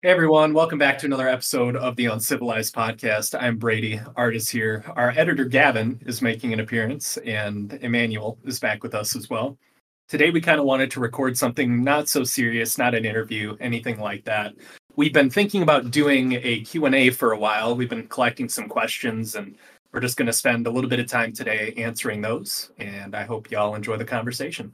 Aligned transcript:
Hey 0.00 0.10
everyone, 0.10 0.54
welcome 0.54 0.78
back 0.78 0.96
to 0.98 1.06
another 1.06 1.26
episode 1.26 1.74
of 1.74 1.96
the 1.96 2.06
Uncivilized 2.06 2.72
Podcast. 2.72 3.36
I'm 3.36 3.56
Brady, 3.56 4.00
artist 4.14 4.48
here. 4.48 4.84
Our 4.94 5.10
editor 5.16 5.44
Gavin 5.44 6.00
is 6.06 6.22
making 6.22 6.52
an 6.52 6.60
appearance, 6.60 7.16
and 7.26 7.72
Emmanuel 7.82 8.38
is 8.44 8.60
back 8.60 8.84
with 8.84 8.94
us 8.94 9.16
as 9.16 9.28
well. 9.28 9.58
Today 10.06 10.30
we 10.30 10.40
kind 10.40 10.60
of 10.60 10.66
wanted 10.66 10.92
to 10.92 11.00
record 11.00 11.36
something 11.36 11.82
not 11.82 12.08
so 12.08 12.22
serious, 12.22 12.78
not 12.78 12.94
an 12.94 13.04
interview, 13.04 13.56
anything 13.58 13.98
like 13.98 14.24
that. 14.24 14.54
We've 14.94 15.12
been 15.12 15.30
thinking 15.30 15.64
about 15.64 15.90
doing 15.90 16.34
a 16.44 16.60
Q&A 16.60 17.10
for 17.10 17.32
a 17.32 17.38
while. 17.38 17.74
We've 17.74 17.90
been 17.90 18.06
collecting 18.06 18.48
some 18.48 18.68
questions 18.68 19.34
and 19.34 19.56
we're 19.92 19.98
just 19.98 20.16
going 20.16 20.26
to 20.26 20.32
spend 20.32 20.68
a 20.68 20.70
little 20.70 20.88
bit 20.88 21.00
of 21.00 21.08
time 21.08 21.32
today 21.32 21.74
answering 21.76 22.20
those, 22.20 22.70
and 22.78 23.16
I 23.16 23.24
hope 23.24 23.50
y'all 23.50 23.74
enjoy 23.74 23.96
the 23.96 24.04
conversation. 24.04 24.72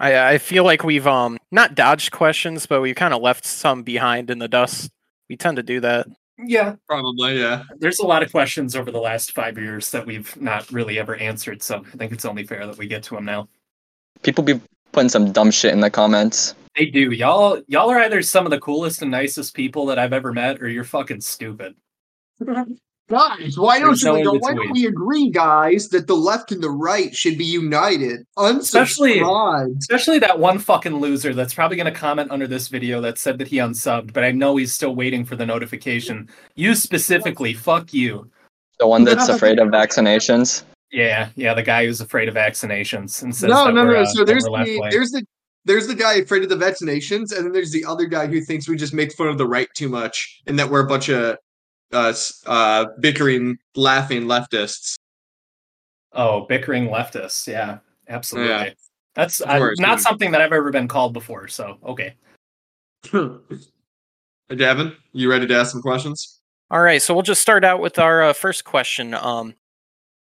I 0.00 0.32
I 0.32 0.38
feel 0.38 0.64
like 0.64 0.82
we've 0.82 1.06
um 1.06 1.38
not 1.52 1.74
dodged 1.74 2.10
questions, 2.10 2.66
but 2.66 2.80
we've 2.80 2.96
kind 2.96 3.14
of 3.14 3.22
left 3.22 3.44
some 3.44 3.82
behind 3.82 4.30
in 4.30 4.38
the 4.38 4.48
dust. 4.48 4.90
We 5.28 5.36
tend 5.36 5.56
to 5.58 5.62
do 5.62 5.80
that. 5.80 6.08
Yeah, 6.44 6.76
Probably, 6.88 7.38
yeah. 7.38 7.64
there's 7.78 7.98
a 7.98 8.06
lot 8.06 8.22
of 8.22 8.30
questions 8.30 8.74
over 8.74 8.90
the 8.90 8.98
last 9.00 9.32
five 9.32 9.58
years 9.58 9.90
that 9.90 10.06
we've 10.06 10.34
not 10.40 10.70
really 10.72 10.98
ever 10.98 11.14
answered, 11.16 11.62
so 11.62 11.84
I 11.92 11.96
think 11.98 12.12
it's 12.12 12.24
only 12.24 12.44
fair 12.44 12.66
that 12.66 12.78
we 12.78 12.86
get 12.86 13.02
to 13.04 13.14
them 13.14 13.26
now. 13.26 13.46
People 14.22 14.42
be 14.42 14.58
putting 14.92 15.10
some 15.10 15.32
dumb 15.32 15.50
shit 15.50 15.74
in 15.74 15.80
the 15.80 15.90
comments. 15.90 16.54
They 16.76 16.86
do. 16.86 17.10
Y'all 17.10 17.60
y'all 17.68 17.90
are 17.90 18.00
either 18.00 18.22
some 18.22 18.46
of 18.46 18.50
the 18.50 18.60
coolest 18.60 19.02
and 19.02 19.10
nicest 19.10 19.54
people 19.54 19.86
that 19.86 19.98
I've 19.98 20.12
ever 20.12 20.32
met, 20.32 20.62
or 20.62 20.68
you're 20.68 20.84
fucking 20.84 21.20
stupid. 21.20 21.74
Guys, 23.10 23.58
why 23.58 23.78
don't 23.80 23.88
There's 23.88 24.02
you? 24.02 24.22
no 24.22 24.34
in 24.34 24.38
why 24.40 24.54
don't 24.54 24.70
we 24.72 24.86
agree, 24.86 25.30
guys, 25.30 25.88
that 25.88 26.06
the 26.06 26.14
left 26.14 26.52
and 26.52 26.62
the 26.62 26.70
right 26.70 27.14
should 27.14 27.36
be 27.36 27.44
united? 27.44 28.24
Especially- 28.38 29.20
Especially 29.78 30.18
that 30.20 30.38
one 30.38 30.58
fucking 30.58 30.96
loser 30.96 31.34
that's 31.34 31.52
probably 31.52 31.76
gonna 31.76 31.90
comment 31.90 32.30
under 32.30 32.46
this 32.46 32.68
video 32.68 33.00
that 33.00 33.18
said 33.18 33.38
that 33.38 33.48
he 33.48 33.56
unsubbed, 33.56 34.12
but 34.12 34.22
I 34.22 34.30
know 34.30 34.56
he's 34.56 34.72
still 34.72 34.94
waiting 34.94 35.24
for 35.24 35.34
the 35.34 35.44
notification. 35.44 36.28
You 36.54 36.74
specifically, 36.76 37.52
fuck 37.52 37.92
you. 37.92 38.30
The 38.78 38.86
one 38.86 39.04
that's 39.04 39.28
afraid 39.28 39.58
of 39.58 39.68
vaccinations. 39.68 40.62
Yeah, 40.92 41.28
yeah, 41.36 41.54
the 41.54 41.62
guy 41.62 41.86
who's 41.86 42.00
afraid 42.00 42.28
of 42.28 42.34
vaccinations 42.34 43.22
and 43.22 43.34
says 43.34 43.48
No, 43.50 43.66
that 43.66 43.74
no, 43.74 43.84
we're, 43.84 43.92
no. 43.94 44.00
uh, 44.02 44.06
So 44.06 44.24
there's 44.24 44.44
the 44.44 44.50
left-wing. 44.50 44.88
there's 44.90 45.10
the 45.10 45.22
there's 45.66 45.86
the 45.86 45.94
guy 45.94 46.14
afraid 46.14 46.42
of 46.42 46.48
the 46.48 46.56
vaccinations, 46.56 47.36
and 47.36 47.44
then 47.44 47.52
there's 47.52 47.70
the 47.70 47.84
other 47.84 48.06
guy 48.06 48.26
who 48.26 48.40
thinks 48.40 48.66
we 48.68 48.76
just 48.76 48.94
make 48.94 49.12
fun 49.12 49.28
of 49.28 49.36
the 49.36 49.46
right 49.46 49.68
too 49.74 49.88
much, 49.90 50.40
and 50.46 50.58
that 50.58 50.70
we're 50.70 50.80
a 50.80 50.86
bunch 50.86 51.08
of 51.10 51.36
uh, 51.92 52.12
uh 52.46 52.86
bickering, 53.00 53.58
laughing 53.74 54.24
leftists. 54.24 54.96
Oh, 56.12 56.46
bickering 56.46 56.88
leftists. 56.88 57.46
Yeah, 57.46 57.78
absolutely. 58.08 58.50
Yeah. 58.50 58.70
That's 59.14 59.40
uh, 59.40 59.58
course, 59.58 59.78
not 59.78 59.98
dude. 59.98 60.04
something 60.04 60.30
that 60.32 60.40
I've 60.40 60.52
ever 60.52 60.70
been 60.70 60.88
called 60.88 61.12
before. 61.12 61.48
So 61.48 61.78
okay. 61.84 62.14
Davin, 64.50 64.94
you 65.12 65.30
ready 65.30 65.46
to 65.46 65.56
ask 65.56 65.72
some 65.72 65.82
questions? 65.82 66.40
All 66.70 66.82
right, 66.82 67.02
so 67.02 67.14
we'll 67.14 67.22
just 67.22 67.42
start 67.42 67.64
out 67.64 67.80
with 67.80 67.98
our 67.98 68.22
uh, 68.22 68.32
first 68.32 68.64
question. 68.64 69.14
Um, 69.14 69.54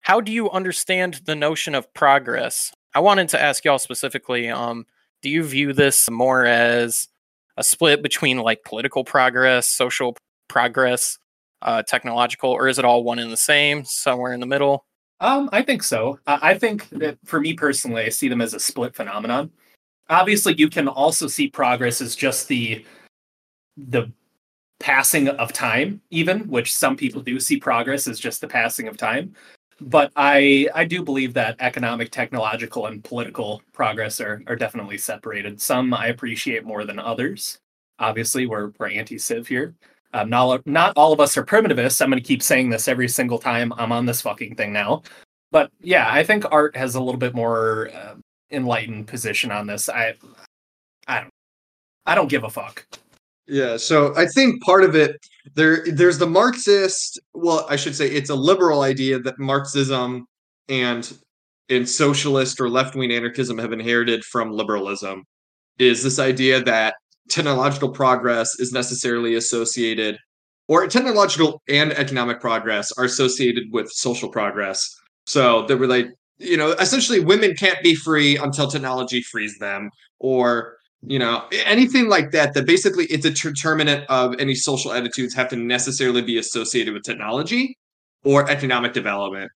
how 0.00 0.20
do 0.20 0.30
you 0.30 0.50
understand 0.50 1.22
the 1.24 1.34
notion 1.34 1.74
of 1.74 1.92
progress? 1.94 2.72
I 2.94 3.00
wanted 3.00 3.28
to 3.30 3.42
ask 3.42 3.64
y'all 3.64 3.78
specifically. 3.78 4.48
Um, 4.48 4.86
do 5.22 5.28
you 5.28 5.42
view 5.42 5.72
this 5.72 6.08
more 6.08 6.44
as 6.46 7.08
a 7.56 7.64
split 7.64 8.02
between 8.02 8.38
like 8.38 8.62
political 8.64 9.02
progress, 9.02 9.66
social 9.66 10.16
progress, 10.48 11.18
uh, 11.66 11.82
technological, 11.82 12.50
or 12.50 12.68
is 12.68 12.78
it 12.78 12.84
all 12.84 13.04
one 13.04 13.18
and 13.18 13.30
the 13.30 13.36
same, 13.36 13.84
somewhere 13.84 14.32
in 14.32 14.40
the 14.40 14.46
middle? 14.46 14.86
Um, 15.20 15.50
I 15.52 15.62
think 15.62 15.82
so. 15.82 16.18
I 16.26 16.50
I 16.50 16.58
think 16.58 16.88
that 16.90 17.18
for 17.24 17.40
me 17.40 17.52
personally, 17.52 18.04
I 18.04 18.08
see 18.08 18.28
them 18.28 18.40
as 18.40 18.54
a 18.54 18.60
split 18.60 18.94
phenomenon. 18.94 19.50
Obviously, 20.08 20.54
you 20.54 20.70
can 20.70 20.88
also 20.88 21.26
see 21.26 21.48
progress 21.48 22.00
as 22.00 22.14
just 22.16 22.48
the 22.48 22.84
the 23.76 24.10
passing 24.78 25.28
of 25.28 25.52
time, 25.52 26.00
even 26.10 26.46
which 26.48 26.74
some 26.74 26.96
people 26.96 27.22
do 27.22 27.40
see 27.40 27.58
progress 27.58 28.06
as 28.06 28.20
just 28.20 28.40
the 28.40 28.48
passing 28.48 28.88
of 28.88 28.96
time. 28.96 29.34
But 29.80 30.12
I 30.16 30.68
I 30.74 30.84
do 30.84 31.02
believe 31.02 31.34
that 31.34 31.56
economic, 31.60 32.10
technological, 32.10 32.86
and 32.86 33.02
political 33.02 33.62
progress 33.72 34.20
are 34.20 34.42
are 34.46 34.56
definitely 34.56 34.98
separated. 34.98 35.60
Some 35.60 35.92
I 35.92 36.08
appreciate 36.08 36.64
more 36.64 36.84
than 36.84 36.98
others. 36.98 37.58
Obviously, 37.98 38.46
we're 38.46 38.72
we're 38.78 38.90
anti-civ 38.90 39.48
here. 39.48 39.74
Um, 40.12 40.30
not, 40.30 40.66
not 40.66 40.92
all 40.96 41.12
of 41.12 41.20
us 41.20 41.36
are 41.36 41.44
primitivists. 41.44 42.00
I'm 42.00 42.10
going 42.10 42.22
to 42.22 42.26
keep 42.26 42.42
saying 42.42 42.70
this 42.70 42.88
every 42.88 43.08
single 43.08 43.38
time 43.38 43.72
I'm 43.76 43.92
on 43.92 44.06
this 44.06 44.20
fucking 44.20 44.54
thing 44.56 44.72
now. 44.72 45.02
But 45.50 45.70
yeah, 45.80 46.06
I 46.10 46.24
think 46.24 46.44
art 46.50 46.76
has 46.76 46.94
a 46.94 47.00
little 47.00 47.18
bit 47.18 47.34
more 47.34 47.90
uh, 47.94 48.14
enlightened 48.50 49.06
position 49.06 49.50
on 49.50 49.66
this. 49.66 49.88
I, 49.88 50.14
I 51.06 51.20
don't, 51.20 51.32
I 52.06 52.14
don't 52.14 52.28
give 52.28 52.44
a 52.44 52.50
fuck. 52.50 52.86
Yeah, 53.46 53.76
so 53.76 54.12
I 54.16 54.26
think 54.26 54.62
part 54.62 54.82
of 54.82 54.96
it 54.96 55.16
there 55.54 55.84
there's 55.86 56.18
the 56.18 56.26
Marxist, 56.26 57.20
well, 57.32 57.64
I 57.70 57.76
should 57.76 57.94
say 57.94 58.08
it's 58.08 58.30
a 58.30 58.34
liberal 58.34 58.82
idea 58.82 59.20
that 59.20 59.38
Marxism 59.38 60.26
and 60.68 61.16
and 61.68 61.88
socialist 61.88 62.60
or 62.60 62.68
left-wing 62.68 63.12
anarchism 63.12 63.58
have 63.58 63.72
inherited 63.72 64.24
from 64.24 64.52
liberalism 64.52 65.24
is 65.78 66.02
this 66.02 66.18
idea 66.18 66.62
that 66.62 66.94
technological 67.28 67.90
progress 67.90 68.58
is 68.58 68.72
necessarily 68.72 69.34
associated 69.34 70.18
or 70.68 70.86
technological 70.86 71.62
and 71.68 71.92
economic 71.92 72.40
progress 72.40 72.90
are 72.92 73.04
associated 73.04 73.64
with 73.72 73.90
social 73.90 74.28
progress. 74.28 74.96
So 75.26 75.64
they 75.66 75.74
were 75.74 75.86
like, 75.86 76.08
you 76.38 76.56
know, 76.56 76.72
essentially 76.72 77.20
women 77.20 77.54
can't 77.54 77.82
be 77.82 77.94
free 77.94 78.36
until 78.36 78.68
technology 78.68 79.22
frees 79.22 79.58
them 79.58 79.90
or 80.18 80.76
you 81.02 81.18
know 81.18 81.44
anything 81.52 82.08
like 82.08 82.30
that 82.30 82.54
that 82.54 82.66
basically 82.66 83.04
it's 83.06 83.26
a 83.26 83.30
determinant 83.30 84.04
of 84.08 84.34
any 84.38 84.54
social 84.54 84.92
attitudes 84.92 85.34
have 85.34 85.48
to 85.48 85.56
necessarily 85.56 86.22
be 86.22 86.38
associated 86.38 86.92
with 86.94 87.02
technology 87.02 87.76
or 88.24 88.48
economic 88.50 88.92
development 88.92 89.50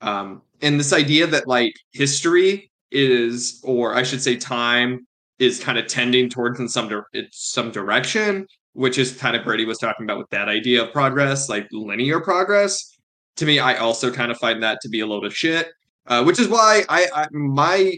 um 0.00 0.42
and 0.60 0.78
this 0.78 0.92
idea 0.92 1.26
that 1.26 1.46
like 1.46 1.72
history 1.92 2.70
is 2.90 3.60
or 3.64 3.94
i 3.94 4.02
should 4.02 4.20
say 4.20 4.36
time 4.36 5.06
is 5.42 5.58
kind 5.58 5.76
of 5.76 5.88
tending 5.88 6.30
towards 6.30 6.60
in 6.60 6.68
some 6.68 6.88
it's 7.12 7.52
some 7.52 7.70
direction 7.72 8.46
which 8.74 8.96
is 8.96 9.12
kind 9.16 9.34
of 9.34 9.44
brady 9.44 9.64
was 9.64 9.76
talking 9.78 10.04
about 10.04 10.16
with 10.16 10.30
that 10.30 10.48
idea 10.48 10.82
of 10.82 10.92
progress 10.92 11.48
like 11.48 11.66
linear 11.72 12.20
progress. 12.20 12.96
To 13.36 13.46
me 13.46 13.58
i 13.58 13.74
also 13.76 14.12
kind 14.12 14.30
of 14.30 14.38
find 14.38 14.62
that 14.62 14.78
to 14.82 14.88
be 14.88 15.00
a 15.00 15.06
load 15.06 15.24
of 15.24 15.34
shit 15.34 15.68
uh, 16.06 16.22
which 16.22 16.38
is 16.38 16.48
why 16.48 16.84
I, 16.88 17.06
I 17.14 17.26
my 17.32 17.94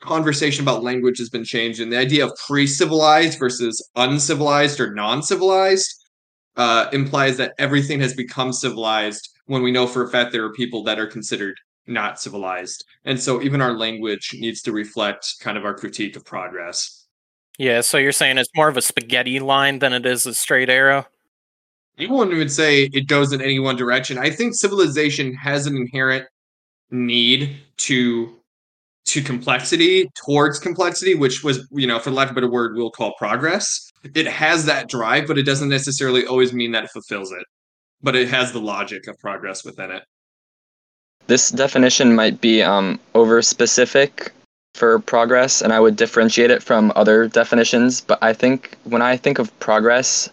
conversation 0.00 0.62
about 0.64 0.82
language 0.82 1.18
has 1.18 1.28
been 1.28 1.44
changed 1.44 1.80
and 1.80 1.92
the 1.92 1.98
idea 1.98 2.24
of 2.24 2.32
pre-civilized 2.46 3.38
versus 3.38 3.86
uncivilized 3.96 4.80
or 4.80 4.94
non-civilized 4.94 5.90
uh, 6.56 6.88
implies 6.92 7.36
that 7.38 7.54
everything 7.58 8.00
has 8.00 8.14
become 8.14 8.52
civilized 8.52 9.28
when 9.46 9.62
we 9.62 9.72
know 9.72 9.86
for 9.86 10.04
a 10.04 10.08
fact 10.08 10.32
there 10.32 10.44
are 10.44 10.52
people 10.52 10.82
that 10.84 10.98
are 10.98 11.06
considered 11.06 11.56
not 11.86 12.20
civilized 12.20 12.84
and 13.04 13.20
so 13.20 13.42
even 13.42 13.60
our 13.60 13.72
language 13.72 14.30
needs 14.34 14.62
to 14.62 14.72
reflect 14.72 15.34
kind 15.40 15.58
of 15.58 15.64
our 15.64 15.74
critique 15.74 16.16
of 16.16 16.24
progress 16.24 17.06
Yeah, 17.58 17.82
so 17.82 17.98
you're 17.98 18.12
saying 18.12 18.38
it's 18.38 18.50
more 18.56 18.68
of 18.68 18.76
a 18.76 18.82
spaghetti 18.82 19.38
line 19.40 19.78
than 19.78 19.92
it 19.92 20.06
is 20.06 20.26
a 20.26 20.34
straight 20.34 20.70
arrow? 20.70 21.06
I 21.98 22.06
wouldn't 22.06 22.34
even 22.34 22.48
say 22.48 22.90
it 22.92 23.06
goes 23.06 23.32
in 23.32 23.40
any 23.40 23.60
one 23.60 23.76
direction. 23.76 24.18
I 24.18 24.30
think 24.30 24.54
civilization 24.54 25.32
has 25.34 25.66
an 25.66 25.76
inherent 25.76 26.26
need 26.90 27.56
to 27.78 28.40
to 29.06 29.22
complexity 29.22 30.08
towards 30.14 30.58
complexity, 30.58 31.14
which 31.14 31.44
was, 31.44 31.68
you 31.70 31.86
know, 31.86 31.98
for 31.98 32.10
lack 32.10 32.30
of 32.30 32.32
a 32.32 32.34
better 32.36 32.50
word, 32.50 32.74
we'll 32.74 32.90
call 32.90 33.12
progress. 33.18 33.90
It 34.14 34.26
has 34.26 34.64
that 34.64 34.88
drive, 34.88 35.26
but 35.26 35.36
it 35.36 35.42
doesn't 35.42 35.68
necessarily 35.68 36.24
always 36.24 36.54
mean 36.54 36.72
that 36.72 36.84
it 36.84 36.90
fulfills 36.90 37.30
it. 37.30 37.44
But 38.02 38.16
it 38.16 38.28
has 38.28 38.52
the 38.52 38.60
logic 38.60 39.06
of 39.06 39.18
progress 39.18 39.62
within 39.62 39.90
it. 39.90 40.04
This 41.26 41.50
definition 41.50 42.14
might 42.14 42.40
be 42.40 42.62
um, 42.62 43.00
over 43.14 43.40
specific 43.40 44.32
for 44.74 44.98
progress, 44.98 45.62
and 45.62 45.72
I 45.72 45.80
would 45.80 45.96
differentiate 45.96 46.50
it 46.50 46.62
from 46.62 46.92
other 46.96 47.28
definitions. 47.28 48.00
But 48.00 48.18
I 48.22 48.32
think 48.32 48.76
when 48.84 49.00
I 49.00 49.16
think 49.16 49.38
of 49.38 49.56
progress, 49.58 50.28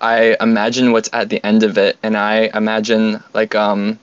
I 0.00 0.36
imagine 0.40 0.92
what's 0.92 1.08
at 1.12 1.30
the 1.30 1.44
end 1.46 1.62
of 1.62 1.78
it, 1.78 1.96
and 2.02 2.16
I 2.16 2.50
imagine 2.54 3.22
like 3.32 3.54
um, 3.54 3.98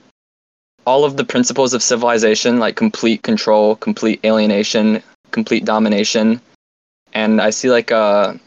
all 0.86 1.04
of 1.04 1.16
the 1.16 1.24
principles 1.24 1.72
of 1.72 1.82
civilization, 1.82 2.58
like 2.58 2.74
complete 2.74 3.22
control, 3.22 3.76
complete 3.76 4.20
alienation, 4.24 5.02
complete 5.30 5.64
domination, 5.64 6.40
and 7.12 7.40
I 7.40 7.50
see 7.50 7.70
like 7.70 7.92
a 7.92 8.40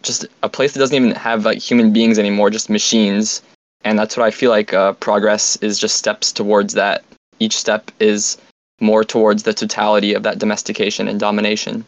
just 0.00 0.26
a 0.42 0.48
place 0.48 0.72
that 0.72 0.80
doesn't 0.80 0.96
even 0.96 1.12
have 1.12 1.44
like 1.44 1.58
human 1.58 1.92
beings 1.92 2.18
anymore, 2.18 2.48
just 2.48 2.70
machines 2.70 3.42
and 3.84 3.98
that's 3.98 4.16
what 4.16 4.26
I 4.26 4.30
feel 4.30 4.50
like 4.50 4.72
uh, 4.72 4.92
progress 4.94 5.56
is 5.56 5.78
just 5.78 5.96
steps 5.96 6.32
towards 6.32 6.74
that. 6.74 7.04
Each 7.38 7.56
step 7.56 7.90
is 7.98 8.38
more 8.80 9.04
towards 9.04 9.44
the 9.44 9.54
totality 9.54 10.14
of 10.14 10.22
that 10.24 10.38
domestication 10.38 11.08
and 11.08 11.18
domination. 11.18 11.86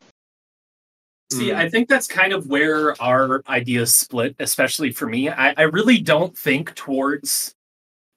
See, 1.32 1.50
Mm. 1.50 1.56
I 1.56 1.68
think 1.68 1.88
that's 1.88 2.06
kind 2.06 2.32
of 2.32 2.46
where 2.46 3.00
our 3.02 3.42
ideas 3.48 3.94
split, 3.94 4.36
especially 4.38 4.92
for 4.92 5.06
me. 5.06 5.28
I, 5.28 5.54
I 5.56 5.62
really 5.62 5.98
don't 5.98 6.36
think 6.36 6.74
towards 6.74 7.54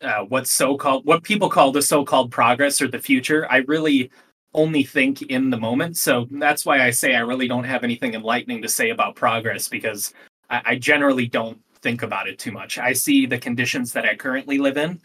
uh, 0.01 0.25
what's 0.25 0.51
so-called 0.51 1.05
what 1.05 1.23
people 1.23 1.49
call 1.49 1.71
the 1.71 1.81
so-called 1.81 2.31
progress 2.31 2.81
or 2.81 2.87
the 2.87 2.99
future. 2.99 3.47
I 3.49 3.57
really 3.59 4.11
only 4.53 4.83
think 4.83 5.21
in 5.23 5.49
the 5.49 5.57
moment. 5.57 5.97
So 5.97 6.27
that's 6.31 6.65
why 6.65 6.81
I 6.81 6.91
say 6.91 7.15
I 7.15 7.21
really 7.21 7.47
don't 7.47 7.63
have 7.63 7.83
anything 7.83 8.13
enlightening 8.13 8.61
to 8.61 8.67
say 8.67 8.89
about 8.89 9.15
progress 9.15 9.67
because 9.67 10.13
I, 10.49 10.61
I 10.65 10.75
generally 10.75 11.27
don't 11.27 11.59
think 11.81 12.03
about 12.03 12.27
it 12.27 12.39
too 12.39 12.51
much. 12.51 12.77
I 12.77 12.93
see 12.93 13.25
the 13.25 13.37
conditions 13.37 13.93
that 13.93 14.05
I 14.05 14.15
currently 14.15 14.57
live 14.57 14.77
in 14.77 14.99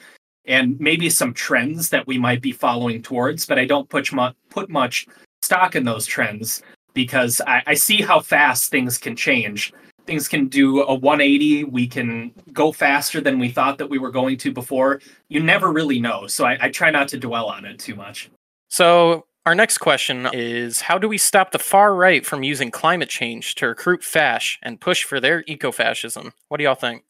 and 0.45 0.79
maybe 0.81 1.09
some 1.09 1.33
trends 1.33 1.89
that 1.91 2.07
we 2.07 2.19
might 2.19 2.43
be 2.43 2.53
following 2.53 3.03
towards, 3.03 3.47
but 3.47 3.59
I 3.59 3.65
don't 3.65 3.89
put 3.89 4.13
much 4.13 4.35
put 4.51 4.69
much 4.69 5.07
stock 5.41 5.77
in 5.77 5.85
those 5.85 6.07
trends 6.07 6.63
because 6.95 7.41
I, 7.47 7.63
I 7.67 7.75
see 7.75 8.03
how 8.03 8.21
fast 8.21 8.71
things 8.71 8.99
can 8.99 9.17
change. 9.17 9.73
Things 10.05 10.27
can 10.27 10.49
do 10.49 10.83
a 10.83 10.95
180. 10.95 11.65
We 11.65 11.87
can 11.87 12.33
go 12.53 12.73
faster 12.73 13.21
than 13.21 13.39
we 13.39 13.51
thought 13.51 13.79
that 13.79 13.89
we 13.89 13.99
were 13.99 14.11
going 14.11 14.37
to 14.39 14.53
before. 14.53 15.01
You 15.29 15.41
never 15.41 15.73
really 15.73 16.01
know, 16.01 16.27
so 16.27 16.45
I, 16.45 16.59
I 16.61 16.71
try 16.71 16.91
not 16.91 17.09
to 17.09 17.19
dwell 17.19 17.47
on 17.47 17.65
it 17.65 17.79
too 17.79 17.95
much. 17.95 18.31
So 18.69 19.27
our 19.45 19.55
next 19.55 19.79
question 19.79 20.29
is 20.33 20.83
How 20.83 20.99
do 20.99 21.09
we 21.09 21.19
stop 21.19 21.51
the 21.51 21.59
far 21.59 21.95
right 21.95 22.25
from 22.25 22.43
using 22.43 22.71
climate 22.71 23.09
change 23.09 23.55
to 23.57 23.69
recruit 23.69 24.05
fash 24.05 24.59
and 24.63 24.81
push 24.81 25.05
for 25.05 25.21
their 25.21 25.45
eco-fascism? 25.47 26.33
What 26.49 26.59
do 26.59 26.65
y'all 26.65 26.75
think? 26.75 27.05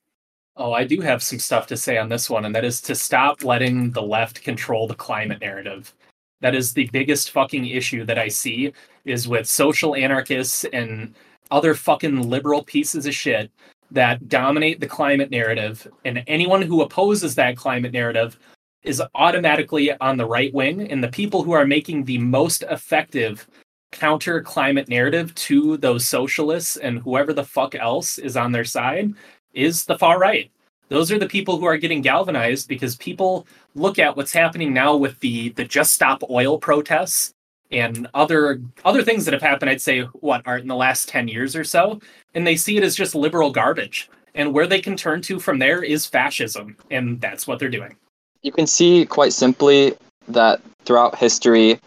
Oh, 0.57 0.73
I 0.73 0.85
do 0.85 1.01
have 1.01 1.23
some 1.23 1.39
stuff 1.39 1.67
to 1.69 1.77
say 1.77 1.97
on 1.97 2.09
this 2.09 2.29
one, 2.29 2.45
and 2.45 2.55
that 2.55 2.65
is 2.65 2.81
to 2.83 2.95
stop 2.95 3.43
letting 3.43 3.91
the 3.91 4.03
left 4.03 4.43
control 4.43 4.87
the 4.87 4.95
climate 4.95 5.41
narrative. 5.41 5.95
That 6.41 6.55
is 6.55 6.73
the 6.73 6.89
biggest 6.93 7.31
fucking 7.31 7.67
issue 7.67 8.05
that 8.05 8.19
I 8.19 8.29
see 8.29 8.73
is 9.05 9.29
with 9.29 9.47
social 9.47 9.95
anarchists 9.95 10.65
and 10.73 11.15
other 11.51 11.75
fucking 11.75 12.29
liberal 12.29 12.63
pieces 12.65 13.07
of 13.07 13.15
shit 13.15 13.51
that 13.91 14.29
dominate 14.29 14.81
the 14.81 14.87
climate 14.87 15.31
narrative. 15.31 15.87
And 16.05 16.25
anyone 16.27 16.63
who 16.63 16.83
opposes 16.83 17.35
that 17.35 17.57
climate 17.57 17.93
narrative 17.93 18.39
is 18.83 19.03
automatically 19.15 19.93
on 19.99 20.17
the 20.17 20.27
right 20.27 20.53
wing. 20.53 20.91
And 20.91 21.03
the 21.03 21.09
people 21.09 21.43
who 21.43 21.53
are 21.53 21.67
making 21.67 22.05
the 22.05 22.19
most 22.19 22.63
effective 22.65 23.47
counter 23.93 24.41
climate 24.41 24.89
narrative 24.89 25.35
to 25.35 25.77
those 25.77 26.07
socialists 26.07 26.77
and 26.79 26.99
whoever 26.99 27.33
the 27.33 27.45
fuck 27.45 27.75
else 27.75 28.19
is 28.19 28.37
on 28.37 28.53
their 28.53 28.65
side 28.65 29.13
is 29.53 29.85
the 29.85 29.99
far 29.99 30.19
right. 30.19 30.51
Those 30.89 31.11
are 31.11 31.19
the 31.19 31.29
people 31.29 31.59
who 31.59 31.65
are 31.65 31.77
getting 31.77 32.03
galvanized 32.03 32.69
because 32.69 32.97
people 32.97 33.47
look 33.75 33.99
at 33.99 34.17
what's 34.17 34.33
happening 34.33 34.73
now 34.73 34.97
with 34.97 35.19
the 35.21 35.51
the 35.51 35.65
just 35.65 35.95
stop 35.95 36.23
oil 36.29 36.59
protests 36.59 37.33
and 37.71 38.07
other 38.13 38.61
other 38.85 39.03
things 39.03 39.25
that 39.25 39.33
have 39.33 39.43
happened 39.43 39.71
i'd 39.71 39.81
say 39.81 40.03
what 40.21 40.43
are 40.47 40.59
in 40.59 40.69
the 40.69 40.77
last 40.77 41.09
10 41.09 41.29
years 41.29 41.57
or 41.57 41.65
so 41.65 41.99
and 42.35 42.47
they 42.47 42.57
see 42.57 42.77
it 42.77 42.83
as 42.83 42.95
just 42.95 43.15
liberal 43.15 43.51
garbage 43.51 44.11
and 44.35 44.53
where 44.53 44.67
they 44.67 44.81
can 44.81 44.97
turn 44.97 45.23
to 45.23 45.39
from 45.41 45.59
there 45.59 45.83
is 45.83 46.07
fascism 46.07 46.77
and 46.91 47.21
that's 47.21 47.47
what 47.47 47.59
they're 47.59 47.71
doing 47.71 47.97
you 48.43 48.53
can 48.53 48.67
see 48.67 49.07
quite 49.07 49.33
simply 49.33 49.95
that 50.29 50.61
throughout 50.85 51.17
history 51.17 51.79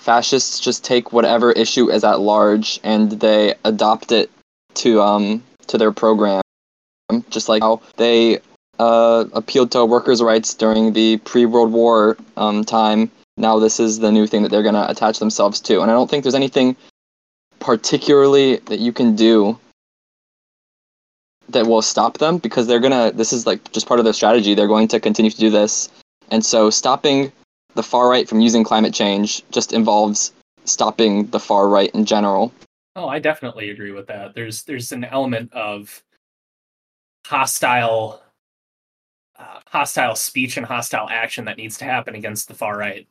fascists 0.00 0.60
just 0.60 0.84
take 0.84 1.12
whatever 1.12 1.52
issue 1.52 1.90
is 1.90 2.04
at 2.04 2.20
large 2.20 2.80
and 2.84 3.12
they 3.12 3.54
adopt 3.64 4.12
it 4.12 4.30
to 4.74 5.00
um 5.00 5.42
to 5.66 5.78
their 5.78 5.92
program 5.92 6.42
just 7.30 7.48
like 7.48 7.62
how 7.62 7.80
they 7.96 8.40
uh, 8.78 9.24
appealed 9.32 9.70
to 9.72 9.84
workers' 9.84 10.22
rights 10.22 10.54
during 10.54 10.92
the 10.92 11.16
pre-World 11.18 11.72
War 11.72 12.16
um, 12.36 12.64
time. 12.64 13.10
Now 13.36 13.58
this 13.58 13.80
is 13.80 13.98
the 13.98 14.10
new 14.10 14.26
thing 14.26 14.42
that 14.42 14.48
they're 14.50 14.62
going 14.62 14.74
to 14.74 14.90
attach 14.90 15.18
themselves 15.18 15.60
to, 15.62 15.80
and 15.80 15.90
I 15.90 15.94
don't 15.94 16.08
think 16.08 16.24
there's 16.24 16.34
anything 16.34 16.76
particularly 17.60 18.56
that 18.56 18.78
you 18.78 18.92
can 18.92 19.16
do 19.16 19.58
that 21.48 21.66
will 21.66 21.82
stop 21.82 22.18
them 22.18 22.38
because 22.38 22.66
they're 22.66 22.80
gonna. 22.80 23.12
This 23.12 23.32
is 23.32 23.46
like 23.46 23.72
just 23.72 23.86
part 23.86 24.00
of 24.00 24.04
their 24.04 24.12
strategy. 24.12 24.54
They're 24.54 24.68
going 24.68 24.88
to 24.88 25.00
continue 25.00 25.30
to 25.30 25.36
do 25.36 25.50
this, 25.50 25.88
and 26.30 26.44
so 26.44 26.70
stopping 26.70 27.32
the 27.74 27.82
far 27.82 28.08
right 28.08 28.28
from 28.28 28.40
using 28.40 28.64
climate 28.64 28.94
change 28.94 29.42
just 29.50 29.72
involves 29.72 30.32
stopping 30.64 31.26
the 31.26 31.40
far 31.40 31.68
right 31.68 31.90
in 31.94 32.04
general. 32.04 32.52
Oh, 32.96 33.08
I 33.08 33.18
definitely 33.18 33.70
agree 33.70 33.90
with 33.90 34.06
that. 34.06 34.34
There's 34.34 34.62
there's 34.62 34.92
an 34.92 35.04
element 35.04 35.52
of 35.52 36.02
hostile 37.26 38.22
uh, 39.36 39.60
hostile 39.66 40.14
speech 40.14 40.56
and 40.56 40.66
hostile 40.66 41.08
action 41.10 41.44
that 41.46 41.56
needs 41.56 41.76
to 41.78 41.84
happen 41.84 42.14
against 42.14 42.48
the 42.48 42.54
far 42.54 42.78
right. 42.78 43.06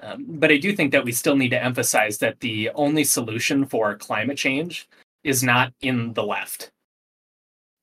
Um, 0.00 0.24
but 0.28 0.50
I 0.50 0.56
do 0.56 0.74
think 0.74 0.92
that 0.92 1.04
we 1.04 1.12
still 1.12 1.36
need 1.36 1.50
to 1.50 1.62
emphasize 1.62 2.18
that 2.18 2.40
the 2.40 2.70
only 2.74 3.04
solution 3.04 3.64
for 3.64 3.96
climate 3.96 4.36
change 4.36 4.88
is 5.22 5.42
not 5.42 5.72
in 5.80 6.12
the 6.12 6.22
left. 6.22 6.70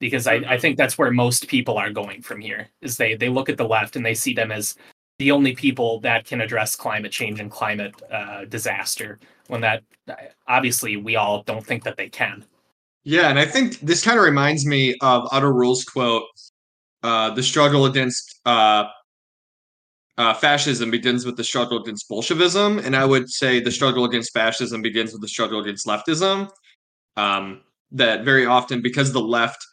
Because 0.01 0.27
I, 0.27 0.41
I 0.47 0.57
think 0.57 0.75
that's 0.75 0.97
where 0.97 1.11
most 1.11 1.47
people 1.47 1.77
are 1.77 1.91
going 1.91 2.21
from 2.21 2.41
here. 2.41 2.67
Is 2.81 2.97
they 2.97 3.15
they 3.15 3.29
look 3.29 3.47
at 3.47 3.57
the 3.57 3.67
left 3.67 3.95
and 3.95 4.05
they 4.05 4.15
see 4.15 4.33
them 4.33 4.51
as 4.51 4.75
the 5.19 5.31
only 5.31 5.55
people 5.55 5.99
that 6.01 6.25
can 6.25 6.41
address 6.41 6.75
climate 6.75 7.13
change 7.13 7.39
and 7.39 7.49
climate 7.49 7.93
uh, 8.11 8.43
disaster. 8.45 9.19
When 9.47 9.61
that 9.61 9.83
obviously 10.47 10.97
we 10.97 11.15
all 11.15 11.43
don't 11.43 11.65
think 11.65 11.83
that 11.85 11.95
they 11.95 12.09
can. 12.09 12.43
Yeah, 13.03 13.29
and 13.29 13.39
I 13.39 13.45
think 13.45 13.79
this 13.79 14.03
kind 14.03 14.19
of 14.19 14.25
reminds 14.25 14.65
me 14.65 14.95
of 15.01 15.27
Otto 15.31 15.51
Rühle's 15.51 15.85
quote 15.85 16.23
uh, 17.03 17.31
the 17.31 17.43
struggle 17.43 17.85
against 17.85 18.39
uh, 18.45 18.85
uh, 20.17 20.33
fascism 20.35 20.91
begins 20.91 21.25
with 21.25 21.35
the 21.35 21.43
struggle 21.43 21.81
against 21.81 22.07
Bolshevism, 22.07 22.79
and 22.79 22.95
I 22.95 23.05
would 23.05 23.29
say 23.29 23.59
the 23.59 23.71
struggle 23.71 24.05
against 24.05 24.33
fascism 24.33 24.81
begins 24.81 25.13
with 25.13 25.21
the 25.21 25.27
struggle 25.27 25.59
against 25.61 25.87
leftism. 25.87 26.49
Um, 27.17 27.61
that 27.91 28.23
very 28.23 28.45
often, 28.45 28.81
because 28.81 29.11
the 29.11 29.21
left 29.21 29.65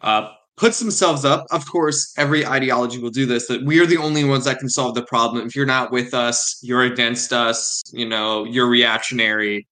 uh, 0.00 0.30
puts 0.56 0.78
themselves 0.78 1.24
up, 1.24 1.46
of 1.50 1.70
course, 1.70 2.14
every 2.16 2.46
ideology 2.46 2.98
will 2.98 3.10
do 3.10 3.26
this. 3.26 3.46
That 3.48 3.62
we 3.64 3.78
are 3.80 3.86
the 3.86 3.98
only 3.98 4.24
ones 4.24 4.44
that 4.44 4.58
can 4.58 4.68
solve 4.68 4.94
the 4.94 5.04
problem. 5.04 5.46
If 5.46 5.54
you're 5.54 5.66
not 5.66 5.92
with 5.92 6.14
us, 6.14 6.58
you're 6.62 6.84
against 6.84 7.32
us. 7.32 7.82
You 7.92 8.08
know, 8.08 8.44
you're 8.44 8.68
reactionary 8.68 9.66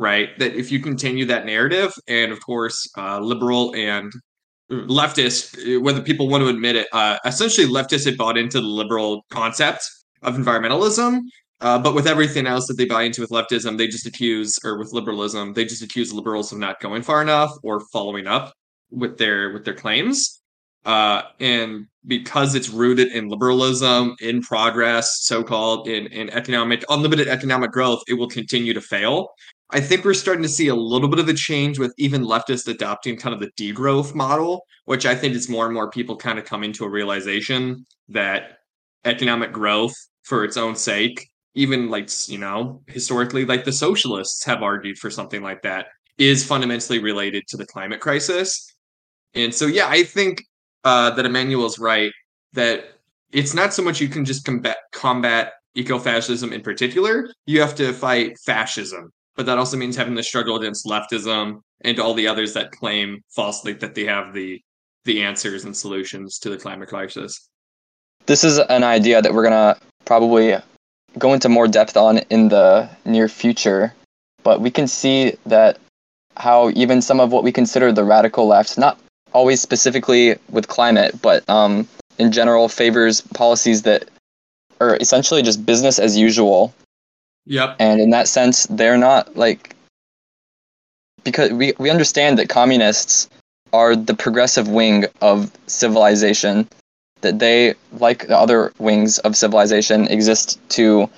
right? 0.00 0.30
That 0.38 0.54
if 0.54 0.72
you 0.72 0.80
continue 0.80 1.26
that 1.26 1.46
narrative, 1.46 1.92
and 2.08 2.32
of 2.32 2.40
course, 2.44 2.90
uh, 2.96 3.20
liberal 3.20 3.74
and 3.76 4.10
leftist, 4.70 5.82
whether 5.82 6.00
people 6.00 6.28
want 6.28 6.42
to 6.42 6.48
admit 6.48 6.76
it, 6.76 6.88
uh, 6.92 7.18
essentially 7.24 7.66
leftists 7.66 8.06
had 8.06 8.16
bought 8.16 8.38
into 8.38 8.60
the 8.60 8.66
liberal 8.66 9.22
concept 9.30 9.88
of 10.22 10.36
environmentalism. 10.36 11.20
Uh, 11.60 11.78
but 11.78 11.94
with 11.94 12.06
everything 12.06 12.46
else 12.46 12.66
that 12.66 12.74
they 12.74 12.86
buy 12.86 13.02
into 13.02 13.20
with 13.20 13.28
leftism, 13.28 13.76
they 13.76 13.86
just 13.86 14.06
accuse, 14.06 14.58
or 14.64 14.78
with 14.78 14.94
liberalism, 14.94 15.52
they 15.52 15.64
just 15.66 15.82
accuse 15.82 16.10
liberals 16.12 16.50
of 16.50 16.58
not 16.58 16.80
going 16.80 17.02
far 17.02 17.20
enough 17.20 17.50
or 17.62 17.80
following 17.92 18.26
up 18.26 18.54
with 18.90 19.18
their 19.18 19.52
with 19.52 19.64
their 19.64 19.74
claims. 19.74 20.40
Uh, 20.86 21.22
and 21.40 21.86
because 22.06 22.54
it's 22.54 22.70
rooted 22.70 23.08
in 23.08 23.28
liberalism, 23.28 24.16
in 24.20 24.40
progress, 24.40 25.18
so 25.22 25.42
called, 25.42 25.86
in, 25.86 26.06
in 26.06 26.30
economic, 26.30 26.82
unlimited 26.88 27.28
economic 27.28 27.70
growth, 27.70 28.02
it 28.08 28.14
will 28.14 28.28
continue 28.28 28.72
to 28.72 28.80
fail. 28.80 29.28
I 29.72 29.80
think 29.80 30.04
we're 30.04 30.14
starting 30.14 30.42
to 30.42 30.48
see 30.48 30.68
a 30.68 30.74
little 30.74 31.08
bit 31.08 31.18
of 31.18 31.28
a 31.28 31.34
change 31.34 31.78
with 31.78 31.92
even 31.98 32.24
leftists 32.24 32.66
adopting 32.66 33.18
kind 33.18 33.34
of 33.34 33.40
the 33.40 33.50
degrowth 33.62 34.14
model, 34.14 34.64
which 34.86 35.04
I 35.04 35.14
think 35.14 35.34
is 35.34 35.48
more 35.48 35.66
and 35.66 35.74
more 35.74 35.90
people 35.90 36.16
kind 36.16 36.38
of 36.38 36.44
coming 36.44 36.72
to 36.72 36.84
a 36.84 36.90
realization 36.90 37.84
that 38.08 38.58
economic 39.04 39.52
growth 39.52 39.94
for 40.24 40.44
its 40.44 40.56
own 40.56 40.74
sake, 40.74 41.28
even 41.54 41.90
like, 41.90 42.08
you 42.28 42.38
know, 42.38 42.82
historically, 42.86 43.44
like 43.44 43.64
the 43.64 43.72
socialists 43.72 44.44
have 44.44 44.62
argued 44.62 44.98
for 44.98 45.10
something 45.10 45.42
like 45.42 45.62
that, 45.62 45.86
is 46.18 46.44
fundamentally 46.44 46.98
related 46.98 47.44
to 47.48 47.56
the 47.56 47.66
climate 47.66 48.00
crisis. 48.00 48.66
And 49.34 49.54
so, 49.54 49.66
yeah, 49.66 49.88
I 49.88 50.02
think 50.02 50.44
uh, 50.84 51.10
that 51.10 51.24
Emmanuel's 51.26 51.78
right 51.78 52.12
that 52.52 52.84
it's 53.32 53.54
not 53.54 53.72
so 53.72 53.82
much 53.82 54.00
you 54.00 54.08
can 54.08 54.24
just 54.24 54.44
combat, 54.44 54.76
combat 54.92 55.52
eco-fascism 55.74 56.52
in 56.52 56.62
particular, 56.62 57.30
you 57.46 57.60
have 57.60 57.76
to 57.76 57.92
fight 57.92 58.36
fascism 58.44 59.12
but 59.40 59.46
that 59.46 59.56
also 59.56 59.74
means 59.74 59.96
having 59.96 60.14
to 60.16 60.22
struggle 60.22 60.56
against 60.56 60.84
leftism 60.84 61.62
and 61.80 61.98
all 61.98 62.12
the 62.12 62.26
others 62.26 62.52
that 62.52 62.72
claim 62.72 63.24
falsely 63.30 63.72
that 63.72 63.94
they 63.94 64.04
have 64.04 64.34
the 64.34 64.60
the 65.06 65.22
answers 65.22 65.64
and 65.64 65.74
solutions 65.74 66.38
to 66.38 66.50
the 66.50 66.58
climate 66.58 66.90
crisis. 66.90 67.48
This 68.26 68.44
is 68.44 68.58
an 68.58 68.84
idea 68.84 69.22
that 69.22 69.32
we're 69.32 69.42
gonna 69.42 69.78
probably 70.04 70.56
go 71.18 71.32
into 71.32 71.48
more 71.48 71.66
depth 71.66 71.96
on 71.96 72.18
in 72.28 72.48
the 72.48 72.86
near 73.06 73.28
future, 73.28 73.94
but 74.42 74.60
we 74.60 74.70
can 74.70 74.86
see 74.86 75.32
that 75.46 75.78
how 76.36 76.68
even 76.74 77.00
some 77.00 77.18
of 77.18 77.32
what 77.32 77.42
we 77.42 77.50
consider 77.50 77.92
the 77.92 78.04
radical 78.04 78.46
left, 78.46 78.76
not 78.76 78.98
always 79.32 79.60
specifically 79.60 80.36
with 80.50 80.68
climate, 80.68 81.20
but 81.22 81.48
um, 81.48 81.86
in 82.18 82.32
general, 82.32 82.68
favors 82.68 83.20
policies 83.20 83.82
that 83.82 84.08
are 84.80 84.96
essentially 85.00 85.42
just 85.42 85.64
business 85.64 85.98
as 85.98 86.16
usual 86.16 86.74
Yep. 87.46 87.76
And 87.78 88.00
in 88.00 88.10
that 88.10 88.28
sense, 88.28 88.66
they're 88.66 88.96
not 88.96 89.36
like 89.36 89.74
because 91.24 91.52
we 91.52 91.74
we 91.78 91.90
understand 91.90 92.38
that 92.38 92.48
communists 92.48 93.28
are 93.72 93.94
the 93.94 94.14
progressive 94.14 94.68
wing 94.68 95.06
of 95.20 95.50
civilization 95.66 96.68
that 97.20 97.38
they 97.38 97.74
like 97.98 98.26
the 98.28 98.38
other 98.38 98.72
wings 98.78 99.18
of 99.18 99.36
civilization 99.36 100.06
exist 100.08 100.58
to 100.70 101.08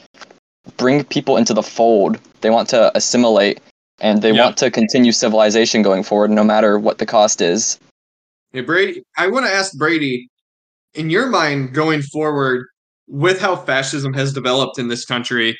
bring 0.77 1.05
people 1.05 1.37
into 1.37 1.55
the 1.55 1.63
fold. 1.63 2.19
They 2.41 2.51
want 2.51 2.69
to 2.71 2.97
assimilate 2.97 3.61
and 4.01 4.21
they 4.23 4.33
yep. 4.33 4.45
want 4.45 4.57
to 4.59 4.71
continue 4.71 5.13
civilization 5.13 5.83
going 5.83 6.03
forward 6.03 6.31
no 6.31 6.43
matter 6.43 6.79
what 6.79 6.99
the 6.99 7.07
cost 7.07 7.41
is. 7.41 7.79
Hey 8.53 8.61
Brady, 8.61 9.03
I 9.17 9.29
want 9.29 9.47
to 9.47 9.53
ask 9.53 9.73
Brady 9.79 10.29
in 10.93 11.09
your 11.09 11.29
mind 11.29 11.73
going 11.73 12.03
forward 12.03 12.67
with 13.07 13.41
how 13.41 13.57
fascism 13.57 14.13
has 14.13 14.35
developed 14.35 14.79
in 14.79 14.89
this 14.89 15.07
country 15.07 15.59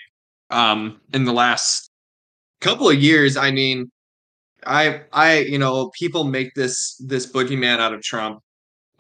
um, 0.51 1.01
in 1.15 1.25
the 1.25 1.33
last 1.33 1.91
couple 2.61 2.91
of 2.91 3.03
years. 3.03 3.39
I 3.39 3.51
mean, 3.51 3.91
I 4.67 5.03
I 5.13 5.39
you 5.39 5.59
know 5.59 5.91
people 5.99 6.25
make 6.25 6.53
this 6.55 6.97
this 7.07 7.31
boogeyman 7.33 7.79
out 7.79 7.95
of 7.95 8.03
Trump, 8.03 8.41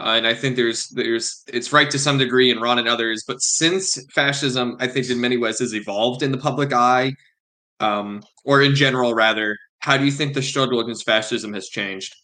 uh, 0.01 0.15
and 0.17 0.27
I 0.27 0.33
think 0.33 0.57
there's 0.57 0.89
there's 0.89 1.43
it's 1.49 1.71
right 1.71 1.91
to 1.91 1.99
some 1.99 2.17
degree 2.17 2.51
and 2.51 2.63
wrong 2.63 2.79
in 2.79 2.89
others. 2.89 3.25
But 3.27 3.43
since 3.43 4.03
fascism, 4.15 4.77
I 4.81 4.87
think 4.87 5.11
in 5.11 5.21
many 5.21 5.37
ways 5.37 5.59
has 5.59 5.75
evolved 5.75 6.23
in 6.23 6.33
the 6.33 6.39
public 6.39 6.73
eye, 6.73 7.13
um, 7.81 8.23
or 8.47 8.63
in 8.63 8.75
general 8.75 9.15
rather, 9.15 9.59
how 9.81 9.99
do 9.99 10.07
you 10.07 10.13
think 10.13 10.33
the 10.33 10.43
struggle 10.43 10.81
against 10.81 11.05
fascism 11.05 11.53
has 11.53 11.69
changed? 11.69 12.15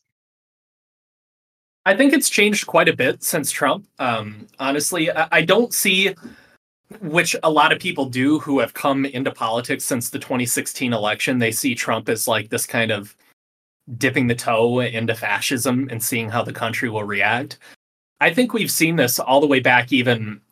I 1.88 1.96
think 1.96 2.12
it's 2.12 2.28
changed 2.28 2.66
quite 2.66 2.90
a 2.90 2.92
bit 2.94 3.22
since 3.22 3.50
Trump. 3.50 3.86
Um, 3.98 4.46
honestly, 4.58 5.10
I, 5.10 5.26
I 5.32 5.40
don't 5.40 5.72
see 5.72 6.14
which 7.00 7.34
a 7.42 7.50
lot 7.50 7.72
of 7.72 7.78
people 7.78 8.04
do 8.04 8.38
who 8.40 8.58
have 8.58 8.74
come 8.74 9.06
into 9.06 9.30
politics 9.30 9.86
since 9.86 10.10
the 10.10 10.18
2016 10.18 10.92
election. 10.92 11.38
They 11.38 11.50
see 11.50 11.74
Trump 11.74 12.10
as 12.10 12.28
like 12.28 12.50
this 12.50 12.66
kind 12.66 12.90
of 12.90 13.16
dipping 13.96 14.26
the 14.26 14.34
toe 14.34 14.80
into 14.80 15.14
fascism 15.14 15.88
and 15.90 16.02
seeing 16.02 16.28
how 16.28 16.42
the 16.42 16.52
country 16.52 16.90
will 16.90 17.04
react. 17.04 17.56
I 18.20 18.34
think 18.34 18.52
we've 18.52 18.70
seen 18.70 18.96
this 18.96 19.18
all 19.18 19.40
the 19.40 19.46
way 19.46 19.60
back, 19.60 19.90
even 19.90 20.42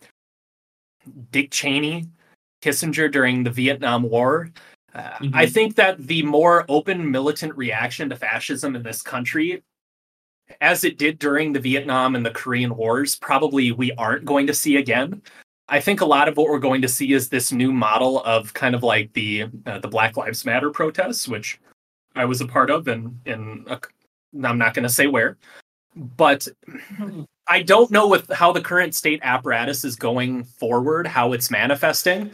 Dick 1.32 1.50
Cheney, 1.50 2.06
Kissinger 2.62 3.12
during 3.12 3.44
the 3.44 3.50
Vietnam 3.50 4.04
War. 4.04 4.48
Uh, 4.94 5.02
mm-hmm. 5.02 5.34
I 5.34 5.44
think 5.44 5.74
that 5.74 5.98
the 5.98 6.22
more 6.22 6.64
open 6.70 7.10
militant 7.10 7.54
reaction 7.58 8.08
to 8.08 8.16
fascism 8.16 8.74
in 8.74 8.82
this 8.82 9.02
country, 9.02 9.62
as 10.60 10.84
it 10.84 10.98
did 10.98 11.18
during 11.18 11.52
the 11.52 11.60
Vietnam 11.60 12.14
and 12.14 12.24
the 12.24 12.30
Korean 12.30 12.76
Wars, 12.76 13.16
probably 13.16 13.72
we 13.72 13.92
aren't 13.92 14.24
going 14.24 14.46
to 14.46 14.54
see 14.54 14.76
again. 14.76 15.22
I 15.68 15.80
think 15.80 16.00
a 16.00 16.06
lot 16.06 16.28
of 16.28 16.36
what 16.36 16.48
we're 16.48 16.58
going 16.58 16.82
to 16.82 16.88
see 16.88 17.12
is 17.12 17.28
this 17.28 17.50
new 17.50 17.72
model 17.72 18.22
of 18.24 18.54
kind 18.54 18.74
of 18.74 18.82
like 18.82 19.12
the 19.14 19.46
uh, 19.66 19.80
the 19.80 19.88
Black 19.88 20.16
Lives 20.16 20.44
Matter 20.44 20.70
protests, 20.70 21.26
which 21.26 21.60
I 22.14 22.24
was 22.24 22.40
a 22.40 22.46
part 22.46 22.70
of, 22.70 22.86
and 22.88 23.18
in 23.26 23.66
I'm 24.44 24.58
not 24.58 24.74
going 24.74 24.84
to 24.84 24.88
say 24.88 25.06
where, 25.06 25.36
but 25.96 26.46
I 27.48 27.62
don't 27.62 27.90
know 27.90 28.08
with 28.08 28.30
how 28.30 28.52
the 28.52 28.60
current 28.60 28.94
state 28.94 29.20
apparatus 29.22 29.84
is 29.84 29.96
going 29.96 30.44
forward, 30.44 31.06
how 31.06 31.32
it's 31.32 31.50
manifesting. 31.50 32.30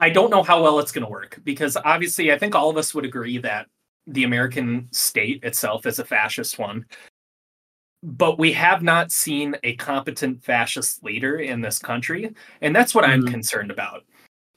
I 0.00 0.10
don't 0.10 0.30
know 0.30 0.42
how 0.42 0.62
well 0.62 0.78
it's 0.78 0.92
going 0.92 1.04
to 1.04 1.10
work 1.10 1.40
because 1.44 1.76
obviously, 1.76 2.32
I 2.32 2.38
think 2.38 2.54
all 2.54 2.68
of 2.68 2.76
us 2.76 2.94
would 2.94 3.06
agree 3.06 3.38
that 3.38 3.66
the 4.06 4.24
American 4.24 4.88
state 4.92 5.42
itself 5.42 5.86
is 5.86 5.98
a 5.98 6.04
fascist 6.04 6.58
one 6.58 6.84
but 8.06 8.38
we 8.38 8.52
have 8.52 8.82
not 8.82 9.10
seen 9.10 9.56
a 9.64 9.74
competent 9.76 10.42
fascist 10.42 11.02
leader 11.02 11.38
in 11.38 11.60
this 11.60 11.78
country. 11.78 12.32
And 12.60 12.74
that's 12.74 12.94
what 12.94 13.04
mm-hmm. 13.04 13.26
I'm 13.26 13.32
concerned 13.32 13.72
about. 13.72 14.04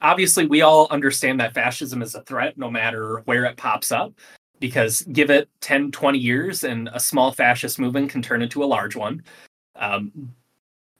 Obviously, 0.02 0.46
we 0.46 0.62
all 0.62 0.86
understand 0.90 1.40
that 1.40 1.52
fascism 1.52 2.00
is 2.00 2.14
a 2.14 2.22
threat 2.22 2.56
no 2.56 2.70
matter 2.70 3.22
where 3.24 3.44
it 3.44 3.56
pops 3.56 3.90
up, 3.90 4.12
because 4.60 5.02
give 5.12 5.30
it 5.30 5.48
10, 5.60 5.90
20 5.90 6.18
years 6.18 6.64
and 6.64 6.88
a 6.92 7.00
small 7.00 7.32
fascist 7.32 7.78
movement 7.78 8.10
can 8.10 8.22
turn 8.22 8.40
into 8.40 8.62
a 8.62 8.66
large 8.66 8.94
one. 8.94 9.22
Um, 9.74 10.32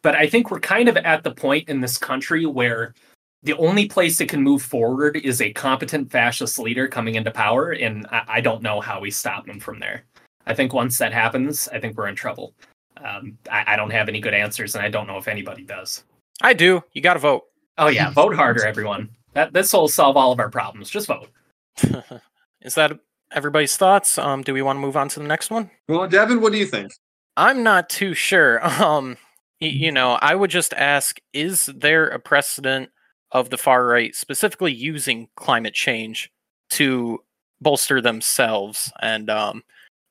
but 0.03 0.17
I 0.17 0.27
think 0.27 0.51
we're 0.51 0.61
kind 0.61 0.89
of 0.89 0.97
at 0.97 1.23
the 1.23 1.35
point 1.35 1.69
in 1.69 1.81
this 1.81 1.99
country 1.99 2.47
where 2.47 2.95
the 3.43 3.57
only 3.57 3.87
place 3.87 4.21
it 4.21 4.29
can 4.29 4.43
move 4.43 4.63
forward 4.63 5.17
is 5.17 5.41
a 5.41 5.53
competent 5.53 6.11
fascist 6.11 6.59
leader 6.59 6.87
coming 6.87 7.15
into 7.15 7.31
power. 7.31 7.71
And 7.71 8.07
I, 8.11 8.25
I 8.29 8.41
don't 8.41 8.63
know 8.63 8.81
how 8.81 9.01
we 9.01 9.11
stop 9.11 9.47
them 9.47 9.61
from 9.61 9.81
there. 9.81 10.05
I 10.47 10.55
think 10.55 10.73
once 10.73 10.99
that 10.99 11.13
happens, 11.13 11.69
I 11.69 11.81
think 11.81 11.97
we're 11.97 12.09
in 12.09 12.17
trouble. 12.17 12.55
Um, 13.03 13.39
I, 13.51 13.65
I, 13.69 13.77
don't 13.77 13.91
have 13.91 14.09
any 14.09 14.21
good 14.21 14.35
answers, 14.35 14.75
and 14.75 14.85
I 14.85 14.89
don't 14.89 15.07
know 15.07 15.17
if 15.17 15.29
anybody 15.29 15.63
does. 15.63 16.05
I 16.43 16.53
do. 16.53 16.83
You 16.93 17.01
got 17.01 17.15
to 17.15 17.21
vote. 17.21 17.45
Oh 17.79 17.89
yeah, 17.89 18.11
vote 18.11 18.35
harder, 18.35 18.67
everyone. 18.67 19.09
That 19.33 19.55
this 19.55 19.73
will 19.73 19.89
solve 19.89 20.17
all 20.19 20.33
of 20.33 20.41
our 20.41 20.51
problems. 20.51 20.91
Just 20.91 21.07
vote. 21.07 21.29
Is 22.61 22.75
that 22.75 22.99
everybody's 23.33 23.77
thoughts? 23.77 24.19
Um, 24.19 24.43
do 24.43 24.53
we 24.53 24.61
want 24.61 24.77
to 24.77 24.81
move 24.81 24.99
on 24.99 25.09
to 25.11 25.21
the 25.21 25.27
next 25.27 25.51
one? 25.51 25.71
Well, 25.89 26.07
Devin, 26.09 26.43
what 26.43 26.53
do 26.53 26.59
you 26.59 26.67
think? 26.67 26.93
I'm 27.37 27.63
not 27.63 27.89
too 27.89 28.13
sure. 28.13 28.61
Um, 28.83 29.17
you 29.63 29.93
know, 29.93 30.19
I 30.21 30.35
would 30.35 30.51
just 30.51 30.75
ask: 30.75 31.21
Is 31.33 31.67
there 31.67 32.07
a 32.07 32.19
precedent 32.19 32.91
of 33.33 33.51
the 33.51 33.59
far 33.59 33.87
right 33.87 34.15
specifically 34.15 34.73
using 34.73 35.29
climate 35.37 35.75
change 35.75 36.31
to 36.71 37.23
bolster 37.61 38.01
themselves? 38.01 38.93
And 39.01 39.31
um, 39.31 39.63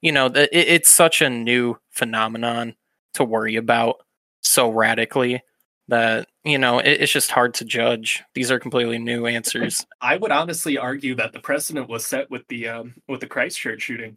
you 0.01 0.11
know, 0.11 0.27
it, 0.27 0.49
it's 0.51 0.89
such 0.89 1.21
a 1.21 1.29
new 1.29 1.77
phenomenon 1.89 2.75
to 3.13 3.23
worry 3.23 3.55
about 3.55 4.05
so 4.41 4.69
radically 4.69 5.41
that 5.89 6.27
you 6.43 6.57
know 6.57 6.79
it, 6.79 7.01
it's 7.01 7.11
just 7.11 7.31
hard 7.31 7.53
to 7.55 7.65
judge. 7.65 8.23
These 8.33 8.51
are 8.51 8.59
completely 8.59 8.97
new 8.97 9.25
answers. 9.25 9.85
I 10.01 10.17
would 10.17 10.31
honestly 10.31 10.77
argue 10.77 11.15
that 11.15 11.33
the 11.33 11.39
precedent 11.39 11.89
was 11.89 12.05
set 12.05 12.29
with 12.29 12.47
the 12.47 12.69
um, 12.69 12.95
with 13.07 13.19
the 13.19 13.27
Christchurch 13.27 13.81
shooting. 13.81 14.15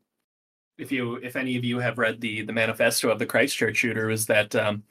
If 0.79 0.91
you, 0.91 1.17
if 1.17 1.37
any 1.37 1.57
of 1.57 1.65
you 1.65 1.79
have 1.81 1.99
read 1.99 2.21
the 2.21 2.43
the 2.43 2.53
manifesto 2.53 3.11
of 3.11 3.19
the 3.19 3.27
Christchurch 3.27 3.77
shooter, 3.77 4.11
is 4.11 4.27
that 4.27 4.55
um, 4.55 4.85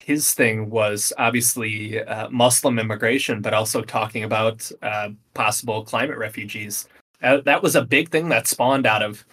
his 0.00 0.34
thing 0.34 0.70
was 0.70 1.12
obviously 1.18 2.02
uh, 2.02 2.28
Muslim 2.30 2.78
immigration, 2.78 3.42
but 3.42 3.54
also 3.54 3.82
talking 3.82 4.24
about 4.24 4.70
uh, 4.82 5.10
possible 5.34 5.84
climate 5.84 6.18
refugees. 6.18 6.88
Uh, 7.22 7.38
that 7.44 7.62
was 7.62 7.74
a 7.74 7.84
big 7.84 8.10
thing 8.10 8.28
that 8.28 8.46
spawned 8.46 8.86
out 8.86 9.02
of 9.02 9.24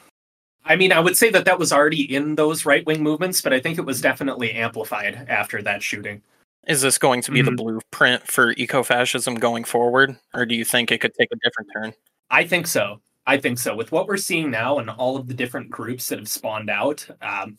I 0.65 0.75
mean, 0.75 0.91
I 0.91 0.99
would 0.99 1.17
say 1.17 1.29
that 1.31 1.45
that 1.45 1.59
was 1.59 1.73
already 1.73 2.13
in 2.15 2.35
those 2.35 2.65
right 2.65 2.85
wing 2.85 3.03
movements, 3.03 3.41
but 3.41 3.53
I 3.53 3.59
think 3.59 3.77
it 3.77 3.85
was 3.85 3.99
definitely 3.99 4.51
amplified 4.53 5.25
after 5.27 5.61
that 5.61 5.83
shooting. 5.83 6.21
Is 6.67 6.81
this 6.81 6.97
going 6.97 7.21
to 7.23 7.31
be 7.31 7.41
mm-hmm. 7.41 7.55
the 7.55 7.63
blueprint 7.63 8.25
for 8.25 8.55
ecofascism 8.55 9.39
going 9.39 9.65
forward, 9.65 10.15
or 10.33 10.45
do 10.45 10.55
you 10.55 10.63
think 10.63 10.91
it 10.91 11.01
could 11.01 11.13
take 11.15 11.29
a 11.33 11.37
different 11.43 11.69
turn? 11.73 11.93
I 12.29 12.45
think 12.45 12.67
so. 12.67 13.01
I 13.25 13.37
think 13.37 13.59
so. 13.59 13.75
With 13.75 13.91
what 13.91 14.07
we're 14.07 14.17
seeing 14.17 14.49
now 14.49 14.79
and 14.79 14.89
all 14.89 15.17
of 15.17 15.27
the 15.27 15.33
different 15.33 15.69
groups 15.69 16.07
that 16.07 16.19
have 16.19 16.29
spawned 16.29 16.69
out, 16.69 17.05
um, 17.21 17.57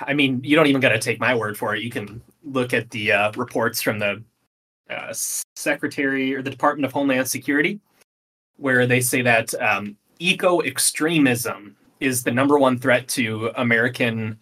I 0.00 0.14
mean, 0.14 0.40
you 0.42 0.56
don't 0.56 0.66
even 0.66 0.80
got 0.80 0.90
to 0.90 0.98
take 0.98 1.20
my 1.20 1.34
word 1.34 1.56
for 1.56 1.74
it. 1.74 1.82
You 1.82 1.90
can 1.90 2.22
look 2.42 2.72
at 2.72 2.90
the 2.90 3.12
uh, 3.12 3.32
reports 3.32 3.82
from 3.82 3.98
the 3.98 4.22
uh, 4.90 5.12
Secretary 5.56 6.34
or 6.34 6.42
the 6.42 6.50
Department 6.50 6.84
of 6.84 6.92
Homeland 6.92 7.28
Security, 7.28 7.80
where 8.56 8.86
they 8.86 9.00
say 9.00 9.22
that 9.22 9.54
um, 9.60 9.96
eco 10.18 10.60
extremism 10.62 11.76
is 12.00 12.22
the 12.22 12.30
number 12.30 12.58
one 12.58 12.78
threat 12.78 13.08
to 13.08 13.50
American 13.56 14.38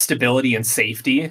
stability 0.00 0.54
and 0.54 0.66
safety 0.66 1.30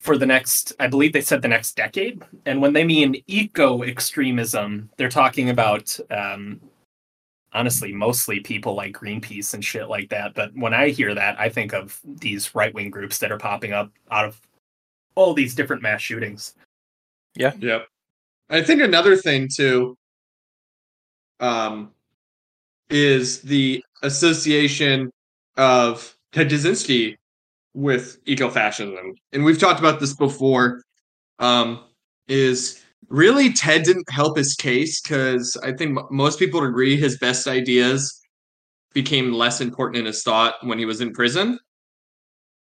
for 0.00 0.16
the 0.16 0.26
next, 0.26 0.72
I 0.80 0.86
believe 0.86 1.12
they 1.12 1.20
said 1.20 1.42
the 1.42 1.48
next 1.48 1.76
decade. 1.76 2.22
And 2.46 2.60
when 2.62 2.72
they 2.72 2.84
mean 2.84 3.22
eco 3.26 3.82
extremism, 3.82 4.88
they're 4.96 5.10
talking 5.10 5.50
about, 5.50 5.98
um, 6.10 6.60
honestly, 7.52 7.92
mostly 7.92 8.40
people 8.40 8.74
like 8.74 8.92
Greenpeace 8.92 9.54
and 9.54 9.64
shit 9.64 9.88
like 9.88 10.08
that. 10.10 10.34
But 10.34 10.54
when 10.54 10.74
I 10.74 10.90
hear 10.90 11.14
that, 11.14 11.38
I 11.38 11.48
think 11.48 11.72
of 11.72 12.00
these 12.04 12.54
right 12.54 12.72
wing 12.74 12.90
groups 12.90 13.18
that 13.18 13.32
are 13.32 13.38
popping 13.38 13.72
up 13.72 13.90
out 14.10 14.26
of 14.26 14.40
all 15.14 15.34
these 15.34 15.54
different 15.54 15.82
mass 15.82 16.00
shootings. 16.00 16.54
Yeah. 17.34 17.52
Yep. 17.58 17.86
I 18.48 18.62
think 18.62 18.80
another 18.82 19.16
thing 19.16 19.48
too, 19.48 19.96
um, 21.38 21.90
is 22.88 23.40
the 23.42 23.84
association 24.02 25.10
of 25.56 26.16
Ted 26.32 26.48
Kaczynski 26.48 27.16
with 27.74 28.24
ecofascism. 28.24 29.12
And 29.32 29.44
we've 29.44 29.58
talked 29.58 29.78
about 29.80 30.00
this 30.00 30.14
before. 30.14 30.82
Um, 31.38 31.84
is 32.28 32.82
really 33.10 33.52
Ted 33.52 33.82
didn't 33.82 34.10
help 34.10 34.36
his 34.36 34.54
case 34.54 35.00
because 35.00 35.56
I 35.62 35.72
think 35.72 35.98
m- 35.98 36.06
most 36.10 36.38
people 36.38 36.60
would 36.60 36.68
agree 36.68 36.96
his 36.96 37.18
best 37.18 37.46
ideas 37.46 38.18
became 38.94 39.32
less 39.32 39.60
important 39.60 39.98
in 39.98 40.06
his 40.06 40.22
thought 40.22 40.54
when 40.62 40.78
he 40.78 40.84
was 40.84 41.00
in 41.00 41.12
prison. 41.12 41.58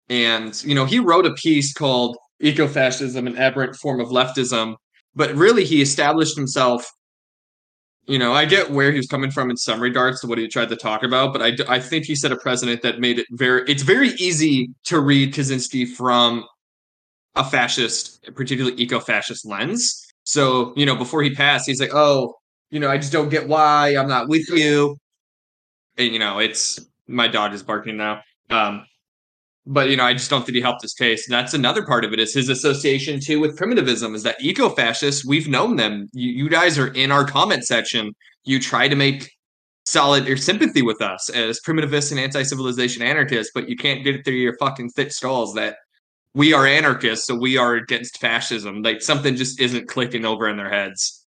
And, 0.09 0.61
you 0.65 0.75
know, 0.75 0.87
he 0.87 0.99
wrote 0.99 1.27
a 1.27 1.35
piece 1.35 1.73
called 1.73 2.17
Ecofascism, 2.43 3.27
an 3.27 3.37
aberrant 3.37 3.77
form 3.77 4.01
of 4.01 4.09
leftism, 4.09 4.77
but 5.15 5.35
really 5.35 5.65
he 5.65 5.83
established 5.83 6.37
himself 6.37 6.91
you 8.09 8.19
know, 8.19 8.33
I 8.33 8.47
get 8.47 8.71
where 8.71 8.91
he 8.91 8.97
was 8.97 9.07
coming 9.07 9.31
from 9.31 9.51
in 9.51 9.57
some 9.59 9.81
regards 9.81 10.23
to 10.23 10.27
what 10.27 10.39
he 10.39 10.49
tried 10.49 10.71
to 10.71 10.77
talk 10.77 11.03
about, 11.03 11.35
but 11.35 11.43
I, 11.43 11.53
I 11.69 11.79
think 11.79 12.07
he 12.07 12.15
set 12.15 12.33
a 12.33 12.37
precedent 12.37 12.81
that 12.81 13.01
made 13.01 13.19
it 13.19 13.27
very, 13.33 13.71
it's 13.71 13.83
very 13.83 14.09
easy 14.13 14.71
to 14.85 14.99
read 14.99 15.35
Kaczynski 15.35 15.87
from 15.87 16.47
a 17.37 17.45
fascist, 17.45 18.27
particularly 18.35 18.81
eco 18.81 18.99
fascist 18.99 19.45
lens. 19.47 20.08
So, 20.29 20.75
you 20.77 20.85
know, 20.85 20.95
before 20.95 21.23
he 21.23 21.35
passed, 21.35 21.67
he's 21.67 21.81
like, 21.81 21.95
oh, 21.95 22.35
you 22.69 22.79
know, 22.79 22.91
I 22.91 22.99
just 22.99 23.13
don't 23.13 23.31
get 23.31 23.49
why 23.49 23.97
I'm 23.97 24.09
not 24.09 24.29
with 24.29 24.47
you. 24.51 24.99
And, 25.97 26.13
you 26.13 26.19
know, 26.19 26.39
it's 26.39 26.79
my 27.07 27.29
dog 27.29 27.55
is 27.55 27.63
barking 27.63 27.97
now. 27.97 28.21
Um, 28.51 28.85
but 29.65 29.89
you 29.89 29.97
know, 29.97 30.05
I 30.05 30.13
just 30.13 30.29
don't 30.29 30.45
think 30.45 30.55
he 30.55 30.61
helped 30.61 30.83
his 30.83 30.93
case. 30.93 31.27
And 31.27 31.33
that's 31.33 31.55
another 31.55 31.83
part 31.83 32.05
of 32.05 32.13
it 32.13 32.21
is 32.21 32.35
his 32.35 32.51
association 32.51 33.21
too 33.21 33.41
with 33.41 33.57
primitivism. 33.57 34.15
Is 34.15 34.23
that 34.25 34.37
eco-fascists? 34.39 35.25
We've 35.25 35.49
known 35.49 35.77
them. 35.77 36.09
You, 36.13 36.31
you 36.31 36.51
guys 36.51 36.79
are 36.79 36.89
in 36.89 37.11
our 37.11 37.25
comment 37.25 37.65
section. 37.65 38.13
You 38.45 38.61
try 38.61 38.87
to 38.87 38.97
make 38.97 39.31
solid 39.87 40.29
your 40.29 40.37
sympathy 40.37 40.83
with 40.83 41.01
us 41.01 41.31
as 41.31 41.59
primitivists 41.67 42.11
and 42.11 42.21
anti-civilization 42.21 43.01
anarchists, 43.01 43.53
but 43.55 43.67
you 43.67 43.77
can't 43.77 44.05
get 44.05 44.15
it 44.15 44.27
through 44.27 44.35
your 44.35 44.59
fucking 44.59 44.91
thick 44.91 45.11
skulls 45.11 45.55
that 45.55 45.77
we 46.35 46.53
are 46.53 46.67
anarchists, 46.67 47.27
so 47.27 47.35
we 47.35 47.57
are 47.57 47.75
against 47.75 48.21
fascism. 48.21 48.83
Like 48.83 49.03
something 49.03 49.37
just 49.37 49.61
isn't 49.61 49.89
clicking 49.89 50.25
over 50.25 50.49
in 50.49 50.57
their 50.57 50.71
heads. 50.71 51.25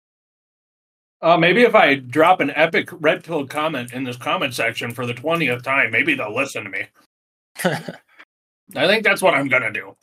Uh, 1.22 1.38
maybe 1.38 1.62
if 1.62 1.76
I 1.76 1.96
drop 1.96 2.40
an 2.40 2.52
epic 2.52 2.90
red 2.94 3.24
pill 3.24 3.46
comment 3.46 3.94
in 3.94 4.04
this 4.04 4.18
comment 4.18 4.54
section 4.54 4.92
for 4.92 5.06
the 5.06 5.14
twentieth 5.14 5.64
time, 5.64 5.92
maybe 5.92 6.16
they'll 6.16 6.36
listen 6.36 6.64
to 6.64 6.70
me. 6.70 6.88
I 8.76 8.88
think 8.88 9.04
that's 9.04 9.22
what 9.22 9.34
I'm 9.34 9.48
gonna 9.48 9.72
do. 9.72 9.96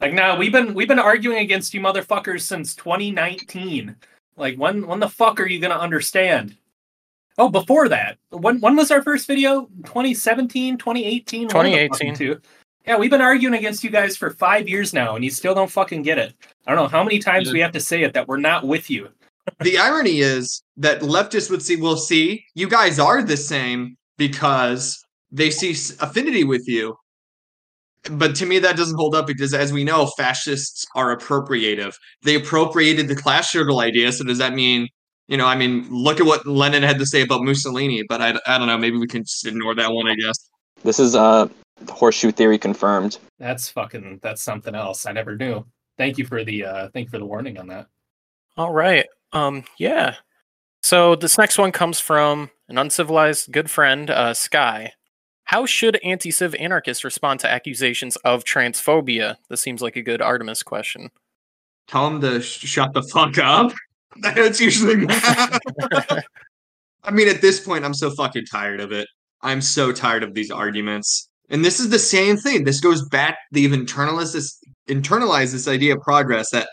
Like 0.00 0.14
now, 0.14 0.36
we've 0.36 0.52
been 0.52 0.74
we've 0.74 0.88
been 0.88 0.98
arguing 0.98 1.38
against 1.38 1.74
you 1.74 1.80
motherfuckers 1.80 2.40
since 2.42 2.74
2019. 2.74 3.94
Like 4.36 4.56
when 4.56 4.86
when 4.86 5.00
the 5.00 5.08
fuck 5.08 5.38
are 5.38 5.46
you 5.46 5.60
gonna 5.60 5.74
understand? 5.74 6.56
Oh, 7.38 7.48
before 7.48 7.88
that, 7.88 8.18
when 8.30 8.60
when 8.60 8.76
was 8.76 8.90
our 8.90 9.02
first 9.02 9.26
video? 9.26 9.68
2017, 9.84 10.78
2018, 10.78 11.48
One 11.48 11.66
of 11.66 11.72
2018. 11.72 12.40
Two. 12.84 12.90
Yeah, 12.90 12.98
we've 12.98 13.10
been 13.10 13.20
arguing 13.20 13.54
against 13.54 13.84
you 13.84 13.90
guys 13.90 14.16
for 14.16 14.30
five 14.30 14.68
years 14.68 14.92
now, 14.92 15.14
and 15.16 15.24
you 15.24 15.30
still 15.30 15.54
don't 15.54 15.70
fucking 15.70 16.02
get 16.02 16.18
it. 16.18 16.34
I 16.66 16.74
don't 16.74 16.84
know 16.84 16.88
how 16.88 17.04
many 17.04 17.18
times 17.18 17.52
we 17.52 17.60
have 17.60 17.72
to 17.72 17.80
say 17.80 18.02
it 18.02 18.14
that 18.14 18.28
we're 18.28 18.38
not 18.38 18.66
with 18.66 18.90
you. 18.90 19.08
the 19.60 19.78
irony 19.78 20.20
is 20.20 20.62
that 20.76 21.00
leftists 21.00 21.50
would 21.50 21.62
see, 21.62 21.76
well, 21.76 21.96
see, 21.96 22.44
you 22.54 22.68
guys 22.68 22.98
are 22.98 23.22
the 23.22 23.36
same 23.36 23.96
because 24.16 25.02
they 25.30 25.50
see 25.50 25.70
affinity 26.00 26.44
with 26.44 26.66
you. 26.68 26.96
But 28.10 28.34
to 28.36 28.46
me, 28.46 28.58
that 28.60 28.76
doesn't 28.76 28.96
hold 28.96 29.14
up 29.14 29.26
because, 29.26 29.52
as 29.52 29.72
we 29.72 29.84
know, 29.84 30.06
fascists 30.16 30.86
are 30.94 31.14
appropriative. 31.14 31.94
They 32.22 32.34
appropriated 32.34 33.08
the 33.08 33.16
class 33.16 33.50
struggle 33.50 33.80
idea. 33.80 34.10
So 34.12 34.24
does 34.24 34.38
that 34.38 34.54
mean, 34.54 34.88
you 35.28 35.36
know, 35.36 35.46
I 35.46 35.54
mean, 35.54 35.86
look 35.90 36.18
at 36.18 36.26
what 36.26 36.46
Lenin 36.46 36.82
had 36.82 36.98
to 36.98 37.06
say 37.06 37.20
about 37.20 37.42
Mussolini. 37.42 38.02
But 38.08 38.22
I, 38.22 38.38
I 38.46 38.56
don't 38.56 38.68
know. 38.68 38.78
Maybe 38.78 38.96
we 38.96 39.06
can 39.06 39.22
just 39.22 39.46
ignore 39.46 39.74
that 39.74 39.92
one. 39.92 40.08
I 40.08 40.14
guess. 40.14 40.48
This 40.82 40.98
is 40.98 41.14
uh 41.14 41.48
horseshoe 41.88 42.32
theory 42.32 42.58
confirmed. 42.58 43.18
That's 43.38 43.68
fucking 43.68 44.20
that's 44.22 44.42
something 44.42 44.74
else. 44.74 45.06
I 45.06 45.12
never 45.12 45.36
knew. 45.36 45.64
Thank 45.96 46.18
you 46.18 46.26
for 46.26 46.44
the 46.44 46.64
uh 46.64 46.88
thank 46.90 47.06
you 47.06 47.10
for 47.10 47.18
the 47.18 47.26
warning 47.26 47.58
on 47.58 47.66
that. 47.68 47.86
All 48.56 48.72
right. 48.72 49.06
Um, 49.32 49.64
yeah. 49.78 50.16
So 50.82 51.14
this 51.14 51.38
next 51.38 51.58
one 51.58 51.72
comes 51.72 52.00
from 52.00 52.50
an 52.68 52.78
uncivilized 52.78 53.52
good 53.52 53.70
friend, 53.70 54.10
uh, 54.10 54.34
Sky. 54.34 54.92
How 55.44 55.66
should 55.66 55.98
anti-civ 56.04 56.54
anarchists 56.54 57.04
respond 57.04 57.40
to 57.40 57.50
accusations 57.50 58.16
of 58.16 58.44
transphobia? 58.44 59.36
This 59.48 59.60
seems 59.60 59.82
like 59.82 59.96
a 59.96 60.02
good 60.02 60.22
Artemis 60.22 60.62
question. 60.62 61.10
Tell 61.88 62.08
them 62.08 62.20
to 62.20 62.40
sh- 62.40 62.66
shut 62.66 62.92
the 62.92 63.02
fuck 63.02 63.36
up. 63.38 63.72
That's 64.20 64.60
usually. 64.60 65.06
I 67.02 67.10
mean, 67.10 67.28
at 67.28 67.40
this 67.40 67.60
point, 67.60 67.84
I'm 67.84 67.94
so 67.94 68.10
fucking 68.10 68.46
tired 68.46 68.80
of 68.80 68.92
it. 68.92 69.08
I'm 69.42 69.60
so 69.60 69.90
tired 69.90 70.22
of 70.22 70.34
these 70.34 70.50
arguments. 70.50 71.29
And 71.50 71.64
this 71.64 71.80
is 71.80 71.90
the 71.90 71.98
same 71.98 72.36
thing. 72.36 72.64
This 72.64 72.80
goes 72.80 73.06
back. 73.08 73.38
They've 73.52 73.70
internalized 73.70 74.32
this, 74.32 74.58
internalized 74.88 75.52
this 75.52 75.68
idea 75.68 75.96
of 75.96 76.02
progress 76.02 76.50
that 76.50 76.68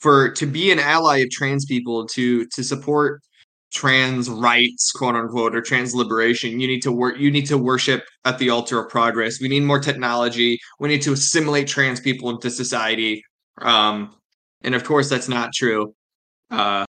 for 0.00 0.30
to 0.32 0.46
be 0.46 0.70
an 0.70 0.78
ally 0.78 1.18
of 1.18 1.30
trans 1.30 1.64
people, 1.64 2.06
to 2.08 2.46
to 2.46 2.62
support 2.62 3.20
trans 3.72 4.28
rights, 4.28 4.92
quote 4.92 5.14
unquote, 5.14 5.56
or 5.56 5.62
trans 5.62 5.94
liberation, 5.94 6.60
you 6.60 6.68
need 6.68 6.82
to 6.82 6.92
work. 6.92 7.18
You 7.18 7.30
need 7.30 7.46
to 7.46 7.56
worship 7.56 8.04
at 8.24 8.38
the 8.38 8.50
altar 8.50 8.78
of 8.78 8.90
progress. 8.90 9.40
We 9.40 9.48
need 9.48 9.62
more 9.62 9.80
technology. 9.80 10.58
We 10.78 10.88
need 10.88 11.02
to 11.02 11.12
assimilate 11.12 11.68
trans 11.68 12.00
people 12.00 12.30
into 12.30 12.50
society. 12.50 13.24
Um, 13.58 14.14
and 14.62 14.74
of 14.74 14.84
course, 14.84 15.08
that's 15.08 15.28
not 15.28 15.52
true. 15.54 15.94
Uh, 16.50 16.84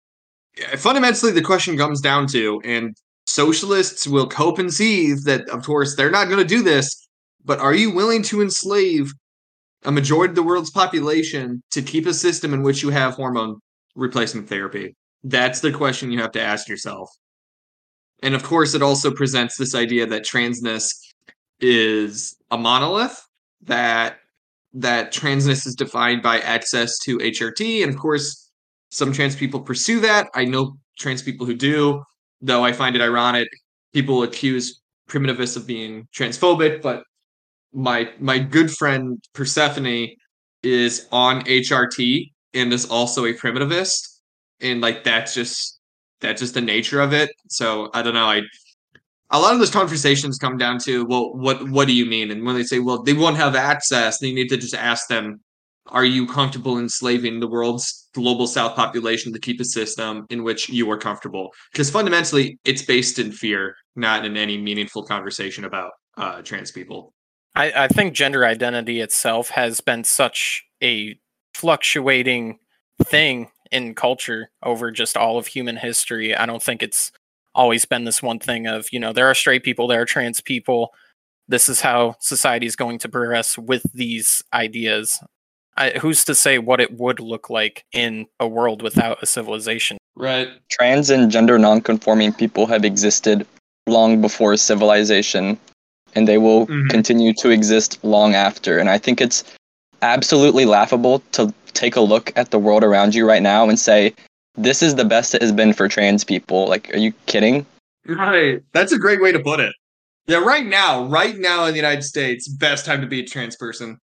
fundamentally, 0.77 1.33
the 1.33 1.43
question 1.43 1.77
comes 1.77 2.01
down 2.01 2.27
to, 2.29 2.61
and 2.65 2.97
socialists 3.27 4.07
will 4.07 4.27
co-conceive 4.27 5.25
that, 5.25 5.49
of 5.51 5.65
course, 5.65 5.95
they're 5.95 6.11
not 6.11 6.29
going 6.29 6.41
to 6.41 6.45
do 6.45 6.63
this. 6.63 7.09
But 7.45 7.59
are 7.59 7.75
you 7.75 7.91
willing 7.91 8.23
to 8.25 8.43
enslave 8.43 9.13
a 9.85 9.93
majority 9.93 10.33
of 10.33 10.37
the 10.37 10.43
world's 10.43 10.71
population 10.71 11.63
to 11.71 11.83
keep 11.83 12.07
a 12.07 12.15
system 12.15 12.53
in 12.53 12.63
which 12.63 12.83
you 12.83 12.91
have 12.91 13.15
hormone 13.15 13.57
replacement 13.95 14.49
therapy? 14.49 14.95
That's 15.25 15.61
the 15.61 15.73
question 15.73 16.11
you 16.11 16.21
have 16.21 16.33
to 16.33 16.41
ask 16.41 16.69
yourself. 16.69 17.11
And 18.23 18.35
of 18.35 18.43
course, 18.43 18.75
it 18.75 18.83
also 18.83 19.11
presents 19.11 19.57
this 19.57 19.75
idea 19.75 20.07
that 20.07 20.25
transness 20.25 20.91
is 21.61 22.37
a 22.51 22.59
monolith, 22.59 23.21
that 23.63 24.19
that 24.73 25.13
transness 25.13 25.67
is 25.67 25.75
defined 25.75 26.23
by 26.23 26.39
access 26.41 26.99
to 27.01 27.19
HRT. 27.19 27.83
And 27.83 27.93
of 27.93 27.99
course, 27.99 28.51
some 28.91 29.13
trans 29.13 29.35
people 29.35 29.61
pursue 29.61 30.01
that. 30.01 30.29
I 30.35 30.45
know 30.45 30.77
trans 30.99 31.23
people 31.23 31.47
who 31.47 31.55
do, 31.55 32.03
though 32.41 32.65
I 32.65 32.73
find 32.73 32.95
it 32.95 33.03
ironic. 33.03 33.49
People 33.93 34.23
accuse 34.23 34.81
primitivists 35.09 35.57
of 35.57 35.67
being 35.67 36.07
transphobic, 36.15 36.83
but 36.83 37.03
my 37.73 38.11
my 38.19 38.39
good 38.39 38.71
friend 38.71 39.23
Persephone 39.35 40.09
is 40.63 41.07
on 41.13 41.43
HRT 41.43 42.31
and 42.55 42.73
is 42.73 42.87
also 42.87 43.25
a 43.25 43.33
primitivist. 43.33 44.21
And 44.61 44.81
like 44.81 45.05
that's 45.05 45.35
just 45.35 45.81
that's 46.21 46.41
just 46.41 46.55
the 46.55 46.61
nature 46.61 47.01
of 47.01 47.13
it. 47.13 47.31
So 47.49 47.91
I 47.95 48.03
don't 48.03 48.15
know. 48.15 48.27
I 48.27 48.43
a 49.31 49.39
lot 49.39 49.53
of 49.53 49.59
those 49.59 49.71
conversations 49.71 50.39
come 50.39 50.57
down 50.57 50.79
to 50.79 51.05
well 51.07 51.33
what 51.35 51.69
what 51.71 51.87
do 51.87 51.95
you 51.95 52.07
mean 52.07 52.31
and 52.31 52.45
when 52.45 52.57
they 52.57 52.63
say 52.63 52.79
well 52.79 53.03
they 53.03 53.13
won't 53.13 53.37
have 53.37 53.55
access 53.55 54.21
you 54.21 54.35
need 54.35 54.49
to 54.49 54.57
just 54.57 54.75
ask 54.75 55.09
them 55.09 55.41
are 55.87 56.05
you 56.05 56.27
comfortable 56.27 56.79
enslaving 56.79 57.41
the 57.41 57.49
world's 57.49 58.09
global 58.15 58.47
south 58.47 58.77
population 58.77 59.33
to 59.33 59.39
keep 59.39 59.61
a 59.61 59.65
system 59.65 60.27
in 60.31 60.43
which 60.43 60.69
you 60.69 60.91
are 60.91 60.99
comfortable 60.99 61.51
because 61.73 61.91
fundamentally 61.91 62.59
it's 62.65 62.83
based 62.83 63.19
in 63.19 63.31
fear 63.31 63.75
not 63.97 64.25
in 64.25 64.37
any 64.37 64.59
meaningful 64.59 65.05
conversation 65.05 65.65
about 65.65 65.93
uh, 66.17 66.43
trans 66.43 66.71
people 66.71 67.13
I, 67.55 67.73
I 67.85 67.89
think 67.89 68.15
gender 68.15 68.45
identity 68.45 69.01
itself 69.01 69.51
has 69.51 69.81
been 69.81 70.05
such 70.05 70.65
a 70.83 71.19
fluctuating 71.55 72.59
thing 73.03 73.51
in 73.71 73.95
culture 73.95 74.51
over 74.63 74.91
just 74.91 75.17
all 75.17 75.39
of 75.39 75.47
human 75.47 75.77
history. 75.77 76.35
I 76.35 76.47
don't 76.47 76.63
think 76.63 76.83
it's 76.83 77.13
always 77.55 77.85
been 77.85 78.05
this 78.05 78.23
one 78.23 78.39
thing 78.39 78.67
of, 78.67 78.93
you 78.93 79.01
know, 79.01 79.13
there 79.13 79.27
are 79.27 79.35
straight 79.35 79.65
people, 79.65 79.87
there 79.87 80.03
are 80.03 80.07
trans 80.07 80.41
people. 80.41 80.91
This 81.49 81.69
is 81.69 81.81
how 81.81 82.15
society 82.21 82.67
is 82.67 82.77
going 82.77 82.99
to 83.01 83.09
progress 83.09 83.59
with 83.59 83.85
these 83.93 84.43
ideas. 84.53 85.21
I, 85.77 85.91
who's 85.91 86.25
to 86.27 86.35
say 86.35 86.59
what 86.59 86.81
it 86.81 86.99
would 86.99 87.21
look 87.21 87.51
like 87.51 87.85
in 87.93 88.27
a 88.39 88.47
world 88.47 88.83
without 88.83 89.23
a 89.23 89.27
civilization? 89.27 89.99
right 90.17 90.49
Trans 90.69 91.11
and 91.11 91.31
gender 91.31 91.59
nonconforming 91.59 92.33
people 92.33 92.67
have 92.67 92.85
existed 92.85 93.47
long 93.87 94.21
before 94.21 94.57
civilization, 94.57 95.59
and 96.15 96.27
they 96.29 96.39
will 96.39 96.67
Mhm. 96.67 96.89
continue 96.91 97.33
to 97.35 97.51
exist 97.51 97.99
long 98.03 98.35
after. 98.35 98.79
And 98.79 98.89
I 98.91 98.99
think 98.99 99.21
it's 99.21 99.45
absolutely 100.03 100.65
laughable 100.65 101.23
to 101.33 101.53
take 101.75 101.97
a 101.97 102.01
look 102.01 102.33
at 102.37 102.51
the 102.51 102.59
world 102.59 102.83
around 102.85 103.15
you 103.15 103.27
right 103.27 103.43
now 103.43 103.69
and 103.69 103.79
say, 103.79 104.15
this 104.57 104.83
is 104.83 104.95
the 104.97 105.05
best 105.05 105.35
it 105.35 105.43
has 105.43 105.53
been 105.53 105.73
for 105.73 105.89
trans 105.89 106.25
people. 106.25 106.67
Like, 106.69 106.93
are 106.95 106.99
you 106.99 107.13
kidding? 107.27 107.67
right 108.07 108.63
that's 108.73 108.93
a 108.93 108.99
great 108.99 109.21
way 109.21 109.31
to 109.31 109.39
put 109.39 109.61
it 109.61 109.75
yeah 110.27 110.39
right 110.39 110.65
now 110.65 111.05
right 111.05 111.37
now 111.39 111.67
in 111.67 111.73
the 111.73 111.77
united 111.77 112.03
states 112.03 112.49
best 112.49 112.87
time 112.87 113.01
to 113.03 113.07
be 113.07 113.21
a 113.21 113.27
trans 113.27 113.57
person 113.57 113.99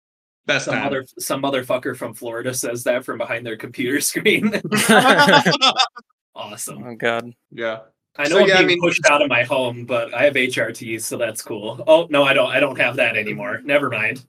best 0.45 0.67
Some 0.67 0.75
time 0.75 0.87
other 0.87 1.07
some 1.19 1.43
motherfucker 1.43 1.97
from 1.97 2.13
Florida 2.13 2.53
says 2.53 2.85
that 2.85 3.07
from 3.07 3.17
behind 3.17 3.47
their 3.47 3.57
computer 3.57 3.99
screen. 4.11 4.53
awesome. 6.35 6.85
Oh 6.87 6.95
god. 6.95 7.33
yeah 7.51 7.79
I 8.19 8.25
know 8.25 8.37
So, 8.37 8.41
I'm 8.43 8.49
yeah, 8.49 8.55
I 8.55 8.59
being 8.59 8.69
mean- 8.69 8.81
pushed 8.81 9.05
out 9.11 9.23
of 9.23 9.29
my 9.29 9.43
home, 9.45 9.85
but 9.85 10.13
I 10.15 10.25
have 10.25 10.35
HRTs, 10.35 11.03
so 11.03 11.17
that's 11.17 11.43
cool. 11.43 11.83
Oh 11.87 12.07
no, 12.11 12.23
I 12.25 12.33
don't. 12.33 12.51
I 12.51 12.61
don't 12.61 12.79
have 12.79 12.97
that 12.97 13.17
anymore. 13.17 13.61
Never 13.65 13.91
mind. 13.91 14.25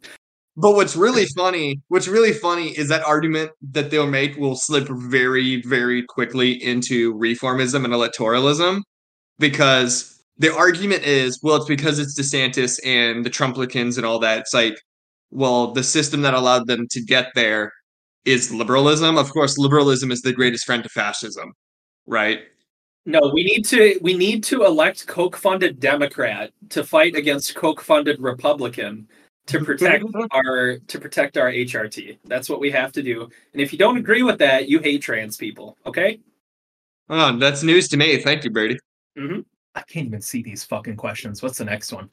But 0.60 0.71
what's 0.73 0.95
really 0.95 1.26
funny, 1.38 1.80
what's 1.89 2.08
really 2.08 2.34
funny 2.34 2.69
is 2.69 2.89
that 2.89 3.04
argument 3.04 3.52
that 3.71 3.91
they'll 3.91 4.08
make 4.10 4.36
will 4.38 4.56
slip 4.56 4.88
very, 4.89 5.62
very 5.62 6.02
quickly 6.04 6.52
into 6.63 7.13
reformism 7.13 7.86
and 7.86 7.93
electoralism 7.93 8.82
because 9.38 10.19
the 10.39 10.52
argument 10.56 11.04
is, 11.04 11.39
well, 11.43 11.58
it's 11.58 11.65
because 11.67 12.00
it's 12.00 12.19
DeSantis 12.19 12.80
and 12.84 13.23
the 13.23 13.30
Trumplicans 13.30 13.97
and 13.97 14.06
all 14.06 14.17
that. 14.19 14.39
It's 14.39 14.54
like, 14.54 14.76
well, 15.30 15.73
the 15.73 15.84
system 15.84 16.21
that 16.23 16.34
allowed 16.34 16.65
them 16.67 16.88
to 16.89 17.04
get 17.04 17.28
there 17.36 17.71
is 18.26 18.52
liberalism. 18.52 19.15
Of 19.17 19.32
course, 19.32 19.60
liberalism 19.60 20.10
is 20.12 20.21
the 20.23 20.34
greatest 20.34 20.65
friend 20.65 20.82
to 20.82 20.89
fascism, 20.89 21.54
right? 22.08 22.39
No, 23.08 23.32
we 23.34 23.46
need 23.46 23.63
to 23.67 23.98
we 24.02 24.17
need 24.17 24.43
to 24.43 24.65
elect 24.65 25.08
Koch 25.08 25.38
funded 25.38 25.80
Democrat 25.80 26.52
to 26.70 26.84
fight 26.84 27.15
against 27.15 27.56
Koch 27.56 27.80
funded 27.80 28.20
Republican 28.20 29.08
to 29.46 29.60
protect 29.63 30.04
our 30.32 30.78
to 30.78 31.00
protect 31.00 31.38
our 31.38 31.50
HRT. 31.50 32.17
That's 32.26 32.50
what 32.50 32.60
we 32.60 32.70
have 32.72 32.91
to 32.91 33.02
do. 33.02 33.30
And 33.54 33.62
if 33.62 33.72
you 33.72 33.80
don't 33.80 33.98
agree 33.98 34.24
with 34.24 34.38
that, 34.39 34.67
you 34.67 34.80
hate 34.80 35.02
trans 35.02 35.38
people. 35.38 35.78
Okay? 35.86 36.20
Oh, 37.10 37.38
that's 37.38 37.63
news 37.63 37.88
to 37.89 37.98
me. 37.98 38.17
Thank 38.17 38.43
you, 38.43 38.50
Brady. 38.50 38.78
I 39.17 39.82
can't 39.84 40.08
even 40.08 40.22
see 40.22 40.43
these 40.43 40.65
fucking 40.65 40.98
questions. 40.98 41.41
What's 41.41 41.60
the 41.60 41.65
next 41.65 41.93
one? 41.93 42.10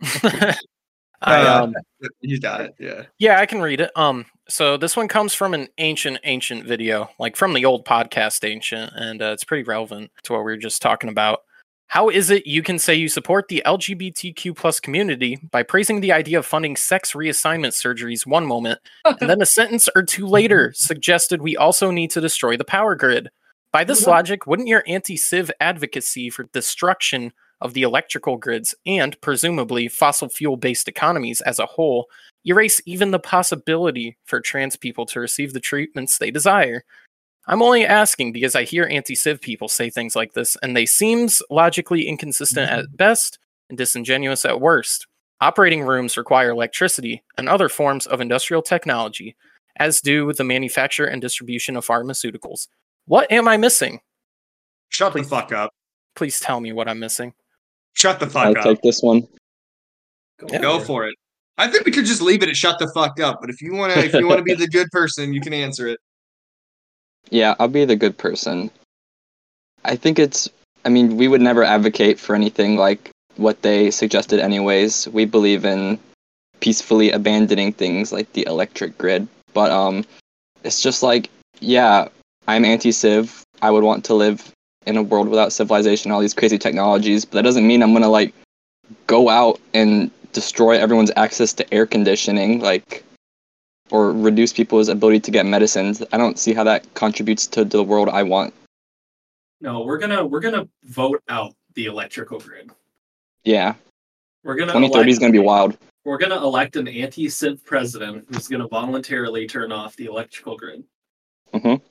I, 0.22 0.54
Uh, 1.22 1.64
um, 1.64 1.74
You 2.20 2.38
got 2.38 2.60
it. 2.60 2.74
Yeah. 2.78 3.02
Yeah, 3.18 3.40
I 3.40 3.46
can 3.46 3.60
read 3.60 3.80
it. 3.80 3.90
Um, 3.96 4.24
so 4.48 4.76
this 4.76 4.96
one 4.96 5.08
comes 5.08 5.34
from 5.34 5.54
an 5.54 5.68
ancient, 5.78 6.18
ancient 6.24 6.64
video, 6.64 7.10
like 7.18 7.36
from 7.36 7.52
the 7.52 7.64
old 7.64 7.84
podcast 7.84 8.48
Ancient, 8.48 8.92
and 8.94 9.20
uh, 9.20 9.26
it's 9.26 9.44
pretty 9.44 9.64
relevant 9.64 10.10
to 10.22 10.32
what 10.32 10.40
we 10.40 10.52
were 10.52 10.56
just 10.56 10.82
talking 10.82 11.10
about. 11.10 11.40
How 11.88 12.08
is 12.08 12.30
it 12.30 12.46
you 12.46 12.62
can 12.62 12.78
say 12.78 12.94
you 12.94 13.08
support 13.08 13.48
the 13.48 13.62
LGBTQ 13.64 14.56
plus 14.56 14.80
community 14.80 15.38
by 15.50 15.62
praising 15.62 16.00
the 16.00 16.12
idea 16.12 16.38
of 16.38 16.46
funding 16.46 16.76
sex 16.76 17.12
reassignment 17.12 17.72
surgeries 17.72 18.26
one 18.26 18.46
moment, 18.46 18.80
and 19.04 19.30
then 19.30 19.40
a 19.40 19.46
sentence 19.46 19.88
or 19.94 20.02
two 20.02 20.26
later 20.26 20.72
suggested 20.74 21.42
we 21.42 21.56
also 21.56 21.90
need 21.90 22.10
to 22.12 22.20
destroy 22.20 22.56
the 22.56 22.64
power 22.64 22.94
grid? 22.94 23.30
By 23.72 23.84
this 23.84 24.06
logic, 24.06 24.46
wouldn't 24.46 24.68
your 24.68 24.84
anti 24.86 25.16
civ 25.16 25.50
advocacy 25.60 26.30
for 26.30 26.44
destruction 26.44 27.32
of 27.60 27.74
the 27.74 27.82
electrical 27.82 28.36
grids 28.36 28.74
and 28.84 29.20
presumably 29.20 29.88
fossil 29.88 30.28
fuel 30.28 30.56
based 30.56 30.88
economies 30.88 31.40
as 31.42 31.58
a 31.58 31.66
whole 31.66 32.06
erase 32.46 32.80
even 32.86 33.10
the 33.10 33.18
possibility 33.18 34.16
for 34.24 34.40
trans 34.40 34.76
people 34.76 35.06
to 35.06 35.20
receive 35.20 35.52
the 35.52 35.60
treatments 35.60 36.18
they 36.18 36.30
desire? 36.30 36.84
I'm 37.48 37.62
only 37.62 37.86
asking 37.86 38.32
because 38.32 38.56
I 38.56 38.64
hear 38.64 38.88
anti 38.90 39.14
civ 39.14 39.40
people 39.40 39.68
say 39.68 39.88
things 39.88 40.16
like 40.16 40.32
this, 40.32 40.56
and 40.62 40.76
they 40.76 40.86
seems 40.86 41.42
logically 41.48 42.08
inconsistent 42.08 42.70
at 42.70 42.84
mm-hmm. 42.84 42.96
best 42.96 43.38
and 43.68 43.78
disingenuous 43.78 44.44
at 44.44 44.60
worst. 44.60 45.06
Operating 45.40 45.82
rooms 45.82 46.16
require 46.16 46.50
electricity 46.50 47.22
and 47.36 47.48
other 47.48 47.68
forms 47.68 48.06
of 48.06 48.20
industrial 48.20 48.62
technology, 48.62 49.36
as 49.76 50.00
do 50.00 50.32
the 50.32 50.44
manufacture 50.44 51.06
and 51.06 51.20
distribution 51.20 51.76
of 51.76 51.86
pharmaceuticals. 51.86 52.68
What 53.06 53.30
am 53.30 53.46
I 53.46 53.56
missing? 53.56 54.00
Shut 54.88 55.12
the 55.12 55.22
fuck 55.22 55.52
up. 55.52 55.72
Please 56.14 56.40
tell 56.40 56.60
me 56.60 56.72
what 56.72 56.88
I'm 56.88 56.98
missing. 56.98 57.34
Shut 57.96 58.20
the 58.20 58.26
I'll 58.26 58.30
fuck 58.30 58.58
up. 58.58 58.64
take 58.64 58.82
this 58.82 59.02
one. 59.02 59.26
Yeah. 60.50 60.60
Go 60.60 60.80
for 60.80 61.06
it. 61.06 61.16
I 61.56 61.66
think 61.66 61.86
we 61.86 61.92
could 61.92 62.04
just 62.04 62.20
leave 62.20 62.42
it 62.42 62.48
at 62.50 62.56
shut 62.56 62.78
the 62.78 62.88
fuck 62.92 63.18
up. 63.20 63.40
But 63.40 63.48
if 63.48 63.62
you 63.62 63.74
wanna, 63.74 63.94
if 63.94 64.12
you 64.12 64.28
wanna 64.28 64.42
be 64.42 64.54
the 64.54 64.68
good 64.68 64.90
person, 64.90 65.32
you 65.32 65.40
can 65.40 65.54
answer 65.54 65.88
it. 65.88 65.98
Yeah, 67.30 67.54
I'll 67.58 67.68
be 67.68 67.86
the 67.86 67.96
good 67.96 68.16
person. 68.18 68.70
I 69.84 69.96
think 69.96 70.18
it's. 70.18 70.48
I 70.84 70.90
mean, 70.90 71.16
we 71.16 71.26
would 71.26 71.40
never 71.40 71.64
advocate 71.64 72.20
for 72.20 72.34
anything 72.36 72.76
like 72.76 73.10
what 73.36 73.62
they 73.62 73.90
suggested, 73.90 74.40
anyways. 74.40 75.08
We 75.08 75.24
believe 75.24 75.64
in 75.64 75.98
peacefully 76.60 77.10
abandoning 77.10 77.72
things 77.72 78.12
like 78.12 78.30
the 78.34 78.46
electric 78.46 78.96
grid. 78.98 79.26
But 79.54 79.70
um, 79.70 80.04
it's 80.64 80.80
just 80.82 81.02
like, 81.02 81.30
yeah, 81.60 82.08
I'm 82.46 82.64
anti-civ. 82.64 83.42
I 83.62 83.70
would 83.70 83.82
want 83.84 84.04
to 84.04 84.14
live 84.14 84.52
in 84.86 84.96
a 84.96 85.02
world 85.02 85.28
without 85.28 85.52
civilization, 85.52 86.10
all 86.10 86.20
these 86.20 86.34
crazy 86.34 86.58
technologies. 86.58 87.24
But 87.24 87.36
that 87.36 87.42
doesn't 87.42 87.66
mean 87.66 87.82
I'm 87.82 87.92
gonna 87.92 88.08
like 88.08 88.32
go 89.06 89.28
out 89.28 89.60
and 89.74 90.10
destroy 90.32 90.78
everyone's 90.78 91.10
access 91.16 91.52
to 91.54 91.74
air 91.74 91.86
conditioning, 91.86 92.60
like, 92.60 93.04
or 93.90 94.12
reduce 94.12 94.52
people's 94.52 94.88
ability 94.88 95.20
to 95.20 95.30
get 95.30 95.46
medicines. 95.46 96.02
I 96.12 96.18
don't 96.18 96.38
see 96.38 96.52
how 96.54 96.64
that 96.64 96.92
contributes 96.94 97.46
to 97.48 97.64
the 97.64 97.82
world 97.82 98.08
I 98.08 98.22
want. 98.22 98.54
No, 99.60 99.82
we're 99.82 99.98
gonna 99.98 100.24
we're 100.24 100.40
gonna 100.40 100.68
vote 100.84 101.22
out 101.28 101.54
the 101.74 101.86
electrical 101.86 102.38
grid. 102.38 102.70
Yeah, 103.44 103.74
We're 104.44 104.56
gonna 104.56 104.72
2030 104.72 105.10
is 105.10 105.18
gonna 105.18 105.32
be 105.32 105.38
wild. 105.38 105.76
We're 106.04 106.18
gonna 106.18 106.36
elect 106.36 106.76
an 106.76 106.86
anti-civ 106.86 107.64
president 107.64 108.26
who's 108.28 108.48
gonna 108.48 108.68
voluntarily 108.68 109.46
turn 109.46 109.72
off 109.72 109.96
the 109.96 110.06
electrical 110.06 110.56
grid. 110.56 110.84
Mm-hmm. 111.52 111.82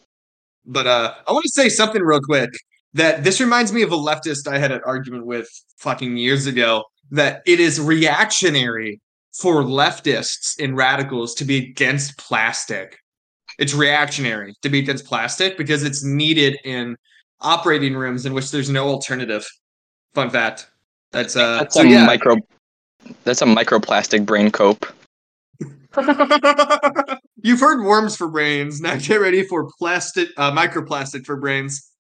But 0.65 0.87
uh, 0.87 1.15
I 1.27 1.31
want 1.31 1.43
to 1.43 1.51
say 1.51 1.69
something 1.69 2.01
real 2.01 2.21
quick. 2.21 2.49
That 2.95 3.23
this 3.23 3.39
reminds 3.39 3.71
me 3.71 3.81
of 3.81 3.91
a 3.91 3.97
leftist 3.97 4.47
I 4.47 4.57
had 4.57 4.71
an 4.71 4.81
argument 4.85 5.25
with 5.25 5.47
fucking 5.77 6.17
years 6.17 6.47
ago. 6.47 6.83
That 7.11 7.43
it 7.45 7.59
is 7.59 7.79
reactionary 7.79 9.01
for 9.33 9.63
leftists 9.63 10.55
and 10.63 10.75
radicals 10.75 11.35
to 11.35 11.45
be 11.45 11.57
against 11.57 12.17
plastic. 12.17 12.97
It's 13.59 13.73
reactionary 13.73 14.55
to 14.61 14.69
be 14.69 14.79
against 14.79 15.05
plastic 15.05 15.57
because 15.57 15.83
it's 15.83 16.03
needed 16.03 16.57
in 16.63 16.95
operating 17.41 17.95
rooms 17.95 18.25
in 18.25 18.33
which 18.33 18.51
there's 18.51 18.69
no 18.69 18.87
alternative. 18.87 19.45
Fun 20.13 20.29
fact. 20.29 20.67
That's 21.11 21.35
uh. 21.35 21.59
That's 21.59 21.75
so 21.75 21.81
a 21.81 21.87
yeah. 21.87 22.05
micro. 22.05 22.37
That's 23.23 23.41
a 23.41 23.45
microplastic 23.45 24.25
brain 24.25 24.51
cope. 24.51 24.85
You've 27.43 27.59
heard 27.59 27.83
worms 27.83 28.15
for 28.15 28.27
brains. 28.27 28.81
Now 28.81 28.95
get 28.95 29.17
ready 29.17 29.43
for 29.43 29.69
plastic, 29.77 30.29
uh, 30.37 30.51
microplastic 30.51 31.25
for 31.25 31.35
brains. 31.35 31.91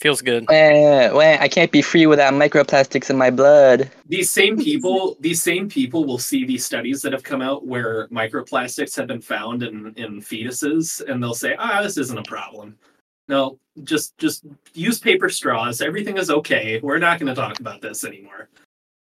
Feels 0.00 0.22
good. 0.22 0.46
Well, 0.48 1.16
well, 1.16 1.38
I 1.40 1.48
can't 1.48 1.72
be 1.72 1.82
free 1.82 2.06
without 2.06 2.32
microplastics 2.32 3.10
in 3.10 3.18
my 3.18 3.30
blood. 3.30 3.90
These 4.06 4.30
same 4.30 4.56
people, 4.56 5.16
these 5.18 5.42
same 5.42 5.68
people 5.68 6.04
will 6.04 6.18
see 6.18 6.44
these 6.44 6.64
studies 6.64 7.02
that 7.02 7.12
have 7.12 7.24
come 7.24 7.42
out 7.42 7.66
where 7.66 8.06
microplastics 8.08 8.94
have 8.94 9.08
been 9.08 9.20
found 9.20 9.64
in, 9.64 9.92
in 9.96 10.20
fetuses, 10.20 11.04
and 11.08 11.20
they'll 11.20 11.34
say, 11.34 11.56
"Ah, 11.58 11.82
this 11.82 11.98
isn't 11.98 12.16
a 12.18 12.22
problem." 12.22 12.78
No, 13.26 13.58
just 13.82 14.16
just 14.18 14.44
use 14.72 15.00
paper 15.00 15.28
straws. 15.28 15.80
Everything 15.80 16.16
is 16.16 16.30
okay. 16.30 16.78
We're 16.80 16.98
not 16.98 17.18
going 17.18 17.34
to 17.34 17.40
talk 17.40 17.58
about 17.58 17.82
this 17.82 18.04
anymore. 18.04 18.48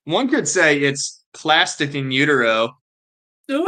One 0.06 0.30
could 0.30 0.48
say 0.48 0.80
it's 0.80 1.26
plastic 1.34 1.96
in 1.96 2.12
utero. 2.12 2.78
Shut 3.50 3.66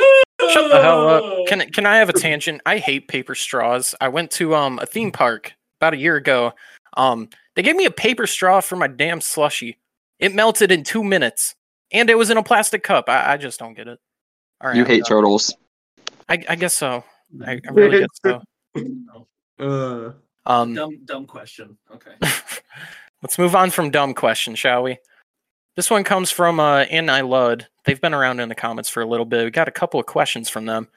the 0.71 0.81
hell 0.81 1.09
up. 1.09 1.47
Can 1.47 1.69
can 1.71 1.85
I 1.85 1.97
have 1.97 2.07
a 2.07 2.13
tangent? 2.13 2.61
I 2.65 2.77
hate 2.77 3.09
paper 3.09 3.35
straws. 3.35 3.93
I 3.99 4.07
went 4.07 4.31
to 4.31 4.55
um 4.55 4.79
a 4.81 4.85
theme 4.85 5.11
park 5.11 5.53
about 5.79 5.93
a 5.93 5.97
year 5.97 6.15
ago. 6.15 6.53
Um, 6.97 7.29
they 7.55 7.61
gave 7.61 7.75
me 7.75 7.85
a 7.85 7.91
paper 7.91 8.27
straw 8.27 8.61
for 8.61 8.75
my 8.75 8.87
damn 8.87 9.21
slushy. 9.21 9.77
It 10.19 10.33
melted 10.35 10.71
in 10.71 10.83
two 10.83 11.03
minutes, 11.03 11.55
and 11.91 12.09
it 12.09 12.17
was 12.17 12.29
in 12.29 12.37
a 12.37 12.43
plastic 12.43 12.83
cup. 12.83 13.05
I, 13.09 13.33
I 13.33 13.37
just 13.37 13.59
don't 13.59 13.73
get 13.73 13.87
it. 13.87 13.99
All 14.61 14.69
right, 14.69 14.75
You 14.77 14.83
I'm 14.83 14.87
hate 14.89 15.03
done. 15.03 15.09
turtles. 15.17 15.55
I, 16.27 16.43
I 16.49 16.55
guess 16.55 16.73
so. 16.73 17.03
I, 17.45 17.53
I 17.53 17.71
really 17.71 17.99
guess 17.99 18.09
so. 18.25 18.41
Uh, 19.59 20.11
Um, 20.45 20.73
dumb 20.73 20.99
dumb 21.03 21.25
question. 21.25 21.77
Okay. 21.93 22.11
Let's 23.21 23.37
move 23.37 23.55
on 23.55 23.71
from 23.71 23.91
dumb 23.91 24.13
question, 24.13 24.55
shall 24.55 24.83
we? 24.83 24.97
This 25.75 25.89
one 25.91 26.05
comes 26.05 26.31
from 26.31 26.59
uh, 26.61 26.79
Anni 26.83 27.21
Ludd. 27.23 27.67
They've 27.83 27.99
been 27.99 28.13
around 28.13 28.39
in 28.39 28.47
the 28.47 28.55
comments 28.55 28.87
for 28.89 29.01
a 29.01 29.05
little 29.05 29.25
bit. 29.25 29.43
We 29.43 29.51
got 29.51 29.67
a 29.67 29.71
couple 29.71 29.99
of 29.99 30.05
questions 30.05 30.49
from 30.49 30.65
them. 30.65 30.87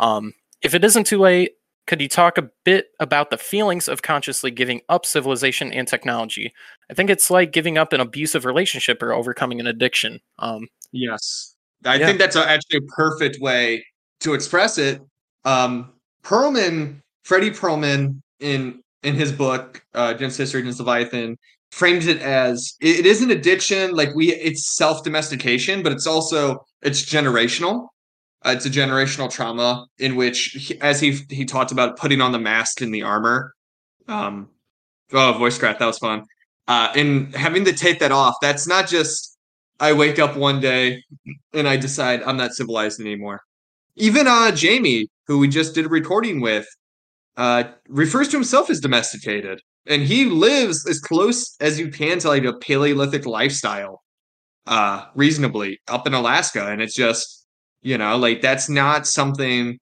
Um, 0.00 0.34
if 0.62 0.74
it 0.74 0.84
isn't 0.84 1.04
too 1.04 1.18
late, 1.18 1.52
could 1.88 2.00
you 2.00 2.08
talk 2.08 2.38
a 2.38 2.48
bit 2.64 2.88
about 3.00 3.30
the 3.30 3.38
feelings 3.38 3.88
of 3.88 4.02
consciously 4.02 4.50
giving 4.50 4.82
up 4.88 5.04
civilization 5.04 5.72
and 5.72 5.88
technology? 5.88 6.52
I 6.90 6.94
think 6.94 7.10
it's 7.10 7.30
like 7.30 7.50
giving 7.50 7.78
up 7.78 7.92
an 7.92 8.00
abusive 8.00 8.44
relationship 8.44 9.02
or 9.02 9.12
overcoming 9.12 9.58
an 9.58 9.66
addiction. 9.66 10.20
Um, 10.38 10.68
yes, 10.92 11.56
I 11.84 11.96
Yeah. 11.96 12.06
think 12.06 12.18
that's 12.18 12.36
actually 12.36 12.78
a 12.78 12.92
perfect 12.94 13.40
way 13.40 13.84
to 14.20 14.34
express 14.34 14.78
it. 14.78 15.00
Um, 15.44 15.94
Perlman, 16.22 17.00
Fredy 17.26 17.50
Perlman, 17.50 18.20
in 18.38 18.80
in 19.02 19.14
his 19.14 19.32
book 19.32 19.82
uh, 19.94 20.12
Against 20.14 20.36
History 20.38 20.60
Against 20.60 20.80
Leviathan, 20.80 21.36
frames 21.72 22.06
it 22.06 22.20
as 22.20 22.74
it, 22.80 23.00
it 23.00 23.06
is 23.06 23.22
an 23.22 23.30
addiction. 23.30 23.94
Like 23.94 24.14
we, 24.14 24.32
it's 24.34 24.76
self 24.76 25.02
domestication, 25.04 25.82
but 25.82 25.92
it's 25.92 26.06
also 26.06 26.64
it's 26.82 27.02
generational. 27.02 27.88
Uh, 28.44 28.50
it's 28.50 28.66
a 28.66 28.70
generational 28.70 29.30
trauma 29.30 29.86
in 29.98 30.14
which, 30.14 30.56
he, 30.58 30.80
as 30.80 31.00
he 31.00 31.18
he 31.28 31.44
talked 31.44 31.72
about, 31.72 31.96
putting 31.96 32.20
on 32.20 32.32
the 32.32 32.38
mask 32.38 32.80
and 32.80 32.94
the 32.94 33.02
armor. 33.02 33.54
Um, 34.06 34.48
oh, 35.12 35.32
voice 35.32 35.58
crack, 35.58 35.78
that 35.78 35.86
was 35.86 35.98
fun. 35.98 36.24
Uh, 36.68 36.92
and 36.94 37.34
having 37.34 37.64
to 37.64 37.72
take 37.72 37.98
that 37.98 38.12
off, 38.12 38.34
that's 38.40 38.66
not 38.66 38.86
just 38.86 39.36
I 39.80 39.92
wake 39.92 40.18
up 40.18 40.36
one 40.36 40.60
day 40.60 41.02
and 41.52 41.68
I 41.68 41.76
decide 41.76 42.22
I'm 42.22 42.36
not 42.36 42.52
civilized 42.52 43.00
anymore. 43.00 43.40
Even 43.96 44.26
uh, 44.26 44.52
Jamie, 44.52 45.08
who 45.26 45.38
we 45.38 45.48
just 45.48 45.74
did 45.74 45.86
a 45.86 45.88
recording 45.88 46.40
with, 46.40 46.66
uh, 47.36 47.64
refers 47.88 48.28
to 48.28 48.36
himself 48.36 48.70
as 48.70 48.80
domesticated, 48.80 49.60
and 49.86 50.02
he 50.02 50.24
lives 50.24 50.86
as 50.86 51.00
close 51.00 51.56
as 51.60 51.78
you 51.78 51.88
can 51.88 52.18
to 52.20 52.28
like 52.28 52.44
a 52.44 52.52
Paleolithic 52.52 53.26
lifestyle, 53.26 54.02
uh, 54.66 55.06
reasonably 55.14 55.80
up 55.88 56.06
in 56.06 56.14
Alaska, 56.14 56.68
and 56.68 56.82
it's 56.82 56.94
just 56.94 57.46
you 57.82 57.98
know 57.98 58.16
like 58.16 58.40
that's 58.42 58.68
not 58.68 59.06
something 59.06 59.78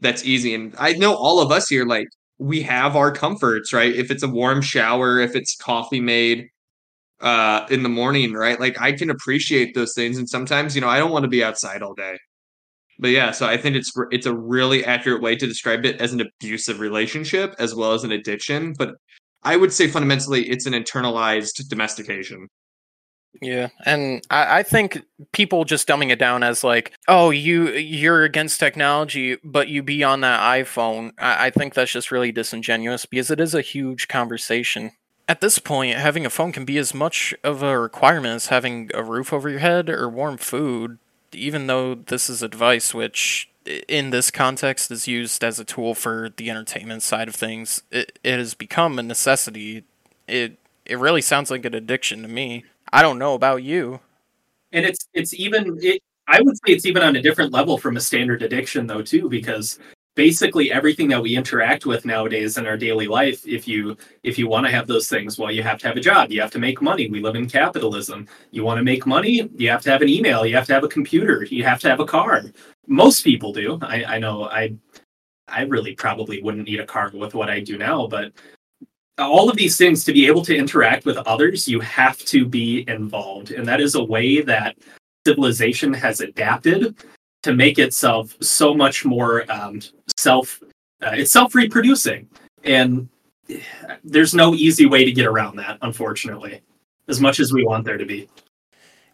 that's 0.00 0.24
easy. 0.24 0.54
And 0.54 0.74
I 0.78 0.94
know 0.94 1.14
all 1.14 1.40
of 1.40 1.52
us 1.52 1.68
here 1.68 1.84
like 1.84 2.08
we 2.38 2.62
have 2.62 2.96
our 2.96 3.12
comforts, 3.12 3.72
right? 3.72 3.94
If 3.94 4.10
it's 4.10 4.22
a 4.22 4.28
warm 4.28 4.62
shower, 4.62 5.18
if 5.20 5.36
it's 5.36 5.56
coffee 5.56 6.00
made 6.00 6.48
uh 7.20 7.66
in 7.70 7.82
the 7.82 7.88
morning, 7.88 8.32
right? 8.32 8.58
Like 8.60 8.80
I 8.80 8.92
can 8.92 9.10
appreciate 9.10 9.74
those 9.74 9.94
things 9.94 10.18
and 10.18 10.28
sometimes, 10.28 10.74
you 10.74 10.80
know, 10.80 10.88
I 10.88 10.98
don't 10.98 11.12
want 11.12 11.24
to 11.24 11.28
be 11.28 11.44
outside 11.44 11.82
all 11.82 11.94
day. 11.94 12.18
But 12.98 13.10
yeah, 13.10 13.30
so 13.32 13.46
I 13.46 13.56
think 13.56 13.76
it's 13.76 13.92
it's 14.10 14.26
a 14.26 14.34
really 14.34 14.84
accurate 14.84 15.22
way 15.22 15.36
to 15.36 15.46
describe 15.46 15.84
it 15.86 16.00
as 16.00 16.12
an 16.12 16.20
abusive 16.20 16.80
relationship 16.80 17.54
as 17.58 17.74
well 17.74 17.92
as 17.92 18.04
an 18.04 18.12
addiction, 18.12 18.74
but 18.78 18.94
I 19.42 19.56
would 19.56 19.72
say 19.72 19.88
fundamentally 19.88 20.48
it's 20.50 20.66
an 20.66 20.74
internalized 20.74 21.66
domestication. 21.68 22.48
Yeah, 23.40 23.68
and 23.86 24.22
I, 24.28 24.58
I 24.58 24.62
think 24.62 25.02
people 25.32 25.64
just 25.64 25.86
dumbing 25.88 26.10
it 26.10 26.18
down 26.18 26.42
as 26.42 26.64
like, 26.64 26.92
oh, 27.06 27.30
you 27.30 27.68
you're 27.70 28.24
against 28.24 28.58
technology, 28.58 29.36
but 29.44 29.68
you 29.68 29.82
be 29.82 30.02
on 30.02 30.20
that 30.22 30.40
iPhone. 30.40 31.12
I, 31.18 31.46
I 31.46 31.50
think 31.50 31.74
that's 31.74 31.92
just 31.92 32.10
really 32.10 32.32
disingenuous 32.32 33.06
because 33.06 33.30
it 33.30 33.40
is 33.40 33.54
a 33.54 33.62
huge 33.62 34.08
conversation. 34.08 34.92
At 35.28 35.40
this 35.40 35.60
point, 35.60 35.96
having 35.96 36.26
a 36.26 36.30
phone 36.30 36.50
can 36.50 36.64
be 36.64 36.76
as 36.76 36.92
much 36.92 37.32
of 37.44 37.62
a 37.62 37.78
requirement 37.78 38.34
as 38.34 38.46
having 38.48 38.90
a 38.94 39.02
roof 39.02 39.32
over 39.32 39.48
your 39.48 39.60
head 39.60 39.88
or 39.88 40.08
warm 40.08 40.36
food. 40.36 40.98
Even 41.32 41.68
though 41.68 41.94
this 41.94 42.28
is 42.28 42.42
a 42.42 42.48
device 42.48 42.92
which, 42.92 43.48
in 43.88 44.10
this 44.10 44.32
context, 44.32 44.90
is 44.90 45.06
used 45.06 45.44
as 45.44 45.60
a 45.60 45.64
tool 45.64 45.94
for 45.94 46.30
the 46.36 46.50
entertainment 46.50 47.04
side 47.04 47.28
of 47.28 47.36
things, 47.36 47.82
it, 47.92 48.18
it 48.24 48.38
has 48.38 48.54
become 48.54 48.98
a 48.98 49.02
necessity. 49.04 49.84
It 50.26 50.58
it 50.84 50.98
really 50.98 51.22
sounds 51.22 51.50
like 51.52 51.64
an 51.64 51.74
addiction 51.74 52.22
to 52.22 52.28
me. 52.28 52.64
I 52.92 53.02
don't 53.02 53.18
know 53.18 53.34
about 53.34 53.62
you. 53.62 54.00
and 54.72 54.84
it's 54.86 55.08
it's 55.14 55.34
even 55.34 55.78
it, 55.82 56.00
i 56.28 56.40
would 56.40 56.56
say 56.56 56.72
it's 56.72 56.86
even 56.86 57.02
on 57.02 57.16
a 57.16 57.22
different 57.22 57.52
level 57.52 57.76
from 57.78 57.96
a 57.96 58.00
standard 58.00 58.42
addiction 58.42 58.86
though 58.86 59.02
too 59.02 59.28
because 59.28 59.78
basically 60.16 60.70
everything 60.72 61.08
that 61.08 61.22
we 61.22 61.34
interact 61.36 61.86
with 61.86 62.04
nowadays 62.04 62.58
in 62.58 62.66
our 62.66 62.76
daily 62.76 63.08
life 63.08 63.46
if 63.46 63.66
you 63.66 63.96
if 64.22 64.38
you 64.38 64.46
want 64.48 64.64
to 64.66 64.70
have 64.72 64.86
those 64.86 65.08
things 65.08 65.38
well 65.38 65.50
you 65.50 65.62
have 65.62 65.78
to 65.78 65.88
have 65.88 65.96
a 65.96 66.00
job 66.00 66.30
you 66.30 66.40
have 66.40 66.50
to 66.50 66.58
make 66.58 66.82
money. 66.82 67.08
We 67.10 67.20
live 67.20 67.36
in 67.36 67.48
capitalism. 67.48 68.26
You 68.50 68.64
want 68.64 68.78
to 68.78 68.84
make 68.84 69.06
money 69.06 69.48
you 69.56 69.70
have 69.70 69.82
to 69.82 69.90
have 69.90 70.02
an 70.02 70.08
email 70.08 70.44
you 70.46 70.54
have 70.56 70.66
to 70.66 70.74
have 70.74 70.84
a 70.84 70.88
computer 70.88 71.44
you 71.44 71.64
have 71.64 71.80
to 71.80 71.88
have 71.88 72.00
a 72.00 72.06
car. 72.06 72.42
Most 72.86 73.22
people 73.24 73.52
do. 73.52 73.78
I, 73.82 74.04
I 74.16 74.18
know 74.18 74.44
i 74.44 74.74
i 75.48 75.62
really 75.62 75.94
probably 75.94 76.42
wouldn't 76.42 76.66
need 76.68 76.80
a 76.80 76.86
car 76.86 77.10
with 77.14 77.34
what 77.34 77.50
i 77.50 77.58
do 77.60 77.76
now 77.78 78.06
but 78.06 78.32
all 79.20 79.50
of 79.50 79.56
these 79.56 79.76
things 79.76 80.04
to 80.04 80.12
be 80.12 80.26
able 80.26 80.42
to 80.44 80.56
interact 80.56 81.04
with 81.04 81.16
others 81.18 81.68
you 81.68 81.80
have 81.80 82.18
to 82.18 82.46
be 82.46 82.84
involved. 82.88 83.50
And 83.52 83.66
that 83.66 83.80
is 83.80 83.94
a 83.94 84.02
way 84.02 84.40
that 84.42 84.76
civilization 85.26 85.92
has 85.92 86.20
adapted 86.20 86.96
to 87.42 87.54
make 87.54 87.78
itself 87.78 88.36
so 88.40 88.74
much 88.74 89.04
more 89.04 89.50
um, 89.50 89.80
self 90.16 90.60
uh, 91.02 91.12
it's 91.14 91.32
self 91.32 91.54
reproducing 91.54 92.28
and 92.64 93.08
there's 94.04 94.34
no 94.34 94.54
easy 94.54 94.86
way 94.86 95.04
to 95.04 95.12
get 95.12 95.26
around 95.26 95.56
that 95.56 95.78
unfortunately 95.82 96.60
as 97.08 97.20
much 97.20 97.40
as 97.40 97.52
we 97.52 97.64
want 97.64 97.84
there 97.84 97.98
to 97.98 98.06
be. 98.06 98.28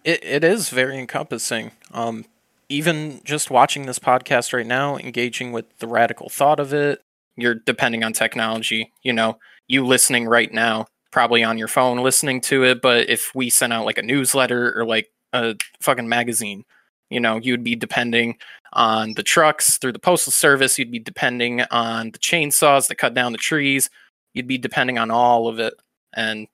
It, 0.05 0.23
it 0.23 0.45
is 0.45 0.69
very 0.69 0.99
encompassing. 0.99 1.73
Um, 1.93 2.27
even 2.69 3.21
just 3.25 3.51
watching 3.51 3.87
this 3.87 3.99
podcast 3.99 4.53
right 4.53 4.67
now 4.67 4.97
engaging 4.97 5.53
with 5.53 5.79
the 5.79 5.87
radical 5.87 6.29
thought 6.29 6.61
of 6.61 6.73
it 6.73 7.01
you're 7.37 7.55
depending 7.55 8.03
on 8.03 8.13
technology 8.13 8.93
you 9.03 9.13
know 9.13 9.39
you 9.69 9.85
listening 9.85 10.27
right 10.27 10.53
now 10.53 10.87
probably 11.13 11.43
on 11.43 11.59
your 11.59 11.69
phone 11.69 11.99
listening 11.99 12.41
to 12.41 12.65
it 12.65 12.83
but 12.83 13.09
if 13.09 13.35
we 13.35 13.49
sent 13.49 13.73
out 13.73 13.87
like 13.87 13.99
a 13.99 14.03
newsletter 14.03 14.79
or 14.79 14.85
like 14.85 15.09
a 15.33 15.55
fucking 15.81 16.09
magazine 16.09 16.65
you 17.11 17.21
know, 17.21 17.37
you'd 17.37 17.65
be 17.65 17.77
depending 17.77 18.37
on 18.73 19.15
the 19.15 19.23
trucks 19.23 19.79
through 19.79 19.93
the 19.93 19.99
postal 19.99 20.33
service. 20.33 20.79
You'd 20.79 20.91
be 20.91 20.99
depending 20.99 21.63
on 21.71 22.11
the 22.11 22.19
chainsaws 22.19 22.89
that 22.89 22.97
cut 22.97 23.15
down 23.15 23.33
the 23.33 23.39
trees. 23.39 23.91
You'd 24.35 24.49
be 24.49 24.59
depending 24.59 24.99
on 24.99 25.11
all 25.11 25.49
of 25.49 25.59
it. 25.59 25.75
And, 26.15 26.49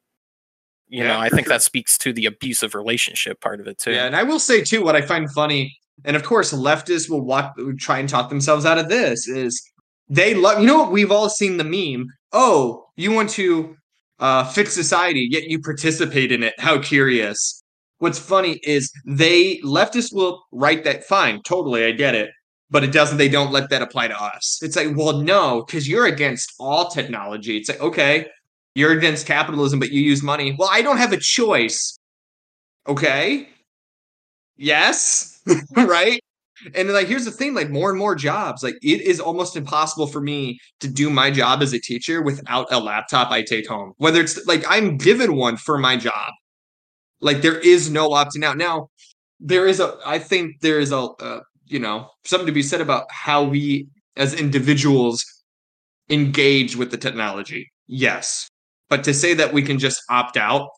you 0.88 1.02
yeah, 1.02 1.08
know, 1.08 1.20
I 1.20 1.30
think 1.30 1.46
sure. 1.46 1.54
that 1.54 1.62
speaks 1.62 1.96
to 1.98 2.12
the 2.12 2.26
abusive 2.26 2.74
relationship 2.74 3.40
part 3.40 3.60
of 3.60 3.66
it 3.66 3.78
too. 3.78 3.92
Yeah. 3.92 4.06
And 4.06 4.14
I 4.14 4.22
will 4.22 4.38
say 4.38 4.62
too, 4.62 4.84
what 4.84 4.94
I 4.94 5.00
find 5.00 5.30
funny, 5.30 5.78
and 6.04 6.16
of 6.16 6.22
course, 6.22 6.52
leftists 6.52 7.08
will 7.08 7.22
watch, 7.22 7.52
try 7.78 7.98
and 7.98 8.08
talk 8.08 8.28
themselves 8.28 8.66
out 8.66 8.78
of 8.78 8.88
this 8.88 9.26
is 9.26 9.62
they 10.08 10.34
love, 10.34 10.60
you 10.60 10.66
know 10.66 10.78
what? 10.78 10.92
We've 10.92 11.12
all 11.12 11.28
seen 11.28 11.56
the 11.56 11.64
meme. 11.64 12.06
Oh, 12.32 12.86
you 12.96 13.12
want 13.12 13.30
to 13.30 13.76
uh, 14.18 14.44
fix 14.44 14.72
society, 14.72 15.28
yet 15.30 15.44
you 15.44 15.60
participate 15.60 16.32
in 16.32 16.42
it. 16.42 16.54
How 16.58 16.80
curious 16.80 17.62
what's 18.02 18.18
funny 18.18 18.58
is 18.64 18.92
they 19.06 19.58
leftists 19.60 20.12
will 20.12 20.42
write 20.50 20.82
that 20.82 21.04
fine, 21.04 21.40
totally, 21.42 21.84
I 21.84 21.92
get 21.92 22.16
it. 22.16 22.30
But 22.68 22.82
it 22.82 22.90
doesn't, 22.90 23.18
they 23.18 23.28
don't 23.28 23.52
let 23.52 23.70
that 23.70 23.82
apply 23.82 24.08
to 24.08 24.20
us. 24.20 24.58
It's 24.62 24.76
like, 24.76 24.96
well, 24.96 25.18
no, 25.18 25.62
because 25.64 25.86
you're 25.86 26.06
against 26.06 26.52
all 26.58 26.88
technology. 26.88 27.58
It's 27.58 27.68
like, 27.68 27.80
okay, 27.80 28.26
you're 28.74 28.92
against 28.92 29.26
capitalism, 29.26 29.78
but 29.78 29.92
you 29.92 30.00
use 30.00 30.22
money. 30.22 30.56
Well, 30.58 30.70
I 30.72 30.82
don't 30.82 30.96
have 30.96 31.12
a 31.12 31.18
choice. 31.18 31.98
Okay. 32.88 33.48
Yes. 34.56 35.40
right. 35.76 36.20
And 36.74 36.92
like, 36.92 37.08
here's 37.08 37.24
the 37.24 37.30
thing 37.30 37.54
like, 37.54 37.70
more 37.70 37.90
and 37.90 37.98
more 37.98 38.14
jobs, 38.14 38.62
like, 38.62 38.76
it 38.82 39.00
is 39.00 39.20
almost 39.20 39.56
impossible 39.56 40.06
for 40.06 40.20
me 40.20 40.58
to 40.80 40.88
do 40.88 41.10
my 41.10 41.30
job 41.30 41.62
as 41.62 41.72
a 41.72 41.80
teacher 41.80 42.22
without 42.22 42.72
a 42.72 42.78
laptop 42.78 43.30
I 43.30 43.42
take 43.42 43.68
home. 43.68 43.92
Whether 43.96 44.20
it's 44.20 44.44
like 44.46 44.64
I'm 44.68 44.96
given 44.96 45.36
one 45.36 45.56
for 45.56 45.78
my 45.78 45.96
job, 45.96 46.32
like 47.20 47.42
there 47.42 47.58
is 47.58 47.90
no 47.90 48.10
opting 48.10 48.44
out. 48.44 48.56
Now, 48.56 48.88
there 49.40 49.66
is 49.66 49.80
a. 49.80 49.96
I 50.06 50.18
think 50.18 50.60
there 50.60 50.78
is 50.78 50.92
a. 50.92 50.98
Uh, 51.00 51.40
you 51.66 51.78
know, 51.78 52.10
something 52.24 52.46
to 52.46 52.52
be 52.52 52.62
said 52.62 52.82
about 52.82 53.06
how 53.10 53.42
we 53.42 53.86
as 54.16 54.34
individuals 54.34 55.24
engage 56.10 56.76
with 56.76 56.90
the 56.90 56.98
technology. 56.98 57.72
Yes, 57.86 58.48
but 58.90 59.04
to 59.04 59.14
say 59.14 59.32
that 59.34 59.54
we 59.54 59.62
can 59.62 59.78
just 59.78 60.02
opt 60.10 60.36
out, 60.36 60.68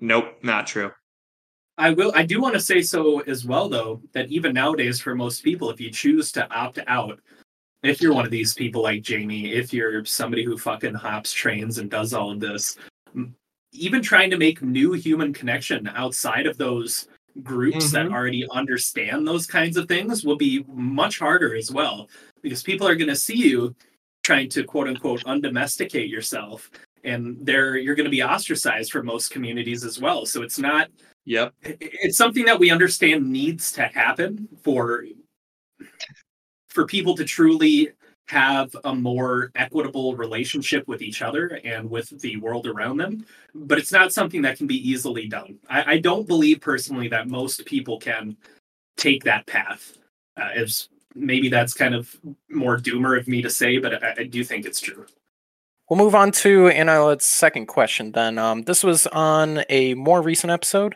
nope, 0.00 0.24
not 0.42 0.66
true. 0.66 0.90
I 1.76 1.90
will. 1.90 2.12
I 2.14 2.24
do 2.24 2.40
want 2.40 2.54
to 2.54 2.60
say 2.60 2.82
so 2.82 3.20
as 3.22 3.44
well, 3.44 3.68
though, 3.68 4.00
that 4.12 4.28
even 4.28 4.54
nowadays, 4.54 5.00
for 5.00 5.14
most 5.14 5.42
people, 5.42 5.70
if 5.70 5.80
you 5.80 5.90
choose 5.90 6.30
to 6.32 6.48
opt 6.52 6.78
out, 6.86 7.18
if 7.82 8.00
you're 8.00 8.14
one 8.14 8.24
of 8.24 8.30
these 8.30 8.54
people 8.54 8.82
like 8.82 9.02
Jamie, 9.02 9.52
if 9.52 9.72
you're 9.72 10.04
somebody 10.04 10.44
who 10.44 10.56
fucking 10.56 10.94
hops 10.94 11.32
trains 11.32 11.78
and 11.78 11.90
does 11.90 12.14
all 12.14 12.30
of 12.30 12.40
this, 12.40 12.76
even 13.72 14.02
trying 14.02 14.30
to 14.30 14.38
make 14.38 14.62
new 14.62 14.92
human 14.92 15.32
connection 15.32 15.88
outside 15.94 16.46
of 16.46 16.56
those 16.56 17.08
groups 17.42 17.86
mm-hmm. 17.86 18.08
that 18.08 18.14
already 18.14 18.46
understand 18.52 19.26
those 19.26 19.46
kinds 19.46 19.76
of 19.76 19.88
things 19.88 20.24
will 20.24 20.36
be 20.36 20.64
much 20.68 21.18
harder 21.18 21.56
as 21.56 21.70
well 21.70 22.08
because 22.42 22.62
people 22.62 22.86
are 22.86 22.94
going 22.94 23.08
to 23.08 23.16
see 23.16 23.36
you 23.36 23.74
trying 24.22 24.48
to 24.48 24.62
quote 24.62 24.86
unquote 24.86 25.24
undomesticate 25.24 26.08
yourself 26.08 26.70
and 27.02 27.36
there 27.44 27.76
you're 27.76 27.96
going 27.96 28.04
to 28.04 28.10
be 28.10 28.22
ostracized 28.22 28.92
from 28.92 29.04
most 29.04 29.32
communities 29.32 29.82
as 29.82 30.00
well 30.00 30.24
so 30.24 30.42
it's 30.42 30.60
not 30.60 30.88
yep 31.24 31.54
it's 31.62 32.16
something 32.16 32.44
that 32.44 32.58
we 32.58 32.70
understand 32.70 33.30
needs 33.30 33.72
to 33.72 33.82
happen 33.82 34.48
for 34.62 35.04
for 36.68 36.86
people 36.86 37.16
to 37.16 37.24
truly 37.24 37.90
have 38.26 38.74
a 38.84 38.94
more 38.94 39.50
equitable 39.54 40.16
relationship 40.16 40.88
with 40.88 41.02
each 41.02 41.22
other 41.22 41.60
and 41.64 41.88
with 41.88 42.08
the 42.20 42.36
world 42.38 42.66
around 42.66 42.96
them. 42.96 43.24
But 43.54 43.78
it's 43.78 43.92
not 43.92 44.12
something 44.12 44.42
that 44.42 44.56
can 44.56 44.66
be 44.66 44.88
easily 44.88 45.28
done. 45.28 45.58
I, 45.68 45.94
I 45.94 45.98
don't 45.98 46.26
believe 46.26 46.60
personally 46.60 47.08
that 47.08 47.28
most 47.28 47.64
people 47.66 47.98
can 47.98 48.36
take 48.96 49.24
that 49.24 49.46
path. 49.46 49.98
Uh, 50.36 50.50
as 50.54 50.88
maybe 51.14 51.48
that's 51.48 51.74
kind 51.74 51.94
of 51.94 52.14
more 52.48 52.76
doomer 52.78 53.18
of 53.18 53.28
me 53.28 53.42
to 53.42 53.50
say, 53.50 53.78
but 53.78 54.02
I, 54.02 54.14
I 54.18 54.24
do 54.24 54.42
think 54.42 54.64
it's 54.64 54.80
true. 54.80 55.06
We'll 55.88 55.98
move 55.98 56.14
on 56.14 56.32
to 56.32 56.68
Anna's 56.68 57.24
second 57.24 57.66
question 57.66 58.12
then. 58.12 58.38
Um, 58.38 58.62
this 58.62 58.82
was 58.82 59.06
on 59.08 59.64
a 59.68 59.94
more 59.94 60.22
recent 60.22 60.50
episode. 60.50 60.94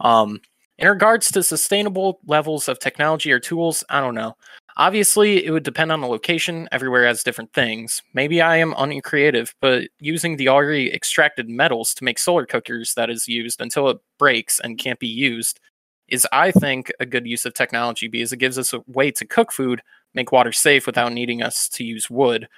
Um, 0.00 0.40
in 0.78 0.88
regards 0.88 1.30
to 1.30 1.42
sustainable 1.42 2.18
levels 2.26 2.68
of 2.68 2.80
technology 2.80 3.30
or 3.30 3.38
tools, 3.38 3.84
I 3.90 4.00
don't 4.00 4.16
know. 4.16 4.36
Obviously, 4.76 5.46
it 5.46 5.52
would 5.52 5.62
depend 5.62 5.92
on 5.92 6.00
the 6.00 6.08
location. 6.08 6.68
Everywhere 6.72 7.06
has 7.06 7.22
different 7.22 7.52
things. 7.52 8.02
Maybe 8.12 8.42
I 8.42 8.56
am 8.56 8.74
uncreative, 8.76 9.54
but 9.60 9.84
using 10.00 10.36
the 10.36 10.48
already 10.48 10.92
extracted 10.92 11.48
metals 11.48 11.94
to 11.94 12.04
make 12.04 12.18
solar 12.18 12.44
cookers 12.44 12.94
that 12.94 13.10
is 13.10 13.28
used 13.28 13.60
until 13.60 13.88
it 13.88 13.98
breaks 14.18 14.58
and 14.58 14.78
can't 14.78 14.98
be 14.98 15.06
used 15.06 15.60
is, 16.08 16.26
I 16.32 16.50
think, 16.50 16.92
a 16.98 17.06
good 17.06 17.24
use 17.24 17.46
of 17.46 17.54
technology 17.54 18.08
because 18.08 18.32
it 18.32 18.38
gives 18.38 18.58
us 18.58 18.72
a 18.72 18.82
way 18.88 19.12
to 19.12 19.24
cook 19.24 19.52
food, 19.52 19.80
make 20.12 20.32
water 20.32 20.52
safe 20.52 20.86
without 20.86 21.12
needing 21.12 21.40
us 21.40 21.68
to 21.68 21.84
use 21.84 22.10
wood. 22.10 22.48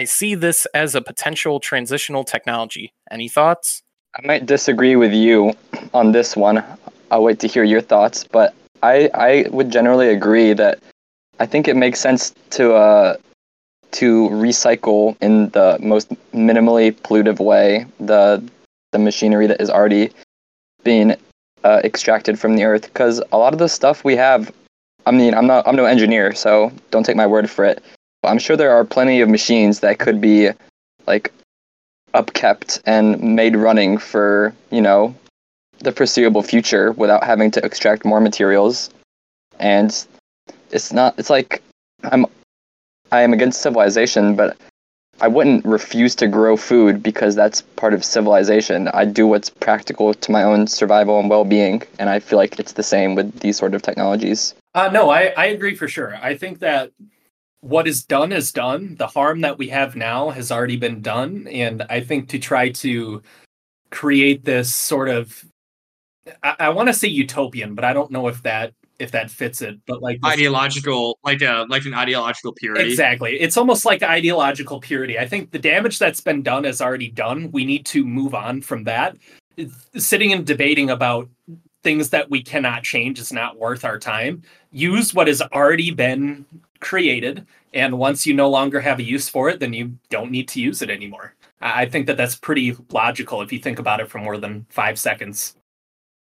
I 0.00 0.04
see 0.04 0.34
this 0.34 0.66
as 0.74 0.94
a 0.94 1.00
potential 1.00 1.60
transitional 1.60 2.24
technology. 2.24 2.92
Any 3.10 3.28
thoughts? 3.28 3.82
I 4.16 4.26
might 4.26 4.46
disagree 4.46 4.96
with 4.96 5.12
you 5.12 5.54
on 5.92 6.12
this 6.12 6.36
one. 6.36 6.64
I'll 7.10 7.22
wait 7.22 7.38
to 7.40 7.46
hear 7.46 7.64
your 7.64 7.80
thoughts, 7.80 8.24
but 8.24 8.54
I, 8.82 9.08
I 9.14 9.46
would 9.50 9.70
generally 9.70 10.08
agree 10.08 10.52
that 10.52 10.80
I 11.38 11.46
think 11.46 11.68
it 11.68 11.76
makes 11.76 12.00
sense 12.00 12.34
to 12.50 12.74
uh, 12.74 13.16
to 13.92 14.28
recycle 14.30 15.16
in 15.20 15.48
the 15.50 15.78
most 15.80 16.10
minimally 16.32 16.92
pollutive 16.92 17.38
way 17.38 17.86
the 18.00 18.42
the 18.90 18.98
machinery 18.98 19.46
that 19.46 19.60
is 19.60 19.70
already 19.70 20.10
being 20.82 21.16
uh, 21.62 21.80
extracted 21.84 22.38
from 22.38 22.56
the 22.56 22.64
earth 22.64 22.82
because 22.82 23.22
a 23.30 23.38
lot 23.38 23.52
of 23.52 23.58
the 23.60 23.68
stuff 23.68 24.04
we 24.04 24.16
have 24.16 24.52
i 25.06 25.10
mean 25.10 25.32
i'm 25.32 25.46
not 25.46 25.66
i'm 25.66 25.76
no 25.76 25.84
engineer 25.84 26.34
so 26.34 26.72
don't 26.90 27.04
take 27.04 27.16
my 27.16 27.26
word 27.26 27.48
for 27.48 27.64
it 27.64 27.82
i'm 28.26 28.38
sure 28.38 28.56
there 28.56 28.72
are 28.72 28.84
plenty 28.84 29.20
of 29.20 29.28
machines 29.28 29.80
that 29.80 29.98
could 29.98 30.20
be 30.20 30.50
like 31.06 31.32
upkept 32.14 32.80
and 32.86 33.20
made 33.20 33.56
running 33.56 33.98
for 33.98 34.54
you 34.70 34.80
know 34.80 35.14
the 35.80 35.92
foreseeable 35.92 36.42
future 36.42 36.92
without 36.92 37.24
having 37.24 37.50
to 37.52 37.64
extract 37.64 38.04
more 38.04 38.20
materials. 38.20 38.90
And 39.58 40.06
it's 40.70 40.92
not 40.92 41.14
it's 41.18 41.30
like 41.30 41.62
i'm 42.02 42.26
i 43.12 43.22
am 43.22 43.32
against 43.32 43.62
civilization 43.62 44.34
but 44.34 44.56
i 45.20 45.28
wouldn't 45.28 45.64
refuse 45.64 46.14
to 46.16 46.26
grow 46.26 46.56
food 46.56 47.02
because 47.02 47.34
that's 47.34 47.62
part 47.62 47.94
of 47.94 48.04
civilization. 48.04 48.88
I 48.88 49.04
do 49.04 49.26
what's 49.26 49.48
practical 49.48 50.12
to 50.12 50.32
my 50.32 50.42
own 50.42 50.66
survival 50.66 51.20
and 51.20 51.30
well-being 51.30 51.82
and 51.98 52.10
i 52.10 52.18
feel 52.18 52.38
like 52.38 52.58
it's 52.58 52.72
the 52.72 52.82
same 52.82 53.14
with 53.14 53.40
these 53.40 53.56
sort 53.56 53.74
of 53.74 53.82
technologies. 53.82 54.54
Uh, 54.74 54.90
no 54.92 55.08
I, 55.10 55.32
I 55.36 55.46
agree 55.46 55.76
for 55.76 55.88
sure. 55.88 56.16
I 56.16 56.36
think 56.36 56.58
that 56.58 56.90
what 57.64 57.88
is 57.88 58.04
done 58.04 58.30
is 58.32 58.52
done 58.52 58.94
the 58.96 59.06
harm 59.06 59.40
that 59.40 59.58
we 59.58 59.68
have 59.68 59.96
now 59.96 60.30
has 60.30 60.52
already 60.52 60.76
been 60.76 61.00
done 61.00 61.46
and 61.48 61.82
i 61.88 62.00
think 62.00 62.28
to 62.28 62.38
try 62.38 62.68
to 62.68 63.22
create 63.90 64.44
this 64.44 64.74
sort 64.74 65.08
of 65.08 65.44
I, 66.42 66.56
I 66.60 66.68
want 66.70 66.88
to 66.88 66.94
say 66.94 67.08
utopian, 67.08 67.74
but 67.74 67.84
I 67.84 67.92
don't 67.92 68.10
know 68.10 68.28
if 68.28 68.42
that 68.42 68.72
if 69.00 69.10
that 69.10 69.28
fits 69.28 69.60
it, 69.60 69.76
but 69.86 70.00
like 70.02 70.20
this, 70.22 70.32
ideological, 70.32 71.18
like 71.24 71.42
a 71.42 71.66
like 71.68 71.84
an 71.84 71.94
ideological 71.94 72.52
purity. 72.52 72.90
Exactly. 72.90 73.40
It's 73.40 73.56
almost 73.56 73.84
like 73.84 74.02
ideological 74.02 74.80
purity. 74.80 75.18
I 75.18 75.26
think 75.26 75.50
the 75.50 75.58
damage 75.58 75.98
that's 75.98 76.20
been 76.20 76.42
done 76.42 76.64
is 76.64 76.80
already 76.80 77.10
done. 77.10 77.50
We 77.50 77.64
need 77.64 77.84
to 77.86 78.04
move 78.04 78.34
on 78.34 78.62
from 78.62 78.84
that. 78.84 79.16
Sitting 79.96 80.32
and 80.32 80.46
debating 80.46 80.90
about 80.90 81.28
things 81.82 82.10
that 82.10 82.30
we 82.30 82.42
cannot 82.42 82.82
change 82.82 83.18
is 83.18 83.32
not 83.32 83.58
worth 83.58 83.84
our 83.84 83.98
time. 83.98 84.42
Use 84.70 85.12
what 85.12 85.26
has 85.28 85.42
already 85.42 85.90
been 85.90 86.46
created, 86.84 87.46
and 87.72 87.98
once 87.98 88.26
you 88.26 88.34
no 88.34 88.48
longer 88.48 88.78
have 88.80 88.98
a 89.00 89.02
use 89.02 89.28
for 89.28 89.48
it, 89.48 89.58
then 89.58 89.72
you 89.72 89.98
don't 90.10 90.30
need 90.30 90.46
to 90.48 90.60
use 90.60 90.82
it 90.82 90.90
anymore. 90.90 91.34
I 91.60 91.86
think 91.86 92.06
that 92.06 92.16
that's 92.16 92.36
pretty 92.36 92.76
logical 92.90 93.40
if 93.40 93.50
you 93.52 93.58
think 93.58 93.78
about 93.78 94.00
it 94.00 94.10
for 94.10 94.18
more 94.18 94.36
than 94.36 94.66
five 94.68 94.98
seconds. 94.98 95.56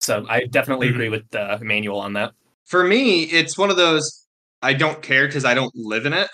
So 0.00 0.26
I 0.28 0.44
definitely 0.44 0.88
Mhm. 0.88 0.94
agree 0.94 1.08
with 1.08 1.34
uh, 1.34 1.58
Emmanuel 1.60 1.98
on 1.98 2.12
that. 2.12 2.32
For 2.66 2.84
me, 2.84 3.22
it's 3.24 3.56
one 3.58 3.70
of 3.70 3.76
those 3.76 4.26
I 4.62 4.74
don't 4.74 5.02
care 5.02 5.26
because 5.26 5.46
I 5.46 5.54
don't 5.54 5.74
live 5.74 6.04
in 6.04 6.12
it. 6.12 6.28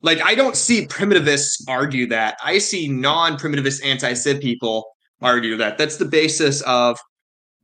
Like 0.00 0.20
I 0.22 0.34
don't 0.34 0.56
see 0.56 0.86
primitivists 0.86 1.62
argue 1.68 2.06
that. 2.08 2.38
I 2.42 2.58
see 2.58 2.88
non-primitivist 2.88 3.84
anti-civ 3.84 4.40
people 4.40 4.86
argue 5.20 5.56
that. 5.58 5.76
That's 5.76 5.98
the 5.98 6.06
basis 6.06 6.62
of 6.62 6.98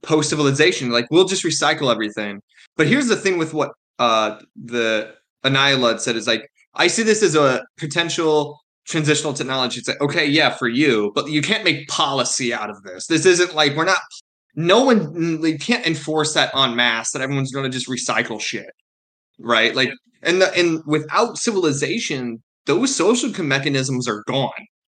post-civilization. 0.02 0.90
Like 0.90 1.06
we'll 1.10 1.24
just 1.26 1.44
recycle 1.44 1.90
everything. 1.90 2.42
But 2.76 2.86
here's 2.86 3.08
the 3.08 3.16
thing 3.16 3.38
with 3.38 3.54
what 3.54 3.72
uh 3.98 4.40
the 4.56 5.14
Annihilad 5.44 6.00
said 6.00 6.16
is 6.16 6.26
like 6.26 6.50
I 6.74 6.86
see 6.88 7.02
this 7.02 7.22
as 7.22 7.36
a 7.36 7.64
potential 7.78 8.60
transitional 8.86 9.32
technology. 9.32 9.78
It's 9.78 9.88
like, 9.88 10.00
okay, 10.00 10.26
yeah, 10.26 10.50
for 10.50 10.68
you, 10.68 11.12
but 11.14 11.28
you 11.28 11.40
can't 11.40 11.64
make 11.64 11.88
policy 11.88 12.52
out 12.52 12.70
of 12.70 12.82
this. 12.82 13.06
This 13.06 13.24
isn't 13.24 13.54
like 13.54 13.76
we're 13.76 13.84
not 13.84 14.00
no 14.56 14.84
one 14.84 15.06
mm, 15.14 15.42
they 15.42 15.56
can't 15.56 15.86
enforce 15.86 16.34
that 16.34 16.54
en 16.54 16.76
masse 16.76 17.12
that 17.12 17.22
everyone's 17.22 17.52
gonna 17.52 17.68
just 17.68 17.88
recycle 17.88 18.40
shit. 18.40 18.70
Right? 19.38 19.74
Like 19.74 19.90
and 20.22 20.40
the 20.40 20.52
and 20.54 20.82
without 20.86 21.38
civilization, 21.38 22.42
those 22.66 22.94
social 22.94 23.30
mechanisms 23.44 24.08
are 24.08 24.22
gone. 24.26 24.50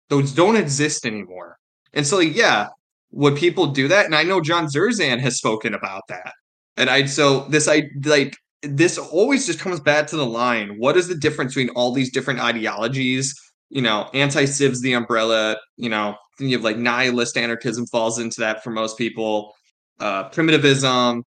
Those 0.08 0.32
don't 0.32 0.56
exist 0.56 1.06
anymore. 1.06 1.56
And 1.92 2.06
so 2.06 2.18
like, 2.18 2.34
yeah, 2.34 2.68
would 3.12 3.36
people 3.36 3.66
do 3.66 3.88
that? 3.88 4.06
And 4.06 4.14
I 4.14 4.22
know 4.22 4.40
John 4.40 4.66
Zerzan 4.66 5.20
has 5.20 5.36
spoken 5.36 5.74
about 5.74 6.02
that. 6.08 6.32
And 6.76 6.88
I 6.88 7.06
so 7.06 7.40
this 7.48 7.68
I 7.68 7.84
like 8.04 8.36
this 8.62 8.98
always 8.98 9.46
just 9.46 9.60
comes 9.60 9.80
back 9.80 10.06
to 10.08 10.16
the 10.16 10.26
line. 10.26 10.76
What 10.78 10.96
is 10.96 11.08
the 11.08 11.14
difference 11.14 11.54
between 11.54 11.74
all 11.74 11.92
these 11.92 12.10
different 12.10 12.40
ideologies? 12.40 13.34
You 13.70 13.82
know, 13.82 14.10
anti-civ's 14.14 14.82
the 14.82 14.94
umbrella, 14.94 15.56
you 15.76 15.88
know, 15.88 16.16
then 16.38 16.48
you 16.48 16.56
have 16.56 16.64
like 16.64 16.76
nihilist 16.76 17.36
anarchism 17.36 17.86
falls 17.86 18.18
into 18.18 18.40
that 18.40 18.62
for 18.62 18.70
most 18.70 18.98
people. 18.98 19.54
Uh 19.98 20.28
primitivism, 20.30 21.22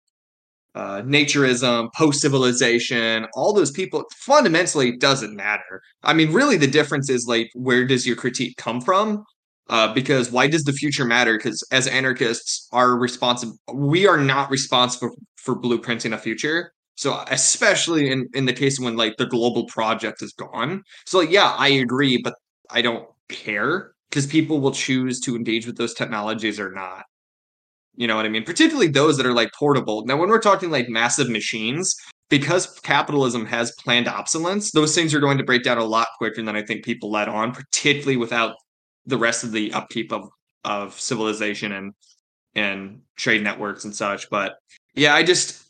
uh 0.76 1.02
naturism, 1.02 1.90
post-civilization, 1.96 3.28
all 3.36 3.54
those 3.54 3.72
people 3.72 4.06
fundamentally 4.18 4.98
doesn't 4.98 5.36
matter. 5.36 5.82
I 6.04 6.14
mean, 6.14 6.32
really 6.34 6.58
the 6.58 6.68
difference 6.68 7.10
is 7.10 7.28
like 7.28 7.50
where 7.54 7.86
does 7.86 8.08
your 8.08 8.16
critique 8.16 8.58
come 8.58 8.82
from? 8.82 9.26
uh, 9.72 9.94
because 9.94 10.32
why 10.32 10.48
does 10.48 10.66
the 10.66 10.74
future 10.74 11.06
matter? 11.06 11.38
Because 11.38 11.64
as 11.72 11.88
anarchists, 11.88 12.68
are 12.72 12.98
responsible. 12.98 13.58
We 13.74 14.06
are 14.06 14.18
not 14.18 14.52
responsible 14.52 15.16
for 15.38 15.56
blueprinting 15.56 16.14
a 16.14 16.18
future. 16.18 16.74
So 16.96 17.24
especially 17.30 18.12
in 18.12 18.28
in 18.34 18.46
the 18.46 18.54
case 18.54 18.80
when 18.80 18.96
like 18.96 19.18
the 19.18 19.26
global 19.26 19.66
project 19.66 20.22
is 20.22 20.34
gone. 20.34 20.84
So 21.06 21.20
like, 21.20 21.32
yeah, 21.32 21.56
I 21.58 21.70
agree, 21.70 22.22
but 22.22 22.36
I 22.70 22.82
don't 22.82 23.08
care 23.30 23.94
because 24.10 24.26
people 24.28 24.60
will 24.60 24.72
choose 24.72 25.20
to 25.22 25.36
engage 25.36 25.66
with 25.66 25.78
those 25.78 25.94
technologies 25.94 26.60
or 26.60 26.72
not. 26.72 27.06
You 27.96 28.08
know 28.08 28.16
what 28.16 28.26
I 28.26 28.30
mean? 28.30 28.44
Particularly 28.44 28.88
those 28.88 29.18
that 29.18 29.26
are 29.26 29.34
like 29.34 29.52
portable. 29.58 30.06
Now, 30.06 30.18
when 30.18 30.30
we're 30.30 30.40
talking 30.40 30.70
like 30.70 30.90
massive 30.90 31.30
machines, 31.30 31.96
because 32.30 32.80
capitalism 32.80 33.46
has 33.46 33.74
planned 33.74 34.08
obsolescence, 34.08 34.72
those 34.72 34.96
things 34.96 35.14
are 35.14 35.20
going 35.20 35.38
to 35.38 35.44
break 35.44 35.64
down 35.64 35.78
a 35.78 35.84
lot 35.84 36.08
quicker 36.18 36.42
than 36.42 36.56
I 36.56 36.62
think 36.62 36.86
people 36.86 37.12
let 37.12 37.28
on, 37.28 37.52
particularly 37.52 38.18
without 38.18 38.56
the 39.06 39.18
rest 39.18 39.44
of 39.44 39.52
the 39.52 39.74
upkeep 39.74 40.12
of 40.12 40.30
of 40.64 41.00
civilization 41.00 41.72
and 41.72 41.94
and 42.56 43.02
trade 43.18 43.44
networks 43.44 43.86
and 43.86 43.96
such. 43.96 44.30
But 44.30 44.54
yeah, 44.96 45.16
I 45.16 45.24
just, 45.24 45.61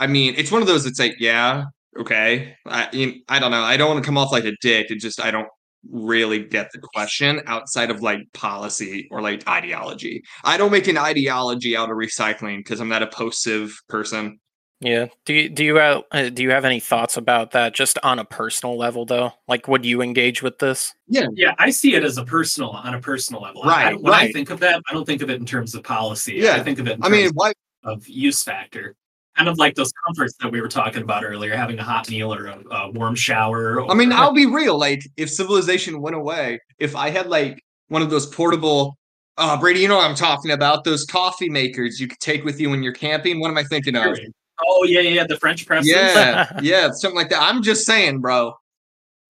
I 0.00 0.06
mean, 0.06 0.34
it's 0.36 0.50
one 0.50 0.62
of 0.62 0.66
those 0.66 0.84
that's 0.84 0.98
like, 0.98 1.16
yeah, 1.20 1.64
okay, 1.98 2.56
I 2.66 2.88
you- 2.92 3.20
I 3.28 3.38
don't 3.38 3.50
know, 3.52 3.62
I 3.62 3.76
don't 3.76 3.90
want 3.90 4.02
to 4.02 4.06
come 4.06 4.18
off 4.18 4.32
like 4.32 4.44
a 4.44 4.56
dick. 4.60 4.90
It 4.90 4.98
just 4.98 5.20
I 5.20 5.30
don't 5.30 5.48
really 5.90 6.42
get 6.42 6.70
the 6.72 6.78
question 6.78 7.40
outside 7.46 7.90
of 7.90 8.02
like 8.02 8.20
policy 8.34 9.08
or 9.10 9.22
like 9.22 9.46
ideology. 9.48 10.22
I 10.44 10.56
don't 10.56 10.72
make 10.72 10.88
an 10.88 10.98
ideology 10.98 11.76
out 11.76 11.90
of 11.90 11.96
recycling 11.96 12.58
because 12.58 12.80
I'm 12.80 12.88
not 12.88 13.02
a 13.02 13.06
post-civ 13.06 13.78
person. 13.88 14.40
Yeah. 14.82 15.06
Do 15.26 15.34
you 15.34 15.50
do 15.50 15.62
you 15.62 15.76
have 15.76 16.02
uh, 16.10 16.30
do 16.30 16.42
you 16.42 16.50
have 16.50 16.64
any 16.64 16.80
thoughts 16.80 17.18
about 17.18 17.50
that 17.50 17.74
just 17.74 17.98
on 18.02 18.18
a 18.18 18.24
personal 18.24 18.78
level 18.78 19.04
though? 19.04 19.32
Like 19.46 19.68
would 19.68 19.84
you 19.84 20.00
engage 20.00 20.42
with 20.42 20.58
this? 20.58 20.94
Yeah, 21.06 21.26
Yeah, 21.34 21.54
I 21.58 21.68
see 21.68 21.94
it 21.94 22.02
as 22.02 22.16
a 22.16 22.24
personal 22.24 22.70
on 22.70 22.94
a 22.94 23.00
personal 23.00 23.42
level. 23.42 23.62
Right, 23.62 23.92
I, 23.92 23.94
when 23.94 24.14
I 24.14 24.32
think 24.32 24.48
of 24.48 24.60
that, 24.60 24.80
I 24.88 24.94
don't 24.94 25.04
think 25.04 25.20
of 25.20 25.28
it 25.28 25.38
in 25.38 25.44
terms 25.44 25.74
of 25.74 25.82
policy. 25.82 26.36
Yeah, 26.36 26.54
I 26.54 26.62
think 26.62 26.78
of 26.78 26.88
it 26.88 26.96
in 26.96 27.04
I 27.04 27.10
mean, 27.10 27.30
why? 27.34 27.52
of 27.84 28.08
use 28.08 28.42
factor. 28.42 28.96
Kind 29.40 29.48
of 29.48 29.56
like 29.56 29.74
those 29.74 29.90
comforts 30.04 30.34
that 30.42 30.52
we 30.52 30.60
were 30.60 30.68
talking 30.68 31.00
about 31.00 31.24
earlier, 31.24 31.56
having 31.56 31.78
a 31.78 31.82
hot 31.82 32.10
meal 32.10 32.34
or 32.34 32.48
a, 32.48 32.62
a 32.72 32.90
warm 32.90 33.14
shower. 33.14 33.80
Or, 33.80 33.90
I 33.90 33.94
mean, 33.94 34.12
I'll 34.12 34.34
be 34.34 34.44
real. 34.60 34.78
Like, 34.78 35.02
if 35.16 35.30
civilization 35.30 36.02
went 36.02 36.14
away, 36.14 36.60
if 36.78 36.94
I 36.94 37.08
had 37.08 37.28
like 37.28 37.58
one 37.88 38.02
of 38.02 38.10
those 38.10 38.26
portable, 38.26 38.98
uh, 39.38 39.58
Brady, 39.58 39.80
you 39.80 39.88
know 39.88 39.96
what 39.96 40.04
I'm 40.04 40.14
talking 40.14 40.50
about? 40.50 40.84
Those 40.84 41.06
coffee 41.06 41.48
makers 41.48 41.98
you 41.98 42.06
could 42.06 42.20
take 42.20 42.44
with 42.44 42.60
you 42.60 42.68
when 42.68 42.82
you're 42.82 42.92
camping. 42.92 43.40
What 43.40 43.50
am 43.50 43.56
I 43.56 43.64
thinking 43.64 43.96
of? 43.96 44.18
Oh 44.62 44.84
yeah, 44.84 45.00
yeah, 45.00 45.24
the 45.26 45.38
French 45.38 45.64
press. 45.64 45.88
Yeah, 45.88 46.50
yeah, 46.62 46.90
something 46.90 47.16
like 47.16 47.30
that. 47.30 47.40
I'm 47.40 47.62
just 47.62 47.86
saying, 47.86 48.20
bro. 48.20 48.52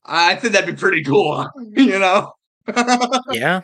I 0.04 0.34
think 0.34 0.54
that'd 0.54 0.74
be 0.74 0.76
pretty 0.76 1.04
cool. 1.04 1.48
You 1.76 2.00
know. 2.00 2.32
yeah. 3.30 3.60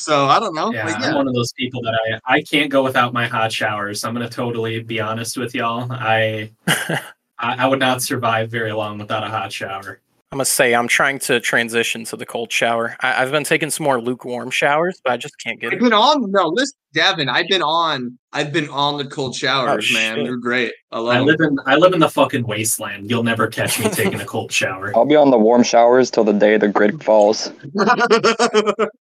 So 0.00 0.26
I 0.26 0.40
don't 0.40 0.54
know. 0.54 0.72
Yeah, 0.72 0.86
Like, 0.86 1.00
I'm 1.02 1.14
one 1.14 1.28
of 1.28 1.34
those 1.34 1.52
people 1.52 1.82
that 1.82 1.94
I 2.26 2.36
I 2.36 2.42
can't 2.42 2.70
go 2.70 2.82
without 2.82 3.12
my 3.12 3.26
hot 3.26 3.52
showers. 3.52 4.04
I'm 4.04 4.12
gonna 4.14 4.28
totally 4.28 4.80
be 4.82 5.00
honest 5.00 5.36
with 5.36 5.54
y'all. 5.54 5.86
I 5.90 6.50
I, 6.66 7.00
I 7.38 7.66
would 7.66 7.78
not 7.78 8.02
survive 8.02 8.50
very 8.50 8.72
long 8.72 8.98
without 8.98 9.22
a 9.24 9.28
hot 9.28 9.52
shower. 9.52 10.00
I 10.32 10.36
must 10.36 10.52
say 10.52 10.76
I'm 10.76 10.86
trying 10.86 11.18
to 11.20 11.40
transition 11.40 12.04
to 12.04 12.16
the 12.16 12.24
cold 12.24 12.52
shower. 12.52 12.96
I, 13.00 13.20
I've 13.20 13.32
been 13.32 13.42
taking 13.42 13.68
some 13.68 13.82
more 13.82 14.00
lukewarm 14.00 14.50
showers, 14.52 15.00
but 15.02 15.12
I 15.12 15.16
just 15.16 15.34
can't 15.42 15.58
get 15.58 15.72
I've 15.72 15.78
it. 15.78 15.82
been 15.82 15.92
on. 15.92 16.30
No, 16.30 16.46
listen, 16.46 16.78
Devin. 16.94 17.28
I've 17.28 17.48
been 17.48 17.62
on. 17.62 18.16
I've 18.32 18.52
been 18.52 18.68
on 18.68 18.96
the 18.96 19.06
cold 19.06 19.34
showers, 19.34 19.90
oh, 19.90 19.94
man. 19.94 20.14
shit. 20.16 20.24
They're 20.26 20.36
great. 20.36 20.72
I 20.92 21.00
love 21.00 21.14
I 21.16 21.18
them. 21.18 21.26
live 21.26 21.40
in 21.40 21.58
I 21.66 21.74
live 21.74 21.94
in 21.94 21.98
the 21.98 22.08
fucking 22.08 22.46
wasteland. 22.46 23.10
You'll 23.10 23.24
never 23.24 23.48
catch 23.48 23.80
me 23.80 23.88
taking 23.90 24.20
a 24.20 24.24
cold 24.34 24.52
shower. 24.52 24.96
I'll 24.96 25.04
be 25.04 25.16
on 25.16 25.32
the 25.32 25.38
warm 25.38 25.64
showers 25.64 26.12
till 26.12 26.22
the 26.22 26.32
day 26.32 26.56
the 26.58 26.68
grid 26.68 27.02
falls. 27.02 27.50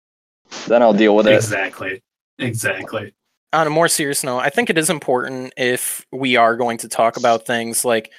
Then 0.67 0.81
I'll 0.81 0.93
deal 0.93 1.15
with 1.15 1.27
it. 1.27 1.35
Exactly. 1.35 2.01
Exactly. 2.39 3.13
on 3.53 3.67
a 3.67 3.69
more 3.69 3.87
serious 3.87 4.23
note, 4.23 4.39
I 4.39 4.49
think 4.49 4.69
it 4.69 4.77
is 4.77 4.89
important 4.89 5.53
if 5.57 6.05
we 6.11 6.35
are 6.35 6.55
going 6.55 6.77
to 6.79 6.87
talk 6.87 7.17
about 7.17 7.45
things 7.45 7.83
like 7.83 8.11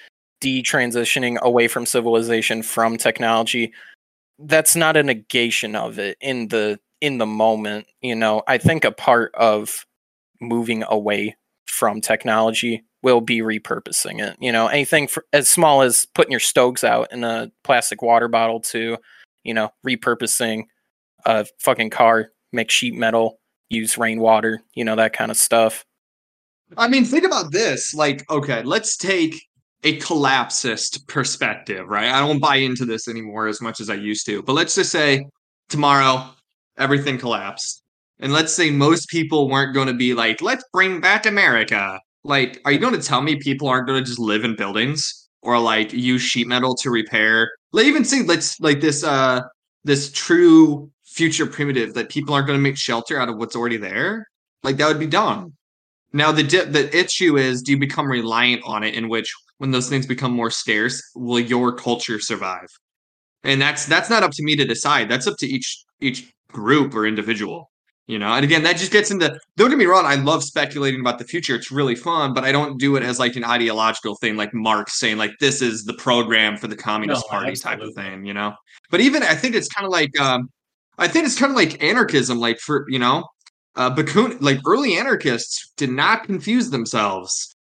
detransitioning 0.43 1.39
away 1.41 1.69
from 1.69 1.87
civilization 1.87 2.63
from 2.63 2.97
technology. 2.97 3.73
That's 4.39 4.77
not 4.77 4.97
a 4.97 5.03
negation 5.03 5.77
of 5.77 5.99
it 5.99 6.19
in 6.21 6.49
the 6.49 6.79
in 7.01 7.19
the 7.19 7.27
moment. 7.27 7.87
You 8.01 8.15
know, 8.15 8.43
I 8.47 8.59
think 8.59 8.85
a 8.85 8.93
part 8.93 9.35
of 9.35 9.87
moving 10.41 10.85
away 10.89 11.37
from 11.67 12.01
technology 12.01 12.85
will 13.03 13.21
be 13.21 13.41
repurposing 13.41 14.21
it. 14.21 14.37
You 14.41 14.53
know, 14.53 14.67
anything 14.67 15.09
for, 15.09 15.25
as 15.33 15.49
small 15.49 15.83
as 15.83 16.07
putting 16.15 16.31
your 16.31 16.41
stoves 16.41 16.85
out 16.85 17.13
in 17.13 17.25
a 17.25 17.51
plastic 17.65 18.03
water 18.03 18.29
bottle 18.29 18.61
to, 18.61 18.99
you 19.45 19.55
know, 19.55 19.73
repurposing 19.87 20.65
a 21.25 21.47
fucking 21.59 21.91
car, 21.91 22.31
make 22.53 22.71
sheet 22.71 22.95
metal, 22.95 23.39
use 23.69 23.99
rainwater, 23.99 24.63
you 24.75 24.85
know, 24.85 24.97
that 24.97 25.13
kind 25.13 25.31
of 25.31 25.37
stuff. 25.37 25.85
I 26.77 26.89
mean, 26.89 27.05
think 27.05 27.25
about 27.25 27.53
this. 27.53 27.95
Like, 27.95 28.25
okay, 28.31 28.63
let's 28.63 28.97
take 28.97 29.35
a 29.85 29.97
collapsist 29.97 31.07
perspective, 31.09 31.89
right? 31.89 32.11
I 32.11 32.21
don't 32.21 32.39
buy 32.39 32.57
into 32.57 32.85
this 32.85 33.09
anymore 33.09 33.49
as 33.49 33.61
much 33.61 33.81
as 33.81 33.91
I 33.91 33.95
used 33.95 34.27
to. 34.27 34.43
But 34.43 34.53
let's 34.53 34.75
just 34.75 34.91
say 34.91 35.27
tomorrow 35.69 36.31
everything 36.79 37.19
collapsed. 37.19 37.83
And 38.21 38.33
let's 38.33 38.53
say 38.53 38.71
most 38.71 39.09
people 39.09 39.49
weren't 39.49 39.75
going 39.75 39.89
to 39.89 39.95
be 39.95 40.15
like, 40.15 40.41
let's 40.41 40.65
bring 40.73 41.01
back 41.01 41.27
America. 41.27 41.99
Like, 42.25 42.61
are 42.65 42.71
you 42.71 42.79
going 42.79 42.95
to 42.95 43.03
tell 43.03 43.21
me 43.21 43.37
people 43.37 43.69
aren't 43.69 43.89
going 43.89 44.03
to 44.03 44.07
just 44.07 44.21
live 44.21 44.45
in 44.45 44.55
buildings 44.55 45.29
or 45.43 45.59
like 45.59 45.93
use 45.93 46.23
sheet 46.23 46.47
metal 46.47 46.77
to 46.77 46.91
repair? 46.91 47.51
Like, 47.73 47.87
even 47.87 48.05
say 48.05 48.23
let's 48.23 48.61
like 48.61 48.81
this 48.81 49.03
uh 49.03 49.43
this 49.85 50.13
true 50.13 50.89
future 51.13 51.47
primitive 51.47 51.95
that 51.95 52.09
people 52.09 52.35
aren't 52.35 52.47
going 52.47 52.59
to 52.59 52.63
make 52.63 52.77
shelter 52.77 53.21
out 53.21 53.29
of 53.29 53.37
what's 53.37 53.57
already 53.57 53.77
there. 53.77 54.27
Like 54.63 54.77
that 54.77 54.89
would 54.89 54.99
be 54.99 55.07
dumb. 55.07 55.55
Now 56.13 56.33
the 56.33 56.43
di- 56.43 56.65
the 56.65 56.95
issue 56.97 57.37
is, 57.37 57.63
do 57.63 57.73
you 57.73 57.79
become 57.79 58.07
reliant 58.07 58.63
on 58.65 58.83
it? 58.85 58.95
In 58.95 59.09
which, 59.09 59.33
when 59.59 59.71
those 59.71 59.89
things 59.89 60.07
become 60.07 60.33
more 60.33 60.51
scarce, 60.51 61.03
will 61.15 61.41
your 61.41 61.73
culture 61.73 62.21
survive? 62.21 62.69
And 63.45 63.61
that's 63.61 63.87
that's 63.87 64.11
not 64.11 64.23
up 64.23 64.33
to 64.33 64.43
me 64.43 64.57
to 64.57 64.65
decide. 64.65 65.09
That's 65.09 65.27
up 65.27 65.37
to 65.39 65.47
each 65.47 65.85
each 66.01 66.33
group 66.49 66.95
or 66.95 67.07
individual. 67.07 67.71
You 68.09 68.19
know, 68.19 68.33
and 68.33 68.45
again, 68.45 68.63
that 68.65 68.77
just 68.77 68.93
gets 68.93 69.11
into. 69.11 69.39
Don't 69.57 69.71
get 69.71 69.79
me 69.79 69.87
wrong. 69.87 70.05
I 70.05 70.17
love 70.17 70.43
speculating 70.43 71.01
about 71.01 71.19
the 71.19 71.25
future. 71.25 71.55
It's 71.55 71.71
really 71.71 71.95
fun, 71.95 72.35
but 72.35 72.45
I 72.45 72.53
don't 72.53 72.79
do 72.79 72.97
it 72.97 73.03
as 73.03 73.19
like 73.19 73.37
an 73.37 73.45
ideological 73.45 74.17
thing, 74.17 74.37
like 74.37 74.53
Marx 74.53 74.99
saying 74.99 75.19
like 75.19 75.31
this 75.41 75.63
is 75.63 75.85
the 75.85 75.95
program 75.95 76.57
for 76.57 76.67
the 76.67 76.77
Communist 76.77 77.25
No, 77.27 77.39
Party 77.39 77.55
type 77.57 77.81
of 77.81 77.95
thing. 77.95 78.27
You 78.27 78.35
know, 78.35 78.55
but 78.91 79.01
even 79.01 79.23
I 79.23 79.35
think 79.35 79.55
it's 79.55 79.69
kind 79.69 79.87
of 79.87 79.93
like 79.93 80.19
um, 80.21 80.51
I 81.03 81.09
think 81.09 81.27
it's 81.27 81.39
kind 81.39 81.51
of 81.51 81.57
like 81.57 81.83
anarchism. 81.83 82.39
Like 82.39 82.59
for 82.61 82.85
you 82.89 82.99
know, 82.99 83.25
uh, 83.77 83.95
Bakun, 83.95 84.41
like 84.41 84.61
early 84.67 84.97
anarchists 84.97 85.73
did 85.77 85.91
not 85.91 86.25
confuse 86.25 86.71
themselves. 86.71 87.55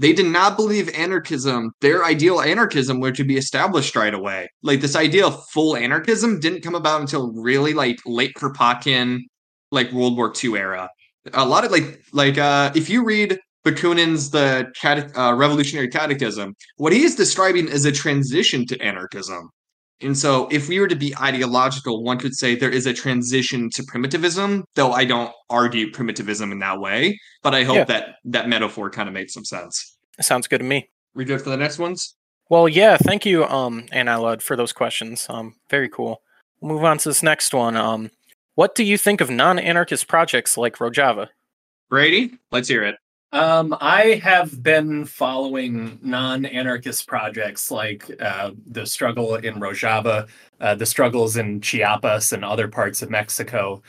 they 0.00 0.12
did 0.12 0.26
not 0.26 0.56
believe 0.56 0.88
anarchism, 0.90 1.72
their 1.80 2.04
ideal 2.04 2.40
anarchism 2.40 3.00
were 3.00 3.10
to 3.12 3.24
be 3.24 3.36
established 3.36 3.96
right 3.96 4.14
away. 4.14 4.48
Like 4.62 4.80
this 4.80 4.94
idea 4.96 5.26
of 5.26 5.44
full 5.50 5.76
anarchism 5.76 6.38
didn't 6.40 6.62
come 6.62 6.76
about 6.76 7.00
until 7.00 7.32
really 7.32 7.74
like 7.74 7.98
late 8.06 8.34
Kropotkin, 8.34 9.20
like 9.72 9.90
World 9.92 10.16
War 10.16 10.32
II 10.42 10.56
era. 10.56 10.88
A 11.34 11.44
lot 11.44 11.64
of 11.64 11.70
like 11.72 12.00
like 12.12 12.38
uh 12.38 12.70
if 12.74 12.88
you 12.88 13.04
read 13.04 13.38
Bakunin's 13.64 14.30
the 14.30 14.70
Cate- 14.80 15.10
uh, 15.16 15.34
Revolutionary 15.34 15.88
Catechism, 15.88 16.54
what 16.76 16.92
he 16.92 17.02
is 17.02 17.16
describing 17.16 17.68
is 17.68 17.84
a 17.84 17.92
transition 17.92 18.66
to 18.66 18.80
anarchism. 18.80 19.50
And 20.00 20.16
so, 20.16 20.48
if 20.52 20.68
we 20.68 20.78
were 20.78 20.86
to 20.88 20.94
be 20.96 21.16
ideological, 21.16 22.04
one 22.04 22.18
could 22.18 22.34
say 22.34 22.54
there 22.54 22.70
is 22.70 22.86
a 22.86 22.92
transition 22.92 23.68
to 23.70 23.82
primitivism, 23.82 24.64
though 24.74 24.92
I 24.92 25.04
don't 25.04 25.32
argue 25.50 25.90
primitivism 25.90 26.52
in 26.52 26.60
that 26.60 26.80
way. 26.80 27.18
But 27.42 27.54
I 27.54 27.64
hope 27.64 27.76
Yeah. 27.76 27.84
that 27.84 28.14
that 28.26 28.48
metaphor 28.48 28.90
kind 28.90 29.08
of 29.08 29.12
made 29.14 29.30
some 29.30 29.44
sense. 29.44 29.96
Sounds 30.20 30.46
good 30.46 30.58
to 30.58 30.64
me. 30.64 30.88
We 31.14 31.24
good 31.24 31.42
for 31.42 31.50
the 31.50 31.56
next 31.56 31.78
ones? 31.78 32.14
Well, 32.50 32.68
yeah, 32.68 32.96
thank 32.96 33.26
you, 33.26 33.44
um, 33.44 33.82
Anilud, 33.92 34.40
for 34.40 34.56
those 34.56 34.72
questions. 34.72 35.26
Um, 35.28 35.56
very 35.68 35.88
cool. 35.88 36.22
We'll 36.60 36.74
move 36.74 36.84
on 36.84 36.98
to 36.98 37.08
this 37.08 37.22
next 37.22 37.52
one. 37.52 37.76
Um, 37.76 38.10
what 38.54 38.74
do 38.74 38.84
you 38.84 38.96
think 38.96 39.20
of 39.20 39.30
non-anarchist 39.30 40.08
projects 40.08 40.56
like 40.56 40.76
Rojava? 40.78 41.28
Brady, 41.90 42.38
let's 42.50 42.68
hear 42.68 42.84
it. 42.84 42.96
Um, 43.32 43.76
I 43.80 44.20
have 44.22 44.62
been 44.62 45.04
following 45.04 45.98
non-anarchist 46.02 47.06
projects 47.06 47.70
like 47.70 48.10
uh, 48.22 48.52
the 48.66 48.86
struggle 48.86 49.34
in 49.36 49.56
Rojava, 49.56 50.28
uh, 50.60 50.74
the 50.74 50.86
struggles 50.86 51.36
in 51.36 51.60
Chiapas 51.60 52.32
and 52.32 52.42
other 52.42 52.68
parts 52.68 53.02
of 53.02 53.10
Mexico, 53.10 53.82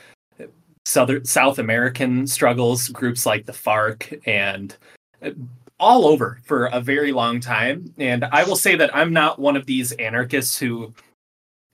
Southern 0.84 1.24
South 1.24 1.58
American 1.60 2.28
struggles, 2.28 2.90
groups 2.90 3.26
like 3.26 3.46
the 3.46 3.54
FARC, 3.54 4.22
and 4.28 4.76
uh, 5.24 5.32
all 5.80 6.06
over 6.06 6.42
for 6.44 6.66
a 6.66 6.82
very 6.82 7.14
long 7.14 7.40
time. 7.40 7.94
And 7.98 8.26
I 8.26 8.44
will 8.44 8.58
say 8.58 8.76
that 8.76 8.94
I'm 8.94 9.14
not 9.14 9.40
one 9.40 9.56
of 9.56 9.66
these 9.66 9.94
anarchists 9.94 10.60
who 10.60 10.94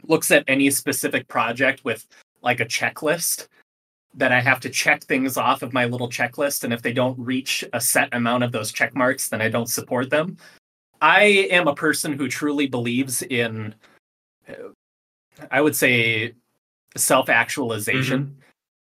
looks 0.03 0.29
at 0.29 0.43
any 0.47 0.69
specific 0.69 1.27
project 1.27 1.83
with 1.83 2.05
like 2.43 2.59
a 2.59 2.65
checklist 2.65 3.47
that 4.15 4.31
I 4.31 4.39
have 4.39 4.59
to 4.61 4.69
check 4.69 5.03
things 5.03 5.37
off 5.37 5.61
of 5.61 5.73
my 5.73 5.85
little 5.85 6.09
checklist. 6.09 6.63
And 6.63 6.73
if 6.73 6.81
they 6.81 6.93
don't 6.93 7.19
reach 7.19 7.63
a 7.73 7.81
set 7.81 8.09
amount 8.13 8.43
of 8.43 8.51
those 8.51 8.71
check 8.71 8.95
marks, 8.95 9.29
then 9.29 9.41
I 9.41 9.49
don't 9.49 9.69
support 9.69 10.09
them. 10.09 10.37
I 11.01 11.47
am 11.51 11.67
a 11.67 11.75
person 11.75 12.13
who 12.13 12.27
truly 12.27 12.67
believes 12.67 13.21
in, 13.21 13.75
I 15.51 15.61
would 15.61 15.75
say, 15.75 16.33
self 16.95 17.29
actualization 17.29 18.23
mm-hmm. 18.23 18.39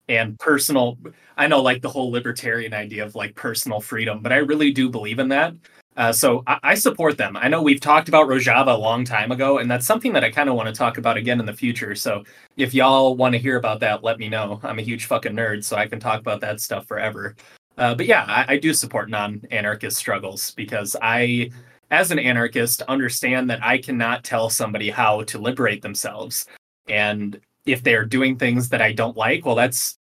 and 0.09 0.39
personal. 0.39 0.99
I 1.37 1.47
know, 1.47 1.61
like 1.61 1.83
the 1.83 1.91
whole 1.91 2.11
libertarian 2.11 2.73
idea 2.73 3.05
of 3.05 3.15
like 3.15 3.35
personal 3.35 3.81
freedom, 3.81 4.21
but 4.23 4.33
I 4.33 4.37
really 4.37 4.73
do 4.73 4.89
believe 4.89 5.19
in 5.19 5.29
that. 5.29 5.55
Uh, 5.97 6.13
so 6.13 6.43
I, 6.47 6.59
I 6.63 6.75
support 6.75 7.19
them. 7.19 7.37
I 7.37 7.49
know 7.49 7.63
we've 7.63 7.81
talked 7.81 8.09
about 8.09 8.29
Rojava 8.29 8.75
a 8.75 8.79
long 8.79 9.05
time 9.05 9.33
ago, 9.33 9.59
and 9.59 9.71
that's 9.71 9.87
something 9.87 10.13
that 10.13 10.25
I 10.25 10.31
kind 10.31 10.49
of 10.49 10.55
want 10.55 10.69
to 10.69 10.75
talk 10.75 10.99
about 10.99 11.17
again 11.17 11.41
in 11.41 11.47
the 11.47 11.53
future. 11.53 11.95
So 11.95 12.25
if 12.57 12.73
y'all 12.73 13.17
want 13.17 13.33
to 13.35 13.39
hear 13.39 13.57
about 13.57 13.81
that, 13.81 14.05
let 14.05 14.19
me 14.19 14.29
know. 14.29 14.61
I'm 14.63 14.79
a 14.79 14.83
huge 14.83 15.07
fucking 15.07 15.33
nerd, 15.33 15.65
so 15.65 15.77
I 15.77 15.87
can 15.87 16.01
talk 16.01 16.21
about 16.21 16.41
that 16.41 16.61
stuff 16.61 16.87
forever. 16.87 17.37
Uh, 17.77 17.95
but 17.95 18.07
yeah, 18.07 18.25
I, 18.29 18.55
I 18.55 18.57
do 18.59 18.73
support 18.73 19.11
non-anarchist 19.11 19.97
struggles 19.97 20.53
because 20.53 20.97
I, 21.01 21.51
as 21.91 22.11
an 22.11 22.19
anarchist, 22.19 22.83
understand 22.83 23.51
that 23.51 23.63
I 23.63 23.79
cannot 23.79 24.23
tell 24.23 24.51
somebody 24.51 24.91
how 24.91 25.23
to 25.25 25.39
liberate 25.39 25.83
themselves, 25.83 26.47
and 26.89 27.41
if 27.67 27.83
they're 27.83 28.05
doing 28.05 28.37
things 28.37 28.69
that 28.71 28.83
I 28.83 28.93
don't 28.93 29.17
like, 29.17 29.45
well, 29.45 29.55
that's 29.55 29.99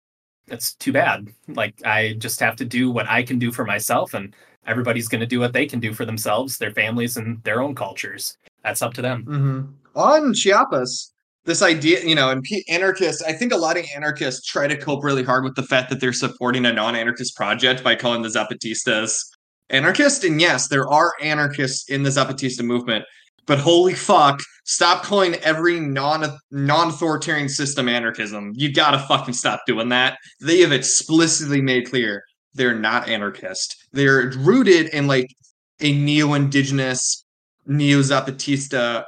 that's 0.47 0.73
too 0.75 0.91
bad. 0.91 1.27
Like 1.47 1.75
I 1.85 2.15
just 2.17 2.39
have 2.39 2.55
to 2.57 2.65
do 2.65 2.89
what 2.91 3.07
I 3.07 3.23
can 3.23 3.39
do 3.39 3.51
for 3.51 3.65
myself, 3.65 4.13
and 4.13 4.35
everybody's 4.69 5.07
going 5.07 5.21
to 5.21 5.27
do 5.27 5.39
what 5.39 5.53
they 5.53 5.65
can 5.65 5.79
do 5.79 5.93
for 5.93 6.05
themselves, 6.05 6.57
their 6.57 6.71
families, 6.71 7.17
and 7.17 7.43
their 7.43 7.61
own 7.61 7.75
cultures. 7.75 8.37
That's 8.63 8.81
up 8.81 8.93
to 8.93 9.01
them. 9.01 9.25
Mm-hmm. 9.25 9.99
On 9.99 10.33
Chiapas, 10.33 11.11
this 11.45 11.61
idea, 11.61 12.05
you 12.05 12.15
know, 12.15 12.29
and 12.29 12.45
anarchists, 12.69 13.23
I 13.23 13.33
think 13.33 13.51
a 13.51 13.57
lot 13.57 13.77
of 13.77 13.85
anarchists 13.95 14.45
try 14.45 14.67
to 14.67 14.77
cope 14.77 15.03
really 15.03 15.23
hard 15.23 15.43
with 15.43 15.55
the 15.55 15.63
fact 15.63 15.89
that 15.89 15.99
they're 15.99 16.13
supporting 16.13 16.65
a 16.65 16.73
non-anarchist 16.73 17.35
project 17.35 17.83
by 17.83 17.95
calling 17.95 18.21
the 18.21 18.29
Zapatistas 18.29 19.19
anarchist. 19.69 20.23
And 20.23 20.39
yes, 20.39 20.67
there 20.67 20.87
are 20.87 21.13
anarchists 21.21 21.89
in 21.89 22.03
the 22.03 22.09
Zapatista 22.09 22.63
movement, 22.63 23.05
but 23.47 23.57
holy 23.57 23.95
fuck, 23.95 24.39
stop 24.65 25.03
calling 25.03 25.35
every 25.35 25.79
non 25.79 26.37
non-authoritarian 26.51 27.49
system 27.49 27.89
anarchism. 27.89 28.53
You 28.55 28.71
gotta 28.71 28.99
fucking 28.99 29.33
stop 29.33 29.61
doing 29.65 29.89
that. 29.89 30.19
They 30.39 30.59
have 30.59 30.71
explicitly 30.71 31.61
made 31.61 31.89
clear 31.89 32.23
they're 32.59 32.75
not 32.75 33.07
anarchist. 33.07 33.87
They're 33.93 34.31
rooted 34.37 34.89
in 34.89 35.07
like 35.07 35.33
a 35.79 35.93
neo-indigenous, 35.93 37.23
neo-Zapatista 37.65 39.05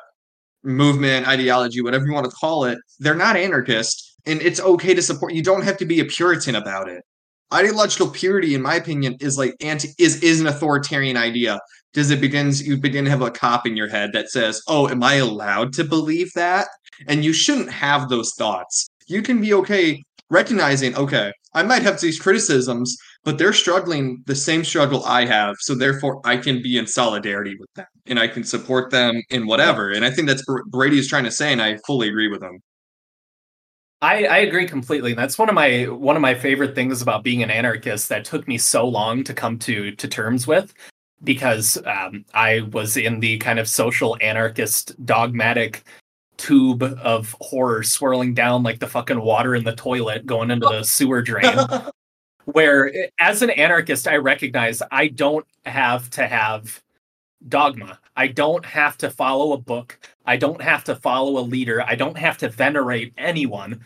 movement, 0.64 1.28
ideology, 1.28 1.82
whatever 1.82 2.06
you 2.06 2.14
want 2.14 2.26
to 2.26 2.32
call 2.32 2.64
it, 2.64 2.80
they're 3.00 3.14
not 3.14 3.36
anarchist, 3.36 4.16
and 4.26 4.42
it's 4.42 4.62
okay 4.62 4.94
to 4.94 5.02
support. 5.02 5.34
You 5.34 5.44
don't 5.44 5.64
have 5.64 5.76
to 5.78 5.86
be 5.86 6.00
a 6.00 6.06
Puritan 6.06 6.56
about 6.56 6.88
it. 6.88 7.04
Ideological 7.54 8.10
purity, 8.12 8.56
in 8.56 8.62
my 8.62 8.76
opinion, 8.76 9.18
is 9.20 9.38
like 9.38 9.54
anti 9.60 9.90
is 9.98 10.24
is 10.24 10.40
an 10.40 10.48
authoritarian 10.48 11.18
idea. 11.18 11.60
Does 11.92 12.10
it 12.10 12.22
begins 12.22 12.66
you 12.66 12.78
begin 12.78 13.04
to 13.04 13.12
have 13.12 13.22
a 13.22 13.30
cop 13.30 13.68
in 13.68 13.76
your 13.76 13.90
head 13.90 14.12
that 14.14 14.30
says, 14.30 14.62
"Oh, 14.70 14.88
am 14.88 15.04
I 15.04 15.16
allowed 15.16 15.74
to 15.74 15.84
believe 15.84 16.32
that?" 16.36 16.68
And 17.08 17.26
you 17.26 17.34
shouldn't 17.34 17.70
have 17.70 18.08
those 18.08 18.34
thoughts. 18.36 18.88
You 19.08 19.22
can 19.22 19.42
be 19.42 19.54
okay 19.56 20.02
recognizing, 20.32 20.96
okay, 20.96 21.32
I 21.54 21.62
might 21.62 21.84
have 21.84 22.00
these 22.00 22.20
criticisms, 22.20 22.98
but 23.24 23.38
they're 23.38 23.54
struggling 23.54 24.24
the 24.26 24.36
same 24.36 24.64
struggle 24.64 25.04
I 25.06 25.26
have, 25.26 25.58
so 25.60 25.76
therefore 25.76 26.22
I 26.26 26.38
can 26.38 26.64
be 26.64 26.78
in 26.78 26.88
solidarity 26.88 27.56
with 27.60 27.70
them 27.76 27.86
and 28.08 28.18
I 28.18 28.28
can 28.28 28.44
support 28.44 28.90
them 28.90 29.22
in 29.30 29.46
whatever. 29.46 29.92
And 29.92 30.04
I 30.04 30.10
think 30.10 30.28
that's 30.28 30.48
what 30.48 30.64
Brady 30.72 30.98
is 30.98 31.08
trying 31.08 31.26
to 31.26 31.32
say, 31.32 31.52
and 31.52 31.62
I 31.62 31.78
fully 31.86 32.08
agree 32.08 32.30
with 32.30 32.42
him. 32.42 32.60
I, 34.02 34.26
I 34.26 34.38
agree 34.38 34.66
completely. 34.66 35.14
That's 35.14 35.38
one 35.38 35.50
of 35.50 35.54
my 35.54 35.84
one 35.84 36.16
of 36.16 36.24
my 36.24 36.34
favorite 36.34 36.74
things 36.74 37.04
about 37.04 37.24
being 37.24 37.44
an 37.44 37.52
anarchist 37.52 38.10
that 38.10 38.26
took 38.26 38.48
me 38.48 38.58
so 38.58 38.88
long 38.88 39.24
to 39.26 39.34
come 39.34 39.60
to 39.60 39.92
to 39.92 40.08
terms 40.08 40.48
with, 40.48 40.74
because 41.24 41.78
um, 41.86 42.26
I 42.34 42.62
was 42.72 42.98
in 42.98 43.20
the 43.20 43.38
kind 43.38 43.60
of 43.60 43.68
social 43.68 44.18
anarchist 44.22 44.96
dogmatic 45.06 45.84
tube 46.42 46.82
of 46.82 47.36
horror 47.40 47.84
swirling 47.84 48.34
down 48.34 48.64
like 48.64 48.80
the 48.80 48.88
fucking 48.88 49.22
water 49.22 49.54
in 49.54 49.64
the 49.64 49.76
toilet 49.76 50.26
going 50.26 50.50
into 50.50 50.68
the 50.68 50.84
sewer 50.84 51.22
drain. 51.22 51.56
Where 52.46 52.92
as 53.20 53.44
an 53.44 53.52
anarchist, 53.52 54.08
I 54.08 54.16
recognize 54.16 54.82
I 54.92 55.10
don't 55.10 55.46
have 55.66 56.10
to 56.12 56.28
have 56.28 56.82
dogma. 57.48 58.00
I 58.16 58.28
don't 58.28 58.66
have 58.66 58.98
to 58.98 59.12
follow 59.12 59.54
a 59.54 59.58
book. 59.60 60.00
I 60.26 60.38
don't 60.38 60.62
have 60.62 60.84
to 60.86 60.96
follow 60.96 61.38
a 61.40 61.46
leader. 61.46 61.84
I 61.84 61.94
don't 61.94 62.18
have 62.18 62.40
to 62.40 62.50
venerate 62.50 63.14
anyone. 63.20 63.82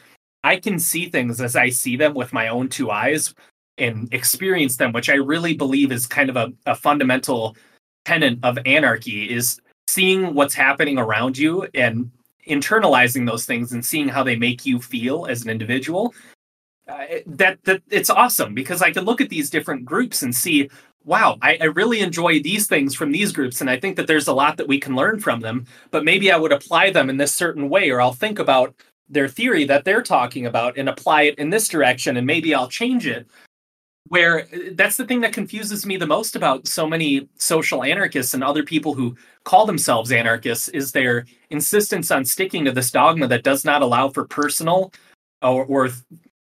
I 0.45 0.55
can 0.55 0.79
see 0.79 1.09
things 1.09 1.41
as 1.41 1.57
I 1.57 1.69
see 1.69 1.97
them 1.97 2.13
with 2.13 2.31
my 2.31 2.47
own 2.47 2.69
two 2.69 2.89
eyes 2.89 3.33
and 3.77 4.07
experience 4.13 4.77
them, 4.77 4.93
which 4.93 5.09
I 5.09 5.15
really 5.15 5.53
believe 5.53 5.91
is 5.91 6.07
kind 6.07 6.29
of 6.29 6.37
a, 6.37 6.53
a 6.65 6.75
fundamental 6.75 7.57
tenet 8.05 8.39
of 8.43 8.57
anarchy 8.65 9.29
is 9.29 9.59
seeing 9.87 10.33
what's 10.33 10.53
happening 10.53 10.97
around 10.97 11.37
you 11.37 11.67
and 11.73 12.09
internalizing 12.47 13.25
those 13.25 13.45
things 13.45 13.71
and 13.71 13.85
seeing 13.85 14.07
how 14.07 14.23
they 14.23 14.35
make 14.35 14.65
you 14.65 14.81
feel 14.81 15.25
as 15.25 15.43
an 15.43 15.49
individual. 15.49 16.13
Uh, 16.87 17.05
that 17.25 17.57
that 17.63 17.81
it's 17.89 18.11
awesome 18.11 18.53
because 18.53 18.83
I 18.83 18.91
can 18.91 19.05
look 19.05 19.19
at 19.19 19.29
these 19.29 19.49
different 19.49 19.85
groups 19.85 20.21
and 20.21 20.35
see 20.35 20.69
wow, 21.05 21.37
I, 21.41 21.57
I, 21.61 21.65
really 21.65 21.99
enjoy 22.01 22.41
these 22.41 22.67
things 22.67 22.95
from 22.95 23.11
these 23.11 23.31
groups, 23.31 23.61
and 23.61 23.69
I 23.69 23.79
think 23.79 23.95
that 23.95 24.07
there's 24.07 24.27
a 24.27 24.33
lot 24.33 24.57
that 24.57 24.67
we 24.67 24.79
can 24.79 24.95
learn 24.95 25.19
from 25.19 25.39
them. 25.39 25.65
But 25.91 26.03
maybe 26.03 26.31
I 26.31 26.37
would 26.37 26.51
apply 26.51 26.89
them 26.91 27.09
in 27.09 27.17
this 27.17 27.33
certain 27.33 27.69
way, 27.69 27.89
or 27.91 28.01
I'll 28.01 28.13
think 28.13 28.39
about 28.39 28.75
their 29.07 29.27
theory 29.27 29.65
that 29.65 29.85
they're 29.85 30.01
talking 30.01 30.47
about 30.47 30.77
and 30.77 30.89
apply 30.89 31.23
it 31.23 31.35
in 31.35 31.51
this 31.51 31.67
direction, 31.67 32.17
and 32.17 32.25
maybe 32.25 32.53
I'll 32.55 32.67
change 32.67 33.05
it. 33.07 33.27
Where 34.07 34.47
that's 34.73 34.97
the 34.97 35.05
thing 35.05 35.21
that 35.21 35.33
confuses 35.33 35.85
me 35.85 35.97
the 35.97 36.05
most 36.05 36.35
about 36.35 36.67
so 36.67 36.85
many 36.87 37.27
social 37.37 37.83
anarchists 37.83 38.33
and 38.35 38.43
other 38.43 38.61
people 38.63 38.93
who 38.93 39.15
call 39.45 39.65
themselves 39.65 40.11
anarchists 40.11 40.67
is 40.69 40.91
their 40.91 41.25
insistence 41.49 42.11
on 42.11 42.23
sticking 42.23 42.65
to 42.65 42.71
this 42.71 42.91
dogma 42.91 43.27
that 43.27 43.43
does 43.43 43.65
not 43.65 43.81
allow 43.81 44.09
for 44.09 44.25
personal 44.25 44.93
or, 45.41 45.65
or 45.65 45.89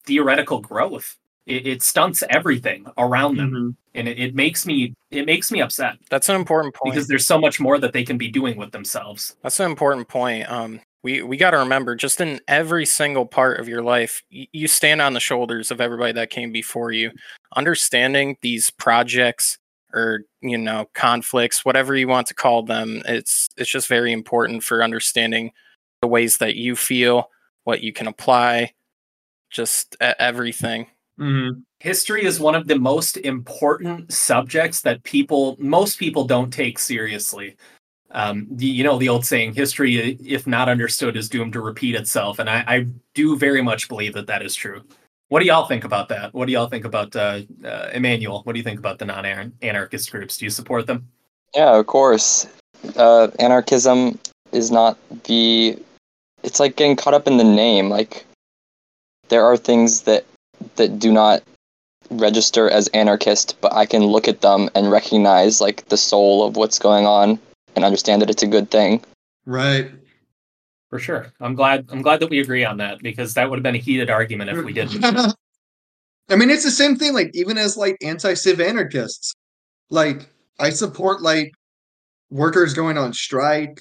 theoretical 0.05 0.61
growth 0.61 1.17
it, 1.47 1.67
it 1.67 1.83
stunts 1.83 2.23
everything 2.31 2.87
around 2.99 3.37
them 3.39 3.51
Mm-hmm. 3.51 3.71
and 3.95 4.09
it, 4.09 4.19
it 4.19 4.35
makes 4.35 4.67
me 4.67 4.95
it 5.11 5.25
makes 5.27 5.51
me 5.51 5.61
upset 5.63 5.97
That's 6.11 6.29
an 6.29 6.37
important 6.37 6.75
point. 6.75 6.95
because 6.95 7.09
there's 7.09 7.27
so 7.27 7.39
much 7.39 7.61
more 7.61 7.79
that 7.79 7.93
they 7.95 8.05
can 8.05 8.19
be 8.19 8.29
doing 8.29 8.57
with 8.59 8.73
themselves 8.73 9.37
That's 9.43 9.61
an 9.61 9.71
important 9.71 10.09
point. 10.09 10.51
Um, 10.51 10.81
we 11.05 11.23
we 11.23 11.37
got 11.37 11.51
to 11.51 11.59
remember, 11.59 11.95
just 11.95 12.21
in 12.21 12.41
every 12.49 12.87
single 12.87 13.27
part 13.27 13.61
of 13.61 13.69
your 13.69 13.83
life, 13.83 14.23
y- 14.33 14.49
you 14.53 14.67
stand 14.67 15.01
on 15.01 15.13
the 15.13 15.21
shoulders 15.21 15.71
of 15.71 15.81
everybody 15.81 16.13
that 16.13 16.31
came 16.31 16.51
before 16.51 16.91
you. 16.91 17.13
Understanding 17.55 18.37
these 18.41 18.71
projects 18.71 19.59
or 19.93 20.23
you 20.41 20.59
know 20.59 20.89
conflicts, 20.95 21.65
whatever 21.65 21.95
you 21.95 22.09
want 22.09 22.27
to 22.29 22.35
call 22.35 22.63
them, 22.63 23.03
it's 23.05 23.51
it's 23.57 23.71
just 23.71 23.87
very 23.87 24.13
important 24.13 24.65
for 24.65 24.83
understanding 24.83 25.53
the 26.01 26.09
ways 26.09 26.39
that 26.39 26.57
you 26.57 26.75
feel, 26.75 27.31
what 27.65 27.83
you 27.83 27.93
can 27.93 28.09
apply, 28.09 28.73
just 29.51 29.97
everything. 30.01 30.89
Mm-hmm. 31.21 31.61
history 31.79 32.25
is 32.25 32.41
one 32.41 32.57
of 32.57 32.67
the 32.67 32.77
most 32.77 33.19
important 33.19 34.13
subjects 34.13 34.81
that 34.81 35.05
people 35.05 35.55
most 35.61 35.97
people 35.97 36.25
don't 36.25 36.51
take 36.53 36.77
seriously 36.77 37.55
um, 38.15 38.47
the, 38.51 38.67
you 38.67 38.85
know 38.85 38.97
the 38.97 39.09
old 39.09 39.27
saying 39.27 39.55
history 39.55 40.17
if 40.25 40.47
not 40.47 40.69
understood 40.69 41.17
is 41.17 41.29
doomed 41.29 41.53
to 41.53 41.61
repeat 41.61 41.95
itself. 41.97 42.39
And 42.39 42.49
I, 42.49 42.65
I, 42.67 42.87
do 43.15 43.37
very 43.37 43.63
much 43.63 43.89
believe 43.89 44.13
that 44.15 44.27
that 44.27 44.43
is 44.43 44.55
true. 44.57 44.83
What 45.29 45.41
do 45.41 45.47
y'all 45.47 45.67
think 45.67 45.85
about 45.85 46.09
that? 46.09 46.35
What 46.35 46.47
do 46.47 46.53
y'all 46.53 46.69
think 46.69 46.85
about 46.85 47.15
uh, 47.15 47.43
uh, 47.65 47.91
emmanuel? 47.93 48.43
What 48.43 48.55
do 48.55 48.59
you 48.59 48.65
think 48.65 48.79
about 48.79 48.99
the 48.99 49.05
non-anarchist 49.05 50.11
groups? 50.11 50.37
Do 50.37 50.47
you 50.47 50.51
support 50.51 50.87
them? 50.87 51.07
Yeah 51.55 51.77
of 51.77 51.87
course. 51.87 52.47
Uh, 52.97 53.29
anarchism 53.39 54.19
is 54.53 54.71
not 54.71 54.97
the 55.25 55.79
it's 56.43 56.61
like 56.61 56.77
getting 56.77 56.97
caught 56.97 57.15
up 57.15 57.27
in 57.27 57.37
the 57.37 57.45
name. 57.45 57.89
Like 57.89 58.25
there 59.29 59.45
are 59.45 59.57
things 59.57 60.03
that 60.03 60.25
that 60.77 60.99
do 60.99 61.13
not 61.13 61.43
register 62.11 62.71
as 62.71 62.89
anarchist, 62.89 63.61
but 63.61 63.73
I 63.73 63.87
can 63.87 64.05
look 64.05 64.29
at 64.29 64.41
them 64.41 64.69
and 64.75 64.91
recognize 64.91 65.61
like 65.61 65.89
the 65.89 65.97
soul 65.97 66.47
of 66.47 66.57
what's 66.57 66.79
going 66.79 67.07
on 67.07 67.39
and 67.77 67.85
understand 67.85 68.23
that 68.23 68.31
it's 68.31 68.43
a 68.43 68.47
good 68.47 68.71
thing. 68.71 69.03
Right. 69.47 69.91
For 70.91 70.99
sure. 70.99 71.33
I'm 71.41 71.55
glad 71.55 71.87
I'm 71.91 72.03
glad 72.03 72.21
that 72.21 72.31
we 72.31 72.41
agree 72.41 72.65
on 72.65 72.77
that 72.79 73.01
because 73.03 73.35
that 73.35 73.51
would 73.51 73.59
have 73.59 73.65
been 73.65 73.75
a 73.75 73.79
heated 73.79 74.11
argument 74.11 74.51
if 74.51 74.65
we 74.65 74.73
didn't. 74.73 75.05
I 76.31 76.37
mean, 76.37 76.51
it's 76.51 76.65
the 76.65 76.71
same 76.71 76.97
thing 76.97 77.13
like 77.13 77.31
even 77.35 77.59
as 77.59 77.77
like 77.77 77.97
anti-civ 78.03 78.61
anarchists. 78.61 79.35
Like 79.91 80.29
I 80.59 80.71
support 80.71 81.21
like 81.21 81.53
workers 82.31 82.75
going 82.75 82.97
on 82.97 83.13
strike. 83.13 83.81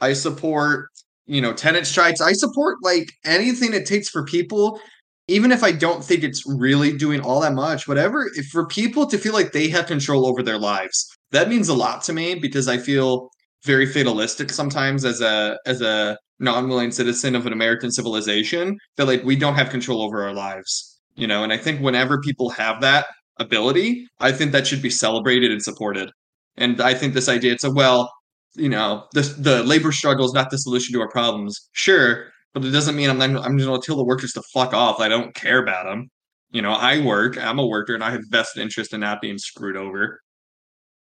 I 0.00 0.14
support, 0.14 0.88
you 1.26 1.40
know, 1.40 1.52
tenant 1.52 1.86
strikes. 1.86 2.20
I 2.20 2.32
support 2.32 2.78
like 2.82 3.12
anything 3.24 3.74
it 3.74 3.86
takes 3.86 4.08
for 4.08 4.24
people 4.24 4.80
even 5.28 5.52
if 5.52 5.62
I 5.62 5.72
don't 5.72 6.04
think 6.04 6.22
it's 6.22 6.44
really 6.46 6.96
doing 6.96 7.20
all 7.20 7.40
that 7.40 7.54
much, 7.54 7.88
whatever, 7.88 8.30
if 8.34 8.46
for 8.46 8.66
people 8.66 9.06
to 9.06 9.16
feel 9.16 9.32
like 9.32 9.52
they 9.52 9.68
have 9.68 9.86
control 9.86 10.26
over 10.26 10.42
their 10.42 10.58
lives, 10.58 11.16
that 11.30 11.48
means 11.48 11.68
a 11.68 11.74
lot 11.74 12.02
to 12.04 12.12
me 12.12 12.34
because 12.34 12.68
I 12.68 12.76
feel 12.76 13.30
very 13.64 13.86
fatalistic 13.86 14.50
sometimes 14.50 15.04
as 15.04 15.20
a 15.20 15.58
as 15.66 15.80
a 15.80 16.18
non-willing 16.38 16.90
citizen 16.90 17.34
of 17.34 17.46
an 17.46 17.52
American 17.52 17.90
civilization 17.90 18.76
that 18.96 19.06
like 19.06 19.24
we 19.24 19.36
don't 19.36 19.54
have 19.54 19.70
control 19.70 20.02
over 20.02 20.22
our 20.24 20.34
lives, 20.34 21.00
you 21.14 21.26
know. 21.26 21.44
And 21.44 21.52
I 21.52 21.56
think 21.56 21.80
whenever 21.80 22.20
people 22.20 22.50
have 22.50 22.80
that 22.82 23.06
ability, 23.38 24.06
I 24.20 24.32
think 24.32 24.52
that 24.52 24.66
should 24.66 24.82
be 24.82 24.90
celebrated 24.90 25.50
and 25.50 25.62
supported. 25.62 26.10
And 26.56 26.80
I 26.80 26.94
think 26.94 27.14
this 27.14 27.28
idea 27.28 27.52
it's 27.52 27.64
a 27.64 27.70
well, 27.70 28.12
you 28.54 28.68
know, 28.68 29.06
the 29.12 29.22
the 29.38 29.62
labor 29.64 29.92
struggle 29.92 30.26
is 30.26 30.32
not 30.32 30.50
the 30.50 30.58
solution 30.58 30.92
to 30.94 31.00
our 31.00 31.10
problems. 31.10 31.68
Sure, 31.72 32.30
but 32.52 32.64
it 32.64 32.70
doesn't 32.70 32.96
mean 32.96 33.10
I'm 33.10 33.18
not, 33.18 33.44
I'm 33.44 33.58
just 33.58 33.68
gonna 33.68 33.82
tell 33.82 33.96
the 33.96 34.04
workers 34.04 34.32
to 34.34 34.42
fuck 34.52 34.74
off. 34.74 35.00
I 35.00 35.08
don't 35.08 35.34
care 35.34 35.62
about 35.62 35.84
them. 35.86 36.08
You 36.50 36.62
know, 36.62 36.72
I 36.72 37.00
work. 37.04 37.36
I'm 37.38 37.58
a 37.58 37.66
worker, 37.66 37.94
and 37.94 38.04
I 38.04 38.10
have 38.10 38.22
vested 38.30 38.62
interest 38.62 38.92
in 38.94 39.00
not 39.00 39.20
being 39.20 39.38
screwed 39.38 39.76
over. 39.76 40.20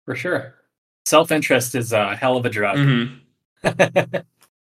For 0.05 0.15
sure, 0.15 0.56
self 1.07 1.31
interest 1.31 1.73
is 1.73 1.93
a 1.93 2.15
hell 2.15 2.37
of 2.37 2.45
a 2.45 2.49
drug. 2.49 2.77
Mm-hmm. 2.77 4.17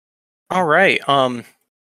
All 0.49 0.65
right. 0.65 1.07
Um. 1.07 1.43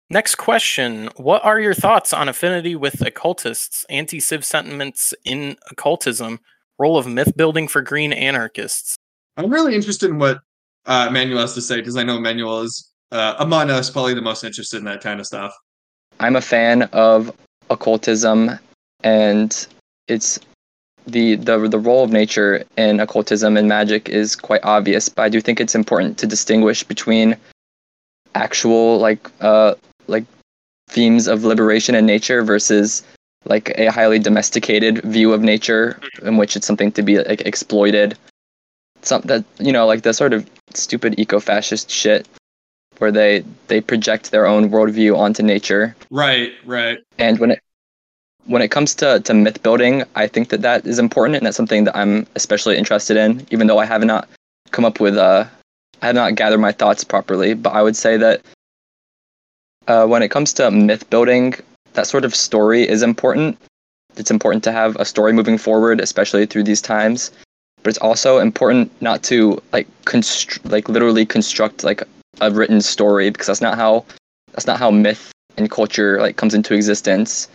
Next 0.09 0.37
question. 0.37 1.11
What 1.17 1.45
are 1.45 1.59
your 1.59 1.75
thoughts 1.75 2.13
on 2.13 2.29
affinity 2.29 2.77
with 2.77 3.01
occultists, 3.01 3.85
anti 3.91 4.21
civ 4.21 4.45
sentiments 4.45 5.13
in 5.25 5.57
occultism, 5.71 6.39
role 6.79 6.97
of 6.97 7.09
myth 7.09 7.37
building 7.37 7.67
for 7.67 7.83
green 7.83 8.13
anarchists? 8.13 8.97
I'm 9.37 9.51
really 9.51 9.75
interested 9.75 10.11
in 10.11 10.19
what 10.19 10.39
uh, 10.87 11.11
Manuel 11.11 11.41
has 11.41 11.55
to 11.55 11.61
say 11.61 11.77
because 11.77 11.97
I 11.97 12.05
know 12.05 12.21
Manuel 12.21 12.63
is 12.63 12.93
uh, 13.11 13.35
among 13.41 13.71
us 13.71 13.91
probably 13.91 14.15
the 14.15 14.23
most 14.23 14.45
interested 14.45 14.79
in 14.79 14.85
that 14.85 15.03
kind 15.03 15.19
of 15.19 15.27
stuff. 15.27 15.53
I'm 16.21 16.37
a 16.37 16.41
fan 16.41 16.83
of 16.93 17.37
occultism, 17.69 18.59
and 19.03 19.67
it's 20.07 20.39
the 21.07 21.37
the 21.37 21.69
the 21.69 21.79
role 21.79 22.05
of 22.05 22.11
nature 22.11 22.65
in 22.77 23.01
occultism 23.01 23.57
and 23.57 23.69
magic 23.69 24.09
is 24.09 24.37
quite 24.37 24.61
obvious. 24.65 25.09
But 25.09 25.23
I 25.23 25.29
do 25.29 25.41
think 25.41 25.61
it's 25.61 25.75
important 25.75 26.19
to 26.19 26.27
distinguish 26.27 26.83
between 26.83 27.37
actual 28.35 28.99
like 28.99 29.31
uh 29.41 29.75
like 30.09 30.25
themes 30.89 31.27
of 31.27 31.45
liberation 31.45 31.95
in 31.95 32.07
nature 32.07 32.43
versus 32.43 33.03
like 33.45 33.71
a 33.79 33.87
highly 33.87 34.19
domesticated 34.19 35.03
view 35.03 35.33
of 35.33 35.43
nature 35.43 35.99
in 36.23 36.37
which 36.37 36.57
it's 36.57 36.67
something 36.67 36.93
to 36.93 37.03
be 37.03 37.19
like 37.19 37.41
exploited 37.43 38.19
some 39.03 39.23
that 39.23 39.45
you 39.59 39.73
know 39.73 39.87
like 39.87 40.03
the 40.03 40.13
sort 40.13 40.33
of 40.33 40.49
stupid 40.75 41.19
eco-fascist 41.19 41.91
shit 41.91 42.29
where 42.99 43.13
they 43.13 43.45
they 43.69 43.81
project 43.81 44.31
their 44.31 44.47
own 44.47 44.71
worldview 44.71 45.17
onto 45.17 45.43
nature. 45.43 45.95
Right, 46.11 46.53
right. 46.65 46.99
And 47.19 47.39
when 47.39 47.53
it 47.53 47.63
when 48.47 48.63
it 48.63 48.69
comes 48.69 48.95
to, 48.97 49.21
to 49.21 49.35
myth 49.35 49.63
building, 49.63 50.05
I 50.15 50.27
think 50.27 50.49
that 50.51 50.63
that 50.63 50.87
is 50.87 50.99
important, 50.99 51.37
and 51.37 51.47
that's 51.47 51.57
something 51.57 51.85
that 51.85 51.97
I'm 51.97 52.27
especially 52.37 52.77
interested 52.77 53.17
in. 53.17 53.47
Even 53.51 53.67
though 53.67 53.79
I 53.79 53.85
have 53.85 54.05
not 54.05 54.29
come 54.71 54.85
up 54.85 55.01
with 55.01 55.17
uh, 55.17 55.45
I 56.03 56.07
have 56.07 56.15
not 56.15 56.35
gathered 56.35 56.59
my 56.59 56.73
thoughts 56.73 57.05
properly, 57.05 57.55
but 57.55 57.71
I 57.71 57.83
would 57.83 57.97
say 57.97 58.17
that 58.17 58.43
uh, 59.89 60.07
when 60.07 60.23
it 60.23 60.31
comes 60.31 60.53
to 60.55 60.71
myth 60.71 61.09
building, 61.11 61.55
that 61.95 62.07
sort 62.07 62.25
of 62.25 62.35
story 62.35 62.89
is 62.89 63.03
important. 63.03 63.59
It's 64.17 64.31
important 64.31 64.65
to 64.65 64.73
have 64.73 64.97
a 64.97 65.05
story 65.05 65.33
moving 65.33 65.59
forward, 65.59 66.01
especially 66.01 66.47
through 66.47 66.65
these 66.65 66.83
times. 66.83 67.33
But 67.83 67.91
it's 67.91 67.99
also 67.99 68.39
important 68.39 68.91
not 69.01 69.23
to 69.25 69.61
like 69.73 69.87
constr- 70.05 70.61
like 70.71 70.89
literally 70.89 71.27
construct 71.27 71.85
like 71.85 72.03
a 72.41 72.51
written 72.51 72.81
story 72.81 73.31
because 73.31 73.47
that's 73.47 73.61
not 73.61 73.77
how 73.77 74.05
that's 74.53 74.67
not 74.67 74.79
how 74.79 74.91
myth 74.91 75.33
and 75.57 75.71
culture 75.71 76.21
like 76.21 76.37
comes 76.37 76.55
into 76.55 76.75
existence 76.75 77.49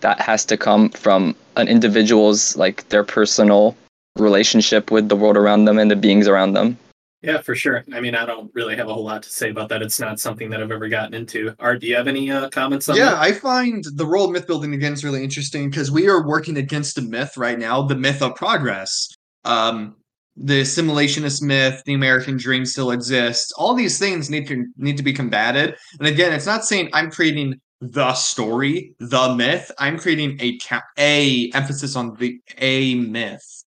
that 0.00 0.20
has 0.20 0.44
to 0.46 0.56
come 0.56 0.88
from 0.90 1.34
an 1.56 1.68
individual's 1.68 2.56
like 2.56 2.88
their 2.88 3.04
personal 3.04 3.76
relationship 4.16 4.90
with 4.90 5.08
the 5.08 5.16
world 5.16 5.36
around 5.36 5.64
them 5.64 5.78
and 5.78 5.90
the 5.90 5.96
beings 5.96 6.26
around 6.26 6.52
them 6.52 6.76
yeah 7.22 7.40
for 7.40 7.54
sure 7.54 7.84
i 7.92 8.00
mean 8.00 8.14
i 8.14 8.26
don't 8.26 8.50
really 8.54 8.76
have 8.76 8.88
a 8.88 8.94
whole 8.94 9.04
lot 9.04 9.22
to 9.22 9.30
say 9.30 9.50
about 9.50 9.68
that 9.68 9.82
it's 9.82 10.00
not 10.00 10.18
something 10.18 10.50
that 10.50 10.62
i've 10.62 10.72
ever 10.72 10.88
gotten 10.88 11.14
into 11.14 11.54
art 11.58 11.80
do 11.80 11.86
you 11.86 11.94
have 11.94 12.08
any 12.08 12.30
uh, 12.30 12.48
comments 12.48 12.88
on 12.88 12.96
yeah 12.96 13.10
that? 13.10 13.18
i 13.18 13.32
find 13.32 13.84
the 13.94 14.06
role 14.06 14.24
of 14.24 14.32
myth 14.32 14.46
building 14.46 14.74
again 14.74 14.92
is 14.92 15.04
really 15.04 15.22
interesting 15.22 15.70
because 15.70 15.90
we 15.90 16.08
are 16.08 16.26
working 16.26 16.56
against 16.56 16.98
a 16.98 17.02
myth 17.02 17.36
right 17.36 17.58
now 17.58 17.82
the 17.82 17.94
myth 17.94 18.20
of 18.20 18.34
progress 18.34 19.08
um 19.44 19.94
the 20.36 20.62
assimilationist 20.62 21.42
myth, 21.42 21.82
the 21.84 21.94
American 21.94 22.36
dream 22.36 22.64
still 22.64 22.92
exists. 22.92 23.52
All 23.52 23.74
these 23.74 23.98
things 23.98 24.30
need 24.30 24.46
to 24.48 24.66
need 24.76 24.96
to 24.96 25.02
be 25.02 25.12
combated. 25.12 25.76
And 25.98 26.08
again, 26.08 26.32
it's 26.32 26.46
not 26.46 26.64
saying 26.64 26.88
I'm 26.92 27.10
creating 27.10 27.60
the 27.80 28.14
story, 28.14 28.94
the 28.98 29.34
myth. 29.34 29.70
I'm 29.78 29.98
creating 29.98 30.38
a 30.40 30.58
a 30.98 31.50
emphasis 31.54 31.96
on 31.96 32.14
the 32.16 32.40
a 32.58 32.94
myth, 32.96 33.64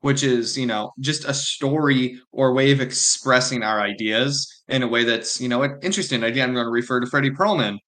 which 0.00 0.22
is 0.22 0.56
you 0.56 0.66
know 0.66 0.92
just 1.00 1.24
a 1.24 1.34
story 1.34 2.20
or 2.32 2.52
way 2.52 2.72
of 2.72 2.80
expressing 2.80 3.62
our 3.62 3.80
ideas 3.80 4.62
in 4.68 4.82
a 4.82 4.88
way 4.88 5.04
that's 5.04 5.40
you 5.40 5.48
know 5.48 5.64
interesting. 5.82 6.22
Again, 6.22 6.50
I'm 6.50 6.54
going 6.54 6.66
to 6.66 6.70
refer 6.70 7.00
to 7.00 7.06
Fredy 7.06 7.34
Perlman, 7.34 7.78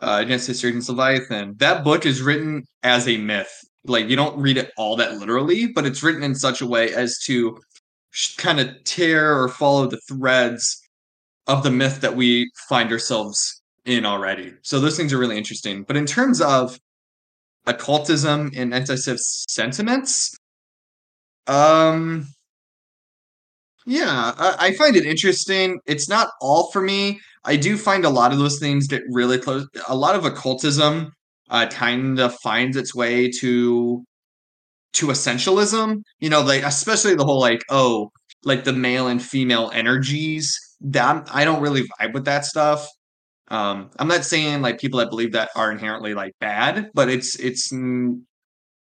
uh, 0.00 0.18
Against 0.22 0.46
History 0.46 0.72
and 0.72 0.88
Leviathan. 0.88 1.54
That 1.58 1.84
book 1.84 2.06
is 2.06 2.22
written 2.22 2.64
as 2.82 3.08
a 3.08 3.18
myth 3.18 3.50
like 3.84 4.08
you 4.08 4.16
don't 4.16 4.38
read 4.38 4.56
it 4.56 4.72
all 4.76 4.96
that 4.96 5.14
literally 5.18 5.66
but 5.66 5.86
it's 5.86 6.02
written 6.02 6.22
in 6.22 6.34
such 6.34 6.60
a 6.60 6.66
way 6.66 6.92
as 6.94 7.18
to 7.18 7.58
kind 8.36 8.60
of 8.60 8.68
tear 8.84 9.40
or 9.40 9.48
follow 9.48 9.86
the 9.86 10.00
threads 10.08 10.80
of 11.46 11.62
the 11.62 11.70
myth 11.70 12.00
that 12.00 12.16
we 12.16 12.50
find 12.68 12.90
ourselves 12.90 13.57
in 13.88 14.04
already. 14.04 14.54
So 14.62 14.80
those 14.80 14.96
things 14.96 15.12
are 15.12 15.18
really 15.18 15.38
interesting. 15.38 15.82
But 15.82 15.96
in 15.96 16.06
terms 16.06 16.40
of 16.40 16.78
occultism 17.66 18.52
and 18.56 18.72
anti-civ 18.72 19.18
sentiments, 19.18 20.36
um, 21.46 22.26
yeah, 23.86 24.32
I, 24.36 24.56
I 24.58 24.72
find 24.74 24.96
it 24.96 25.06
interesting. 25.06 25.80
It's 25.86 26.08
not 26.08 26.28
all 26.40 26.70
for 26.70 26.82
me. 26.82 27.20
I 27.44 27.56
do 27.56 27.78
find 27.78 28.04
a 28.04 28.10
lot 28.10 28.32
of 28.32 28.38
those 28.38 28.58
things 28.58 28.86
get 28.86 29.02
really 29.10 29.38
close. 29.38 29.66
A 29.88 29.96
lot 29.96 30.14
of 30.14 30.24
occultism 30.24 31.12
uh, 31.50 31.66
kind 31.66 32.18
of 32.20 32.34
finds 32.42 32.76
its 32.76 32.94
way 32.94 33.30
to 33.30 34.04
to 34.94 35.08
essentialism 35.08 36.02
you 36.18 36.30
know 36.30 36.40
like 36.40 36.62
especially 36.62 37.14
the 37.14 37.24
whole 37.24 37.40
like 37.40 37.62
oh 37.70 38.10
like 38.44 38.64
the 38.64 38.72
male 38.72 39.06
and 39.06 39.22
female 39.22 39.70
energies 39.74 40.58
that 40.80 41.28
i 41.32 41.44
don't 41.44 41.60
really 41.60 41.82
vibe 42.00 42.14
with 42.14 42.24
that 42.24 42.44
stuff 42.44 42.88
um 43.50 43.90
i'm 43.98 44.08
not 44.08 44.24
saying 44.24 44.60
like 44.60 44.78
people 44.78 44.98
that 44.98 45.10
believe 45.10 45.32
that 45.32 45.50
are 45.56 45.70
inherently 45.70 46.14
like 46.14 46.32
bad 46.40 46.90
but 46.94 47.08
it's 47.08 47.34
it's 47.36 47.72
you 47.72 48.24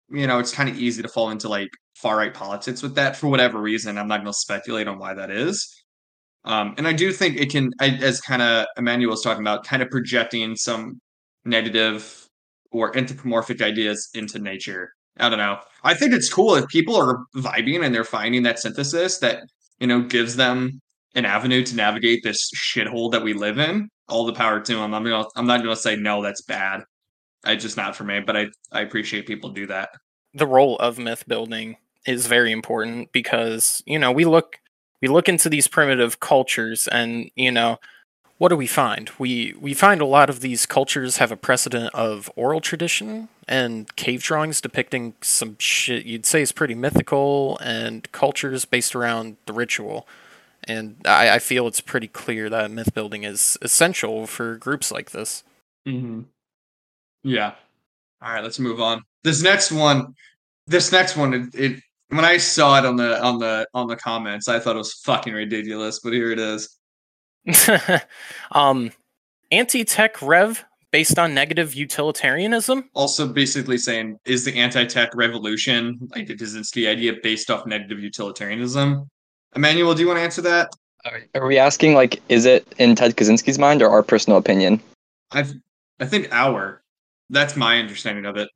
know 0.09 0.39
it's 0.39 0.53
kind 0.53 0.69
of 0.69 0.77
easy 0.77 1.01
to 1.01 1.07
fall 1.09 1.29
into 1.29 1.47
like 1.47 1.69
far 1.95 2.17
right 2.17 2.33
politics 2.33 2.81
with 2.81 2.95
that 2.95 3.15
for 3.15 3.27
whatever 3.27 3.59
reason 3.59 3.97
i'm 3.97 4.07
not 4.07 4.17
going 4.17 4.27
to 4.27 4.33
speculate 4.33 4.87
on 4.87 4.97
why 4.97 5.13
that 5.13 5.29
is 5.29 5.83
um 6.45 6.73
and 6.77 6.87
i 6.87 6.93
do 6.93 7.11
think 7.11 7.37
it 7.37 7.51
can 7.51 7.71
as 7.79 8.21
kind 8.21 8.41
of 8.41 8.65
emmanuel 8.77 9.11
was 9.11 9.21
talking 9.21 9.43
about 9.43 9.63
kind 9.63 9.81
of 9.81 9.89
projecting 9.89 10.55
some 10.55 10.99
negative 11.45 12.27
or 12.71 12.95
anthropomorphic 12.97 13.61
ideas 13.61 14.09
into 14.13 14.39
nature 14.39 14.91
I 15.19 15.29
don't 15.29 15.37
know. 15.37 15.59
I 15.83 15.93
think 15.93 16.13
it's 16.13 16.31
cool 16.31 16.55
if 16.55 16.67
people 16.67 16.95
are 16.95 17.25
vibing 17.35 17.83
and 17.83 17.93
they're 17.93 18.03
finding 18.03 18.43
that 18.43 18.59
synthesis 18.59 19.19
that, 19.19 19.43
you 19.79 19.87
know, 19.87 20.01
gives 20.01 20.35
them 20.35 20.79
an 21.15 21.25
avenue 21.25 21.63
to 21.65 21.75
navigate 21.75 22.23
this 22.23 22.49
shithole 22.55 23.11
that 23.11 23.23
we 23.23 23.33
live 23.33 23.59
in. 23.59 23.89
All 24.09 24.25
the 24.25 24.33
power 24.33 24.59
to 24.59 24.75
them. 24.75 24.93
I'm 24.93 25.03
gonna, 25.03 25.25
I'm 25.35 25.45
not 25.47 25.61
gonna 25.63 25.75
say 25.75 25.95
no, 25.95 26.21
that's 26.23 26.41
bad. 26.41 26.83
It's 27.45 27.63
just 27.63 27.77
not 27.77 27.95
for 27.95 28.03
me, 28.03 28.19
but 28.19 28.35
I 28.37 28.47
I 28.71 28.81
appreciate 28.81 29.27
people 29.27 29.49
do 29.51 29.67
that. 29.67 29.89
the 30.33 30.47
role 30.47 30.77
of 30.77 30.99
myth 30.99 31.23
building 31.27 31.77
is 32.05 32.27
very 32.27 32.51
important 32.51 33.11
because 33.11 33.81
you 33.85 33.99
know 33.99 34.11
we 34.11 34.25
look 34.25 34.59
we 35.01 35.07
look 35.07 35.27
into 35.29 35.49
these 35.49 35.67
primitive 35.67 36.19
cultures 36.19 36.87
and 36.87 37.29
you 37.35 37.51
know 37.51 37.77
what 38.37 38.49
do 38.49 38.55
we 38.55 38.67
find 38.67 39.11
we 39.19 39.53
we 39.59 39.73
find 39.73 40.01
a 40.01 40.05
lot 40.05 40.29
of 40.29 40.39
these 40.41 40.65
cultures 40.65 41.17
have 41.17 41.31
a 41.31 41.35
precedent 41.37 41.93
of 41.93 42.29
oral 42.35 42.61
tradition 42.61 43.27
and 43.47 43.95
cave 43.95 44.21
drawings 44.23 44.61
depicting 44.61 45.13
some 45.21 45.55
shit 45.59 46.05
you'd 46.05 46.25
say 46.25 46.41
is 46.41 46.51
pretty 46.51 46.75
mythical 46.75 47.57
and 47.59 48.11
cultures 48.11 48.65
based 48.65 48.95
around 48.95 49.35
the 49.45 49.53
ritual 49.53 50.07
and 50.67 50.97
I, 51.05 51.35
I 51.35 51.39
feel 51.39 51.67
it's 51.67 51.81
pretty 51.81 52.07
clear 52.07 52.49
that 52.49 52.71
myth 52.71 52.93
building 52.93 53.23
is 53.23 53.57
essential 53.61 54.27
for 54.27 54.55
groups 54.57 54.91
like 54.91 55.11
this 55.11 55.43
Mm-hmm. 55.87 56.21
Yeah. 57.23 57.53
All 58.21 58.33
right, 58.33 58.43
let's 58.43 58.59
move 58.59 58.79
on. 58.79 59.03
This 59.23 59.41
next 59.41 59.71
one, 59.71 60.13
this 60.67 60.91
next 60.91 61.15
one, 61.15 61.33
it, 61.33 61.55
it 61.55 61.83
when 62.09 62.25
I 62.25 62.37
saw 62.37 62.77
it 62.79 62.85
on 62.85 62.95
the 62.95 63.21
on 63.23 63.39
the 63.39 63.67
on 63.73 63.87
the 63.87 63.95
comments, 63.95 64.47
I 64.47 64.59
thought 64.59 64.75
it 64.75 64.79
was 64.79 64.93
fucking 64.93 65.33
ridiculous. 65.33 65.99
But 65.99 66.13
here 66.13 66.31
it 66.31 66.39
is. 66.39 66.77
um, 68.51 68.91
anti-tech 69.51 70.21
rev 70.21 70.63
based 70.91 71.19
on 71.19 71.33
negative 71.33 71.75
utilitarianism. 71.75 72.89
Also, 72.93 73.27
basically 73.27 73.77
saying, 73.77 74.17
is 74.25 74.43
the 74.43 74.55
anti-tech 74.55 75.15
revolution 75.15 75.99
like 76.15 76.29
is 76.29 76.71
the 76.71 76.87
idea 76.87 77.13
based 77.23 77.49
off 77.49 77.65
negative 77.65 77.99
utilitarianism? 77.99 79.09
Emmanuel, 79.55 79.93
do 79.93 80.01
you 80.01 80.07
want 80.07 80.17
to 80.17 80.23
answer 80.23 80.41
that? 80.41 80.73
Are, 81.35 81.47
we 81.47 81.57
asking 81.57 81.93
like, 81.93 82.21
is 82.29 82.45
it 82.45 82.67
in 82.77 82.95
Ted 82.95 83.15
Kaczynski's 83.15 83.57
mind 83.57 83.81
or 83.81 83.89
our 83.89 84.03
personal 84.03 84.37
opinion? 84.37 84.81
I've 85.31 85.53
I 85.99 86.05
think 86.05 86.27
our. 86.31 86.81
That's 87.29 87.55
my 87.55 87.79
understanding 87.79 88.25
of 88.25 88.37
it. 88.37 88.49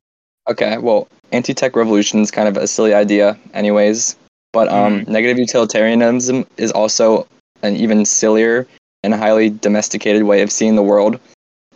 Okay, 0.49 0.77
well, 0.77 1.07
anti-tech 1.31 1.75
revolution 1.75 2.19
is 2.19 2.31
kind 2.31 2.47
of 2.47 2.57
a 2.57 2.67
silly 2.67 2.93
idea, 2.93 3.37
anyways. 3.53 4.15
But 4.51 4.67
um, 4.67 5.03
negative 5.07 5.39
utilitarianism 5.39 6.45
is 6.57 6.71
also 6.71 7.27
an 7.63 7.75
even 7.75 8.05
sillier 8.05 8.67
and 9.03 9.13
highly 9.13 9.49
domesticated 9.49 10.23
way 10.23 10.41
of 10.41 10.51
seeing 10.51 10.75
the 10.75 10.83
world, 10.83 11.19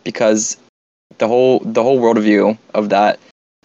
because 0.04 0.56
the 1.18 1.26
whole 1.26 1.60
the 1.60 1.82
whole 1.82 1.98
worldview 1.98 2.56
of 2.74 2.88
that 2.90 3.18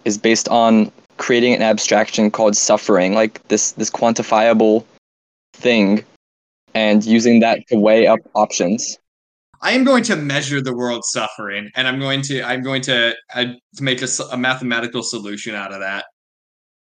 is 0.05 0.17
based 0.17 0.47
on 0.49 0.91
creating 1.17 1.53
an 1.53 1.61
abstraction 1.61 2.31
called 2.31 2.57
suffering, 2.57 3.13
like 3.13 3.45
this 3.49 3.73
this 3.73 3.89
quantifiable 3.89 4.83
thing, 5.63 6.05
and 6.75 7.03
using 7.03 7.39
that 7.39 7.65
to 7.69 7.77
weigh 7.77 8.05
up 8.05 8.19
options. 8.35 8.99
I 9.63 9.71
am 9.71 9.85
going 9.85 10.03
to 10.03 10.17
measure 10.17 10.61
the 10.61 10.75
world's 10.75 11.09
suffering, 11.11 11.71
and 11.75 11.87
I'm 11.87 11.97
going 11.97 12.21
to 12.23 12.43
I'm 12.43 12.61
going 12.61 12.81
to, 12.83 13.15
uh, 13.33 13.45
to 13.77 13.83
make 13.83 14.01
a 14.01 14.37
mathematical 14.37 15.01
solution 15.01 15.55
out 15.55 15.73
of 15.73 15.79
that. 15.79 16.05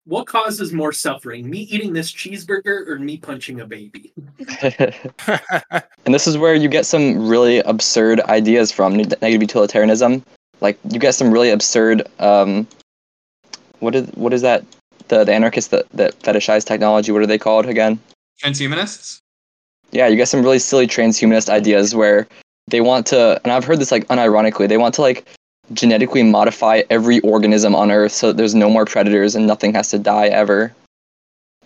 What 0.06 0.28
causes 0.28 0.74
more 0.74 0.92
suffering? 0.92 1.50
Me 1.50 1.60
eating 1.60 1.94
this 1.94 2.12
cheeseburger 2.12 2.90
or 2.90 3.00
me 3.00 3.18
punching 3.18 3.62
a 3.62 3.66
baby? 3.66 4.12
and 4.62 6.14
this 6.14 6.28
is 6.28 6.38
where 6.38 6.56
you 6.56 6.68
get 6.68 6.86
some 6.86 7.30
really 7.30 7.60
absurd 7.60 8.20
ideas 8.22 8.72
from 8.72 8.98
negative 8.98 9.42
utilitarianism. 9.42 10.26
Like 10.60 10.80
you 10.90 11.00
get 11.00 11.14
some 11.14 11.32
really 11.32 11.52
absurd. 11.52 12.02
Um, 12.20 12.68
what 13.80 13.94
is 13.94 14.08
what 14.16 14.34
is 14.34 14.42
that? 14.42 14.66
The 15.10 15.24
the 15.24 15.34
anarchists 15.34 15.70
that 15.70 15.88
that 15.92 16.20
fetishize 16.22 16.66
technology. 16.66 17.12
What 17.12 17.22
are 17.22 17.28
they 17.28 17.38
called 17.38 17.68
again? 17.68 18.00
Transhumanists. 18.42 19.20
Yeah, 19.92 20.08
you 20.08 20.16
get 20.16 20.28
some 20.28 20.42
really 20.42 20.60
silly 20.60 20.88
transhumanist 20.88 21.50
ideas 21.50 21.94
where 21.94 22.28
they 22.68 22.82
want 22.82 23.06
to, 23.08 23.40
and 23.44 23.54
I've 23.54 23.66
heard 23.66 23.80
this 23.80 23.92
like 23.92 24.08
unironically. 24.08 24.68
They 24.68 24.78
want 24.78 24.96
to 24.96 25.02
like 25.02 25.26
genetically 25.74 26.24
modify 26.24 26.82
every 26.90 27.20
organism 27.22 27.76
on 27.76 27.92
Earth 27.92 28.12
so 28.12 28.28
that 28.28 28.38
there's 28.38 28.56
no 28.56 28.70
more 28.70 28.86
predators 28.86 29.36
and 29.36 29.46
nothing 29.48 29.74
has 29.74 29.90
to 29.90 30.00
die 30.00 30.28
ever. 30.28 30.74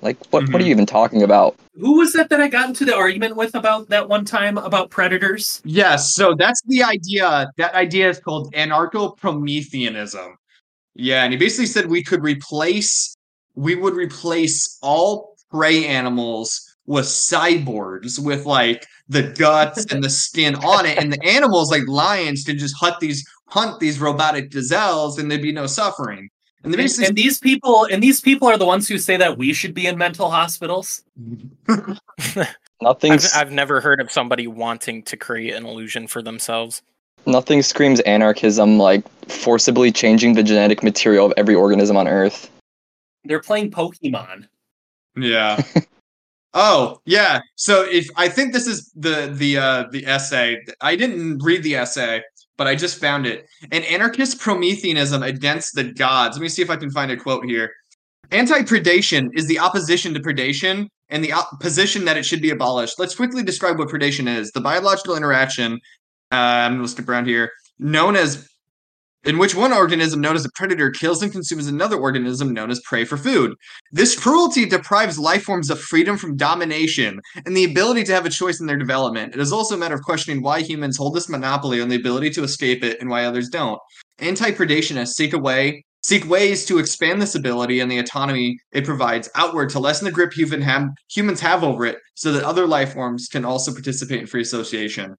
Like 0.02 0.18
what? 0.32 0.44
What 0.50 0.62
are 0.62 0.64
Mhm. 0.64 0.66
you 0.66 0.72
even 0.72 0.86
talking 0.86 1.24
about? 1.24 1.56
Who 1.80 1.98
was 1.98 2.14
that 2.14 2.30
that 2.30 2.42
I 2.42 2.48
got 2.48 2.68
into 2.68 2.86
the 2.86 2.96
argument 2.96 3.36
with 3.36 3.56
about 3.56 3.90
that 3.90 4.10
one 4.10 4.26
time 4.26 4.58
about 4.58 4.90
predators? 4.92 5.62
Yes, 5.64 6.14
so 6.14 6.36
that's 6.36 6.62
the 6.68 6.84
idea. 6.84 7.50
That 7.58 7.74
idea 7.74 8.10
is 8.10 8.20
called 8.20 8.54
anarcho-Prometheanism. 8.54 10.36
Yeah, 10.96 11.24
and 11.24 11.32
he 11.32 11.38
basically 11.38 11.68
said 11.68 11.88
we 11.88 12.04
could 12.04 12.24
replace, 12.24 13.16
we 13.56 13.76
would 13.76 13.94
replace 13.94 14.78
all 14.82 15.37
prey 15.52 15.86
animals 15.86 16.76
with 16.86 17.06
cyborgs 17.06 18.18
with 18.18 18.46
like 18.46 18.86
the 19.10 19.24
guts 19.24 19.86
and 19.92 20.04
the 20.04 20.10
skin 20.10 20.56
on 20.56 20.86
it, 20.86 20.98
and 20.98 21.12
the 21.12 21.24
animals 21.26 21.72
like 21.72 21.88
lions 21.88 22.44
can 22.44 22.58
just 22.58 22.76
hunt 22.76 23.00
these 23.00 23.28
hunt 23.48 23.80
these 23.80 24.00
robotic 24.00 24.52
gazelles, 24.52 25.18
and 25.18 25.30
there'd 25.32 25.42
be 25.42 25.52
no 25.52 25.68
suffering. 25.68 26.30
And 26.64 26.74
they 26.74 26.78
And, 26.78 26.84
basically 26.84 27.08
and 27.08 27.16
these 27.16 27.40
people 27.40 27.88
and 27.92 28.02
these 28.02 28.20
people 28.20 28.48
are 28.48 28.58
the 28.58 28.66
ones 28.66 28.88
who 28.88 28.98
say 28.98 29.18
that 29.18 29.38
we 29.38 29.54
should 29.54 29.74
be 29.74 29.88
in 29.88 29.98
mental 29.98 30.30
hospitals. 30.30 31.04
I've, 33.36 33.48
I've 33.48 33.52
never 33.52 33.82
heard 33.82 34.00
of 34.00 34.12
somebody 34.12 34.48
wanting 34.48 35.04
to 35.04 35.18
create 35.18 35.54
an 35.54 35.66
illusion 35.66 36.08
for 36.08 36.22
themselves. 36.22 36.82
Nothing 37.26 37.62
screams 37.62 38.00
anarchism 38.02 38.78
like 38.78 39.04
forcibly 39.28 39.92
changing 39.92 40.34
the 40.34 40.44
genetic 40.44 40.84
material 40.84 41.26
of 41.26 41.34
every 41.38 41.56
organism 41.56 41.98
on 41.98 42.08
Earth. 42.08 42.50
They're 43.26 43.42
playing 43.42 43.72
Pokemon. 43.72 44.48
Yeah. 45.18 45.62
oh, 46.54 47.00
yeah. 47.06 47.40
So 47.56 47.86
if 47.90 48.08
I 48.16 48.30
think 48.30 48.54
this 48.54 48.68
is 48.68 48.92
the 48.96 49.34
the 49.34 49.58
uh 49.58 49.86
the 49.92 50.06
essay. 50.06 50.58
I 50.82 50.96
didn't 50.96 51.40
read 51.44 51.64
the 51.64 51.76
essay, 51.76 52.22
but 52.58 52.68
I 52.68 52.76
just 52.76 53.00
found 53.00 53.26
it. 53.26 53.46
An 53.72 53.84
anarchist 53.84 54.40
Prometheanism 54.40 55.24
against 55.24 55.76
the 55.76 55.86
gods. 55.86 56.38
Let 56.38 56.42
me 56.42 56.50
see 56.50 56.62
if 56.62 56.70
I 56.70 56.78
can 56.78 56.92
find 56.92 57.12
a 57.12 57.18
quote 57.18 57.46
here. 57.46 57.72
Anti-predation 58.32 59.30
is 59.36 59.48
the 59.48 59.60
opposition 59.60 60.14
to 60.14 60.20
predation 60.20 60.88
and 61.10 61.24
the 61.24 61.32
op- 61.32 61.60
position 61.62 62.04
that 62.06 62.18
it 62.18 62.26
should 62.26 62.42
be 62.42 62.50
abolished. 62.50 63.00
Let's 63.00 63.16
quickly 63.16 63.42
describe 63.42 63.80
what 63.80 63.88
predation 63.88 64.28
is. 64.28 64.52
The 64.52 64.60
biological 64.60 65.16
interaction, 65.16 65.80
uh, 66.34 66.36
I'm 66.36 66.82
to 66.82 66.88
skip 66.90 67.08
around 67.08 67.28
here, 67.28 67.52
known 67.80 68.18
as 68.18 68.50
in 69.28 69.38
which 69.38 69.54
one 69.54 69.74
organism 69.74 70.22
known 70.22 70.36
as 70.38 70.46
a 70.46 70.52
predator 70.56 70.90
kills 70.90 71.22
and 71.22 71.32
consumes 71.32 71.68
another 71.68 71.98
organism 71.98 72.54
known 72.54 72.72
as 72.72 72.80
prey 72.86 73.04
for 73.04 73.18
food. 73.18 73.54
This 73.92 74.18
cruelty 74.18 74.66
deprives 74.66 75.20
life 75.20 75.44
forms 75.44 75.70
of 75.70 75.80
freedom 75.82 76.18
from 76.18 76.38
domination 76.38 77.20
and 77.46 77.56
the 77.56 77.66
ability 77.66 78.06
to 78.06 78.14
have 78.14 78.26
a 78.26 78.30
choice 78.30 78.62
in 78.62 78.68
their 78.68 78.78
development. 78.78 79.36
It 79.36 79.42
is 79.42 79.52
also 79.52 79.76
a 79.76 79.78
matter 79.78 79.96
of 79.96 80.02
questioning 80.02 80.42
why 80.42 80.62
humans 80.62 80.98
hold 80.98 81.14
this 81.14 81.28
monopoly 81.28 81.82
on 81.82 81.90
the 81.90 81.98
ability 81.98 82.30
to 82.32 82.44
escape 82.44 82.84
it 82.84 83.02
and 83.02 83.10
why 83.10 83.26
others 83.26 83.50
don't. 83.50 83.80
Anti-predationists 84.20 85.14
seek 85.14 85.34
a 85.34 85.38
way 85.38 85.84
seek 86.08 86.30
ways 86.30 86.66
to 86.66 86.80
expand 86.80 87.22
this 87.22 87.36
ability 87.36 87.82
and 87.82 87.92
the 87.92 88.00
autonomy 88.00 88.58
it 88.72 88.86
provides 88.86 89.30
outward 89.36 89.70
to 89.70 89.78
lessen 89.78 90.06
the 90.06 90.12
grip 90.12 90.32
human 90.32 90.62
have, 90.62 90.88
humans 91.12 91.42
have 91.42 91.66
over 91.66 91.86
it 91.86 91.98
so 92.16 92.32
that 92.32 92.44
other 92.44 92.66
life 92.66 92.94
forms 92.94 93.28
can 93.28 93.44
also 93.44 93.74
participate 93.74 94.22
in 94.22 94.26
free 94.26 94.42
association. 94.42 95.18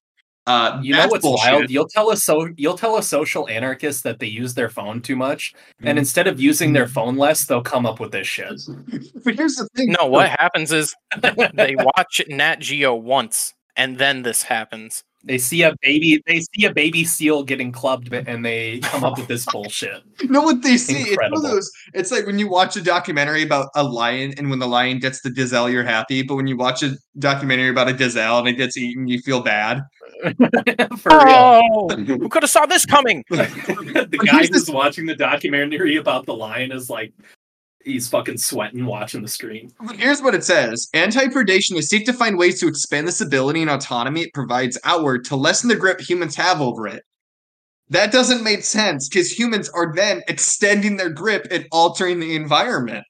Uh, 0.49 0.80
You 0.82 0.94
know 0.94 1.07
what's 1.09 1.22
bullshit. 1.22 1.53
wild? 1.53 1.70
You'll 1.70 1.86
tell 1.88 2.11
a 2.11 2.16
so 2.16 2.49
you'll 2.57 2.78
tell 2.78 2.96
a 2.96 3.03
social 3.03 3.49
anarchist 3.49 4.03
that 4.05 4.18
they 4.18 4.26
use 4.26 4.55
their 4.55 4.70
phone 4.70 5.03
too 5.03 5.14
much, 5.14 5.53
and 5.82 5.96
Mhm. 5.96 6.01
instead 6.01 6.26
of 6.26 6.40
using 6.40 6.72
their 6.72 6.88
phone 6.88 7.16
less, 7.16 7.44
they'll 7.44 7.62
come 7.62 7.84
up 7.86 8.01
with 8.01 8.12
this 8.12 8.26
shit. 8.26 8.53
But 9.24 9.34
here's 9.34 9.57
the 9.57 9.68
thing. 9.76 9.94
No, 10.01 10.07
what 10.07 10.28
happens 10.30 10.72
is 10.72 10.94
they 11.55 11.76
watch 11.78 12.22
Nat 12.28 12.57
Geo 12.61 12.94
once, 12.94 13.53
and 13.76 13.99
then 13.99 14.22
this 14.22 14.42
happens. 14.42 15.05
They 15.24 15.36
see 15.36 15.62
a 15.62 15.74
baby, 15.82 16.22
they 16.26 16.40
see 16.40 16.64
a 16.64 16.72
baby 16.72 17.05
seal 17.05 17.42
getting 17.42 17.72
clubbed, 17.72 18.12
and 18.14 18.44
they 18.46 18.78
come 18.78 19.03
up 19.03 19.18
with 19.18 19.26
this 19.26 19.44
bullshit. 19.53 20.01
You 20.22 20.28
know 20.28 20.42
what 20.42 20.62
they 20.62 20.76
see? 20.78 20.94
It's 21.03 21.16
one 21.18 21.34
of 21.34 21.42
those. 21.42 21.68
It's 21.92 22.12
like 22.12 22.24
when 22.24 22.38
you 22.38 22.49
watch 22.49 22.76
a 22.76 22.80
documentary 22.80 23.42
about 23.42 23.68
a 23.74 23.82
lion, 23.82 24.32
and 24.38 24.49
when 24.49 24.61
the 24.61 24.68
lion 24.68 25.01
gets 25.01 25.20
the 25.20 25.30
gazelle, 25.30 25.68
you're 25.68 25.82
happy. 25.84 26.22
But 26.22 26.36
when 26.36 26.46
you 26.46 26.57
watch 26.57 26.82
a 26.84 26.96
documentary 27.18 27.68
about 27.68 27.88
a 27.88 27.92
gazelle 27.92 28.38
and 28.38 28.49
it 28.49 28.55
gets 28.55 28.76
eaten, 28.78 29.09
you 29.09 29.18
feel 29.20 29.40
bad. 29.42 29.82
For 30.98 31.10
real. 31.10 31.62
Oh, 31.72 31.88
who 32.06 32.28
could 32.28 32.42
have 32.42 32.50
saw 32.50 32.66
this 32.66 32.84
coming? 32.84 33.24
the 33.30 34.24
guy 34.26 34.46
who's 34.46 34.66
the- 34.66 34.72
watching 34.72 35.06
the 35.06 35.14
documentary 35.14 35.96
about 35.96 36.26
the 36.26 36.34
lion 36.34 36.72
is 36.72 36.90
like, 36.90 37.12
he's 37.84 38.08
fucking 38.08 38.38
sweating 38.38 38.84
watching 38.84 39.22
the 39.22 39.28
screen. 39.28 39.72
Here's 39.94 40.20
what 40.20 40.34
it 40.34 40.44
says: 40.44 40.88
Anti-predationists 40.94 41.84
seek 41.84 42.06
to 42.06 42.12
find 42.12 42.36
ways 42.36 42.60
to 42.60 42.68
expand 42.68 43.06
this 43.06 43.20
ability 43.20 43.62
and 43.62 43.70
autonomy 43.70 44.22
it 44.22 44.34
provides 44.34 44.78
outward 44.84 45.24
to 45.26 45.36
lessen 45.36 45.68
the 45.68 45.76
grip 45.76 46.00
humans 46.00 46.36
have 46.36 46.60
over 46.60 46.86
it. 46.86 47.02
That 47.90 48.12
doesn't 48.12 48.44
make 48.44 48.64
sense 48.64 49.08
because 49.08 49.30
humans 49.30 49.70
are 49.70 49.94
then 49.94 50.22
extending 50.28 50.96
their 50.96 51.08
grip 51.08 51.46
and 51.50 51.66
altering 51.72 52.20
the 52.20 52.34
environment. 52.36 53.04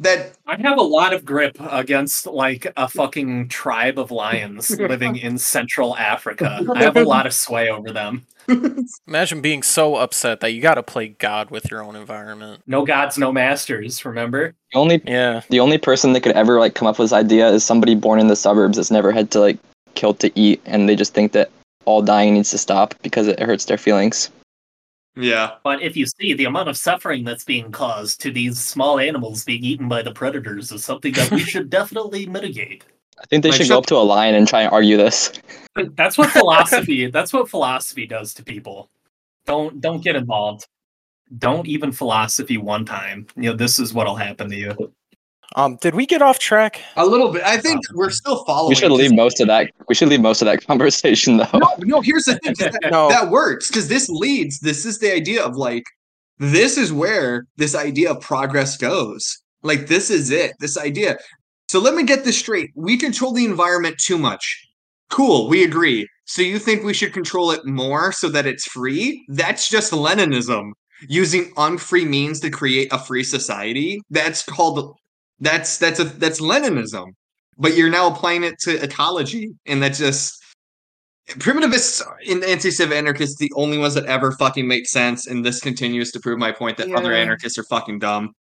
That 0.00 0.32
I 0.46 0.60
have 0.60 0.76
a 0.78 0.82
lot 0.82 1.12
of 1.14 1.24
grip 1.24 1.56
against 1.60 2.26
like 2.26 2.72
a 2.76 2.88
fucking 2.88 3.48
tribe 3.48 3.98
of 3.98 4.10
lions 4.10 4.70
living 4.78 5.16
in 5.16 5.38
Central 5.38 5.96
Africa. 5.96 6.66
I 6.74 6.82
have 6.82 6.96
a 6.96 7.04
lot 7.04 7.26
of 7.26 7.32
sway 7.32 7.70
over 7.70 7.92
them. 7.92 8.26
Imagine 9.06 9.40
being 9.40 9.62
so 9.62 9.94
upset 9.96 10.40
that 10.40 10.50
you 10.52 10.60
got 10.60 10.74
to 10.74 10.82
play 10.82 11.08
God 11.08 11.50
with 11.50 11.70
your 11.70 11.82
own 11.82 11.96
environment. 11.96 12.62
No 12.66 12.84
gods, 12.84 13.16
no 13.16 13.32
masters. 13.32 14.04
Remember? 14.04 14.52
The 14.72 14.78
only 14.78 15.00
Yeah. 15.06 15.42
the 15.48 15.60
only 15.60 15.78
person 15.78 16.12
that 16.12 16.22
could 16.22 16.32
ever 16.32 16.58
like 16.58 16.74
come 16.74 16.88
up 16.88 16.98
with 16.98 17.10
this 17.10 17.16
idea 17.16 17.48
is 17.48 17.64
somebody 17.64 17.94
born 17.94 18.18
in 18.18 18.26
the 18.26 18.36
suburbs 18.36 18.76
that's 18.76 18.90
never 18.90 19.12
had 19.12 19.30
to 19.30 19.40
like 19.40 19.58
kill 19.94 20.12
to 20.14 20.30
eat, 20.38 20.60
and 20.66 20.88
they 20.88 20.96
just 20.96 21.14
think 21.14 21.32
that 21.32 21.50
all 21.84 22.02
dying 22.02 22.34
needs 22.34 22.50
to 22.50 22.58
stop 22.58 22.94
because 23.02 23.28
it 23.28 23.38
hurts 23.38 23.66
their 23.66 23.78
feelings. 23.78 24.28
Yeah. 25.16 25.56
But 25.62 25.82
if 25.82 25.96
you 25.96 26.06
see 26.06 26.34
the 26.34 26.44
amount 26.46 26.68
of 26.68 26.76
suffering 26.76 27.24
that's 27.24 27.44
being 27.44 27.70
caused 27.70 28.20
to 28.22 28.30
these 28.30 28.58
small 28.58 28.98
animals 28.98 29.44
being 29.44 29.62
eaten 29.64 29.88
by 29.88 30.02
the 30.02 30.12
predators 30.12 30.72
is 30.72 30.84
something 30.84 31.12
that 31.14 31.30
we 31.30 31.38
should 31.44 31.70
definitely 31.70 32.26
mitigate. 32.26 32.84
I 33.20 33.26
think 33.26 33.42
they 33.42 33.50
Like, 33.50 33.58
should 33.58 33.68
go 33.68 33.78
up 33.78 33.86
to 33.86 33.96
a 33.96 33.98
lion 33.98 34.34
and 34.34 34.46
try 34.48 34.62
and 34.62 34.72
argue 34.72 34.96
this. 34.96 35.32
That's 35.94 36.18
what 36.18 36.30
philosophy 36.30 37.06
that's 37.10 37.32
what 37.32 37.48
philosophy 37.48 38.06
does 38.06 38.32
to 38.34 38.44
people. 38.44 38.90
Don't 39.46 39.80
don't 39.80 40.02
get 40.02 40.14
involved. 40.16 40.66
Don't 41.38 41.66
even 41.66 41.90
philosophy 41.90 42.58
one 42.58 42.84
time. 42.84 43.26
You 43.36 43.50
know, 43.50 43.56
this 43.56 43.78
is 43.80 43.92
what'll 43.92 44.14
happen 44.14 44.50
to 44.50 44.56
you. 44.56 44.92
Um, 45.56 45.76
did 45.80 45.94
we 45.94 46.04
get 46.06 46.20
off 46.20 46.38
track? 46.38 46.80
A 46.96 47.06
little 47.06 47.30
bit. 47.30 47.42
I 47.44 47.56
think 47.58 47.80
we're 47.94 48.10
still 48.10 48.44
following. 48.44 48.70
We 48.70 48.74
should 48.74 48.90
leave 48.90 49.14
most 49.14 49.40
of 49.40 49.46
that. 49.46 49.70
We 49.88 49.94
should 49.94 50.08
leave 50.08 50.20
most 50.20 50.42
of 50.42 50.46
that 50.46 50.66
conversation 50.66 51.36
though. 51.36 51.48
No, 51.54 51.74
no. 51.80 52.00
Here's 52.00 52.24
the 52.24 52.38
thing. 52.40 52.54
That, 52.58 52.90
No. 52.90 53.08
that 53.08 53.30
works 53.30 53.68
because 53.68 53.88
this 53.88 54.08
leads. 54.08 54.60
This 54.60 54.84
is 54.84 54.98
the 54.98 55.12
idea 55.12 55.42
of 55.44 55.56
like. 55.56 55.84
This 56.38 56.76
is 56.76 56.92
where 56.92 57.46
this 57.56 57.76
idea 57.76 58.10
of 58.10 58.20
progress 58.20 58.76
goes. 58.76 59.38
Like 59.62 59.86
this 59.86 60.10
is 60.10 60.30
it. 60.32 60.52
This 60.58 60.76
idea. 60.76 61.16
So 61.68 61.78
let 61.78 61.94
me 61.94 62.02
get 62.02 62.24
this 62.24 62.36
straight. 62.38 62.70
We 62.74 62.96
control 62.96 63.32
the 63.32 63.44
environment 63.44 63.98
too 63.98 64.18
much. 64.18 64.60
Cool. 65.10 65.48
We 65.48 65.62
agree. 65.62 66.08
So 66.24 66.42
you 66.42 66.58
think 66.58 66.82
we 66.82 66.92
should 66.94 67.12
control 67.12 67.52
it 67.52 67.64
more 67.64 68.10
so 68.10 68.28
that 68.30 68.46
it's 68.46 68.64
free? 68.66 69.24
That's 69.28 69.68
just 69.68 69.92
Leninism. 69.92 70.72
Using 71.08 71.52
unfree 71.56 72.04
means 72.04 72.40
to 72.40 72.50
create 72.50 72.88
a 72.92 72.98
free 72.98 73.22
society. 73.24 74.00
That's 74.10 74.42
called. 74.44 74.96
That's 75.40 75.78
that's 75.78 76.00
a 76.00 76.04
that's 76.04 76.40
Leninism. 76.40 77.12
But 77.56 77.76
you're 77.76 77.90
now 77.90 78.08
applying 78.08 78.42
it 78.42 78.58
to 78.60 78.82
ecology, 78.82 79.52
and 79.66 79.82
that's 79.82 79.98
just 79.98 80.44
primitivists 81.28 82.02
and 82.28 82.44
anti-civ 82.44 82.92
anarchists 82.92 83.38
the 83.38 83.50
only 83.56 83.78
ones 83.78 83.94
that 83.94 84.04
ever 84.06 84.32
fucking 84.32 84.68
make 84.68 84.86
sense 84.86 85.26
and 85.26 85.44
this 85.44 85.60
continues 85.60 86.12
to 86.12 86.20
prove 86.20 86.38
my 86.38 86.52
point 86.52 86.76
that 86.76 86.92
other 86.92 87.14
anarchists 87.14 87.56
are 87.56 87.64
fucking 87.64 87.98
dumb 87.98 88.34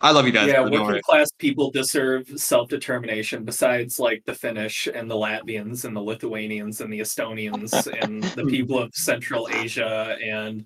i 0.00 0.12
love 0.12 0.24
you 0.24 0.30
guys 0.30 0.46
yeah, 0.46 0.60
working 0.60 1.02
class 1.02 1.32
people 1.38 1.68
deserve 1.70 2.28
self 2.36 2.68
determination 2.68 3.44
besides 3.44 3.98
like 3.98 4.22
the 4.24 4.34
Finnish 4.34 4.86
and 4.86 5.10
the 5.10 5.14
Latvians 5.14 5.84
and 5.84 5.96
the 5.96 6.00
Lithuanians 6.00 6.80
and 6.80 6.92
the 6.92 7.00
Estonians 7.00 7.72
and 8.00 8.22
the 8.22 8.44
people 8.50 8.78
of 8.78 8.94
Central 8.94 9.48
Asia 9.48 10.16
and 10.22 10.64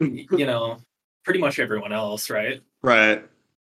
you 0.00 0.46
know, 0.46 0.78
pretty 1.24 1.40
much 1.40 1.58
everyone 1.58 1.92
else, 1.92 2.30
right? 2.30 2.60
right 2.82 3.22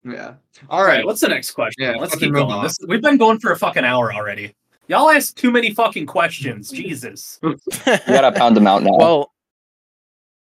yeah 0.03 0.33
all 0.69 0.79
All 0.79 0.85
right, 0.85 0.97
right 0.97 1.05
what's 1.05 1.21
the 1.21 1.27
next 1.27 1.51
question? 1.51 1.83
Yeah, 1.83 1.97
Let's 1.97 2.15
keep 2.15 2.33
going. 2.33 2.63
This, 2.63 2.77
we've 2.87 3.01
been 3.01 3.17
going 3.17 3.39
for 3.39 3.51
a 3.51 3.57
fucking 3.57 3.83
hour 3.83 4.13
already. 4.13 4.55
Y'all 4.87 5.09
ask 5.09 5.35
too 5.35 5.51
many 5.51 5.73
fucking 5.73 6.05
questions. 6.05 6.69
Jesus. 6.71 7.39
We 7.43 7.55
gotta 7.85 8.31
pound 8.31 8.57
them 8.57 8.67
out 8.67 8.83
now. 8.83 8.91
Well, 8.97 9.33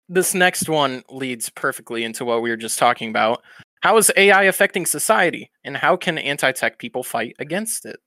this 0.10 0.34
next 0.34 0.70
one 0.70 1.04
leads 1.10 1.50
perfectly 1.50 2.06
into 2.06 2.24
what 2.24 2.42
we 2.42 2.50
were 2.50 2.58
just 2.58 2.80
talking 2.80 3.10
about. 3.10 3.44
How 3.82 3.98
is 3.98 4.12
AI 4.16 4.44
affecting 4.44 4.86
society, 4.86 5.52
and 5.64 5.76
how 5.76 5.98
can 5.98 6.18
anti-tech 6.18 6.80
people 6.80 7.04
fight 7.04 7.36
against 7.40 7.86
it? 7.86 8.00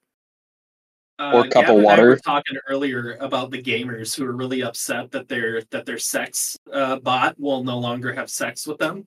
Or 1.21 1.41
a 1.41 1.49
cup 1.51 1.65
of 1.69 1.77
Gavin 1.77 1.79
and 1.81 2.01
I 2.01 2.05
were 2.05 2.17
talking 2.17 2.57
earlier 2.67 3.19
about 3.21 3.51
the 3.51 3.63
gamers 3.63 4.17
who 4.17 4.25
are 4.25 4.33
really 4.33 4.63
upset 4.63 5.11
that 5.11 5.29
their 5.29 5.63
that 5.71 5.85
their 5.85 5.99
sex 5.99 6.57
uh, 6.73 6.97
bot 6.99 7.39
will 7.39 7.63
no 7.63 7.79
longer 7.79 8.11
have 8.15 8.31
sex 8.31 8.67
with 8.67 8.79
them. 8.79 9.07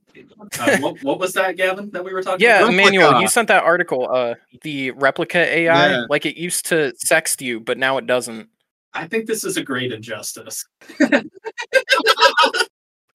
Uh, 0.59 0.78
what, 0.80 1.01
what 1.03 1.20
was 1.20 1.34
that, 1.34 1.57
Gavin? 1.57 1.89
That 1.89 2.05
we 2.05 2.14
were 2.14 2.22
talking 2.22 2.45
Yeah, 2.45 2.59
about? 2.59 2.70
Emmanuel, 2.74 3.14
Replika. 3.14 3.22
you 3.22 3.28
sent 3.28 3.47
that 3.47 3.64
article. 3.64 4.07
Uh, 4.14 4.36
the 4.61 4.91
Replika 4.91 5.38
AI, 5.38 5.89
Yeah. 5.89 6.05
like 6.07 6.28
it 6.28 6.38
used 6.38 6.68
to 6.68 6.93
sext 7.03 7.41
you, 7.41 7.59
but 7.59 7.80
now 7.80 7.97
it 7.97 8.05
doesn't. 8.05 8.47
I 8.93 9.07
think 9.07 9.26
this 9.26 9.43
is 9.43 9.57
a 9.57 9.64
great 9.64 9.91
injustice. 9.91 10.64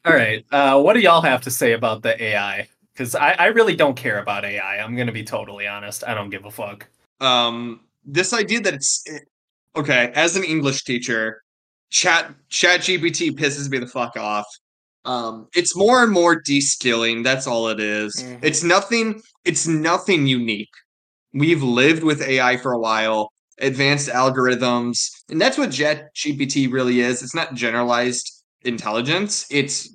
All 0.04 0.14
right. 0.14 0.44
Uh, 0.50 0.80
what 0.80 0.94
do 0.94 1.00
y'all 1.00 1.22
have 1.22 1.42
to 1.42 1.50
say 1.52 1.72
about 1.72 2.02
the 2.02 2.20
AI? 2.20 2.66
Because 2.92 3.14
I, 3.14 3.32
I 3.32 3.46
really 3.46 3.76
don't 3.76 3.94
care 3.96 4.18
about 4.18 4.44
AI. 4.44 4.78
I'm 4.78 4.96
going 4.96 5.06
to 5.06 5.12
be 5.12 5.22
totally 5.22 5.68
honest. 5.68 6.02
I 6.04 6.14
don't 6.14 6.30
give 6.30 6.46
a 6.46 6.50
fuck. 6.50 6.86
um 7.20 7.80
this 8.10 8.32
idea 8.32 8.60
that 8.60 8.74
it's 8.74 9.04
okay 9.76 10.10
as 10.14 10.34
an 10.36 10.42
english 10.44 10.82
teacher 10.84 11.42
chat 11.90 12.34
chat 12.48 12.80
gpt 12.80 13.30
pisses 13.38 13.68
me 13.70 13.78
the 13.78 13.86
fuck 13.86 14.16
off. 14.16 14.46
Um 15.04 15.46
it's 15.54 15.76
more 15.76 16.02
and 16.02 16.12
more 16.12 16.34
de-skilling 16.40 17.22
that's 17.22 17.46
all 17.46 17.68
it 17.68 17.80
is. 17.80 18.16
Mhm. 18.16 18.38
it's 18.42 18.62
nothing 18.62 19.22
it's 19.44 19.66
nothing 19.66 20.26
unique. 20.26 20.74
We've 21.32 21.62
lived 21.62 22.02
with 22.02 22.20
ai 22.22 22.56
for 22.56 22.72
a 22.72 22.78
while 22.78 23.30
advanced 23.60 24.08
algorithms 24.08 24.96
and 25.30 25.40
that's 25.40 25.58
what 25.58 25.70
ChatGPT 25.70 26.70
really 26.72 27.00
is. 27.00 27.22
It's 27.22 27.34
not 27.34 27.54
generalized 27.54 28.26
intelligence. 28.62 29.46
It's 29.50 29.94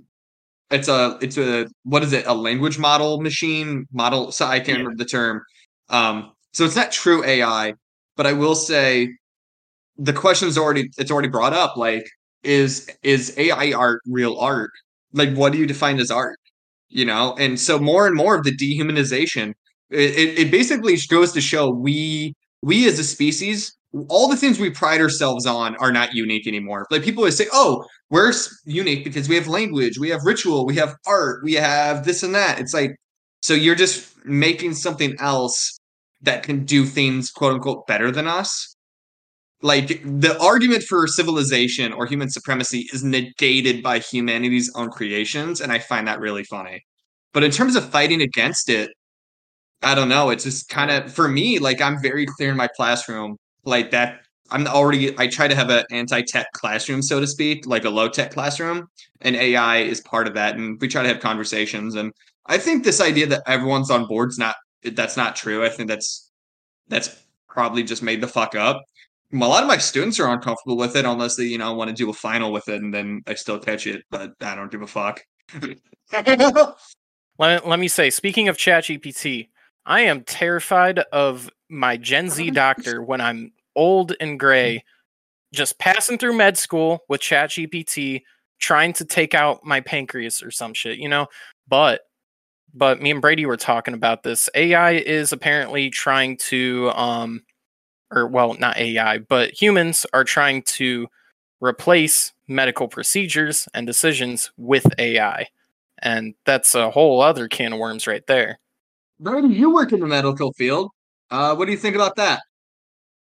it's 0.71 0.87
a 0.87 1.17
it's 1.21 1.37
a 1.37 1.67
what 1.83 2.01
is 2.03 2.13
it? 2.13 2.25
A 2.25 2.33
language 2.33 2.77
model 2.79 3.21
machine? 3.21 3.85
Model 3.91 4.31
so 4.31 4.45
i 4.45 4.57
can't 4.59 4.69
Yeah. 4.69 4.73
remember 4.83 5.03
the 5.03 5.09
term. 5.09 5.41
Um 5.89 6.31
so 6.53 6.65
it's 6.65 6.75
not 6.75 6.91
true 6.91 7.23
ai 7.23 7.73
but 8.15 8.27
i 8.27 8.33
will 8.33 8.55
say 8.55 9.09
the 9.97 10.13
question's 10.13 10.57
already 10.57 10.89
it's 10.97 11.11
already 11.11 11.27
brought 11.27 11.53
up 11.53 11.77
like 11.77 12.05
is 12.43 12.89
is 13.03 13.33
ai 13.37 13.71
art 13.73 14.01
real 14.05 14.37
art? 14.37 14.71
Like 15.13 15.33
what 15.33 15.53
do 15.53 15.57
you 15.57 15.65
define 15.65 15.99
as 15.99 16.11
art? 16.11 16.37
You 16.89 17.05
know 17.05 17.35
and 17.39 17.59
so 17.59 17.79
more 17.79 18.05
and 18.05 18.15
more 18.15 18.35
of 18.35 18.43
the 18.43 18.55
dehumanization 18.55 19.53
it, 19.89 20.39
it, 20.39 20.51
basically 20.51 20.97
goes 21.09 21.31
to 21.33 21.41
show 21.41 21.69
we 21.69 22.33
we 22.61 22.87
as 22.87 22.97
a 22.99 23.03
species 23.03 23.75
all 24.09 24.27
the 24.27 24.37
things 24.37 24.59
we 24.59 24.71
pride 24.71 25.01
ourselves 25.01 25.45
on 25.45 25.75
are 25.75 25.91
not 25.91 26.15
unique 26.15 26.47
anymore. 26.47 26.87
Like 26.89 27.03
people 27.03 27.21
always 27.21 27.37
say 27.37 27.47
oh 27.53 27.83
we're 28.09 28.33
unique 28.65 29.03
because 29.03 29.29
we 29.29 29.35
have 29.35 29.47
language 29.47 29.97
we 29.99 30.09
have 30.09 30.21
ritual 30.23 30.65
we 30.65 30.75
have 30.75 30.95
art 31.07 31.43
we 31.43 31.53
have 31.53 32.05
this 32.05 32.23
and 32.23 32.35
that. 32.35 32.59
It's 32.59 32.73
like 32.73 32.95
so 33.41 33.53
you're 33.53 33.75
just 33.75 34.25
making 34.25 34.73
something 34.73 35.15
else 35.19 35.79
that 36.23 36.43
can 36.43 36.65
do 36.65 36.85
things 36.85 37.31
quote 37.31 37.53
unquote 37.53 37.87
better 37.87 38.11
than 38.11 38.27
us. 38.27 38.75
Like 39.61 40.01
the 40.03 40.37
argument 40.41 40.83
for 40.83 41.07
civilization 41.07 41.93
or 41.93 42.05
human 42.05 42.29
supremacy 42.29 42.87
is 42.91 43.03
negated 43.03 43.81
by 43.81 43.99
humanity's 43.99 44.71
own 44.75 44.89
creations 44.89 45.61
and 45.61 45.71
i 45.71 45.79
find 45.79 46.07
that 46.07 46.19
really 46.19 46.43
funny. 46.45 46.83
But 47.33 47.43
in 47.43 47.51
terms 47.51 47.75
of 47.75 47.89
fighting 47.89 48.21
against 48.21 48.69
it 48.69 48.91
i 49.83 49.95
don't 49.95 50.09
know. 50.09 50.29
It's 50.29 50.45
just 50.45 50.69
kind 50.69 50.91
of 50.91 51.13
for 51.13 51.27
me 51.27 51.59
like 51.59 51.81
i'm 51.81 52.01
very 52.01 52.25
clear 52.25 52.51
in 52.51 52.57
my 52.57 52.67
classroom 52.67 53.37
like 53.65 53.91
that 53.91 54.21
i'm 54.51 54.67
already 54.67 55.17
i 55.19 55.27
try 55.27 55.47
to 55.47 55.55
have 55.55 55.69
an 55.69 55.83
anti-tech 55.91 56.47
classroom 56.53 57.01
so 57.01 57.19
to 57.19 57.27
speak 57.27 57.65
like 57.65 57.85
a 57.85 57.89
low-tech 57.89 58.31
classroom 58.31 58.87
and 59.21 59.35
ai 59.35 59.77
is 59.77 60.01
part 60.01 60.27
of 60.27 60.33
that 60.33 60.55
and 60.55 60.79
we 60.81 60.87
try 60.87 61.01
to 61.01 61.07
have 61.07 61.19
conversations 61.19 61.95
and 61.95 62.11
i 62.47 62.57
think 62.57 62.83
this 62.83 63.01
idea 63.01 63.25
that 63.25 63.41
everyone's 63.47 63.89
on 63.89 64.05
board's 64.07 64.37
not 64.37 64.55
that's 64.91 65.17
not 65.17 65.35
true 65.35 65.63
i 65.63 65.69
think 65.69 65.89
that's 65.89 66.31
that's 66.87 67.23
probably 67.47 67.83
just 67.83 68.03
made 68.03 68.21
the 68.21 68.27
fuck 68.27 68.55
up 68.55 68.83
a 69.41 69.47
lot 69.47 69.63
of 69.63 69.67
my 69.67 69.77
students 69.77 70.19
are 70.19 70.31
uncomfortable 70.31 70.77
with 70.77 70.95
it 70.95 71.05
unless 71.05 71.35
they, 71.35 71.45
you 71.45 71.57
know, 71.57 71.73
want 71.73 71.89
to 71.89 71.95
do 71.95 72.09
a 72.09 72.13
final 72.13 72.51
with 72.51 72.69
it, 72.69 72.81
and 72.81 72.93
then 72.93 73.23
I 73.25 73.33
still 73.33 73.57
catch 73.57 73.87
it, 73.87 74.03
but 74.11 74.33
I 74.41 74.55
don't 74.55 74.71
give 74.71 74.81
a 74.81 74.87
fuck. 74.87 75.23
Let, 77.39 77.67
let 77.67 77.79
me 77.79 77.87
say, 77.87 78.11
speaking 78.11 78.47
of 78.47 78.57
ChatGPT, 78.57 79.49
I 79.87 80.01
am 80.01 80.21
terrified 80.21 80.99
of 81.11 81.49
my 81.67 81.97
Gen 81.97 82.29
Z 82.29 82.51
doctor 82.51 83.01
when 83.01 83.21
I'm 83.21 83.53
old 83.75 84.13
and 84.19 84.39
gray, 84.39 84.83
just 85.51 85.79
passing 85.79 86.19
through 86.19 86.37
med 86.37 86.59
school 86.59 87.03
with 87.09 87.21
ChatGPT, 87.21 88.21
trying 88.59 88.93
to 88.93 89.05
take 89.05 89.33
out 89.33 89.65
my 89.65 89.81
pancreas 89.81 90.43
or 90.43 90.51
some 90.51 90.75
shit, 90.75 90.99
you 90.99 91.09
know? 91.09 91.25
But 91.67 92.01
but 92.73 93.01
me 93.01 93.11
and 93.11 93.21
Brady 93.21 93.45
were 93.45 93.57
talking 93.57 93.93
about 93.93 94.23
this. 94.23 94.49
AI 94.55 94.91
is 94.93 95.31
apparently 95.31 95.89
trying 95.89 96.37
to 96.37 96.91
um 96.95 97.43
or 98.11 98.27
well, 98.27 98.53
not 98.55 98.77
AI, 98.77 99.17
but 99.19 99.59
humans 99.59 100.05
are 100.13 100.23
trying 100.23 100.61
to 100.63 101.07
replace 101.61 102.33
medical 102.47 102.87
procedures 102.87 103.67
and 103.73 103.87
decisions 103.87 104.51
with 104.57 104.85
AI. 104.99 105.47
And 105.99 106.35
that's 106.45 106.75
a 106.75 106.91
whole 106.91 107.21
other 107.21 107.47
can 107.47 107.73
of 107.73 107.79
worms 107.79 108.05
right 108.05 108.25
there. 108.27 108.59
Brady, 109.19 109.47
you 109.47 109.73
work 109.73 109.93
in 109.93 109.99
the 109.99 110.05
medical 110.05 110.51
field. 110.53 110.91
Uh, 111.31 111.55
what 111.55 111.65
do 111.65 111.71
you 111.71 111.77
think 111.77 111.95
about 111.95 112.15
that? 112.17 112.41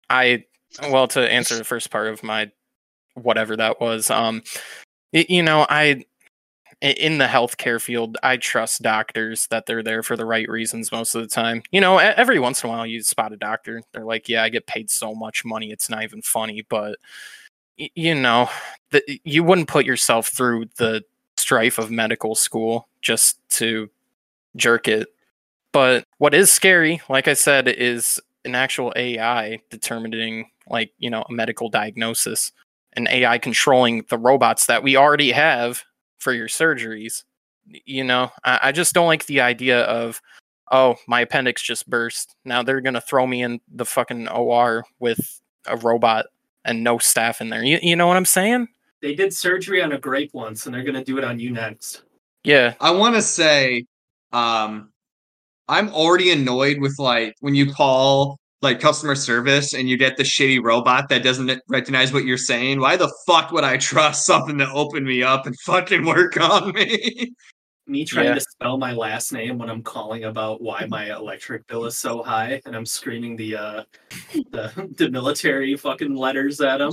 I 0.10 0.46
well 0.90 1.08
to 1.10 1.32
answer 1.32 1.56
the 1.56 1.64
first 1.64 1.90
part 1.90 2.08
of 2.08 2.24
my 2.24 2.52
whatever 3.16 3.58
that 3.58 3.82
was, 3.82 4.10
um 4.10 4.44
y- 5.14 5.26
you 5.28 5.44
know, 5.44 5.66
i- 5.70 6.06
in 6.82 7.18
the 7.18 7.26
healthcare 7.26 7.82
field, 7.82 8.18
I 8.24 8.38
trust 8.38 8.82
doctors 8.82 9.48
that 9.48 9.66
they're 9.66 9.84
there 9.84 10.02
for 10.02 10.16
the 10.16 10.26
right 10.26 10.48
reasons 10.48 10.92
most 10.92 11.14
of 11.14 11.22
the 11.22 11.28
time. 11.28 11.64
You 11.72 11.82
know, 11.82 11.98
every 11.98 12.40
once 12.40 12.64
in 12.64 12.70
a 12.70 12.74
while 12.74 12.86
you 12.86 13.02
spot 13.04 13.34
a 13.34 13.38
doctor, 13.38 13.82
they're 13.92 14.06
like, 14.06 14.30
"Yeah, 14.30 14.44
I 14.44 14.50
get 14.50 14.68
paid 14.68 14.90
so 14.90 15.14
much 15.14 15.44
money, 15.44 15.72
it's 15.72 15.90
not 15.90 16.04
even 16.04 16.22
funny," 16.22 16.62
but 16.70 16.98
you 17.78 18.16
know, 18.16 18.50
the, 18.92 19.22
you 19.24 19.44
wouldn't 19.44 19.68
put 19.70 19.86
yourself 19.86 20.28
through 20.28 20.66
the 20.78 21.04
strife 21.38 21.78
of 21.78 21.92
medical 21.92 22.36
school 22.36 22.88
just 23.02 23.40
to 23.50 23.90
jerk 24.56 24.88
it. 24.88 25.08
But 25.72 26.06
what 26.18 26.34
is 26.34 26.52
scary, 26.52 27.02
like 27.10 27.28
I 27.28 27.34
said, 27.34 27.68
is 27.68 28.20
an 28.46 28.56
actual 28.56 28.92
AI 28.96 29.60
determining, 29.70 30.50
like, 30.68 30.92
you 30.98 31.10
know, 31.10 31.24
a 31.30 31.32
medical 31.32 31.70
diagnosis, 31.70 32.52
an 32.94 33.08
AI 33.08 33.38
controlling 33.38 34.04
the 34.10 34.18
robots 34.18 34.66
that 34.66 34.84
we 34.84 34.98
already 34.98 35.32
have 35.32 35.84
for 36.20 36.34
your 36.34 36.48
surgeries. 36.48 37.24
You 37.66 38.04
know, 38.04 38.32
I, 38.44 38.60
I 38.64 38.72
just 38.72 38.94
don't 38.94 39.08
like 39.08 39.26
the 39.26 39.42
idea 39.42 39.82
of, 39.84 40.22
oh, 40.72 40.96
my 41.08 41.22
appendix 41.22 41.62
just 41.62 41.90
burst. 41.90 42.36
Now 42.46 42.64
they're 42.64 42.82
gonna 42.82 43.02
throw 43.02 43.26
me 43.26 43.44
in 43.44 43.60
the 43.74 43.86
fucking 43.86 44.28
OR 44.28 44.86
with 45.00 45.42
a 45.68 45.78
robot 45.78 46.28
and 46.66 46.84
no 46.84 46.98
staff 46.98 47.42
in 47.42 47.50
there. 47.50 47.64
You, 47.64 47.80
you 47.82 47.96
know 47.96 48.08
what 48.08 48.18
I'm 48.18 48.26
saying? 48.26 48.68
They 49.02 49.16
did 49.16 49.34
surgery 49.34 49.82
on 49.82 49.94
a 49.94 49.98
grape 49.98 50.32
once, 50.34 50.66
and 50.66 50.76
they're 50.76 50.84
gonna 50.84 51.04
do 51.04 51.18
it 51.18 51.24
on 51.24 51.40
you 51.40 51.52
next. 51.52 52.04
Yeah. 52.44 52.74
I 52.80 52.92
want 52.92 53.16
to 53.16 53.22
say, 53.22 53.86
um, 54.32 54.92
I'm 55.68 55.90
already 55.90 56.32
annoyed 56.32 56.80
with 56.80 56.98
like 57.00 57.36
when 57.42 57.54
you 57.54 57.72
call 57.72 58.39
like 58.62 58.80
customer 58.80 59.16
service 59.16 59.74
and 59.74 59.88
you 59.88 59.98
get 59.98 60.18
the 60.18 60.24
shitty 60.24 60.62
robot 60.62 61.08
that 61.10 61.24
doesn't 61.24 61.62
recognize 61.70 62.12
what 62.12 62.26
you're 62.26 62.38
saying. 62.38 62.80
Why 62.80 62.98
the 62.98 63.14
fuck 63.26 63.52
would 63.52 63.64
I 63.64 63.78
trust 63.78 64.26
something 64.26 64.58
to 64.58 64.70
open 64.72 65.06
me 65.06 65.24
up 65.24 65.46
and 65.46 65.58
fucking 65.66 66.06
work 66.06 66.40
on 66.40 66.74
me? 66.74 67.34
Me 67.88 68.06
trying 68.06 68.28
Yeah. 68.28 68.36
to 68.36 68.42
spell 68.42 68.78
my 68.78 68.94
last 68.94 69.32
name 69.32 69.58
when 69.58 69.70
I'm 69.70 69.82
calling 69.82 70.26
about 70.26 70.62
why 70.62 70.86
my 70.90 71.12
electric 71.12 71.66
bill 71.68 71.86
is 71.86 71.98
so 71.98 72.22
high, 72.22 72.62
and 72.66 72.76
I'm 72.76 72.86
screaming 72.86 73.36
the 73.36 73.56
uh 73.56 73.84
the, 74.52 74.90
the 74.98 75.10
military 75.10 75.76
fucking 75.76 76.14
letters 76.14 76.62
at 76.62 76.82
him 76.82 76.92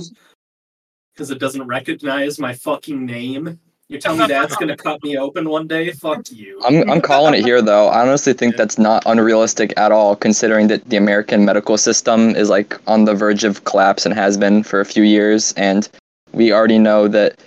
because 1.13 1.29
it 1.29 1.39
doesn't 1.39 1.67
recognize 1.67 2.39
my 2.39 2.53
fucking 2.53 3.05
name. 3.05 3.59
You're 3.89 4.01
telling 4.01 4.19
me 4.19 4.27
that's 4.27 4.55
gonna 4.57 4.75
cut 4.75 5.01
me 5.03 5.17
open 5.17 5.49
one 5.49 5.67
day? 5.67 5.91
Fuck 5.91 6.29
you. 6.31 6.61
I'm 6.65 6.89
I'm 6.89 7.01
calling 7.01 7.33
it 7.33 7.45
here 7.45 7.61
though. 7.61 7.87
I 7.87 8.01
honestly 8.01 8.33
think 8.33 8.57
that's 8.57 8.77
not 8.77 9.03
unrealistic 9.05 9.73
at 9.77 9.91
all, 9.91 10.15
considering 10.15 10.67
that 10.67 10.89
the 10.89 10.97
American 10.97 11.45
medical 11.45 11.77
system 11.77 12.35
is 12.35 12.49
like 12.49 12.79
on 12.87 13.05
the 13.05 13.15
verge 13.15 13.43
of 13.43 13.63
collapse 13.63 14.05
and 14.05 14.13
has 14.13 14.37
been 14.37 14.63
for 14.63 14.81
a 14.81 14.85
few 14.85 15.03
years, 15.03 15.53
and 15.53 15.87
we 16.33 16.51
already 16.51 16.79
know 16.79 17.07
that 17.07 17.39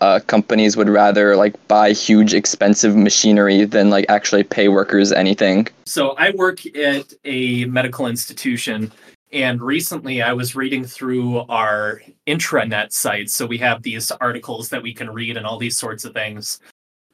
uh, 0.00 0.20
companies 0.26 0.76
would 0.76 0.88
rather 0.88 1.36
like 1.36 1.54
buy 1.68 1.92
huge 1.92 2.34
expensive 2.34 2.96
machinery 2.96 3.64
than 3.64 3.88
like 3.88 4.04
actually 4.08 4.42
pay 4.42 4.68
workers 4.68 5.12
anything. 5.12 5.68
So 5.84 6.10
I 6.18 6.30
work 6.32 6.66
at 6.76 7.12
a 7.24 7.64
medical 7.66 8.06
institution, 8.06 8.92
and 9.32 9.60
recently 9.60 10.22
I 10.22 10.32
was 10.32 10.54
reading 10.54 10.84
through 10.84 11.40
our 11.48 12.00
intranet 12.26 12.92
site. 12.92 13.30
So 13.30 13.46
we 13.46 13.58
have 13.58 13.82
these 13.82 14.10
articles 14.12 14.68
that 14.68 14.82
we 14.82 14.94
can 14.94 15.10
read 15.10 15.36
and 15.36 15.46
all 15.46 15.58
these 15.58 15.78
sorts 15.78 16.04
of 16.04 16.14
things. 16.14 16.60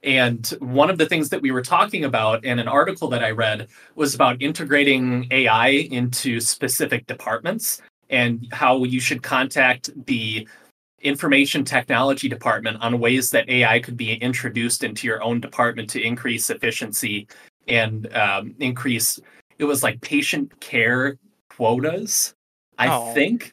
And 0.02 0.46
one 0.58 0.90
of 0.90 0.98
the 0.98 1.06
things 1.06 1.28
that 1.30 1.40
we 1.40 1.52
were 1.52 1.62
talking 1.62 2.04
about 2.04 2.44
in 2.44 2.58
an 2.58 2.68
article 2.68 3.08
that 3.08 3.22
I 3.22 3.30
read 3.30 3.68
was 3.94 4.14
about 4.14 4.42
integrating 4.42 5.28
AI 5.30 5.68
into 5.68 6.40
specific 6.40 7.06
departments 7.06 7.80
and 8.10 8.46
how 8.52 8.84
you 8.84 9.00
should 9.00 9.22
contact 9.22 9.90
the 10.06 10.46
information 11.00 11.64
technology 11.64 12.28
department 12.28 12.80
on 12.82 12.98
ways 12.98 13.30
that 13.30 13.48
AI 13.48 13.80
could 13.80 13.96
be 13.96 14.14
introduced 14.14 14.84
into 14.84 15.06
your 15.06 15.22
own 15.22 15.40
department 15.40 15.88
to 15.90 16.02
increase 16.02 16.50
efficiency 16.50 17.26
and 17.68 18.12
um, 18.14 18.54
increase 18.58 19.18
it 19.58 19.64
was 19.64 19.82
like 19.82 20.00
patient 20.00 20.60
care 20.60 21.16
quotas 21.56 22.34
i 22.78 22.88
Oh. 22.88 23.12
think. 23.14 23.52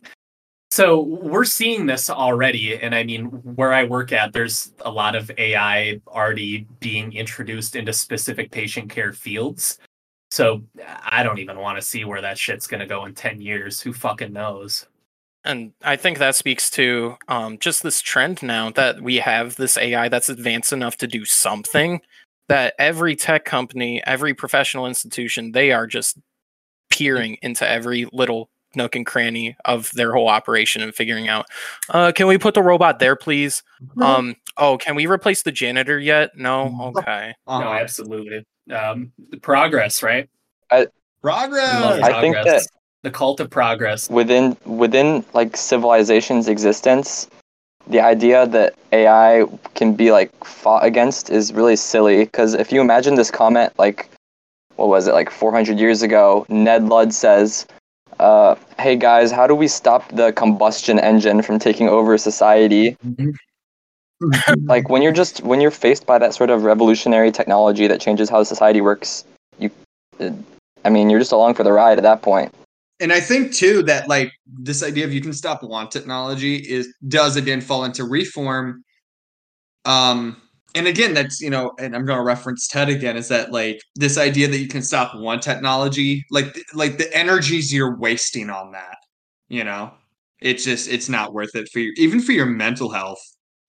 So 0.72 1.02
we're 1.02 1.46
seeing 1.46 1.88
this 1.88 2.10
already 2.10 2.78
and 2.78 2.94
i 2.94 3.04
mean 3.04 3.26
where 3.56 3.74
i 3.74 3.84
work 3.84 4.12
at 4.14 4.34
there's 4.34 4.72
a 4.82 4.92
lot 4.92 5.16
of 5.16 5.32
ai 5.38 6.00
already 6.08 6.68
being 6.80 7.12
introduced 7.14 7.76
into 7.76 7.92
specific 7.94 8.52
patient 8.52 8.90
care 8.90 9.12
fields. 9.14 9.80
So 10.32 10.64
i 11.04 11.24
don't 11.24 11.40
even 11.40 11.58
want 11.58 11.78
to 11.78 11.82
see 11.82 12.06
where 12.06 12.22
that 12.22 12.38
shit's 12.38 12.68
going 12.68 12.82
to 12.82 12.86
go 12.86 13.06
in 13.06 13.16
10 13.16 13.42
years. 13.42 13.82
Who 13.82 13.94
fucking 13.94 14.32
knows? 14.32 14.86
And 15.46 15.72
I 15.84 15.96
think 15.96 16.18
that 16.20 16.36
speaks 16.36 16.70
to 16.72 17.16
um, 17.30 17.58
just 17.60 17.82
this 17.82 18.02
trend 18.02 18.44
now 18.44 18.70
that 18.72 19.02
we 19.02 19.16
have 19.18 19.56
this 19.56 19.78
AI 19.78 20.08
that's 20.10 20.30
advanced 20.30 20.74
enough 20.74 20.98
to 20.98 21.08
do 21.08 21.24
something 21.26 22.02
that 22.50 22.74
every 22.78 23.16
tech 23.16 23.46
company, 23.46 24.04
every 24.06 24.34
professional 24.34 24.86
institution, 24.86 25.54
they 25.54 25.72
are 25.72 25.88
just 25.88 26.18
peering 26.90 27.38
into 27.42 27.68
every 27.68 28.08
little 28.12 28.50
nook 28.76 28.96
and 28.96 29.06
cranny 29.06 29.56
of 29.66 29.92
their 29.94 30.14
whole 30.14 30.28
operation 30.28 30.82
and 30.82 30.94
figuring 30.94 31.28
out, 31.28 31.46
uh, 31.90 32.12
can 32.12 32.28
we 32.28 32.38
put 32.38 32.54
the 32.54 32.62
robot 32.62 33.00
there, 33.00 33.16
please? 33.16 33.64
Um, 34.00 34.36
oh, 34.58 34.78
can 34.78 34.96
we 34.96 35.08
replace 35.08 35.42
the 35.42 35.52
janitor 35.52 36.00
yet? 36.00 36.38
No, 36.38 36.94
okay. 36.96 37.34
Uh-huh. 37.48 37.64
no 37.64 37.74
absolutely 37.74 38.46
um 38.72 39.12
the 39.30 39.38
progress 39.38 40.04
right 40.04 40.30
Progress. 41.22 41.82
Love 41.82 42.02
I 42.02 42.22
think 42.22 42.36
progress. 42.36 42.68
the 43.04 43.12
cult 43.12 43.40
of 43.40 43.50
progress 43.50 44.10
within 44.10 44.56
within 44.66 45.26
like 45.34 45.58
civilization's 45.58 46.48
existence 46.48 47.30
the 47.88 48.00
idea 48.00 48.46
that 48.48 48.76
ai 48.94 49.44
can 49.74 49.96
be 49.96 50.12
like 50.12 50.32
fought 50.46 50.86
against 50.86 51.30
is 51.30 51.52
really 51.52 51.76
silly 51.76 52.24
because 52.24 52.54
if 52.54 52.72
you 52.72 52.80
imagine 52.80 53.16
this 53.16 53.32
comment 53.32 53.74
like 53.78 54.10
what 54.80 54.88
was 54.88 55.08
it 55.08 55.14
like 55.14 55.30
400 55.30 55.78
years 55.78 56.02
ago 56.02 56.46
ned 56.50 56.86
ludd 56.86 57.14
says 57.14 57.68
uh, 58.20 58.56
hey 58.80 58.96
guys 58.96 59.32
how 59.32 59.46
do 59.48 59.56
we 59.56 59.68
stop 59.68 60.08
the 60.10 60.32
combustion 60.34 61.00
engine 61.00 61.42
from 61.42 61.60
taking 61.60 61.88
over 61.88 62.18
society 62.18 62.98
like 64.64 64.90
when 64.90 65.02
you're 65.02 65.14
just 65.14 65.42
when 65.44 65.62
you're 65.62 65.72
faced 65.72 66.06
by 66.06 66.18
that 66.18 66.34
sort 66.34 66.50
of 66.50 66.64
revolutionary 66.64 67.32
technology 67.32 67.88
that 67.88 68.02
changes 68.02 68.30
how 68.30 68.44
society 68.44 68.82
works 68.82 69.26
you 69.58 69.70
uh, 70.20 70.32
i 70.84 70.90
mean 70.90 71.10
you're 71.10 71.20
just 71.20 71.32
along 71.32 71.54
for 71.54 71.64
the 71.64 71.72
ride 71.72 71.98
at 71.98 72.04
that 72.04 72.22
point 72.22 72.54
and 73.00 73.14
I 73.14 73.22
think 73.22 73.54
too 73.54 73.82
that 73.84 74.10
like 74.10 74.34
this 74.46 74.84
idea 74.84 75.06
of 75.06 75.14
you 75.14 75.22
can 75.22 75.32
stop 75.32 75.64
want 75.64 75.92
technology 75.92 76.56
is 76.58 76.94
does 77.08 77.38
again 77.38 77.62
fall 77.62 77.86
into 77.86 78.04
reform. 78.04 78.84
Um, 79.86 80.42
and 80.76 80.88
again, 80.88 81.14
that's 81.14 81.42
you 81.42 81.50
know, 81.50 81.72
and 81.80 81.96
I'm 81.96 82.06
going 82.06 82.18
to 82.18 82.24
reference 82.24 82.68
Ted 82.68 82.90
again. 82.90 83.18
Is 83.18 83.28
that 83.30 83.52
like 83.52 83.82
this 83.96 84.18
idea 84.18 84.48
that 84.48 84.58
you 84.58 84.68
can 84.68 84.82
stop 84.82 85.16
one 85.16 85.40
technology, 85.40 86.26
like 86.32 86.58
like 86.74 86.98
the 86.98 87.12
energies 87.16 87.74
you're 87.74 87.98
wasting 87.98 88.50
on 88.50 88.72
that, 88.72 88.98
you 89.48 89.64
know, 89.64 89.92
it's 90.42 90.64
just 90.64 90.88
it's 90.88 91.10
not 91.10 91.34
worth 91.34 91.56
it 91.56 91.70
for 91.70 91.80
you, 91.80 91.94
even 91.98 92.22
for 92.22 92.32
your 92.32 92.46
mental 92.46 92.90
health. 92.92 93.22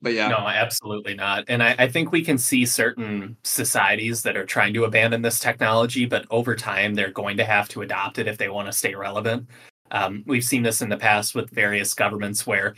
But 0.03 0.14
yeah, 0.14 0.28
No, 0.28 0.38
absolutely 0.38 1.14
not. 1.14 1.44
And 1.48 1.62
I, 1.62 1.74
I 1.78 1.88
think 1.88 2.11
we 2.11 2.22
can 2.22 2.38
see 2.38 2.64
certain 2.64 3.36
societies 3.44 4.22
that 4.22 4.36
are 4.36 4.46
trying 4.46 4.72
to 4.74 4.84
abandon 4.84 5.20
this 5.20 5.38
technology, 5.38 6.07
but 6.07 6.24
over 6.30 6.57
time 6.57 6.94
they're 6.94 7.11
going 7.11 7.36
to 7.36 7.44
have 7.44 7.68
to 7.70 7.82
adopt 7.82 8.18
it 8.18 8.26
if 8.26 8.38
they 8.38 8.48
want 8.48 8.66
to 8.66 8.72
stay 8.72 8.94
relevant. 8.94 9.46
Um, 9.90 10.22
we've 10.26 10.44
seen 10.44 10.62
this 10.62 10.80
in 10.80 10.88
the 10.88 10.96
past 10.96 11.34
with 11.34 11.51
various 11.51 11.92
governments 11.92 12.46
where 12.46 12.76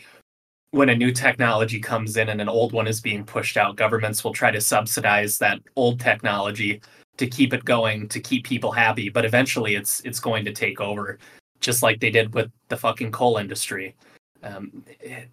when 0.73 0.89
a 0.89 0.97
new 0.97 1.13
technology 1.13 1.79
comes 1.79 2.17
in 2.17 2.31
and 2.31 2.41
an 2.41 2.49
old 2.49 2.73
one 2.73 2.87
is 2.87 3.01
being 3.01 3.25
pushed 3.25 3.57
out, 3.57 3.77
governments 3.77 4.25
will 4.25 4.33
try 4.33 4.51
to 4.51 4.61
subsidize 4.61 5.39
that 5.39 5.61
old 5.77 6.01
technology 6.01 6.81
to 7.19 7.27
keep 7.27 7.53
it 7.53 7.65
going, 7.65 8.09
to 8.09 8.19
keep 8.19 8.45
people 8.45 8.73
happy. 8.73 9.11
But 9.11 9.27
eventually 9.27 9.75
it's 9.75 10.01
it's 10.01 10.19
going 10.19 10.45
to 10.47 10.53
take 10.53 10.81
over, 10.81 11.19
just 11.61 11.83
like 11.83 12.01
they 12.01 12.11
did 12.11 12.35
with 12.35 12.51
the 12.69 12.77
fucking 12.77 13.13
coal 13.13 13.37
industry. 13.37 13.95
Um, 14.43 14.83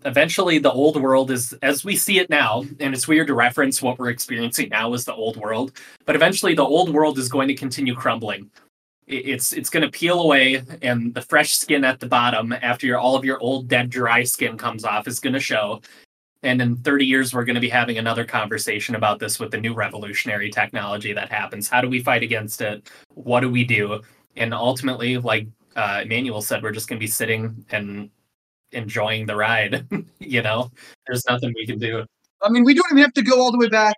eventually 0.05 0.59
the 0.59 0.71
old 0.71 1.01
world 1.01 1.31
is 1.31 1.53
as 1.63 1.83
we 1.83 1.95
see 1.95 2.19
it 2.19 2.29
now 2.29 2.63
and 2.79 2.93
it's 2.93 3.07
weird 3.07 3.25
to 3.27 3.33
reference 3.33 3.81
what 3.81 3.97
we're 3.97 4.09
experiencing 4.09 4.69
now 4.69 4.93
as 4.93 5.03
the 5.03 5.15
old 5.15 5.35
world 5.35 5.71
but 6.05 6.15
eventually 6.15 6.53
the 6.53 6.61
old 6.61 6.93
world 6.93 7.17
is 7.17 7.27
going 7.27 7.47
to 7.47 7.55
continue 7.55 7.95
crumbling 7.95 8.51
it's 9.09 9.53
it's 9.53 9.69
going 9.69 9.83
to 9.83 9.89
peel 9.89 10.21
away 10.21 10.63
and 10.81 11.13
the 11.13 11.21
fresh 11.21 11.53
skin 11.53 11.83
at 11.83 11.99
the 11.99 12.05
bottom 12.05 12.53
after 12.53 12.85
your 12.87 12.99
all 12.99 13.15
of 13.15 13.25
your 13.25 13.39
old 13.39 13.67
dead 13.67 13.89
dry 13.89 14.23
skin 14.23 14.57
comes 14.57 14.85
off 14.85 15.07
is 15.07 15.19
going 15.19 15.33
to 15.33 15.39
show 15.39 15.81
and 16.43 16.61
in 16.61 16.77
30 16.77 17.05
years 17.05 17.33
we're 17.33 17.43
going 17.43 17.55
to 17.55 17.61
be 17.61 17.69
having 17.69 17.97
another 17.97 18.23
conversation 18.23 18.95
about 18.95 19.19
this 19.19 19.39
with 19.39 19.51
the 19.51 19.59
new 19.59 19.73
revolutionary 19.73 20.49
technology 20.49 21.11
that 21.11 21.29
happens 21.29 21.67
how 21.67 21.81
do 21.81 21.89
we 21.89 22.01
fight 22.01 22.23
against 22.23 22.61
it 22.61 22.89
what 23.15 23.39
do 23.39 23.49
we 23.49 23.63
do 23.63 23.99
and 24.35 24.53
ultimately 24.53 25.17
like 25.17 25.47
uh, 25.75 26.01
emmanuel 26.03 26.41
said 26.41 26.61
we're 26.61 26.71
just 26.71 26.87
going 26.87 26.99
to 26.99 27.03
be 27.03 27.07
sitting 27.07 27.65
and 27.71 28.09
enjoying 28.71 29.25
the 29.25 29.35
ride. 29.35 29.87
you 30.19 30.41
know, 30.41 30.71
there's 31.07 31.25
nothing 31.27 31.53
we 31.55 31.65
can 31.65 31.79
do. 31.79 32.05
I 32.41 32.49
mean, 32.49 32.63
we 32.63 32.73
don't 32.73 32.85
even 32.91 33.03
have 33.03 33.13
to 33.13 33.21
go 33.21 33.41
all 33.41 33.51
the 33.51 33.57
way 33.57 33.69
back. 33.69 33.95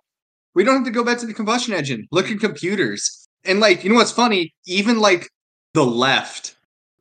We 0.54 0.64
don't 0.64 0.76
have 0.76 0.84
to 0.84 0.90
go 0.90 1.04
back 1.04 1.18
to 1.18 1.26
the 1.26 1.34
combustion 1.34 1.74
engine. 1.74 2.06
Look 2.10 2.30
at 2.30 2.40
computers. 2.40 3.21
And 3.44 3.60
like, 3.60 3.84
you 3.84 3.90
know 3.90 3.96
what's 3.96 4.12
funny? 4.12 4.54
Even 4.66 5.00
like 5.00 5.28
the 5.74 5.84
left, 5.84 6.56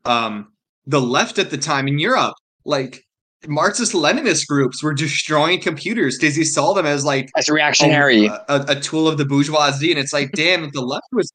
um, 0.05 0.51
the 0.85 1.01
left 1.01 1.37
at 1.37 1.51
the 1.51 1.57
time 1.57 1.87
in 1.87 1.99
Europe, 1.99 2.35
like 2.65 3.03
Marxist 3.47 3.93
Leninist 3.93 4.47
groups 4.47 4.83
were 4.83 4.93
destroying 4.93 5.59
computers 5.59 6.17
because 6.17 6.35
he 6.35 6.43
saw 6.43 6.73
them 6.73 6.85
as 6.85 7.03
like 7.03 7.29
as 7.35 7.49
reactionary 7.49 8.27
a, 8.27 8.43
a, 8.47 8.65
a 8.69 8.75
tool 8.79 9.07
of 9.07 9.17
the 9.17 9.25
bourgeoisie. 9.25 9.91
And 9.91 9.99
it's 9.99 10.13
like, 10.13 10.31
damn, 10.35 10.63
if 10.63 10.71
the 10.73 10.81
left 10.81 11.07
was 11.11 11.31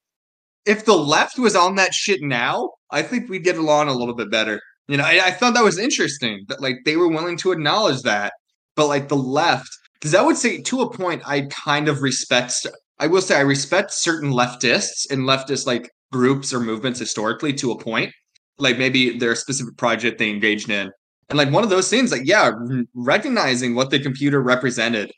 if 0.65 0.85
the 0.85 0.97
left 0.97 1.39
was 1.39 1.55
on 1.55 1.77
that 1.77 1.95
shit 1.95 2.21
now, 2.23 2.73
I 2.91 3.03
think 3.03 3.29
we'd 3.29 3.45
get 3.45 3.57
along 3.57 3.89
a 3.89 3.93
little 3.93 4.15
bit 4.15 4.31
better. 4.31 4.61
You 4.89 4.97
know, 4.97 5.05
I, 5.05 5.27
I 5.27 5.31
thought 5.31 5.55
that 5.55 5.65
was 5.65 5.79
interesting 5.79 6.45
that 6.49 6.61
like 6.61 6.79
they 6.85 6.97
were 6.97 7.09
willing 7.09 7.37
to 7.39 7.53
acknowledge 7.53 8.03
that, 8.03 8.33
but 8.75 8.87
like 8.87 9.09
the 9.09 9.17
left, 9.17 9.69
because 9.95 10.15
I 10.15 10.23
would 10.23 10.37
say 10.37 10.61
to 10.61 10.83
a 10.83 10.93
point, 10.93 11.23
I 11.25 11.49
kind 11.51 11.89
of 11.89 12.03
respect. 12.03 12.67
I 12.99 13.07
will 13.07 13.21
say 13.21 13.37
I 13.37 13.41
respect 13.41 13.93
certain 13.93 14.31
leftists 14.31 15.11
and 15.11 15.23
leftist 15.23 15.67
like 15.67 15.91
groups 16.13 16.53
or 16.55 16.61
movements 16.61 16.99
historically 16.99 17.53
to 17.55 17.73
a 17.73 17.79
point. 17.79 18.13
Like 18.59 18.79
maybe 18.79 19.19
their 19.19 19.35
specific 19.35 19.77
project 19.77 20.19
they 20.19 20.31
engaged 20.31 20.71
in, 20.71 20.91
and 21.29 21.37
like 21.37 21.51
one 21.51 21.63
of 21.63 21.69
those 21.69 21.91
things, 21.91 22.11
like 22.11 22.23
yeah, 22.25 22.51
recognizing 22.95 23.75
what 23.75 23.91
the 23.91 23.99
computer 23.99 24.41
represented 24.43 25.13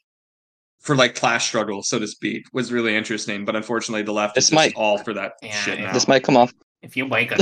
for 0.80 0.96
like 0.96 1.14
class 1.14 1.44
struggle, 1.44 1.82
so 1.84 2.00
to 2.00 2.06
speak, 2.08 2.42
was 2.52 2.72
really 2.72 2.96
interesting. 2.96 3.44
But 3.44 3.54
unfortunately, 3.54 4.02
the 4.02 4.12
left 4.12 4.34
This 4.34 4.44
is 4.46 4.50
just 4.50 4.54
might- 4.56 4.74
all 4.74 4.98
for 4.98 5.14
that 5.14 5.34
Yeah, 5.40 5.52
shit 5.52 5.78
now. 5.78 5.92
This 5.92 6.08
might 6.08 6.24
come 6.24 6.36
off. 6.36 6.52
If 6.82 6.96
you 6.96 7.06
wake 7.06 7.30
up, 7.30 7.40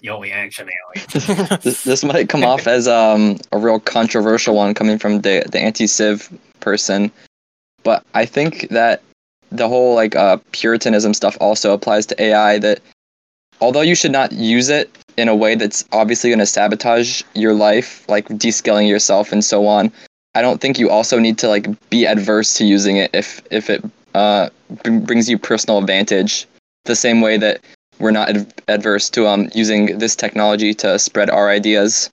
yo, 0.00 0.18
we 0.18 0.32
actually. 0.32 0.72
This, 1.62 1.84
this 1.84 2.02
might 2.04 2.30
come 2.30 2.42
off 2.44 2.66
as 2.66 2.88
um 2.88 3.36
a 3.52 3.58
real 3.58 3.78
controversial 3.80 4.54
one 4.54 4.72
coming 4.72 4.98
from 4.98 5.20
the 5.20 5.44
the 5.52 5.58
anti-civ 5.58 6.30
person, 6.60 7.12
but 7.82 8.04
I 8.14 8.24
think 8.24 8.68
that 8.70 9.02
the 9.50 9.68
whole 9.68 9.94
like 9.94 10.16
uh 10.16 10.38
puritanism 10.52 11.14
stuff 11.14 11.36
also 11.40 11.72
applies 11.72 12.06
to 12.06 12.22
AI. 12.22 12.58
That 12.58 12.80
although 13.60 13.80
you 13.80 13.94
should 13.94 14.12
not 14.12 14.32
use 14.32 14.68
it 14.68 14.90
in 15.16 15.28
a 15.28 15.36
way 15.36 15.54
that's 15.54 15.84
obviously 15.92 16.30
going 16.30 16.38
to 16.38 16.46
sabotage 16.46 17.22
your 17.34 17.54
life, 17.54 18.08
like 18.08 18.26
descaling 18.28 18.88
yourself 18.88 19.32
and 19.32 19.44
so 19.44 19.66
on, 19.66 19.92
I 20.34 20.42
don't 20.42 20.60
think 20.60 20.78
you 20.78 20.90
also 20.90 21.18
need 21.18 21.38
to 21.38 21.48
like 21.48 21.66
be 21.90 22.06
adverse 22.06 22.54
to 22.54 22.64
using 22.64 22.96
it 22.96 23.10
if 23.12 23.40
if 23.50 23.68
it 23.70 23.84
uh 24.14 24.48
b- 24.84 24.98
brings 24.98 25.28
you 25.28 25.38
personal 25.38 25.78
advantage. 25.78 26.46
The 26.84 26.96
same 26.96 27.20
way 27.20 27.36
that 27.36 27.60
we're 27.98 28.10
not 28.10 28.30
ad- 28.30 28.62
adverse 28.68 29.10
to 29.10 29.26
um 29.26 29.48
using 29.54 29.98
this 29.98 30.16
technology 30.16 30.74
to 30.74 30.98
spread 30.98 31.30
our 31.30 31.50
ideas. 31.50 32.10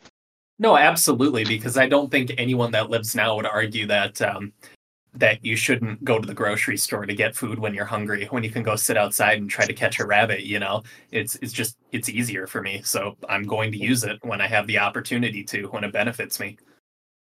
No, 0.59 0.75
absolutely, 0.75 1.45
because 1.45 1.77
I 1.77 1.87
don't 1.87 2.09
think 2.09 2.33
anyone 2.37 2.71
that 2.71 2.89
lives 2.89 3.15
now 3.15 3.35
would 3.35 3.45
argue 3.45 3.85
that 3.87 4.19
um, 4.23 4.51
that 5.19 5.43
you 5.43 5.55
shouldn't 5.55 6.03
go 6.03 6.19
to 6.19 6.27
the 6.27 6.33
grocery 6.33 6.77
store 6.77 7.05
to 7.05 7.13
get 7.13 7.35
food 7.35 7.59
when 7.59 7.73
you're 7.73 7.85
hungry, 7.85 8.25
when 8.25 8.43
you 8.43 8.49
can 8.49 8.63
go 8.63 8.75
sit 8.75 8.97
outside 8.97 9.39
and 9.39 9.49
try 9.49 9.65
to 9.65 9.73
catch 9.73 9.99
a 9.99 10.05
rabbit. 10.05 10.43
You 10.43 10.59
know, 10.59 10.83
it's 11.11 11.35
it's 11.41 11.53
just 11.53 11.77
it's 11.91 12.09
easier 12.09 12.47
for 12.47 12.61
me, 12.61 12.81
so 12.83 13.17
I'm 13.27 13.43
going 13.43 13.71
to 13.71 13.77
use 13.77 14.03
it 14.03 14.19
when 14.23 14.41
I 14.41 14.47
have 14.47 14.67
the 14.67 14.79
opportunity 14.79 15.43
to, 15.45 15.67
when 15.67 15.83
it 15.83 15.91
benefits 15.91 16.39
me. 16.39 16.57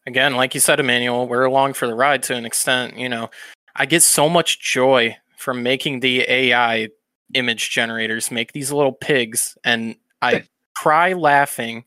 Again, 0.08 0.36
like 0.36 0.54
you 0.54 0.60
said, 0.60 0.80
Emmanuel, 0.80 1.28
we're 1.28 1.46
along 1.46 1.74
for 1.74 1.88
the 1.88 1.96
ride 1.96 2.24
to 2.24 2.36
an 2.36 2.46
extent. 2.46 2.98
You 2.98 3.10
know, 3.10 3.30
I 3.76 3.86
get 3.86 4.04
so 4.04 4.30
much 4.30 4.60
joy 4.60 5.16
from 5.38 5.64
making 5.64 6.00
the 6.00 6.26
AI 6.30 6.90
image 7.34 7.72
generators 7.72 8.32
make 8.32 8.54
these 8.54 8.72
little 8.72 8.94
pigs, 8.94 9.58
and 9.64 9.96
I 10.22 10.44
cry 10.76 11.14
laughing. 11.14 11.86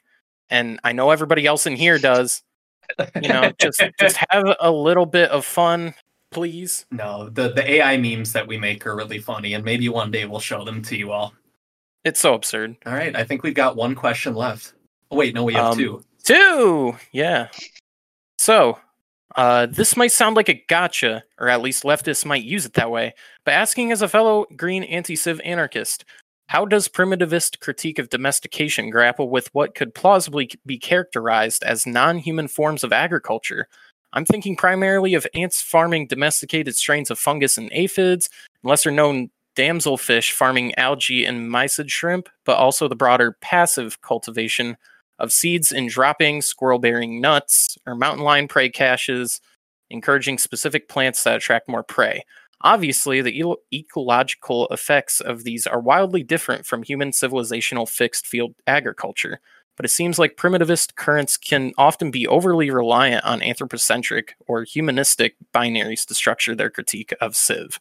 And 0.50 0.80
I 0.82 0.92
know 0.92 1.10
everybody 1.10 1.46
else 1.46 1.66
in 1.66 1.76
here 1.76 1.98
does. 1.98 2.42
You 3.20 3.28
know, 3.28 3.52
just 3.60 3.82
just 3.98 4.16
have 4.30 4.44
a 4.60 4.70
little 4.70 5.06
bit 5.06 5.30
of 5.30 5.44
fun, 5.44 5.94
please. 6.30 6.86
no, 6.90 7.28
the 7.28 7.50
the 7.52 7.70
AI 7.70 7.96
memes 7.96 8.32
that 8.32 8.46
we 8.46 8.58
make 8.58 8.86
are 8.86 8.96
really 8.96 9.18
funny, 9.18 9.54
and 9.54 9.64
maybe 9.64 9.88
one 9.88 10.10
day 10.10 10.24
we'll 10.26 10.40
show 10.40 10.64
them 10.64 10.82
to 10.82 10.96
you 10.96 11.12
all. 11.12 11.34
It's 12.04 12.20
so 12.20 12.34
absurd. 12.34 12.76
All 12.86 12.94
right, 12.94 13.14
I 13.14 13.24
think 13.24 13.42
we've 13.42 13.54
got 13.54 13.76
one 13.76 13.94
question 13.94 14.34
left. 14.34 14.72
Oh, 15.10 15.16
wait, 15.16 15.34
no, 15.34 15.44
we 15.44 15.54
have 15.54 15.72
Um, 15.72 15.78
two. 15.78 16.04
Two. 16.24 16.96
Yeah. 17.12 17.48
So, 18.38 18.78
uh, 19.36 19.66
this 19.66 19.96
might 19.96 20.12
sound 20.12 20.36
like 20.36 20.48
a 20.48 20.64
gotcha, 20.68 21.24
or 21.38 21.48
at 21.48 21.60
least 21.60 21.82
leftists 21.82 22.24
might 22.24 22.44
use 22.44 22.64
it 22.66 22.74
that 22.74 22.90
way. 22.90 23.14
But 23.44 23.54
asking 23.54 23.90
as 23.92 24.00
a 24.02 24.08
fellow 24.08 24.46
green 24.56 24.84
anti-civ 24.84 25.40
anarchist, 25.44 26.04
how 26.48 26.64
does 26.64 26.88
primitivist 26.88 27.60
critique 27.60 27.98
of 27.98 28.08
domestication 28.08 28.88
grapple 28.88 29.28
with 29.28 29.50
what 29.52 29.74
could 29.74 29.94
plausibly 29.94 30.50
be 30.64 30.78
characterized 30.78 31.62
as 31.62 31.86
non-human 31.86 32.48
forms 32.48 32.82
of 32.82 32.92
agriculture? 32.92 33.68
I'm 34.14 34.24
thinking 34.24 34.56
primarily 34.56 35.12
of 35.12 35.26
ants 35.34 35.60
farming 35.60 36.06
domesticated 36.06 36.74
strains 36.74 37.10
of 37.10 37.18
fungus 37.18 37.58
and 37.58 37.68
aphids, 37.72 38.30
lesser 38.62 38.90
known 38.90 39.28
damselfish 39.56 40.32
farming 40.32 40.74
algae 40.76 41.26
and 41.26 41.50
mysid 41.50 41.90
shrimp, 41.90 42.30
but 42.46 42.56
also 42.56 42.88
the 42.88 42.96
broader 42.96 43.36
passive 43.42 44.00
cultivation 44.00 44.78
of 45.18 45.32
seeds 45.32 45.70
and 45.70 45.90
droppings, 45.90 46.46
squirrel 46.46 46.78
bearing 46.78 47.20
nuts, 47.20 47.76
or 47.86 47.94
mountain 47.94 48.24
lion 48.24 48.48
prey 48.48 48.70
caches, 48.70 49.42
encouraging 49.90 50.38
specific 50.38 50.88
plants 50.88 51.24
that 51.24 51.36
attract 51.36 51.68
more 51.68 51.82
prey. 51.82 52.24
Obviously, 52.62 53.20
the 53.20 53.56
ecological 53.72 54.66
effects 54.68 55.20
of 55.20 55.44
these 55.44 55.66
are 55.66 55.80
wildly 55.80 56.22
different 56.22 56.66
from 56.66 56.82
human 56.82 57.10
civilizational 57.10 57.88
fixed 57.88 58.26
field 58.26 58.54
agriculture, 58.66 59.40
but 59.76 59.84
it 59.84 59.90
seems 59.90 60.18
like 60.18 60.36
primitivist 60.36 60.96
currents 60.96 61.36
can 61.36 61.72
often 61.78 62.10
be 62.10 62.26
overly 62.26 62.68
reliant 62.70 63.24
on 63.24 63.42
anthropocentric 63.42 64.34
or 64.48 64.64
humanistic 64.64 65.36
binaries 65.54 66.04
to 66.06 66.14
structure 66.14 66.54
their 66.54 66.68
critique 66.68 67.14
of 67.20 67.36
Civ. 67.36 67.78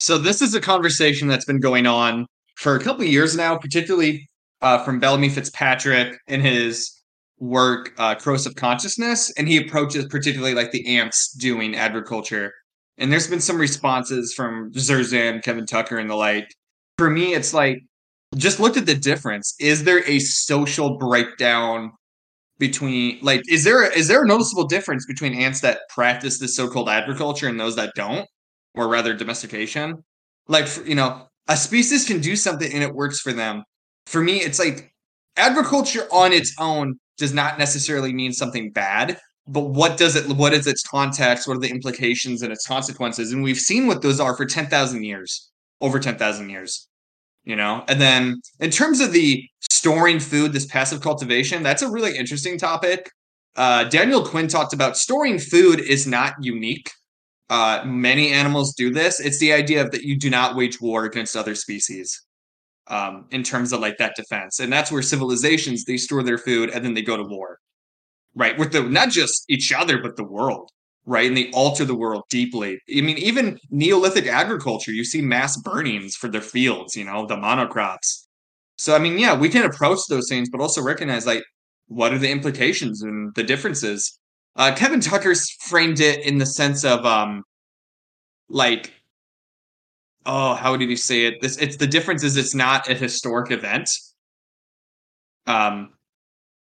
So 0.00 0.18
this 0.18 0.42
is 0.42 0.54
a 0.54 0.60
conversation 0.60 1.28
that's 1.28 1.44
been 1.44 1.60
going 1.60 1.86
on 1.86 2.26
for 2.56 2.74
a 2.74 2.80
couple 2.80 3.04
years 3.04 3.36
now, 3.36 3.56
particularly 3.56 4.28
uh, 4.60 4.82
from 4.84 4.98
Bellamy 4.98 5.28
Fitzpatrick 5.28 6.18
in 6.26 6.40
his 6.40 7.00
work 7.38 7.92
uh, 7.98 8.16
of 8.26 8.54
Consciousness, 8.56 9.32
and 9.38 9.48
he 9.48 9.56
approaches 9.56 10.06
particularly 10.06 10.54
like 10.54 10.72
the 10.72 10.98
ants 10.98 11.32
doing 11.32 11.76
agriculture. 11.76 12.52
And 12.98 13.12
there's 13.12 13.28
been 13.28 13.40
some 13.40 13.58
responses 13.58 14.34
from 14.34 14.72
Zerzan, 14.72 15.42
Kevin 15.42 15.66
Tucker, 15.66 15.98
and 15.98 16.10
the 16.10 16.16
like. 16.16 16.52
For 16.98 17.08
me, 17.10 17.34
it's 17.34 17.54
like 17.54 17.80
just 18.36 18.60
looked 18.60 18.76
at 18.76 18.86
the 18.86 18.94
difference. 18.94 19.54
Is 19.60 19.84
there 19.84 20.02
a 20.08 20.18
social 20.18 20.98
breakdown 20.98 21.92
between 22.58 23.18
like 23.22 23.42
is 23.48 23.62
there 23.62 23.90
is 23.96 24.08
there 24.08 24.24
a 24.24 24.26
noticeable 24.26 24.66
difference 24.66 25.06
between 25.06 25.32
ants 25.32 25.60
that 25.60 25.82
practice 25.90 26.40
this 26.40 26.56
so-called 26.56 26.88
agriculture 26.88 27.46
and 27.46 27.60
those 27.60 27.76
that 27.76 27.92
don't? 27.94 28.26
or 28.78 28.88
rather 28.88 29.14
domestication. 29.14 30.04
Like 30.46 30.68
you 30.86 30.94
know, 30.94 31.26
a 31.48 31.56
species 31.56 32.06
can 32.06 32.20
do 32.20 32.36
something 32.36 32.72
and 32.72 32.82
it 32.82 32.94
works 32.94 33.20
for 33.20 33.32
them. 33.32 33.64
For 34.06 34.22
me, 34.22 34.38
it's 34.40 34.58
like 34.58 34.92
agriculture 35.36 36.06
on 36.10 36.32
its 36.32 36.54
own 36.58 36.98
does 37.18 37.34
not 37.34 37.58
necessarily 37.58 38.12
mean 38.12 38.32
something 38.32 38.70
bad. 38.70 39.18
But 39.48 39.70
what 39.70 39.96
does 39.96 40.14
it? 40.16 40.28
What 40.36 40.52
is 40.52 40.66
its 40.66 40.82
context? 40.82 41.48
What 41.48 41.56
are 41.56 41.60
the 41.60 41.70
implications 41.70 42.42
and 42.42 42.52
its 42.52 42.66
consequences? 42.66 43.32
And 43.32 43.42
we've 43.42 43.58
seen 43.58 43.86
what 43.86 44.02
those 44.02 44.20
are 44.20 44.36
for 44.36 44.46
ten 44.46 44.66
thousand 44.66 45.04
years, 45.04 45.50
over 45.80 45.98
ten 45.98 46.16
thousand 46.16 46.50
years. 46.50 46.86
You 47.44 47.56
know, 47.56 47.82
and 47.88 48.00
then 48.00 48.42
in 48.60 48.70
terms 48.70 49.00
of 49.00 49.12
the 49.12 49.42
storing 49.60 50.20
food, 50.20 50.52
this 50.52 50.66
passive 50.66 51.00
cultivation, 51.00 51.62
that's 51.62 51.82
a 51.82 51.90
really 51.90 52.16
interesting 52.16 52.58
topic. 52.58 53.10
Uh, 53.56 53.84
Daniel 53.84 54.22
Quinn 54.24 54.48
talked 54.48 54.74
about 54.74 54.98
storing 54.98 55.38
food 55.38 55.80
is 55.80 56.06
not 56.06 56.34
unique 56.40 56.90
uh, 57.50 57.82
many 57.86 58.30
animals 58.32 58.74
do 58.74 58.90
this. 58.90 59.20
It's 59.20 59.38
the 59.38 59.52
idea 59.52 59.82
of 59.82 59.90
that 59.92 60.02
you 60.02 60.18
do 60.18 60.30
not 60.30 60.56
wage 60.56 60.80
war 60.80 61.04
against 61.04 61.36
other 61.36 61.54
species 61.54 62.22
um, 62.88 63.26
in 63.30 63.42
terms 63.42 63.72
of 63.72 63.80
like 63.80 63.96
that 63.98 64.16
defense, 64.16 64.60
and 64.60 64.72
that's 64.72 64.92
where 64.92 65.02
civilizations 65.02 65.84
they 65.84 65.96
store 65.96 66.22
their 66.22 66.38
food 66.38 66.70
and 66.70 66.84
then 66.84 66.94
they 66.94 67.02
go 67.02 67.16
to 67.16 67.22
war, 67.22 67.58
right? 68.38 68.56
With 68.56 68.72
the 68.72 68.82
not 68.82 69.10
just 69.10 69.44
each 69.48 69.72
other 69.72 70.00
but 70.00 70.16
the 70.16 70.24
world, 70.24 70.70
right? 71.04 71.26
And 71.26 71.36
they 71.36 71.50
alter 71.50 71.84
the 71.84 71.96
world 71.96 72.22
deeply. 72.30 72.80
I 72.96 73.00
mean, 73.00 73.18
even 73.18 73.58
Neolithic 73.70 74.26
agriculture, 74.26 74.92
you 74.92 75.04
see 75.04 75.20
mass 75.20 75.60
burnings 75.60 76.14
for 76.14 76.28
their 76.28 76.40
fields, 76.40 76.96
you 76.96 77.04
know, 77.04 77.26
the 77.26 77.36
monocrops. 77.36 78.26
So 78.76 78.94
I 78.94 78.98
mean, 78.98 79.18
yeah, 79.18 79.36
we 79.36 79.48
can 79.48 79.64
approach 79.64 79.98
those 80.08 80.28
things, 80.28 80.48
but 80.48 80.60
also 80.60 80.80
recognize 80.80 81.26
like 81.26 81.42
what 81.88 82.12
are 82.12 82.18
the 82.18 82.30
implications 82.30 83.02
and 83.02 83.34
the 83.34 83.42
differences. 83.42 84.18
Uh, 84.54 84.74
Kevin 84.74 85.00
Tucker's 85.00 85.50
framed 85.68 86.00
it 86.00 86.24
in 86.24 86.38
the 86.38 86.46
sense 86.46 86.84
of 86.84 87.04
um, 87.04 87.42
like, 88.48 88.92
oh, 90.26 90.54
how 90.54 90.76
did 90.76 90.88
he 90.88 90.96
say 90.96 91.26
it? 91.26 91.40
This 91.40 91.56
it's 91.58 91.76
the 91.76 91.86
difference 91.86 92.22
is 92.22 92.36
it's 92.36 92.54
not 92.54 92.88
a 92.88 92.94
historic 92.94 93.50
event. 93.50 93.90
Um, 95.46 95.97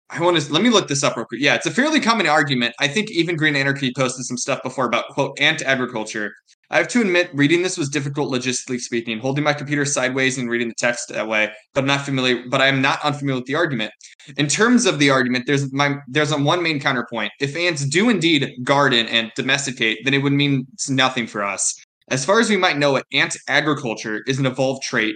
I 0.10 0.22
want 0.22 0.40
to 0.40 0.54
let 0.54 0.62
me 0.62 0.70
look 0.70 0.88
this 0.88 1.04
up 1.04 1.18
real 1.18 1.26
quick. 1.26 1.42
Yeah, 1.42 1.56
it's 1.56 1.66
a 1.66 1.72
fairly 1.72 2.00
common 2.00 2.28
argument. 2.28 2.76
I 2.80 2.88
think 2.88 3.10
even 3.10 3.36
Green 3.36 3.56
Anarchy 3.56 3.92
posted 3.96 4.26
some 4.26 4.38
stuff 4.38 4.62
before 4.62 4.86
about 4.86 5.10
quote 5.10 5.40
ant 5.40 5.64
agriculture. 5.64 6.32
I 6.70 6.78
have 6.78 6.88
to 6.90 7.02
admit, 7.02 7.30
reading 7.34 7.62
this 7.62 7.78
was 7.78 7.90
difficult 7.90 8.32
logistically 8.32 8.80
speaking. 8.80 9.20
Holding 9.20 9.44
my 9.44 9.54
computer 9.54 9.86
sideways 9.86 10.38
and 10.38 10.50
reading 10.50 10.68
the 10.68 10.76
text 10.76 11.10
that 11.10 11.28
way, 11.28 11.52
but 11.74 11.82
I'm 11.82 11.88
not 11.88 12.06
familiar. 12.06 12.44
But 12.48 12.62
I 12.62 12.68
am 12.68 12.82
not 12.82 13.04
unfamiliar 13.04 13.40
with 13.40 13.48
the 13.48 13.56
argument. 13.56 13.92
In 14.38 14.48
terms 14.48 14.86
of 14.86 15.00
the 15.00 15.10
argument, 15.10 15.46
there's 15.48 15.72
my 15.74 15.96
there's 16.08 16.32
on 16.32 16.44
one 16.44 16.62
main 16.62 16.80
counterpoint. 16.80 17.32
If 17.40 17.56
ants 17.56 17.86
do 17.86 18.10
indeed 18.10 18.52
garden 18.64 19.08
and 19.08 19.32
domesticate, 19.36 20.00
then 20.06 20.14
it 20.14 20.22
would 20.22 20.34
mean 20.34 20.68
nothing 20.88 21.26
for 21.26 21.44
us. 21.44 21.74
As 22.10 22.24
far 22.24 22.40
as 22.40 22.50
we 22.50 22.58
might 22.58 22.78
know 22.78 22.96
it, 22.96 23.06
ant 23.12 23.36
agriculture 23.48 24.24
is 24.28 24.38
an 24.38 24.46
evolved 24.46 24.84
trait, 24.84 25.16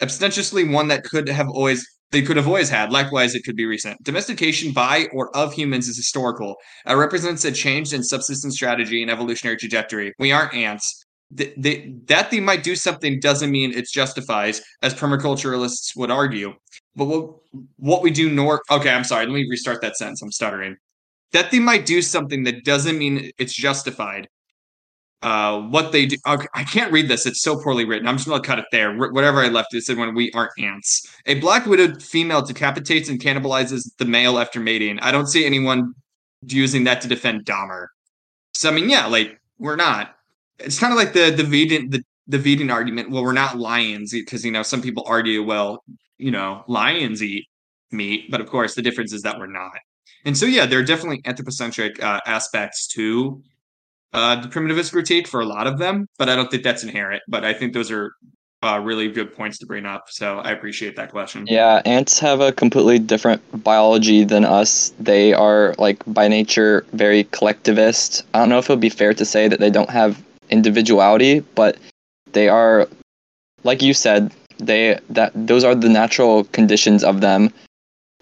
abstentiously 0.00 0.64
one 0.64 0.88
that 0.88 1.04
could 1.04 1.28
have 1.28 1.48
always 1.48 1.86
they 2.12 2.22
could 2.22 2.36
have 2.36 2.46
always 2.46 2.70
had. 2.70 2.92
Likewise, 2.92 3.34
it 3.34 3.42
could 3.44 3.56
be 3.56 3.66
recent. 3.66 4.02
Domestication 4.02 4.72
by 4.72 5.06
or 5.12 5.34
of 5.36 5.52
humans 5.52 5.88
is 5.88 5.96
historical. 5.96 6.56
It 6.86 6.94
represents 6.94 7.44
a 7.44 7.52
change 7.52 7.92
in 7.92 8.02
subsistence 8.02 8.54
strategy 8.54 9.02
and 9.02 9.10
evolutionary 9.10 9.56
trajectory. 9.56 10.12
We 10.18 10.32
aren't 10.32 10.54
ants. 10.54 11.04
Th- 11.36 11.54
they, 11.56 11.94
that 12.06 12.30
they 12.30 12.40
might 12.40 12.62
do 12.62 12.76
something 12.76 13.18
doesn't 13.18 13.50
mean 13.50 13.72
it 13.72 13.88
justifies, 13.92 14.62
as 14.82 14.94
permaculturalists 14.94 15.96
would 15.96 16.10
argue. 16.10 16.54
But 16.94 17.06
what 17.06 17.30
what 17.76 18.02
we 18.02 18.10
do 18.10 18.30
nor 18.30 18.62
okay, 18.70 18.90
I'm 18.90 19.04
sorry. 19.04 19.26
Let 19.26 19.34
me 19.34 19.46
restart 19.50 19.82
that 19.82 19.96
sentence. 19.96 20.22
I'm 20.22 20.32
stuttering. 20.32 20.76
That 21.32 21.50
they 21.50 21.58
might 21.58 21.84
do 21.84 22.00
something 22.02 22.44
that 22.44 22.64
doesn't 22.64 22.96
mean 22.96 23.32
it's 23.38 23.54
justified. 23.54 24.28
Uh, 25.22 25.62
what 25.62 25.92
they 25.92 26.06
do, 26.06 26.16
I 26.24 26.62
can't 26.64 26.92
read 26.92 27.08
this. 27.08 27.26
It's 27.26 27.42
so 27.42 27.60
poorly 27.60 27.84
written. 27.84 28.06
I'm 28.06 28.16
just 28.16 28.28
gonna 28.28 28.42
cut 28.42 28.58
it 28.58 28.66
there. 28.70 28.94
Wh- 28.94 29.12
Whatever 29.12 29.40
I 29.40 29.48
left, 29.48 29.74
it 29.74 29.82
said 29.82 29.96
when 29.96 30.14
we 30.14 30.30
aren't 30.32 30.52
ants. 30.58 31.06
A 31.26 31.40
black 31.40 31.66
widowed 31.66 32.02
female 32.02 32.42
decapitates 32.42 33.08
and 33.08 33.18
cannibalizes 33.20 33.90
the 33.96 34.04
male 34.04 34.38
after 34.38 34.60
mating. 34.60 35.00
I 35.00 35.10
don't 35.10 35.26
see 35.26 35.44
anyone 35.44 35.94
using 36.46 36.84
that 36.84 37.00
to 37.00 37.08
defend 37.08 37.44
Dahmer. 37.44 37.86
So 38.54 38.68
I 38.68 38.72
mean, 38.72 38.88
yeah, 38.90 39.06
like 39.06 39.40
we're 39.58 39.76
not. 39.76 40.14
It's 40.58 40.78
kind 40.78 40.92
of 40.92 40.98
like 40.98 41.12
the 41.12 41.30
the 41.30 41.44
vegan 41.44 41.90
the 41.90 42.02
the 42.28 42.38
vegan 42.38 42.70
argument. 42.70 43.10
Well, 43.10 43.22
we're 43.24 43.32
not 43.32 43.58
lions 43.58 44.12
because 44.12 44.44
you 44.44 44.52
know 44.52 44.62
some 44.62 44.82
people 44.82 45.04
argue, 45.06 45.42
well, 45.42 45.82
you 46.18 46.30
know, 46.30 46.62
lions 46.68 47.22
eat 47.22 47.46
meat, 47.90 48.30
but 48.30 48.40
of 48.40 48.48
course 48.48 48.74
the 48.74 48.82
difference 48.82 49.12
is 49.12 49.22
that 49.22 49.38
we're 49.38 49.46
not. 49.46 49.72
And 50.24 50.36
so 50.36 50.44
yeah, 50.46 50.66
there 50.66 50.78
are 50.78 50.84
definitely 50.84 51.22
anthropocentric 51.24 52.02
uh, 52.02 52.20
aspects 52.26 52.86
to 52.88 53.42
uh, 54.12 54.40
the 54.40 54.48
primitivist 54.48 54.92
critique 54.92 55.28
for 55.28 55.40
a 55.40 55.46
lot 55.46 55.66
of 55.66 55.78
them, 55.78 56.06
but 56.18 56.28
I 56.28 56.36
don't 56.36 56.50
think 56.50 56.62
that's 56.62 56.82
inherent. 56.82 57.22
But 57.28 57.44
I 57.44 57.52
think 57.52 57.72
those 57.72 57.90
are 57.90 58.12
uh, 58.62 58.80
really 58.82 59.08
good 59.08 59.34
points 59.34 59.58
to 59.58 59.66
bring 59.66 59.86
up. 59.86 60.04
So 60.08 60.38
I 60.38 60.50
appreciate 60.50 60.96
that 60.96 61.10
question. 61.10 61.46
Yeah, 61.46 61.82
ants 61.84 62.18
have 62.18 62.40
a 62.40 62.52
completely 62.52 62.98
different 62.98 63.42
biology 63.62 64.24
than 64.24 64.44
us. 64.44 64.92
They 64.98 65.32
are 65.32 65.74
like 65.78 66.02
by 66.06 66.28
nature 66.28 66.84
very 66.92 67.24
collectivist. 67.24 68.24
I 68.34 68.38
don't 68.38 68.48
know 68.48 68.58
if 68.58 68.68
it 68.68 68.72
would 68.72 68.80
be 68.80 68.88
fair 68.88 69.14
to 69.14 69.24
say 69.24 69.48
that 69.48 69.60
they 69.60 69.70
don't 69.70 69.90
have 69.90 70.22
individuality, 70.50 71.40
but 71.54 71.76
they 72.32 72.48
are 72.48 72.88
like 73.64 73.82
you 73.82 73.92
said, 73.92 74.32
they 74.58 74.98
that 75.10 75.32
those 75.34 75.64
are 75.64 75.74
the 75.74 75.88
natural 75.88 76.44
conditions 76.44 77.04
of 77.04 77.20
them. 77.20 77.52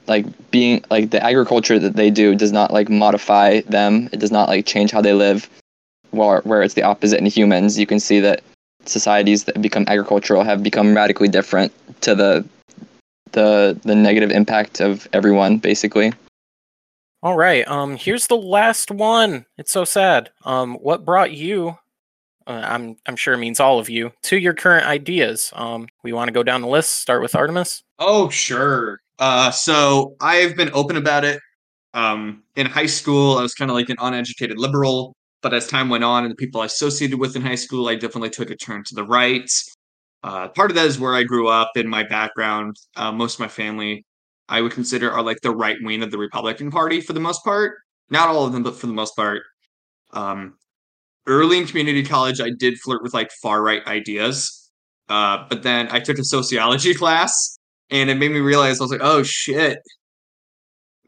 Like 0.06 0.26
being 0.50 0.84
like 0.90 1.10
the 1.10 1.22
agriculture 1.22 1.78
that 1.78 1.96
they 1.96 2.10
do 2.10 2.34
does 2.34 2.52
not 2.52 2.72
like 2.72 2.88
modify 2.90 3.60
them. 3.62 4.08
It 4.12 4.18
does 4.18 4.32
not 4.32 4.48
like 4.48 4.66
change 4.66 4.90
how 4.90 5.00
they 5.00 5.14
live. 5.14 5.48
Where 6.14 6.40
where 6.42 6.62
it's 6.62 6.74
the 6.74 6.82
opposite 6.82 7.18
in 7.18 7.26
humans, 7.26 7.78
you 7.78 7.86
can 7.86 8.00
see 8.00 8.20
that 8.20 8.42
societies 8.86 9.44
that 9.44 9.60
become 9.60 9.84
agricultural 9.88 10.44
have 10.44 10.62
become 10.62 10.94
radically 10.94 11.28
different 11.28 11.72
to 12.02 12.14
the 12.14 12.44
the 13.32 13.78
the 13.82 13.94
negative 13.94 14.30
impact 14.30 14.80
of 14.80 15.08
everyone 15.12 15.58
basically. 15.58 16.12
All 17.22 17.36
right 17.36 17.66
um 17.68 17.96
here's 17.96 18.26
the 18.26 18.36
last 18.36 18.90
one. 18.90 19.46
It's 19.58 19.72
so 19.72 19.84
sad. 19.84 20.30
Um 20.44 20.74
what 20.76 21.04
brought 21.04 21.32
you 21.32 21.76
uh, 22.46 22.62
i'm 22.64 22.96
i'm 23.06 23.16
sure 23.16 23.32
it 23.32 23.38
means 23.38 23.58
all 23.58 23.78
of 23.78 23.88
you 23.88 24.12
to 24.24 24.38
your 24.38 24.54
current 24.54 24.86
ideas? 24.86 25.50
Um 25.54 25.88
we 26.02 26.12
want 26.12 26.28
to 26.28 26.32
go 26.32 26.42
down 26.42 26.60
the 26.60 26.68
list 26.68 27.00
start 27.00 27.22
with 27.22 27.34
artemis. 27.34 27.82
Oh 27.98 28.28
sure. 28.28 29.00
Uh 29.18 29.50
so 29.50 30.16
i've 30.20 30.56
been 30.56 30.70
open 30.72 30.96
about 30.96 31.24
it. 31.24 31.40
Um 31.94 32.42
in 32.56 32.66
high 32.66 32.86
school 32.86 33.38
i 33.38 33.42
was 33.42 33.54
kind 33.54 33.70
of 33.70 33.74
like 33.74 33.88
an 33.88 33.96
uneducated 34.00 34.58
liberal 34.58 35.14
but 35.44 35.52
as 35.52 35.66
time 35.66 35.90
went 35.90 36.02
on 36.02 36.24
and 36.24 36.32
the 36.32 36.36
people 36.36 36.62
I 36.62 36.64
associated 36.64 37.18
with 37.18 37.36
in 37.36 37.42
high 37.42 37.54
school, 37.54 37.86
I 37.86 37.96
definitely 37.96 38.30
took 38.30 38.50
a 38.50 38.56
turn 38.56 38.82
to 38.84 38.94
the 38.94 39.04
right. 39.04 39.48
Uh, 40.22 40.48
part 40.48 40.70
of 40.70 40.74
that 40.76 40.86
is 40.86 40.98
where 40.98 41.14
I 41.14 41.22
grew 41.22 41.48
up 41.48 41.72
in 41.76 41.86
my 41.86 42.02
background. 42.02 42.76
Uh, 42.96 43.12
most 43.12 43.34
of 43.34 43.40
my 43.40 43.48
family, 43.48 44.06
I 44.48 44.62
would 44.62 44.72
consider, 44.72 45.12
are 45.12 45.22
like 45.22 45.42
the 45.42 45.54
right 45.54 45.76
wing 45.82 46.02
of 46.02 46.10
the 46.10 46.16
Republican 46.16 46.70
Party 46.70 47.02
for 47.02 47.12
the 47.12 47.20
most 47.20 47.44
part. 47.44 47.76
Not 48.08 48.30
all 48.30 48.46
of 48.46 48.54
them, 48.54 48.62
but 48.62 48.74
for 48.74 48.86
the 48.86 48.94
most 48.94 49.14
part. 49.16 49.42
Um, 50.14 50.54
early 51.26 51.58
in 51.58 51.66
community 51.66 52.02
college, 52.02 52.40
I 52.40 52.48
did 52.58 52.78
flirt 52.78 53.02
with 53.02 53.12
like 53.12 53.30
far 53.42 53.62
right 53.62 53.86
ideas. 53.86 54.70
Uh, 55.10 55.44
but 55.50 55.62
then 55.62 55.88
I 55.90 56.00
took 56.00 56.18
a 56.18 56.24
sociology 56.24 56.94
class 57.02 57.58
and 57.90 58.08
it 58.08 58.14
made 58.14 58.30
me 58.30 58.40
realize 58.40 58.80
I 58.80 58.84
was 58.84 58.90
like, 58.90 59.02
oh 59.02 59.22
shit, 59.22 59.78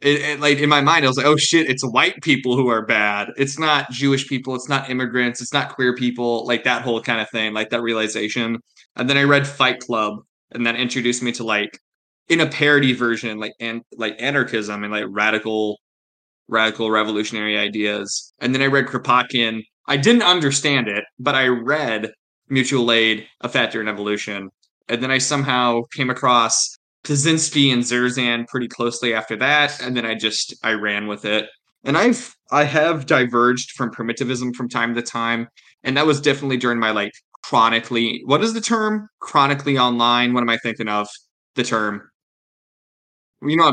it, 0.03 0.21
it, 0.21 0.41
like 0.41 0.59
in 0.59 0.69
my 0.69 0.81
mind, 0.81 1.05
I 1.05 1.09
was 1.09 1.17
like, 1.17 1.27
oh 1.27 1.37
shit, 1.37 1.71
it's 1.71 1.85
white 1.85 2.21
people 2.23 2.57
who 2.57 2.69
are 2.69 2.85
bad. 2.85 3.29
It's 3.37 3.59
not 3.59 3.91
Jewish 3.91 4.29
people. 4.29 4.55
It's 4.55 4.69
not 4.69 4.91
immigrants. 4.91 5.41
It's 5.41 5.55
not 5.55 5.75
queer 5.75 5.95
people. 5.95 6.47
Like 6.47 6.65
that 6.65 6.83
whole 6.83 7.01
kind 7.01 7.21
of 7.21 7.31
thing, 7.31 7.55
like 7.55 7.71
that 7.71 7.83
realization. 7.83 8.59
And 8.97 9.09
then 9.09 9.17
I 9.17 9.23
read 9.23 9.47
Fight 9.47 9.81
Club, 9.81 10.19
and 10.53 10.67
that 10.67 10.77
introduced 10.77 11.23
me 11.23 11.33
to 11.33 11.45
like 11.45 11.79
in 12.29 12.41
a 12.41 12.47
parody 12.47 12.93
version, 12.93 13.39
like 13.39 13.53
and 13.61 13.83
like 13.97 14.17
anarchism 14.21 14.85
and 14.85 14.93
like 14.93 15.07
radical, 15.09 15.79
radical 16.49 16.91
revolutionary 16.91 17.57
ideas. 17.57 18.33
And 18.41 18.55
then 18.55 18.63
I 18.63 18.67
read 18.67 18.87
Kropotkin. 18.87 19.63
I 19.89 19.97
didn't 19.97 20.23
understand 20.23 20.89
it, 20.89 21.05
but 21.19 21.35
I 21.35 21.47
read 21.47 22.11
Mutual 22.49 22.93
Aid, 22.93 23.27
A 23.41 23.49
Factor 23.49 23.81
in 23.81 23.89
Evolution. 23.89 24.51
And 24.89 25.03
then 25.03 25.11
I 25.11 25.19
somehow 25.19 25.83
came 25.95 26.11
across 26.11 26.76
Kaczynski 27.07 27.73
and 27.73 27.83
Zerzan 27.83 28.49
pretty 28.49 28.69
closely 28.69 29.15
after 29.15 29.37
that, 29.37 29.81
and 29.81 29.97
then 29.97 30.05
I 30.05 30.15
just 30.15 30.55
I 30.65 30.73
ran 30.73 31.07
with 31.07 31.25
it. 31.25 31.49
And 31.85 31.97
I've 31.97 32.35
I 32.51 32.65
have 32.65 33.07
diverged 33.07 33.73
from 33.73 33.91
primitivism 33.91 34.53
from 34.53 34.69
time 34.69 34.95
to 34.97 35.03
time, 35.03 35.49
and 35.85 35.97
that 35.97 36.07
was 36.07 36.21
definitely 36.21 36.57
during 36.57 36.81
my 36.81 36.91
like 36.91 37.13
chronically. 37.45 38.23
What 38.25 38.43
is 38.43 38.55
the 38.55 38.61
term? 38.61 39.09
Chronically 39.21 39.79
online. 39.79 40.35
What 40.35 40.43
am 40.43 40.51
I 40.51 40.57
thinking 40.59 40.89
of? 40.89 41.09
The 41.55 41.63
term. 41.63 42.03
You 43.41 43.57
know, 43.57 43.73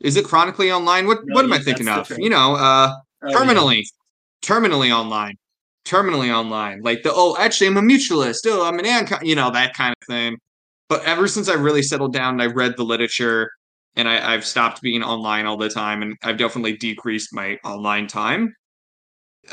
is 0.00 0.16
it 0.16 0.26
chronically 0.26 0.70
online? 0.70 1.06
What 1.06 1.20
no, 1.24 1.34
what 1.34 1.44
am 1.44 1.52
I 1.52 1.58
thinking 1.58 1.88
of? 1.88 2.10
You 2.18 2.28
know, 2.28 2.54
uh, 2.54 2.94
oh, 3.22 3.28
terminally, 3.28 3.78
yeah. 3.78 3.82
terminally 4.42 4.94
online, 4.94 5.36
terminally 5.86 6.34
online. 6.34 6.82
Like 6.82 7.02
the 7.02 7.12
oh, 7.14 7.36
actually, 7.38 7.68
I'm 7.68 7.78
a 7.78 7.82
mutualist. 7.82 8.40
Oh, 8.46 8.66
I'm 8.66 8.78
an 8.78 8.84
ancom. 8.84 9.24
You 9.24 9.36
know 9.36 9.50
that 9.50 9.72
kind 9.72 9.94
of 10.00 10.06
thing. 10.06 10.36
But 10.90 11.04
ever 11.04 11.28
since 11.28 11.48
I 11.48 11.54
really 11.54 11.82
settled 11.82 12.12
down 12.12 12.34
and 12.34 12.42
I 12.42 12.46
read 12.46 12.76
the 12.76 12.82
literature 12.82 13.48
and 13.94 14.08
I, 14.08 14.32
have 14.32 14.44
stopped 14.44 14.82
being 14.82 15.04
online 15.04 15.46
all 15.46 15.56
the 15.56 15.68
time 15.68 16.02
and 16.02 16.16
I've 16.24 16.36
definitely 16.36 16.76
decreased 16.76 17.32
my 17.32 17.58
online 17.64 18.08
time. 18.08 18.52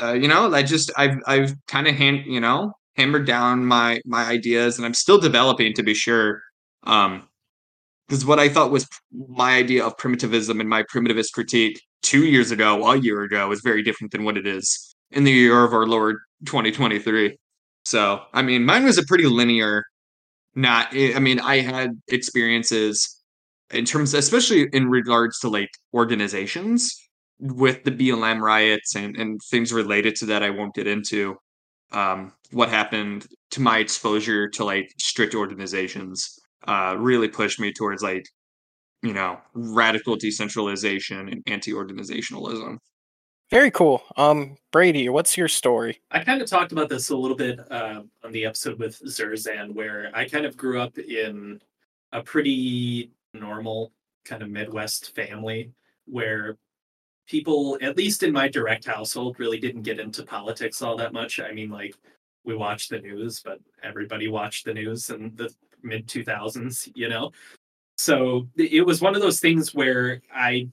Uh, 0.02 0.14
you 0.14 0.26
know, 0.26 0.52
I 0.52 0.64
just 0.64 0.90
I've 0.96 1.18
I've 1.26 1.54
kind 1.68 1.86
of 1.86 1.94
hand 1.94 2.24
you 2.26 2.40
know 2.40 2.72
hammered 2.96 3.24
down 3.24 3.64
my 3.64 4.00
my 4.04 4.24
ideas 4.24 4.78
and 4.78 4.84
I'm 4.84 4.94
still 4.94 5.18
developing 5.18 5.72
to 5.74 5.82
be 5.84 5.94
sure. 5.94 6.42
Um, 6.82 7.28
because 8.08 8.24
what 8.26 8.40
I 8.40 8.48
thought 8.48 8.72
was 8.72 8.88
my 9.28 9.54
idea 9.54 9.84
of 9.84 9.96
primitivism 9.96 10.60
and 10.60 10.68
my 10.68 10.82
primitivist 10.82 11.32
critique 11.34 11.80
two 12.02 12.24
years 12.24 12.50
ago, 12.50 12.84
a 12.90 12.96
year 12.96 13.22
ago, 13.22 13.52
is 13.52 13.60
very 13.60 13.82
different 13.82 14.12
than 14.12 14.24
what 14.24 14.36
it 14.38 14.46
is 14.46 14.94
in 15.12 15.24
the 15.24 15.30
year 15.30 15.62
of 15.62 15.72
our 15.72 15.86
Lord 15.86 16.16
2023. 16.46 17.36
So, 17.84 18.22
I 18.32 18.42
mean, 18.42 18.64
mine 18.64 18.84
was 18.84 18.98
a 18.98 19.04
pretty 19.04 19.26
linear 19.26 19.84
not 20.58 20.94
eh, 20.94 21.12
i 21.14 21.20
mean 21.20 21.38
i 21.40 21.60
had 21.60 21.90
experiences 22.08 23.22
in 23.70 23.84
terms 23.84 24.12
especially 24.12 24.68
in 24.72 24.88
regards 24.88 25.38
to 25.38 25.48
like 25.48 25.70
organizations 25.94 26.96
with 27.38 27.84
the 27.84 27.92
blm 27.92 28.40
riots 28.40 28.96
and, 28.96 29.16
and 29.16 29.40
things 29.50 29.72
related 29.72 30.16
to 30.16 30.26
that 30.26 30.42
i 30.42 30.50
won't 30.50 30.74
get 30.74 30.86
into 30.86 31.36
um, 31.92 32.32
what 32.50 32.68
happened 32.68 33.26
to 33.50 33.62
my 33.62 33.78
exposure 33.78 34.48
to 34.50 34.64
like 34.64 34.92
strict 34.98 35.34
organizations 35.34 36.38
uh, 36.66 36.94
really 36.98 37.28
pushed 37.28 37.58
me 37.58 37.72
towards 37.72 38.02
like 38.02 38.26
you 39.02 39.14
know 39.14 39.38
radical 39.54 40.16
decentralization 40.16 41.28
and 41.28 41.42
anti-organizationalism 41.46 42.78
very 43.50 43.70
cool. 43.70 44.02
Um, 44.16 44.56
Brady, 44.70 45.08
what's 45.08 45.36
your 45.36 45.48
story? 45.48 46.00
I 46.10 46.22
kind 46.22 46.42
of 46.42 46.48
talked 46.48 46.72
about 46.72 46.88
this 46.88 47.10
a 47.10 47.16
little 47.16 47.36
bit 47.36 47.60
uh, 47.70 48.02
on 48.24 48.32
the 48.32 48.44
episode 48.44 48.78
with 48.78 49.00
Zerzan, 49.00 49.74
where 49.74 50.10
I 50.14 50.28
kind 50.28 50.44
of 50.44 50.56
grew 50.56 50.80
up 50.80 50.98
in 50.98 51.60
a 52.12 52.22
pretty 52.22 53.10
normal 53.34 53.92
kind 54.24 54.42
of 54.42 54.50
Midwest 54.50 55.14
family 55.14 55.72
where 56.06 56.56
people, 57.26 57.78
at 57.82 57.96
least 57.96 58.22
in 58.22 58.32
my 58.32 58.48
direct 58.48 58.86
household, 58.86 59.38
really 59.38 59.58
didn't 59.58 59.82
get 59.82 60.00
into 60.00 60.22
politics 60.22 60.82
all 60.82 60.96
that 60.96 61.12
much. 61.12 61.40
I 61.40 61.52
mean, 61.52 61.70
like, 61.70 61.94
we 62.44 62.54
watched 62.54 62.90
the 62.90 63.00
news, 63.00 63.40
but 63.40 63.60
everybody 63.82 64.28
watched 64.28 64.64
the 64.64 64.74
news 64.74 65.10
in 65.10 65.32
the 65.36 65.52
mid 65.82 66.06
2000s, 66.06 66.90
you 66.94 67.08
know? 67.08 67.32
So 67.96 68.48
it 68.56 68.86
was 68.86 69.00
one 69.00 69.14
of 69.14 69.20
those 69.20 69.40
things 69.40 69.74
where 69.74 70.22
I 70.32 70.68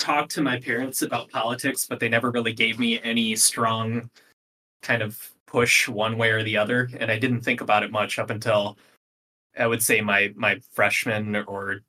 talked 0.00 0.32
to 0.32 0.42
my 0.42 0.58
parents 0.58 1.02
about 1.02 1.30
politics, 1.30 1.86
but 1.86 2.00
they 2.00 2.08
never 2.08 2.30
really 2.30 2.52
gave 2.52 2.78
me 2.78 3.00
any 3.02 3.36
strong 3.36 4.10
kind 4.82 5.02
of 5.02 5.30
push 5.46 5.88
one 5.88 6.16
way 6.16 6.30
or 6.30 6.42
the 6.42 6.56
other. 6.56 6.88
And 6.98 7.10
I 7.10 7.18
didn't 7.18 7.42
think 7.42 7.60
about 7.60 7.82
it 7.82 7.92
much 7.92 8.18
up 8.18 8.30
until 8.30 8.78
I 9.58 9.66
would 9.66 9.82
say 9.82 10.00
my 10.00 10.32
my 10.36 10.60
freshman 10.72 11.36
or 11.36 11.80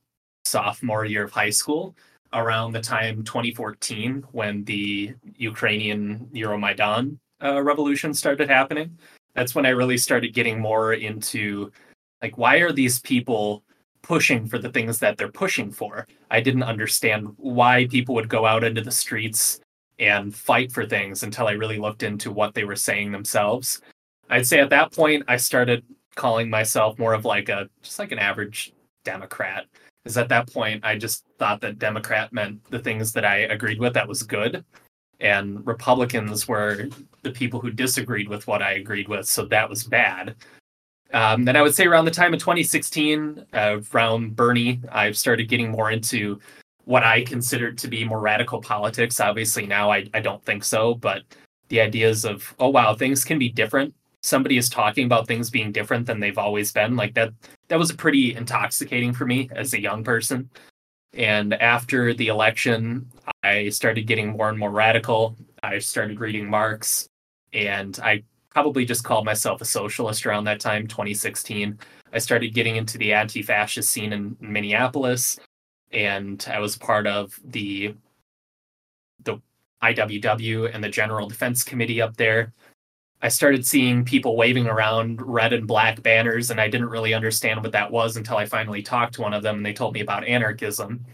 sophomore 0.45 1.05
year 1.05 1.23
of 1.23 1.31
high 1.31 1.51
school, 1.51 1.95
around 2.33 2.71
the 2.71 2.81
time 2.81 3.23
2014 3.23 4.23
when 4.31 4.63
the 4.63 5.13
Ukrainian 5.35 6.29
Euromaidan 6.33 7.17
uh, 7.43 7.61
revolution 7.61 8.13
started 8.13 8.49
happening. 8.49 8.97
That's 9.33 9.55
when 9.55 9.65
I 9.65 9.69
really 9.69 9.97
started 9.97 10.33
getting 10.33 10.59
more 10.59 10.93
into 10.93 11.71
like 12.21 12.37
why 12.37 12.57
are 12.57 12.71
these 12.71 12.99
people 12.99 13.63
pushing 14.03 14.47
for 14.47 14.57
the 14.57 14.69
things 14.69 14.99
that 14.99 15.17
they're 15.17 15.31
pushing 15.31 15.71
for. 15.71 16.07
I 16.29 16.41
didn't 16.41 16.63
understand 16.63 17.33
why 17.37 17.87
people 17.87 18.15
would 18.15 18.29
go 18.29 18.45
out 18.45 18.63
into 18.63 18.81
the 18.81 18.91
streets 18.91 19.59
and 19.99 20.35
fight 20.35 20.71
for 20.71 20.85
things 20.85 21.23
until 21.23 21.47
I 21.47 21.51
really 21.51 21.77
looked 21.77 22.03
into 22.03 22.31
what 22.31 22.53
they 22.53 22.63
were 22.63 22.75
saying 22.75 23.11
themselves. 23.11 23.81
I'd 24.29 24.47
say 24.47 24.59
at 24.59 24.69
that 24.71 24.93
point 24.93 25.23
I 25.27 25.37
started 25.37 25.83
calling 26.15 26.49
myself 26.49 26.97
more 26.97 27.13
of 27.13 27.25
like 27.25 27.49
a 27.49 27.69
just 27.81 27.99
like 27.99 28.11
an 28.11 28.19
average 28.19 28.73
Democrat. 29.03 29.65
Because 30.03 30.17
at 30.17 30.29
that 30.29 30.51
point 30.51 30.83
I 30.83 30.97
just 30.97 31.25
thought 31.37 31.61
that 31.61 31.79
Democrat 31.79 32.33
meant 32.33 32.63
the 32.71 32.79
things 32.79 33.13
that 33.13 33.25
I 33.25 33.37
agreed 33.37 33.79
with 33.79 33.93
that 33.93 34.07
was 34.07 34.23
good. 34.23 34.65
And 35.19 35.65
Republicans 35.67 36.47
were 36.47 36.89
the 37.21 37.31
people 37.31 37.59
who 37.59 37.69
disagreed 37.69 38.27
with 38.27 38.47
what 38.47 38.63
I 38.63 38.73
agreed 38.73 39.07
with, 39.07 39.27
so 39.27 39.45
that 39.45 39.69
was 39.69 39.83
bad. 39.83 40.35
Um, 41.13 41.43
then 41.43 41.55
I 41.55 41.61
would 41.61 41.75
say 41.75 41.85
around 41.85 42.05
the 42.05 42.11
time 42.11 42.33
of 42.33 42.39
2016, 42.39 43.45
uh, 43.53 43.79
around 43.93 44.35
Bernie, 44.35 44.79
I've 44.91 45.17
started 45.17 45.49
getting 45.49 45.71
more 45.71 45.91
into 45.91 46.39
what 46.85 47.03
I 47.03 47.23
considered 47.23 47.77
to 47.79 47.87
be 47.87 48.03
more 48.03 48.19
radical 48.19 48.61
politics. 48.61 49.19
Obviously, 49.19 49.65
now 49.65 49.91
I, 49.91 50.09
I 50.13 50.19
don't 50.19 50.43
think 50.45 50.63
so, 50.63 50.95
but 50.95 51.23
the 51.69 51.79
ideas 51.79 52.25
of 52.25 52.53
oh 52.59 52.67
wow 52.67 52.93
things 52.93 53.23
can 53.23 53.39
be 53.39 53.49
different. 53.49 53.93
Somebody 54.23 54.57
is 54.57 54.69
talking 54.69 55.05
about 55.05 55.27
things 55.27 55.49
being 55.49 55.71
different 55.71 56.05
than 56.05 56.19
they've 56.19 56.37
always 56.37 56.71
been. 56.71 56.95
Like 56.95 57.13
that 57.15 57.33
that 57.69 57.79
was 57.79 57.91
pretty 57.93 58.35
intoxicating 58.35 59.13
for 59.13 59.25
me 59.25 59.49
as 59.53 59.73
a 59.73 59.81
young 59.81 60.03
person. 60.03 60.49
And 61.13 61.53
after 61.55 62.13
the 62.13 62.27
election 62.27 63.09
i 63.43 63.69
started 63.69 64.05
getting 64.05 64.29
more 64.29 64.49
and 64.49 64.59
more 64.59 64.69
radical. 64.69 65.35
I 65.63 65.79
started 65.79 66.19
reading 66.19 66.49
marx 66.49 67.07
and 67.53 67.99
i 68.03 68.23
probably 68.51 68.85
just 68.85 69.03
called 69.03 69.25
myself 69.25 69.61
a 69.61 69.65
socialist 69.65 70.25
around 70.25 70.43
that 70.43 70.59
time 70.59 70.87
2016 70.87 71.77
i 72.13 72.17
started 72.17 72.53
getting 72.53 72.75
into 72.75 72.97
the 72.97 73.13
anti-fascist 73.13 73.89
scene 73.89 74.13
in 74.13 74.35
minneapolis 74.39 75.39
and 75.91 76.47
i 76.51 76.59
was 76.59 76.77
part 76.77 77.07
of 77.07 77.39
the 77.45 77.95
the 79.23 79.39
iww 79.83 80.73
and 80.73 80.83
the 80.83 80.89
general 80.89 81.27
defense 81.27 81.63
committee 81.63 82.01
up 82.01 82.15
there 82.17 82.53
I 83.23 83.29
started 83.29 83.65
seeing 83.65 84.03
people 84.03 84.35
waving 84.35 84.67
around 84.67 85.21
red 85.21 85.53
and 85.53 85.67
black 85.67 86.01
banners, 86.01 86.49
and 86.49 86.59
I 86.59 86.67
didn't 86.67 86.89
really 86.89 87.13
understand 87.13 87.61
what 87.61 87.71
that 87.73 87.91
was 87.91 88.17
until 88.17 88.37
I 88.37 88.45
finally 88.45 88.81
talked 88.81 89.13
to 89.15 89.21
one 89.21 89.33
of 89.33 89.43
them 89.43 89.57
and 89.57 89.65
they 89.65 89.73
told 89.73 89.93
me 89.93 90.01
about 90.01 90.25
anarchism. 90.25 91.05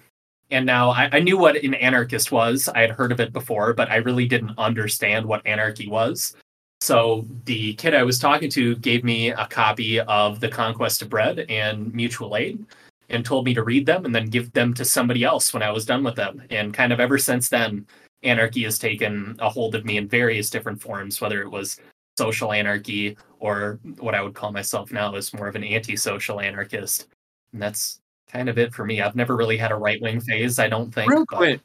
And 0.50 0.66
now 0.66 0.92
I, 0.92 1.10
I, 1.12 1.20
knew 1.20 1.38
what 1.38 1.58
an 1.58 1.74
anarchist 1.74 2.32
was. 2.32 2.70
I 2.70 2.80
had 2.80 2.92
heard 2.92 3.12
of 3.12 3.20
it 3.20 3.34
before, 3.34 3.74
but 3.74 3.92
I 3.92 3.98
really 3.98 4.26
didn't 4.26 4.58
understand 4.58 5.26
what 5.26 5.46
anarchy 5.46 5.90
was. 5.90 6.38
So 6.82 7.26
the 7.46 7.74
kid 7.74 7.96
I 7.96 8.04
was 8.04 8.20
talking 8.20 8.50
to 8.52 8.76
gave 8.78 9.04
me 9.04 9.30
a 9.30 9.48
copy 9.48 10.00
of 10.00 10.40
The 10.40 10.50
Conquest 10.50 11.02
of 11.02 11.10
Bread 11.10 11.46
and 11.50 11.94
Mutual 11.94 12.38
Aid 12.38 12.66
and 13.10 13.26
told 13.26 13.46
me 13.46 13.54
to 13.54 13.64
read 13.64 13.86
them 13.86 14.06
and 14.06 14.14
then 14.14 14.28
give 14.28 14.52
them 14.54 14.74
to 14.76 14.86
somebody 14.86 15.24
else 15.24 15.54
when 15.54 15.64
I 15.64 15.72
was 15.72 15.86
done 15.86 16.04
with 16.04 16.16
them. 16.16 16.44
And 16.50 16.74
kind 16.74 16.94
of 16.94 17.00
ever 17.00 17.18
since 17.18 17.50
then, 17.50 17.88
anarchy 18.24 18.64
has 18.64 18.78
taken 18.78 19.36
a 19.40 19.50
hold 19.50 19.76
of 19.76 19.86
me 19.86 19.98
in 19.98 20.08
various 20.08 20.50
different 20.50 20.82
forms, 20.82 21.20
whether 21.22 21.42
it 21.42 21.50
was 21.50 21.80
social 22.18 22.52
anarchy 22.52 23.18
or 23.40 23.80
what 24.00 24.16
I 24.16 24.22
would 24.22 24.34
call 24.34 24.52
myself 24.52 24.92
now 24.92 25.16
is 25.16 25.34
more 25.34 25.48
of 25.48 25.56
an 25.56 25.64
anti-social 25.64 26.42
anarchist. 26.42 27.08
And 27.54 27.62
that's 27.62 28.00
kind 28.30 28.50
of 28.50 28.58
it 28.58 28.74
for 28.74 28.86
me. 28.86 29.02
I've 29.02 29.16
never 29.16 29.36
really 29.36 29.58
had 29.58 29.72
a 29.72 29.76
right 29.76 30.02
wing 30.02 30.20
phase, 30.20 30.60
I 30.60 30.68
don't 30.68 30.94
think. 30.94 31.12
Real 31.12 31.26
quick, 31.26 31.62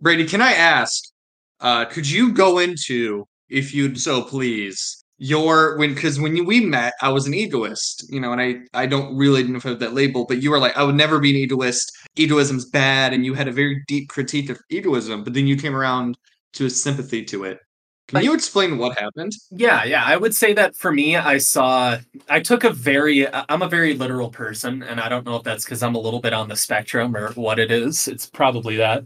Brady, 0.00 0.26
can 0.26 0.40
I 0.40 0.52
ask, 0.52 1.04
uh, 1.60 1.84
could 1.84 2.08
you 2.08 2.32
go 2.32 2.58
into, 2.58 3.26
if 3.50 3.74
you'd 3.74 4.00
so 4.00 4.22
please, 4.22 5.04
your 5.18 5.76
when 5.76 5.94
because 5.94 6.18
when 6.18 6.44
we 6.46 6.60
met, 6.60 6.94
I 7.02 7.10
was 7.10 7.26
an 7.26 7.34
egoist, 7.34 8.06
you 8.08 8.20
know, 8.20 8.32
and 8.32 8.40
I 8.40 8.56
I 8.72 8.86
don't 8.86 9.16
really 9.16 9.42
know 9.44 9.58
if 9.58 9.66
I 9.66 9.70
have 9.70 9.78
that 9.80 9.92
label, 9.92 10.24
but 10.24 10.42
you 10.42 10.50
were 10.50 10.58
like, 10.58 10.76
I 10.76 10.82
would 10.82 10.94
never 10.94 11.18
be 11.18 11.30
an 11.30 11.36
egoist. 11.36 11.92
Egoism's 12.16 12.64
bad, 12.64 13.12
and 13.12 13.24
you 13.24 13.34
had 13.34 13.46
a 13.46 13.52
very 13.52 13.82
deep 13.86 14.08
critique 14.08 14.48
of 14.50 14.58
egoism, 14.70 15.22
but 15.22 15.34
then 15.34 15.46
you 15.46 15.56
came 15.56 15.76
around 15.76 16.16
to 16.54 16.66
a 16.66 16.70
sympathy 16.70 17.24
to 17.26 17.44
it. 17.44 17.58
Can 18.08 18.24
you 18.24 18.34
explain 18.34 18.78
what 18.78 18.98
happened? 18.98 19.32
Yeah, 19.50 19.84
yeah. 19.84 20.02
I 20.04 20.16
would 20.16 20.34
say 20.34 20.52
that 20.54 20.74
for 20.74 20.90
me, 20.90 21.16
I 21.16 21.38
saw, 21.38 21.96
I 22.28 22.40
took 22.40 22.64
a 22.64 22.70
very, 22.70 23.32
I'm 23.32 23.62
a 23.62 23.68
very 23.68 23.94
literal 23.94 24.30
person, 24.30 24.82
and 24.82 24.98
I 24.98 25.08
don't 25.08 25.24
know 25.24 25.36
if 25.36 25.44
that's 25.44 25.64
because 25.64 25.82
I'm 25.82 25.94
a 25.94 26.00
little 26.00 26.20
bit 26.20 26.32
on 26.32 26.48
the 26.48 26.56
spectrum 26.56 27.16
or 27.16 27.30
what 27.34 27.60
it 27.60 27.70
is. 27.70 28.08
It's 28.08 28.26
probably 28.26 28.76
that. 28.78 29.04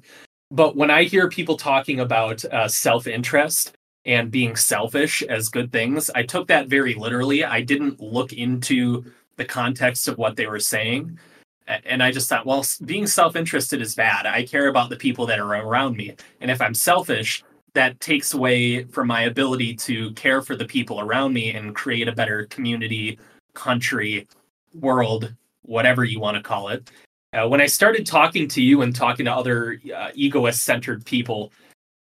But 0.50 0.76
when 0.76 0.90
I 0.90 1.02
hear 1.02 1.28
people 1.28 1.58
talking 1.58 2.00
about 2.00 2.44
uh, 2.46 2.66
self 2.68 3.06
interest 3.06 3.76
and 4.06 4.30
being 4.30 4.56
selfish 4.56 5.22
as 5.22 5.48
good 5.48 5.72
things, 5.72 6.10
I 6.14 6.22
took 6.22 6.48
that 6.48 6.68
very 6.68 6.94
literally. 6.94 7.44
I 7.44 7.62
didn't 7.62 8.00
look 8.00 8.32
into 8.32 9.04
the 9.36 9.44
context 9.44 10.08
of 10.08 10.18
what 10.18 10.36
they 10.36 10.46
were 10.46 10.60
saying. 10.60 11.18
And 11.66 12.02
I 12.02 12.10
just 12.10 12.28
thought, 12.28 12.44
well, 12.44 12.64
being 12.84 13.06
self 13.06 13.36
interested 13.36 13.80
is 13.80 13.94
bad. 13.94 14.26
I 14.26 14.44
care 14.44 14.68
about 14.68 14.90
the 14.90 14.96
people 14.96 15.24
that 15.26 15.40
are 15.40 15.54
around 15.54 15.96
me. 15.96 16.14
And 16.40 16.50
if 16.50 16.60
I'm 16.60 16.74
selfish, 16.74 17.42
that 17.72 17.98
takes 18.00 18.34
away 18.34 18.84
from 18.84 19.08
my 19.08 19.22
ability 19.22 19.74
to 19.74 20.12
care 20.12 20.42
for 20.42 20.56
the 20.56 20.66
people 20.66 21.00
around 21.00 21.32
me 21.32 21.52
and 21.54 21.74
create 21.74 22.06
a 22.06 22.12
better 22.12 22.46
community, 22.46 23.18
country, 23.54 24.28
world, 24.74 25.34
whatever 25.62 26.04
you 26.04 26.20
want 26.20 26.36
to 26.36 26.42
call 26.42 26.68
it. 26.68 26.90
Uh, 27.32 27.48
when 27.48 27.60
I 27.60 27.66
started 27.66 28.06
talking 28.06 28.46
to 28.48 28.62
you 28.62 28.82
and 28.82 28.94
talking 28.94 29.24
to 29.24 29.32
other 29.32 29.80
uh, 29.94 30.10
egoist 30.14 30.62
centered 30.62 31.04
people, 31.04 31.52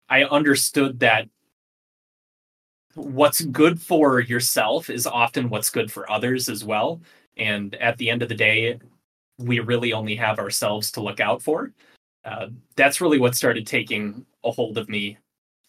I 0.10 0.24
understood 0.24 1.00
that 1.02 1.28
what's 3.00 3.42
good 3.42 3.82
for 3.82 4.20
yourself 4.20 4.90
is 4.90 5.08
often 5.08 5.50
what's 5.50 5.70
good 5.70 5.92
for 5.92 6.10
others 6.12 6.50
as 6.50 6.64
well. 6.64 7.02
And 7.38 7.76
at 7.76 7.98
the 7.98 8.10
end 8.10 8.22
of 8.22 8.30
the 8.30 8.36
day, 8.36 8.80
we 9.38 9.60
really 9.60 9.94
only 9.94 10.16
have 10.16 10.40
ourselves 10.40 10.92
to 10.92 11.02
look 11.02 11.20
out 11.20 11.42
for. 11.42 11.72
Uh, 12.26 12.48
that's 12.76 13.02
really 13.02 13.20
what 13.20 13.36
started 13.36 13.66
taking 13.66 14.26
a 14.44 14.52
hold 14.52 14.78
of 14.78 14.90
me 14.90 15.18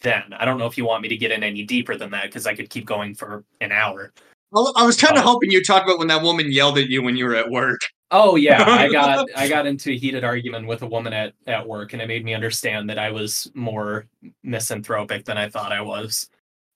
then. 0.00 0.24
I 0.32 0.44
don't 0.44 0.58
know 0.58 0.66
if 0.66 0.76
you 0.76 0.84
want 0.84 1.02
me 1.02 1.08
to 1.08 1.16
get 1.16 1.30
in 1.30 1.42
any 1.42 1.62
deeper 1.62 1.96
than 1.96 2.10
that 2.10 2.24
because 2.24 2.46
I 2.46 2.54
could 2.54 2.70
keep 2.70 2.86
going 2.86 3.14
for 3.14 3.44
an 3.60 3.70
hour. 3.70 4.12
Well, 4.50 4.72
I 4.76 4.84
was 4.84 5.00
kind 5.00 5.16
of 5.16 5.22
hoping 5.22 5.50
you 5.52 5.62
talk 5.62 5.84
about 5.84 5.98
when 5.98 6.08
that 6.08 6.22
woman 6.22 6.50
yelled 6.50 6.78
at 6.78 6.88
you 6.88 7.02
when 7.02 7.16
you 7.16 7.26
were 7.26 7.36
at 7.36 7.48
work. 7.48 7.80
Oh 8.10 8.34
yeah, 8.34 8.64
I 8.66 8.88
got 8.92 9.28
I 9.36 9.48
got 9.48 9.66
into 9.66 9.92
a 9.92 9.96
heated 9.96 10.24
argument 10.24 10.66
with 10.66 10.82
a 10.82 10.86
woman 10.86 11.12
at 11.12 11.34
at 11.46 11.66
work, 11.66 11.92
and 11.92 12.02
it 12.02 12.08
made 12.08 12.24
me 12.24 12.34
understand 12.34 12.90
that 12.90 12.98
I 12.98 13.12
was 13.12 13.48
more 13.54 14.08
misanthropic 14.42 15.24
than 15.24 15.38
I 15.38 15.48
thought 15.48 15.70
I 15.70 15.80
was. 15.80 16.28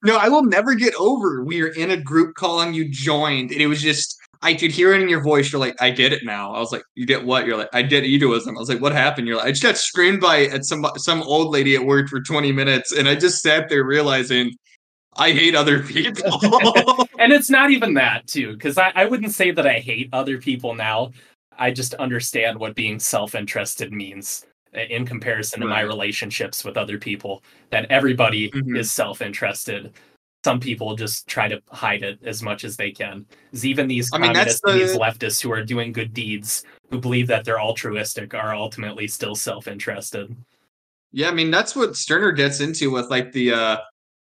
No, 0.04 0.16
I 0.16 0.28
will 0.28 0.44
never 0.44 0.74
get 0.74 0.94
over. 0.96 1.42
We 1.42 1.62
were 1.62 1.68
in 1.68 1.90
a 1.90 1.96
group 1.96 2.34
call 2.34 2.60
and 2.60 2.76
you 2.76 2.88
joined, 2.88 3.50
and 3.50 3.60
it 3.60 3.66
was 3.66 3.82
just 3.82 4.16
I 4.42 4.52
could 4.52 4.70
hear 4.70 4.92
it 4.92 5.00
in 5.00 5.08
your 5.08 5.22
voice. 5.22 5.50
You're 5.50 5.60
like, 5.60 5.80
I 5.80 5.90
get 5.90 6.12
it 6.12 6.22
now. 6.22 6.52
I 6.52 6.60
was 6.60 6.70
like, 6.70 6.82
you 6.94 7.06
get 7.06 7.24
what? 7.24 7.46
You're 7.46 7.56
like, 7.56 7.70
I 7.72 7.80
did 7.80 8.04
egoism. 8.04 8.54
I 8.54 8.60
was 8.60 8.68
like, 8.68 8.82
what 8.82 8.92
happened? 8.92 9.26
You're 9.26 9.38
like, 9.38 9.46
I 9.46 9.50
just 9.50 9.62
got 9.62 9.78
screamed 9.78 10.20
by 10.20 10.44
at 10.44 10.66
some 10.66 10.86
some 10.96 11.22
old 11.22 11.50
lady 11.50 11.74
at 11.74 11.84
work 11.84 12.08
for 12.08 12.20
20 12.20 12.52
minutes, 12.52 12.92
and 12.92 13.08
I 13.08 13.14
just 13.14 13.40
sat 13.40 13.70
there 13.70 13.84
realizing 13.84 14.52
I 15.16 15.32
hate 15.32 15.54
other 15.54 15.82
people. 15.82 16.38
and 17.18 17.32
it's 17.32 17.48
not 17.48 17.70
even 17.70 17.94
that 17.94 18.26
too, 18.26 18.52
because 18.52 18.76
I, 18.76 18.92
I 18.94 19.06
wouldn't 19.06 19.32
say 19.32 19.50
that 19.52 19.66
I 19.66 19.78
hate 19.78 20.10
other 20.12 20.36
people 20.38 20.74
now. 20.74 21.12
I 21.58 21.70
just 21.70 21.94
understand 21.94 22.58
what 22.58 22.74
being 22.74 22.98
self-interested 22.98 23.92
means 23.92 24.44
in 24.74 25.06
comparison 25.06 25.60
to 25.60 25.66
my 25.66 25.80
relationships 25.80 26.64
with 26.64 26.76
other 26.76 26.98
people. 26.98 27.42
That 27.70 27.90
everybody 27.90 28.50
mm-hmm. 28.50 28.76
is 28.76 28.90
self-interested 28.90 29.92
some 30.44 30.60
people 30.60 30.94
just 30.94 31.26
try 31.26 31.48
to 31.48 31.60
hide 31.70 32.02
it 32.02 32.18
as 32.22 32.42
much 32.42 32.64
as 32.64 32.76
they 32.76 32.90
can. 32.90 33.24
Even 33.62 33.88
these 33.88 34.10
I 34.12 34.18
mean, 34.18 34.34
communists, 34.34 34.60
the... 34.62 34.72
these 34.72 34.94
leftists 34.94 35.42
who 35.42 35.50
are 35.50 35.64
doing 35.64 35.90
good 35.90 36.12
deeds, 36.12 36.64
who 36.90 37.00
believe 37.00 37.26
that 37.28 37.44
they're 37.44 37.60
altruistic, 37.60 38.34
are 38.34 38.54
ultimately 38.54 39.08
still 39.08 39.34
self-interested. 39.34 40.36
Yeah, 41.12 41.30
I 41.30 41.32
mean 41.32 41.50
that's 41.50 41.74
what 41.74 41.96
Stirner 41.96 42.32
gets 42.32 42.60
into 42.60 42.90
with 42.90 43.08
like 43.08 43.32
the 43.32 43.52
uh 43.52 43.76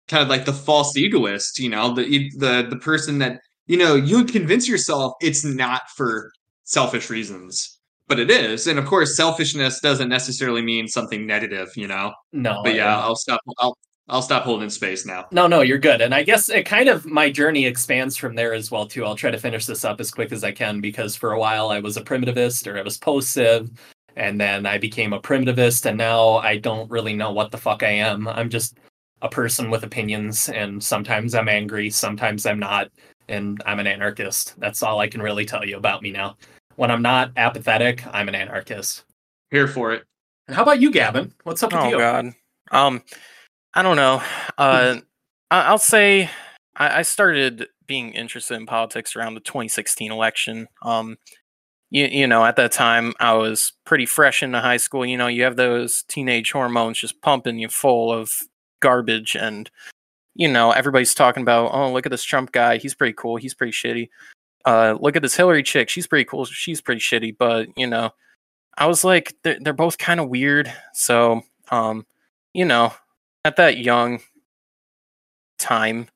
kind 0.08 0.22
of 0.22 0.28
like 0.28 0.44
the 0.44 0.54
false 0.54 0.96
egoist, 0.96 1.60
you 1.60 1.68
know, 1.68 1.94
the 1.94 2.30
the 2.36 2.66
the 2.68 2.78
person 2.78 3.18
that 3.18 3.40
you 3.66 3.76
know 3.76 3.94
you 3.94 4.24
convince 4.24 4.66
yourself 4.66 5.12
it's 5.20 5.44
not 5.44 5.82
for 5.94 6.32
selfish 6.64 7.10
reasons, 7.10 7.77
but 8.08 8.18
it 8.18 8.30
is, 8.30 8.66
and 8.66 8.78
of 8.78 8.86
course, 8.86 9.16
selfishness 9.16 9.80
doesn't 9.80 10.08
necessarily 10.08 10.62
mean 10.62 10.88
something 10.88 11.26
negative, 11.26 11.68
you 11.76 11.86
know. 11.86 12.12
No, 12.32 12.60
but 12.64 12.74
yeah, 12.74 12.98
I'll 12.98 13.16
stop. 13.16 13.40
I'll 13.58 13.76
I'll 14.10 14.22
stop 14.22 14.44
holding 14.44 14.70
space 14.70 15.04
now. 15.04 15.26
No, 15.32 15.46
no, 15.46 15.60
you're 15.60 15.78
good. 15.78 16.00
And 16.00 16.14
I 16.14 16.22
guess 16.22 16.48
it 16.48 16.64
kind 16.64 16.88
of 16.88 17.04
my 17.04 17.30
journey 17.30 17.66
expands 17.66 18.16
from 18.16 18.34
there 18.34 18.54
as 18.54 18.70
well 18.70 18.86
too. 18.86 19.04
I'll 19.04 19.14
try 19.14 19.30
to 19.30 19.38
finish 19.38 19.66
this 19.66 19.84
up 19.84 20.00
as 20.00 20.10
quick 20.10 20.32
as 20.32 20.44
I 20.44 20.52
can 20.52 20.80
because 20.80 21.14
for 21.14 21.32
a 21.32 21.38
while 21.38 21.68
I 21.68 21.80
was 21.80 21.98
a 21.98 22.02
primitivist 22.02 22.66
or 22.66 22.78
I 22.78 22.82
was 22.82 22.96
post-civ 22.96 23.70
and 24.16 24.40
then 24.40 24.64
I 24.64 24.78
became 24.78 25.12
a 25.12 25.20
primitivist 25.20 25.84
and 25.84 25.98
now 25.98 26.36
I 26.36 26.56
don't 26.56 26.90
really 26.90 27.12
know 27.12 27.32
what 27.32 27.50
the 27.50 27.58
fuck 27.58 27.82
I 27.82 27.90
am. 27.90 28.26
I'm 28.28 28.48
just 28.48 28.78
a 29.20 29.28
person 29.28 29.68
with 29.68 29.84
opinions 29.84 30.48
and 30.48 30.82
sometimes 30.82 31.34
I'm 31.34 31.48
angry, 31.48 31.90
sometimes 31.90 32.46
I'm 32.46 32.58
not, 32.58 32.88
and 33.28 33.62
I'm 33.66 33.78
an 33.78 33.86
anarchist. 33.86 34.54
That's 34.58 34.82
all 34.82 35.00
I 35.00 35.08
can 35.08 35.20
really 35.20 35.44
tell 35.44 35.66
you 35.66 35.76
about 35.76 36.02
me 36.02 36.12
now. 36.12 36.36
When 36.78 36.92
I'm 36.92 37.02
not 37.02 37.32
apathetic, 37.36 38.06
I'm 38.06 38.28
an 38.28 38.36
anarchist. 38.36 39.02
Here 39.50 39.66
for 39.66 39.92
it. 39.94 40.04
And 40.46 40.54
how 40.54 40.62
about 40.62 40.80
you, 40.80 40.92
Gavin? 40.92 41.34
What's 41.42 41.60
up 41.64 41.72
with 41.72 41.82
oh, 41.82 41.88
you? 41.88 41.96
Oh 41.96 41.98
god. 41.98 42.34
Um 42.70 43.02
I 43.74 43.82
don't 43.82 43.96
know. 43.96 44.22
Uh, 44.56 44.98
I'll 45.50 45.78
say 45.78 46.30
I 46.76 47.02
started 47.02 47.66
being 47.88 48.12
interested 48.12 48.54
in 48.54 48.66
politics 48.66 49.16
around 49.16 49.34
the 49.34 49.40
2016 49.40 50.12
election. 50.12 50.68
Um, 50.82 51.18
you, 51.90 52.06
you 52.06 52.26
know, 52.28 52.44
at 52.44 52.54
that 52.56 52.70
time, 52.70 53.12
I 53.18 53.32
was 53.32 53.72
pretty 53.84 54.06
fresh 54.06 54.44
into 54.44 54.60
high 54.60 54.76
school. 54.76 55.04
You 55.04 55.16
know, 55.16 55.26
you 55.26 55.42
have 55.42 55.56
those 55.56 56.04
teenage 56.04 56.52
hormones 56.52 57.00
just 57.00 57.20
pumping 57.22 57.58
you 57.58 57.68
full 57.68 58.12
of 58.12 58.32
garbage, 58.80 59.34
and 59.34 59.68
you 60.36 60.46
know, 60.46 60.70
everybody's 60.70 61.14
talking 61.14 61.42
about, 61.42 61.72
oh, 61.74 61.92
look 61.92 62.06
at 62.06 62.10
this 62.10 62.22
Trump 62.22 62.52
guy. 62.52 62.76
He's 62.76 62.94
pretty 62.94 63.14
cool. 63.14 63.36
He's 63.36 63.54
pretty 63.54 63.72
shitty. 63.72 64.10
Uh, 64.64 64.96
look 65.00 65.16
at 65.16 65.22
this 65.22 65.36
Hillary 65.36 65.62
chick. 65.62 65.88
She's 65.88 66.06
pretty 66.06 66.24
cool. 66.24 66.44
She's 66.44 66.80
pretty 66.80 67.00
shitty. 67.00 67.36
But 67.38 67.68
you 67.76 67.86
know, 67.86 68.10
I 68.76 68.86
was 68.86 69.04
like, 69.04 69.34
they're, 69.42 69.58
they're 69.60 69.72
both 69.72 69.98
kind 69.98 70.20
of 70.20 70.28
weird. 70.28 70.72
So, 70.94 71.42
um, 71.70 72.06
you 72.52 72.64
know, 72.64 72.92
at 73.44 73.56
that 73.56 73.78
young 73.78 74.20
time, 75.58 76.08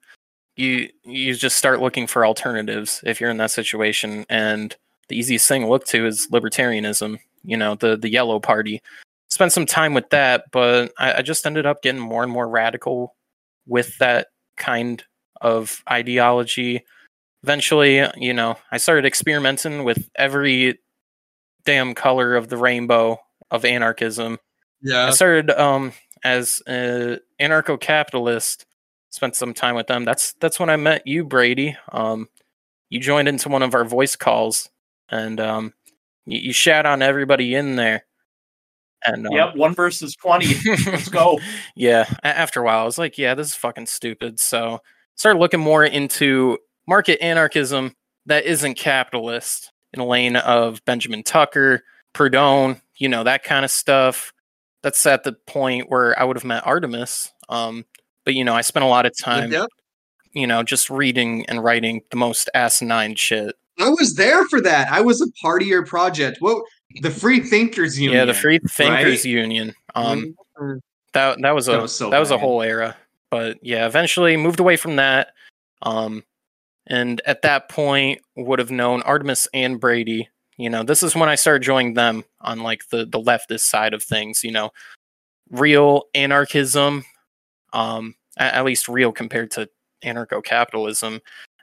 you 0.57 0.89
you 1.05 1.35
just 1.35 1.57
start 1.57 1.81
looking 1.81 2.07
for 2.07 2.27
alternatives 2.27 3.01
if 3.05 3.21
you're 3.21 3.31
in 3.31 3.39
that 3.39 3.51
situation. 3.51 4.27
And 4.29 4.77
the 5.09 5.19
easiest 5.19 5.49
thing 5.49 5.63
to 5.63 5.69
look 5.69 5.87
to 5.87 6.07
is 6.07 6.29
libertarianism. 6.33 7.19
You 7.45 7.57
know, 7.57 7.75
the 7.75 7.97
the 7.97 8.11
yellow 8.11 8.39
party. 8.39 8.83
Spent 9.29 9.53
some 9.53 9.65
time 9.65 9.95
with 9.95 10.11
that, 10.11 10.45
but 10.53 10.93
I, 10.99 11.15
I 11.15 11.23
just 11.23 11.47
ended 11.47 11.65
up 11.65 11.83
getting 11.83 12.01
more 12.01 12.23
and 12.23 12.31
more 12.31 12.49
radical 12.49 13.17
with 13.67 13.97
that 13.99 14.29
kind 14.59 15.03
of 15.41 15.83
ideology. 15.91 16.85
Eventually, 17.43 18.07
you 18.17 18.33
know, 18.33 18.57
I 18.71 18.79
started 18.79 19.05
experimenting 19.05 19.85
with 19.85 20.09
every 20.15 20.79
damn 21.65 21.95
color 21.95 22.35
of 22.35 22.49
the 22.49 22.57
rainbow 22.57 23.19
of 23.51 23.65
anarchism. 23.65 24.39
Yeah. 24.83 25.07
I 25.07 25.11
started 25.11 25.51
um, 25.51 25.93
as 26.25 26.63
an 26.67 27.19
anarcho-capitalist. 27.41 28.67
Spent 29.11 29.37
some 29.37 29.53
time 29.53 29.75
with 29.75 29.89
them. 29.89 30.07
That's 30.07 30.33
that's 30.41 30.59
when 30.59 30.71
I 30.71 30.77
met 30.77 31.07
you, 31.07 31.23
Brady. 31.23 31.77
Um, 31.93 32.29
you 32.89 32.99
joined 32.99 33.29
into 33.29 33.51
one 33.51 33.63
of 33.63 33.75
our 33.75 33.85
voice 33.85 34.17
calls, 34.17 34.71
and 35.11 35.39
um, 35.39 35.75
you, 36.25 36.39
you 36.39 36.53
shat 36.55 36.87
on 36.87 37.03
everybody 37.03 37.55
in 37.55 37.77
there. 37.77 38.05
And 39.05 39.27
um, 39.27 39.33
Yep, 39.35 39.57
one 39.57 39.75
versus 39.75 40.17
twenty. 40.17 40.55
Let's 40.87 41.11
go. 41.11 41.39
yeah. 41.77 42.07
After 42.23 42.61
a 42.61 42.65
while, 42.65 42.81
I 42.81 42.85
was 42.85 42.97
like, 42.97 43.19
yeah, 43.19 43.35
this 43.35 43.49
is 43.49 43.55
fucking 43.55 43.87
stupid. 43.87 44.41
So 44.41 44.81
started 45.15 45.39
looking 45.39 45.61
more 45.61 45.85
into 45.85 46.57
market 46.87 47.23
anarchism 47.23 47.95
that 48.27 48.45
isn't 48.45 48.75
capitalist 48.75 49.73
in 49.93 50.01
a 50.01 50.07
lane 50.07 50.37
of 50.37 50.85
Benjamin 50.85 51.23
Tucker, 51.23 51.83
Proudhon, 52.15 52.81
you 52.97 53.09
know, 53.09 53.25
that 53.25 53.43
kind 53.45 53.65
of 53.65 53.71
stuff. 53.71 54.33
That's 54.83 55.05
at 55.07 55.25
the 55.25 55.33
point 55.33 55.91
where 55.91 56.19
I 56.19 56.25
would 56.25 56.37
have 56.37 56.45
met 56.45 56.67
Artemis. 56.67 57.31
Um, 57.49 57.85
but 58.25 58.35
you 58.35 58.45
know, 58.45 58.55
I 58.55 58.61
spent 58.63 58.85
a 58.85 58.89
lot 58.89 59.07
of 59.07 59.13
time, 59.17 59.53
Yep. 59.53 59.69
you 60.33 60.47
know, 60.47 60.63
just 60.63 60.91
reading 60.91 61.45
and 61.47 61.63
writing 61.63 62.03
the 62.11 62.17
most 62.17 62.49
asinine 62.55 63.15
shit. 63.17 63.55
I 63.79 63.89
was 63.89 64.15
there 64.15 64.45
for 64.49 64.61
that. 64.61 64.91
I 64.91 65.01
was 65.01 65.21
a 65.21 65.31
part 65.41 65.63
of 65.63 65.69
your 65.69 65.85
project. 65.87 66.39
What 66.41 66.65
the 67.01 67.11
Free 67.11 67.41
Thinkers 67.41 67.99
Union? 67.99 68.19
Yeah, 68.19 68.25
the 68.25 68.35
Free 68.35 68.59
Thinkers 68.59 69.05
right? 69.21 69.25
Union. 69.25 69.75
Um, 69.95 70.35
Mhm. 70.61 70.81
that 71.15 71.39
that 71.43 71.55
was 71.55 71.69
a 71.69 71.73
That 71.73 71.79
that 72.11 72.19
was 72.19 72.21
was, 72.21 72.31
a 72.31 72.39
whole 72.39 72.63
era 72.63 72.97
but 73.31 73.59
yeah 73.63 73.87
eventually 73.87 74.37
moved 74.37 74.61
away 74.61 74.77
from 74.77 74.97
that 74.97 75.29
um 75.83 76.23
and 76.87 77.21
at 77.27 77.43
that 77.43 77.69
point 77.69 78.21
would 78.37 78.59
have 78.59 78.71
known 78.71 79.03
artemis 79.03 79.49
and 79.55 79.81
brady. 79.81 80.29
You 80.57 80.71
know 80.71 80.83
this 80.83 81.03
is 81.03 81.15
when 81.15 81.29
i 81.29 81.35
started 81.35 81.63
joining 81.63 81.95
them 81.95 82.25
on 82.41 82.61
like 82.61 82.89
the 82.91 83.07
the 83.07 83.21
leftist 83.21 83.61
side 83.61 83.95
of 83.95 84.03
things 84.03 84.45
you 84.45 84.53
know. 84.53 84.71
Real 85.51 86.05
anarchism 86.15 87.05
um 87.73 88.15
at, 88.39 88.65
least 88.65 88.89
real 88.89 89.13
compared 89.13 89.51
to 89.53 89.69
anarcho-capitalism 90.05 91.21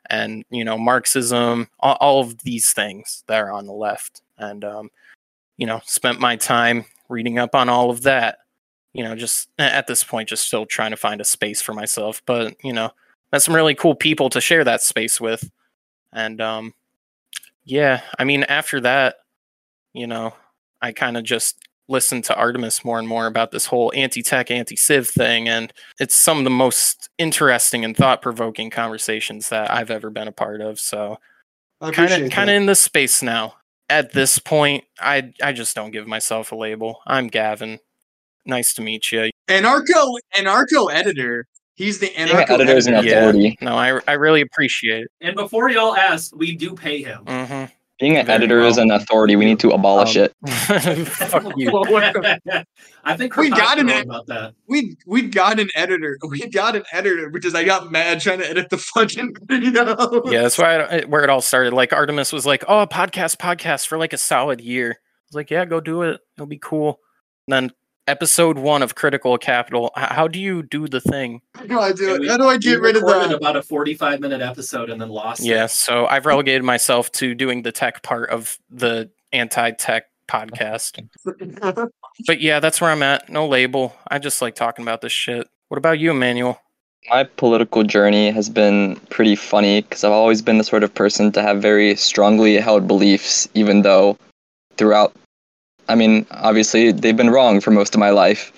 and 0.09 0.45
you 0.49 0.63
know 0.63 0.77
marxism 0.77 1.67
all, 1.79 1.97
all 1.99 2.21
of 2.21 2.37
these 2.43 2.71
things 2.73 3.23
that 3.27 3.39
are 3.41 3.51
on 3.51 3.65
the 3.65 3.73
left. 3.73 4.21
And 4.37 4.63
um 4.63 4.89
you 5.57 5.65
know 5.65 5.81
spent 5.85 6.19
my 6.19 6.35
time 6.35 6.85
reading 7.09 7.39
up 7.39 7.55
on 7.55 7.69
all 7.69 7.89
of 7.89 8.03
that 8.03 8.39
you 8.93 9.03
know, 9.03 9.15
just 9.15 9.49
at 9.57 9.87
this 9.87 10.03
point, 10.03 10.29
just 10.29 10.47
still 10.47 10.65
trying 10.65 10.91
to 10.91 10.97
find 10.97 11.21
a 11.21 11.25
space 11.25 11.61
for 11.61 11.73
myself. 11.73 12.21
But 12.25 12.55
you 12.63 12.73
know, 12.73 12.91
met 13.31 13.41
some 13.41 13.55
really 13.55 13.75
cool 13.75 13.95
people 13.95 14.29
to 14.29 14.41
share 14.41 14.63
that 14.63 14.81
space 14.81 15.19
with, 15.21 15.49
and 16.13 16.41
um, 16.41 16.73
yeah, 17.63 18.01
I 18.17 18.23
mean, 18.23 18.43
after 18.43 18.79
that, 18.81 19.17
you 19.93 20.07
know, 20.07 20.33
I 20.81 20.91
kind 20.91 21.17
of 21.17 21.23
just 21.23 21.65
listened 21.87 22.23
to 22.23 22.35
Artemis 22.35 22.85
more 22.85 22.99
and 22.99 23.07
more 23.07 23.25
about 23.25 23.51
this 23.51 23.65
whole 23.65 23.91
anti-tech, 23.95 24.51
anti-civ 24.51 25.07
thing, 25.07 25.49
and 25.49 25.73
it's 25.99 26.15
some 26.15 26.37
of 26.37 26.43
the 26.43 26.49
most 26.49 27.09
interesting 27.17 27.83
and 27.83 27.97
thought-provoking 27.97 28.69
conversations 28.69 29.49
that 29.49 29.71
I've 29.71 29.89
ever 29.91 30.09
been 30.09 30.27
a 30.27 30.31
part 30.31 30.61
of. 30.61 30.79
So, 30.79 31.17
kind 31.81 32.11
of, 32.11 32.31
kind 32.31 32.49
of 32.49 32.55
in 32.55 32.65
this 32.65 32.81
space 32.81 33.21
now. 33.23 33.55
At 33.89 34.11
this 34.11 34.37
point, 34.37 34.83
I 34.99 35.33
I 35.41 35.51
just 35.51 35.75
don't 35.75 35.89
give 35.89 36.05
myself 36.05 36.51
a 36.51 36.55
label. 36.55 37.01
I'm 37.07 37.27
Gavin. 37.27 37.79
Nice 38.45 38.75
to 38.75 38.83
meet 38.83 39.11
you. 39.11 39.31
anarcho 39.47 40.15
anarcho 40.35 40.93
editor. 40.93 41.47
He's 41.79 41.97
the 41.99 42.07
anarcho 42.09 42.43
an 42.43 42.51
editor 42.61 42.75
is 42.75 42.87
an 42.87 42.93
editor. 42.95 43.09
Yeah. 43.09 43.19
authority. 43.29 43.57
No, 43.61 43.77
I 43.77 44.01
I 44.05 44.11
really 44.13 44.41
appreciate 44.41 45.03
it. 45.03 45.11
And 45.21 45.33
before 45.35 45.69
y'all 45.69 45.95
ask, 45.95 46.35
we 46.35 46.53
do 46.53 46.75
pay 46.75 47.01
him. 47.01 47.23
hmm 47.25 47.65
Being 48.01 48.17
an 48.17 48.25
Very 48.25 48.35
editor 48.35 48.59
is 48.63 48.77
an 48.77 48.91
authority. 48.91 49.37
We 49.37 49.45
need 49.45 49.59
to 49.61 49.69
abolish 49.69 50.17
Um, 50.17 50.23
it. 50.25 50.35
Fuck 51.07 51.53
you. 51.55 51.71
I 53.05 53.15
think 53.15 53.35
We 53.37 53.49
we're 53.49 53.55
got 53.55 53.75
talking 53.77 53.89
an- 53.89 54.01
about 54.09 54.27
that. 54.27 54.55
We 54.67 54.97
we 55.07 55.21
got 55.21 55.57
an 55.59 55.69
editor. 55.73 56.17
We 56.27 56.47
got 56.49 56.75
an 56.75 56.83
editor 56.91 57.29
because 57.29 57.55
I 57.55 57.63
got 57.63 57.89
mad 57.91 58.19
trying 58.19 58.39
to 58.39 58.49
edit 58.49 58.69
the 58.69 58.77
fucking 58.77 59.35
video. 59.43 60.21
Yeah, 60.29 60.41
that's 60.41 60.57
why 60.57 60.75
I, 60.81 61.01
where 61.05 61.23
it 61.23 61.29
all 61.29 61.41
started. 61.41 61.73
Like 61.73 61.93
Artemis 61.93 62.33
was 62.33 62.45
like, 62.45 62.65
"Oh, 62.67 62.85
podcast, 62.87 63.37
podcast 63.37 63.87
for 63.87 63.97
like 63.97 64.11
a 64.11 64.17
solid 64.17 64.59
year." 64.59 64.89
I 64.91 64.99
was 65.29 65.35
like, 65.35 65.49
"Yeah, 65.49 65.63
go 65.63 65.79
do 65.79 66.01
it. 66.03 66.19
It'll 66.37 66.45
be 66.45 66.59
cool." 66.61 66.99
And 67.47 67.53
then 67.53 67.71
episode 68.09 68.57
one 68.57 68.81
of 68.81 68.95
Critical 68.95 69.37
Capital. 69.37 69.91
How 69.95 70.27
do 70.27 70.39
you 70.39 70.63
do 70.63 70.87
the 70.87 70.99
thing? 70.99 71.41
How 71.55 71.65
do 71.65 71.79
I 71.79 71.91
do 71.93 72.15
it? 72.15 72.27
How 72.27 72.37
do 72.37 72.47
I 72.47 72.57
get 72.57 72.81
rid 72.81 72.95
of 72.95 73.03
recorded 73.03 73.31
that? 73.31 73.37
about 73.37 73.55
a 73.55 73.61
45 73.61 74.19
minute 74.19 74.41
episode 74.41 74.89
and 74.89 74.99
then 74.99 75.09
lost 75.09 75.43
Yeah, 75.43 75.65
it. 75.65 75.69
so 75.71 76.07
I've 76.07 76.25
relegated 76.25 76.63
myself 76.63 77.11
to 77.13 77.35
doing 77.35 77.61
the 77.61 77.71
tech 77.71 78.01
part 78.03 78.29
of 78.31 78.57
the 78.69 79.09
anti-tech 79.31 80.05
podcast. 80.27 81.07
But 82.27 82.41
yeah, 82.41 82.59
that's 82.59 82.81
where 82.81 82.89
I'm 82.91 83.01
at. 83.01 83.29
No 83.29 83.47
label. 83.47 83.95
I 84.09 84.19
just 84.19 84.41
like 84.41 84.53
talking 84.53 84.83
about 84.83 84.99
this 84.99 85.13
shit. 85.13 85.47
What 85.69 85.77
about 85.77 85.99
you, 85.99 86.11
Emmanuel? 86.11 86.59
My 87.09 87.23
political 87.23 87.83
journey 87.83 88.29
has 88.31 88.49
been 88.49 88.97
pretty 89.09 89.37
funny 89.37 89.81
because 89.83 90.03
I've 90.03 90.11
always 90.11 90.41
been 90.41 90.57
the 90.57 90.65
sort 90.65 90.83
of 90.83 90.93
person 90.93 91.31
to 91.31 91.41
have 91.41 91.61
very 91.61 91.95
strongly 91.95 92.57
held 92.57 92.87
beliefs, 92.89 93.47
even 93.53 93.83
though 93.83 94.17
throughout, 94.75 95.15
I 95.89 95.95
mean, 95.95 96.25
obviously 96.31 96.91
they've 96.91 97.17
been 97.17 97.31
wrong 97.31 97.59
for 97.59 97.71
most 97.71 97.95
of 97.95 97.99
my 97.99 98.11
life. 98.11 98.53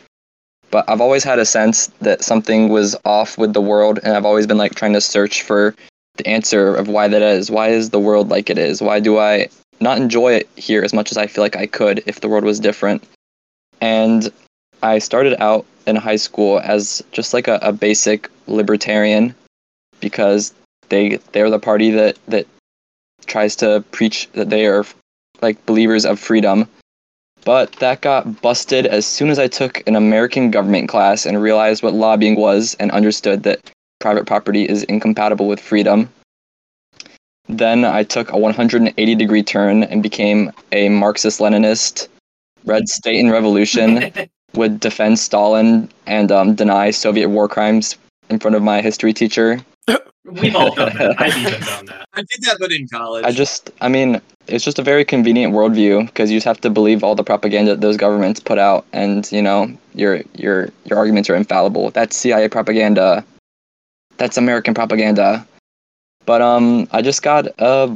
But 0.69 0.89
I've 0.89 1.01
always 1.01 1.23
had 1.23 1.39
a 1.39 1.45
sense 1.45 1.87
that 1.99 2.23
something 2.23 2.69
was 2.69 2.95
off 3.03 3.37
with 3.37 3.53
the 3.53 3.61
world, 3.61 3.99
and 4.03 4.15
I've 4.15 4.25
always 4.25 4.47
been 4.47 4.57
like 4.57 4.75
trying 4.75 4.93
to 4.93 5.01
search 5.01 5.41
for 5.41 5.75
the 6.15 6.27
answer 6.27 6.75
of 6.75 6.87
why 6.87 7.07
that 7.07 7.21
is. 7.21 7.51
Why 7.51 7.69
is 7.69 7.89
the 7.89 7.99
world 7.99 8.29
like 8.29 8.49
it 8.49 8.57
is? 8.57 8.81
Why 8.81 8.99
do 8.99 9.17
I 9.17 9.49
not 9.79 9.97
enjoy 9.97 10.33
it 10.33 10.49
here 10.55 10.83
as 10.83 10.93
much 10.93 11.11
as 11.11 11.17
I 11.17 11.27
feel 11.27 11.43
like 11.43 11.57
I 11.57 11.65
could 11.65 12.03
if 12.05 12.21
the 12.21 12.29
world 12.29 12.45
was 12.45 12.59
different? 12.59 13.03
And 13.81 14.31
I 14.83 14.99
started 14.99 15.41
out 15.41 15.65
in 15.87 15.95
high 15.95 16.15
school 16.15 16.61
as 16.63 17.03
just 17.11 17.33
like 17.33 17.47
a, 17.47 17.59
a 17.61 17.73
basic 17.73 18.29
libertarian 18.47 19.35
because 19.99 20.53
they 20.89 21.17
they're 21.31 21.49
the 21.49 21.59
party 21.59 21.91
that 21.91 22.17
that 22.27 22.47
tries 23.25 23.55
to 23.57 23.83
preach 23.91 24.29
that 24.33 24.49
they 24.49 24.67
are 24.67 24.85
like 25.41 25.65
believers 25.65 26.05
of 26.05 26.19
freedom. 26.19 26.67
But 27.43 27.73
that 27.73 28.01
got 28.01 28.41
busted 28.41 28.85
as 28.85 29.05
soon 29.05 29.29
as 29.29 29.39
I 29.39 29.47
took 29.47 29.85
an 29.87 29.95
American 29.95 30.51
government 30.51 30.89
class 30.89 31.25
and 31.25 31.41
realized 31.41 31.81
what 31.81 31.93
lobbying 31.93 32.35
was 32.35 32.75
and 32.79 32.91
understood 32.91 33.43
that 33.43 33.71
private 33.99 34.25
property 34.27 34.67
is 34.67 34.83
incompatible 34.83 35.47
with 35.47 35.59
freedom. 35.59 36.09
Then 37.47 37.83
I 37.83 38.03
took 38.03 38.31
a 38.31 38.37
180 38.37 39.15
degree 39.15 39.43
turn 39.43 39.83
and 39.83 40.03
became 40.03 40.51
a 40.71 40.89
Marxist 40.89 41.39
Leninist, 41.39 42.07
read 42.65 42.87
State 42.87 43.19
and 43.19 43.31
Revolution, 43.31 44.11
would 44.53 44.79
defend 44.79 45.17
Stalin 45.17 45.89
and 46.05 46.31
um, 46.31 46.55
deny 46.55 46.91
Soviet 46.91 47.29
war 47.29 47.47
crimes 47.47 47.97
in 48.29 48.39
front 48.39 48.55
of 48.55 48.63
my 48.63 48.81
history 48.81 49.13
teacher. 49.13 49.59
We've 50.25 50.55
all 50.55 50.73
done 50.75 50.95
that. 50.97 51.15
I've 51.19 51.37
even 51.37 51.59
done 51.65 51.85
that. 51.87 52.05
I 52.13 52.19
did 52.21 52.43
that, 52.43 52.57
but 52.59 52.71
in 52.71 52.87
college. 52.87 53.25
I 53.25 53.31
just, 53.31 53.71
I 53.81 53.87
mean, 53.89 54.21
it's 54.47 54.63
just 54.63 54.79
a 54.79 54.83
very 54.83 55.03
convenient 55.03 55.53
worldview 55.53 56.05
because 56.07 56.29
you 56.31 56.37
just 56.37 56.45
have 56.45 56.61
to 56.61 56.69
believe 56.69 57.03
all 57.03 57.15
the 57.15 57.23
propaganda 57.23 57.71
that 57.71 57.81
those 57.81 57.97
governments 57.97 58.39
put 58.39 58.57
out, 58.59 58.85
and 58.93 59.29
you 59.31 59.41
know, 59.41 59.75
your 59.95 60.21
your 60.35 60.69
your 60.85 60.97
arguments 60.97 61.29
are 61.29 61.35
infallible. 61.35 61.91
That's 61.91 62.15
CIA 62.15 62.49
propaganda. 62.49 63.23
That's 64.17 64.37
American 64.37 64.73
propaganda. 64.73 65.45
But 66.25 66.41
um, 66.41 66.87
I 66.91 67.01
just 67.01 67.23
got 67.23 67.47
uh, 67.59 67.95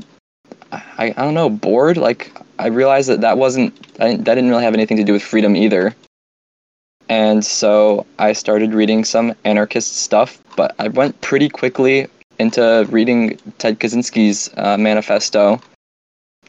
I 0.72 1.14
I 1.16 1.24
don't 1.24 1.34
know, 1.36 1.50
bored. 1.50 1.98
Like 1.98 2.32
I 2.58 2.68
realized 2.68 3.10
that 3.10 3.22
that 3.22 3.38
wasn't 3.38 3.74
I, 4.00 4.10
didn't- 4.10 4.26
that 4.26 4.36
didn't 4.36 4.50
really 4.50 4.64
have 4.64 4.74
anything 4.74 4.98
to 4.98 5.04
do 5.04 5.14
with 5.14 5.22
freedom 5.24 5.56
either. 5.56 5.94
And 7.10 7.46
so 7.46 8.06
I 8.18 8.34
started 8.34 8.74
reading 8.74 9.06
some 9.06 9.36
anarchist 9.44 9.98
stuff, 9.98 10.42
but 10.56 10.74
I 10.80 10.88
went 10.88 11.20
pretty 11.22 11.50
quickly 11.50 12.08
into 12.40 12.86
reading 12.90 13.38
Ted 13.58 13.80
Kaczynski's 13.80 14.50
uh, 14.58 14.78
manifesto, 14.78 15.62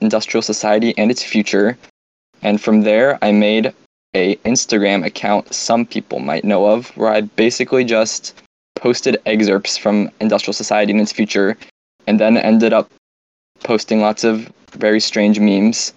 Industrial 0.00 0.42
Society 0.42 0.94
and 0.96 1.10
Its 1.10 1.22
Future. 1.22 1.76
And 2.42 2.60
from 2.60 2.82
there, 2.82 3.18
I 3.22 3.32
made 3.32 3.72
a 4.14 4.36
Instagram 4.36 5.04
account 5.04 5.52
some 5.52 5.84
people 5.84 6.20
might 6.20 6.44
know 6.44 6.66
of, 6.66 6.88
where 6.96 7.10
I 7.10 7.20
basically 7.20 7.84
just 7.84 8.34
posted 8.76 9.18
excerpts 9.26 9.76
from 9.76 10.10
Industrial 10.20 10.54
Society 10.54 10.92
and 10.92 11.00
Its 11.00 11.12
Future, 11.12 11.56
and 12.06 12.18
then 12.18 12.36
ended 12.36 12.72
up 12.72 12.90
posting 13.62 14.00
lots 14.00 14.24
of 14.24 14.50
very 14.72 15.00
strange 15.00 15.38
memes. 15.38 15.92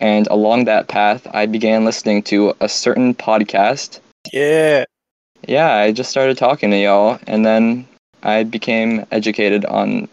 And 0.00 0.26
along 0.28 0.64
that 0.64 0.88
path, 0.88 1.26
I 1.32 1.46
began 1.46 1.84
listening 1.84 2.22
to 2.24 2.54
a 2.60 2.68
certain 2.68 3.14
podcast 3.14 4.00
Yeah. 4.32 4.84
yeah, 5.46 5.74
I 5.74 5.92
just 5.92 6.10
started 6.10 6.38
talking 6.38 6.70
to 6.70 6.76
y'all, 6.76 7.18
and 7.26 7.44
then 7.44 7.86
I 8.22 8.44
became 8.44 9.06
educated 9.10 9.64
on 9.64 10.08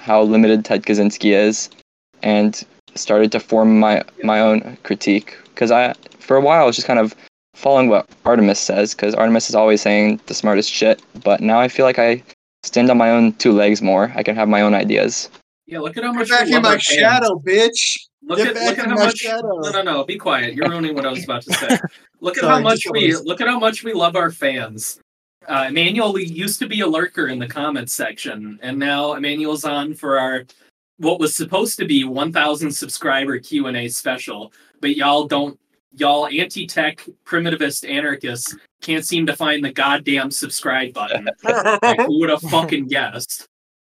how 0.00 0.22
limited 0.22 0.64
Ted 0.64 0.82
Kaczynski 0.84 1.32
is, 1.32 1.70
and 2.22 2.62
started 2.94 3.32
to 3.32 3.40
form 3.40 3.78
my 3.78 4.02
my 4.22 4.40
own 4.40 4.76
critique. 4.82 5.36
Because 5.54 5.70
I, 5.70 5.94
for 6.18 6.36
a 6.36 6.40
while, 6.40 6.62
I 6.62 6.66
was 6.66 6.76
just 6.76 6.86
kind 6.86 6.98
of 6.98 7.14
following 7.54 7.88
what 7.88 8.08
Artemis 8.24 8.58
says 8.58 8.94
because 8.94 9.14
Artemis 9.14 9.48
is 9.48 9.54
always 9.54 9.80
saying 9.80 10.20
the 10.26 10.34
smartest 10.34 10.70
shit. 10.70 11.00
But 11.22 11.40
now 11.40 11.60
I 11.60 11.68
feel 11.68 11.86
like 11.86 11.98
I 11.98 12.22
stand 12.64 12.90
on 12.90 12.98
my 12.98 13.10
own 13.10 13.32
two 13.34 13.52
legs 13.52 13.80
more. 13.82 14.12
I 14.16 14.22
can 14.22 14.34
have 14.36 14.48
my 14.48 14.60
own 14.60 14.74
ideas. 14.74 15.30
Yeah, 15.66 15.78
look 15.78 15.96
at 15.96 16.04
how 16.04 16.12
Get 16.12 16.18
much 16.18 16.28
back 16.28 16.46
we 16.46 16.54
in 16.54 16.62
love 16.62 16.74
my 16.74 16.78
shadow, 16.78 17.38
bitch. 17.38 17.96
Look 18.26 18.38
Get 18.38 18.56
at 18.56 18.62
look 18.62 18.78
at 18.78 18.86
how 18.86 18.94
much. 18.94 19.18
shadow. 19.18 19.60
No, 19.60 19.70
no, 19.70 19.82
no. 19.82 20.04
Be 20.04 20.16
quiet. 20.16 20.54
You're 20.54 20.68
ruining 20.70 20.94
what 20.94 21.04
I 21.04 21.10
was 21.10 21.24
about 21.24 21.42
to 21.42 21.52
say. 21.52 21.78
Look 22.20 22.38
at 22.38 22.42
Sorry, 22.42 22.54
how 22.54 22.60
much 22.60 22.80
we 22.90 23.12
always- 23.12 23.24
look 23.26 23.40
at 23.42 23.48
how 23.48 23.58
much 23.58 23.84
we 23.84 23.92
love 23.92 24.16
our 24.16 24.30
fans. 24.30 24.98
Uh, 25.46 25.66
Emmanuel 25.68 26.18
used 26.18 26.58
to 26.60 26.66
be 26.66 26.80
a 26.80 26.86
lurker 26.86 27.26
in 27.28 27.38
the 27.38 27.46
comments 27.46 27.92
section, 27.92 28.58
and 28.62 28.78
now 28.78 29.12
Emmanuel's 29.12 29.66
on 29.66 29.92
for 29.92 30.18
our 30.18 30.44
what 30.96 31.20
was 31.20 31.36
supposed 31.36 31.76
to 31.80 31.84
be 31.84 32.04
1,000 32.04 32.70
subscriber 32.72 33.38
Q 33.38 33.66
and 33.66 33.76
A 33.76 33.88
special. 33.88 34.52
But 34.80 34.96
y'all 34.96 35.24
don't, 35.26 35.58
y'all 35.92 36.28
anti-tech 36.28 37.06
primitivist 37.26 37.86
anarchists 37.86 38.56
can't 38.80 39.04
seem 39.04 39.26
to 39.26 39.36
find 39.36 39.62
the 39.62 39.72
goddamn 39.72 40.30
subscribe 40.30 40.94
button. 40.94 41.28
Like, 41.44 42.00
who 42.06 42.20
would 42.20 42.30
have 42.30 42.40
fucking 42.42 42.86
guessed? 42.86 43.46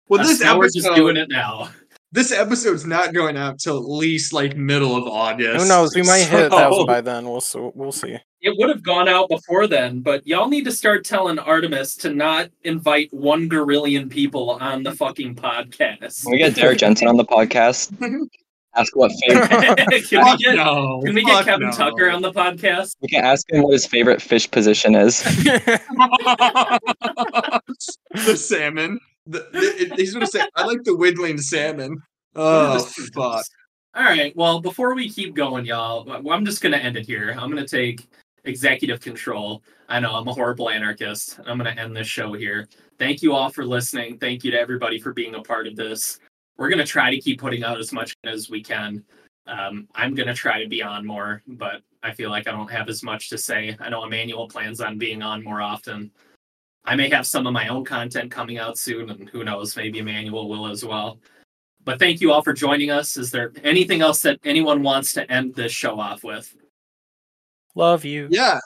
Well, 0.07 0.21
Uh, 0.21 0.27
this 0.27 0.39
so 0.39 0.55
we're 0.57 0.69
just 0.69 0.93
doing 0.93 1.17
it 1.17 1.29
now. 1.29 1.71
This 2.11 2.31
episode's 2.31 2.85
not 2.85 3.13
going 3.13 3.37
out 3.37 3.59
till 3.59 3.77
at 3.77 3.87
least 3.87 4.33
like 4.33 4.57
middle 4.57 4.95
of 4.95 5.03
August. 5.03 5.61
Who 5.61 5.67
knows? 5.69 5.93
We 5.93 6.01
might 6.01 6.23
hit 6.23 6.47
a 6.47 6.49
thousand 6.49 6.83
oh. 6.83 6.85
by 6.87 7.01
then. 7.01 7.29
We'll 7.29 7.39
see. 7.39 7.69
We'll 7.75 7.91
see. 7.91 8.17
It 8.41 8.55
would 8.57 8.69
have 8.69 8.81
gone 8.81 9.07
out 9.07 9.29
before 9.29 9.67
then, 9.67 9.99
but 9.99 10.25
y'all 10.25 10.47
need 10.47 10.65
to 10.65 10.71
start 10.71 11.05
telling 11.05 11.37
Artemis 11.37 11.95
to 11.97 12.13
not 12.13 12.49
invite 12.63 13.13
one 13.13 13.47
gorillion 13.47 14.09
people 14.09 14.51
on 14.51 14.81
the 14.81 14.93
fucking 14.93 15.35
podcast. 15.35 16.23
Can 16.23 16.31
we 16.31 16.37
get 16.39 16.55
Derrick 16.55 16.79
Jensen 16.79 17.07
on 17.07 17.17
the 17.17 17.25
podcast? 17.25 17.93
Ask 18.75 18.95
what 18.95 19.11
favorite. 19.27 19.49
can 19.49 20.23
we 20.23 20.37
get, 20.37 20.55
no. 20.55 21.01
can 21.03 21.15
we 21.15 21.23
get 21.23 21.33
fuck 21.33 21.45
Kevin 21.45 21.69
no. 21.69 21.75
Tucker 21.75 22.09
on 22.09 22.21
the 22.21 22.31
podcast? 22.31 22.95
We 23.01 23.07
can 23.07 23.25
ask 23.25 23.51
him 23.51 23.63
what 23.63 23.73
his 23.73 23.85
favorite 23.85 24.21
fish 24.21 24.49
position 24.49 24.93
is. 24.95 25.23
the 25.23 25.31
salmon. 28.37 28.99
The, 29.27 29.47
the- 29.51 29.95
he's 29.95 30.13
gonna 30.13 30.27
say, 30.27 30.43
"I 30.55 30.65
like 30.65 30.83
the 30.83 30.95
wiggling 30.95 31.37
salmon." 31.39 32.01
Oh 32.35 32.79
fuck! 33.13 33.45
All 33.95 34.03
right. 34.03 34.35
Well, 34.35 34.59
before 34.61 34.93
we 34.95 35.09
keep 35.09 35.33
going, 35.35 35.65
y'all, 35.65 36.09
I'm 36.31 36.45
just 36.45 36.61
going 36.61 36.73
to 36.73 36.77
end 36.77 36.95
it 36.95 37.07
here. 37.07 37.35
I'm 37.37 37.49
going 37.51 37.65
to 37.65 37.67
take 37.67 38.07
executive 38.45 39.01
control. 39.01 39.63
I 39.89 39.99
know 39.99 40.13
I'm 40.13 40.27
a 40.27 40.33
horrible 40.33 40.69
anarchist. 40.69 41.39
I'm 41.45 41.57
going 41.57 41.73
to 41.75 41.81
end 41.81 41.95
this 41.95 42.07
show 42.07 42.33
here. 42.33 42.67
Thank 42.99 43.23
you 43.23 43.33
all 43.33 43.49
for 43.49 43.65
listening. 43.65 44.19
Thank 44.19 44.43
you 44.43 44.51
to 44.51 44.59
everybody 44.59 44.99
for 44.99 45.11
being 45.11 45.33
a 45.35 45.41
part 45.41 45.65
of 45.65 45.75
this. 45.75 46.19
We're 46.57 46.69
going 46.69 46.79
to 46.79 46.85
try 46.85 47.09
to 47.09 47.19
keep 47.19 47.41
putting 47.41 47.63
out 47.63 47.79
as 47.79 47.91
much 47.91 48.13
as 48.25 48.47
we 48.49 48.61
can. 48.61 49.03
Um, 49.47 49.87
I'm 49.95 50.13
going 50.13 50.27
to 50.27 50.35
try 50.35 50.61
to 50.61 50.69
be 50.69 50.83
on 50.83 51.03
more, 51.05 51.41
but 51.47 51.81
I 52.03 52.13
feel 52.13 52.29
like 52.29 52.47
I 52.47 52.51
don't 52.51 52.69
have 52.71 52.89
as 52.89 53.01
much 53.01 53.29
to 53.29 53.37
say. 53.39 53.75
I 53.79 53.89
know 53.89 54.03
Emmanuel 54.05 54.47
plans 54.47 54.81
on 54.81 54.99
being 54.99 55.23
on 55.23 55.43
more 55.43 55.61
often. 55.61 56.11
I 56.85 56.95
may 56.95 57.09
have 57.09 57.27
some 57.27 57.45
of 57.45 57.53
my 57.53 57.67
own 57.67 57.85
content 57.85 58.31
coming 58.31 58.57
out 58.57 58.77
soon, 58.77 59.09
and 59.09 59.29
who 59.29 59.43
knows, 59.43 59.75
maybe 59.75 59.99
Emmanuel 59.99 60.49
will 60.49 60.67
as 60.67 60.83
well. 60.83 61.19
But 61.83 61.99
thank 61.99 62.21
you 62.21 62.31
all 62.31 62.41
for 62.41 62.53
joining 62.53 62.91
us. 62.91 63.17
Is 63.17 63.31
there 63.31 63.51
anything 63.63 64.01
else 64.01 64.21
that 64.21 64.39
anyone 64.43 64.83
wants 64.83 65.13
to 65.13 65.31
end 65.31 65.55
this 65.55 65.71
show 65.71 65.99
off 65.99 66.23
with? 66.23 66.55
Love 67.75 68.05
you. 68.05 68.27
Yeah. 68.29 68.59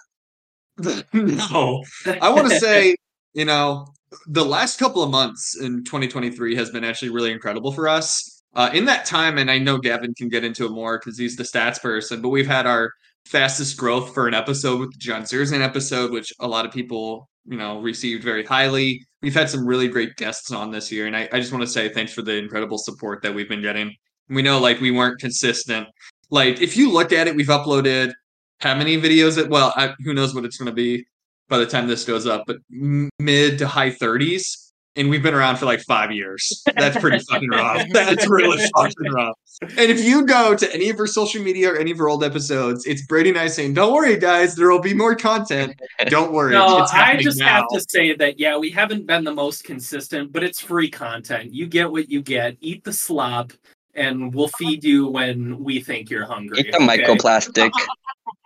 no, 1.13 1.83
I 2.21 2.29
want 2.29 2.49
to 2.49 2.59
say, 2.59 2.95
you 3.33 3.45
know, 3.45 3.87
the 4.27 4.45
last 4.45 4.79
couple 4.79 5.03
of 5.03 5.11
months 5.11 5.59
in 5.59 5.83
2023 5.83 6.55
has 6.55 6.69
been 6.69 6.83
actually 6.83 7.09
really 7.09 7.31
incredible 7.31 7.71
for 7.71 7.87
us. 7.87 8.41
Uh, 8.55 8.69
in 8.73 8.85
that 8.85 9.05
time, 9.05 9.39
and 9.39 9.49
I 9.49 9.57
know 9.57 9.79
Gavin 9.79 10.13
can 10.13 10.29
get 10.29 10.43
into 10.43 10.65
it 10.65 10.71
more 10.71 10.99
because 10.99 11.17
he's 11.17 11.35
the 11.35 11.43
stats 11.43 11.81
person, 11.81 12.21
but 12.21 12.29
we've 12.29 12.47
had 12.47 12.67
our 12.67 12.91
fastest 13.25 13.77
growth 13.77 14.13
for 14.13 14.27
an 14.27 14.35
episode 14.35 14.79
with 14.79 14.91
the 14.91 14.99
John 14.99 15.23
Zerzan 15.23 15.61
episode, 15.61 16.11
which 16.11 16.31
a 16.39 16.47
lot 16.47 16.65
of 16.65 16.71
people, 16.71 17.29
you 17.45 17.57
know, 17.57 17.79
received 17.79 18.23
very 18.23 18.43
highly. 18.43 19.05
We've 19.21 19.33
had 19.33 19.49
some 19.49 19.65
really 19.65 19.87
great 19.87 20.15
guests 20.17 20.51
on 20.51 20.71
this 20.71 20.91
year, 20.91 21.07
and 21.07 21.15
I, 21.15 21.29
I 21.31 21.39
just 21.39 21.51
want 21.51 21.63
to 21.63 21.69
say 21.69 21.89
thanks 21.89 22.13
for 22.13 22.21
the 22.21 22.35
incredible 22.35 22.77
support 22.77 23.21
that 23.23 23.33
we've 23.33 23.49
been 23.49 23.61
getting. 23.61 23.93
We 24.29 24.41
know 24.41 24.59
like 24.59 24.79
we 24.79 24.91
weren't 24.91 25.19
consistent. 25.19 25.87
Like 26.29 26.61
if 26.61 26.75
you 26.77 26.91
look 26.91 27.11
at 27.11 27.27
it, 27.27 27.35
we've 27.35 27.47
uploaded 27.47 28.13
how 28.59 28.75
many 28.75 28.99
videos? 28.99 29.37
It 29.37 29.49
well, 29.49 29.73
I, 29.75 29.93
who 30.03 30.13
knows 30.13 30.33
what 30.33 30.45
it's 30.45 30.57
going 30.57 30.67
to 30.67 30.75
be 30.75 31.05
by 31.49 31.57
the 31.57 31.65
time 31.65 31.87
this 31.87 32.05
goes 32.05 32.25
up, 32.25 32.43
but 32.47 32.57
mid 32.69 33.59
to 33.59 33.67
high 33.67 33.91
30s. 33.91 34.62
And 34.95 35.09
we've 35.09 35.23
been 35.23 35.33
around 35.33 35.57
for 35.57 35.65
like 35.65 35.81
five 35.81 36.11
years. 36.11 36.63
That's 36.77 36.97
pretty 36.97 37.17
fucking 37.19 37.49
rough. 37.49 37.87
That's 37.91 38.27
really 38.27 38.63
fucking 38.75 39.11
rough. 39.11 39.37
And 39.61 39.89
if 39.89 40.03
you 40.03 40.25
go 40.25 40.55
to 40.55 40.73
any 40.73 40.89
of 40.89 40.97
her 40.97 41.07
social 41.07 41.41
media 41.41 41.71
or 41.73 41.77
any 41.77 41.91
of 41.91 41.97
her 41.97 42.07
old 42.09 42.23
episodes, 42.23 42.85
it's 42.85 43.03
Brady 43.05 43.29
and 43.29 43.39
I 43.39 43.47
saying, 43.47 43.73
"Don't 43.73 43.93
worry, 43.93 44.17
guys, 44.17 44.55
there 44.55 44.69
will 44.69 44.81
be 44.81 44.93
more 44.93 45.15
content. 45.15 45.79
Don't 46.07 46.31
worry." 46.31 46.51
No, 46.51 46.83
it's 46.83 46.93
I 46.93 47.17
just 47.21 47.39
now." 47.39 47.47
have 47.47 47.65
to 47.73 47.81
say 47.89 48.13
that 48.15 48.39
yeah, 48.39 48.57
we 48.57 48.69
haven't 48.69 49.07
been 49.07 49.23
the 49.23 49.33
most 49.33 49.63
consistent, 49.63 50.31
but 50.31 50.43
it's 50.43 50.59
free 50.59 50.89
content. 50.89 51.53
You 51.53 51.65
get 51.65 51.91
what 51.91 52.09
you 52.09 52.21
get. 52.21 52.57
Eat 52.61 52.83
the 52.83 52.93
slop, 52.93 53.51
and 53.95 54.33
we'll 54.33 54.49
feed 54.59 54.83
you 54.83 55.07
when 55.07 55.63
we 55.63 55.79
think 55.79 56.09
you're 56.09 56.25
hungry. 56.25 56.59
Eat 56.59 56.71
the 56.71 56.77
okay? 56.83 57.03
microplastic. 57.03 57.71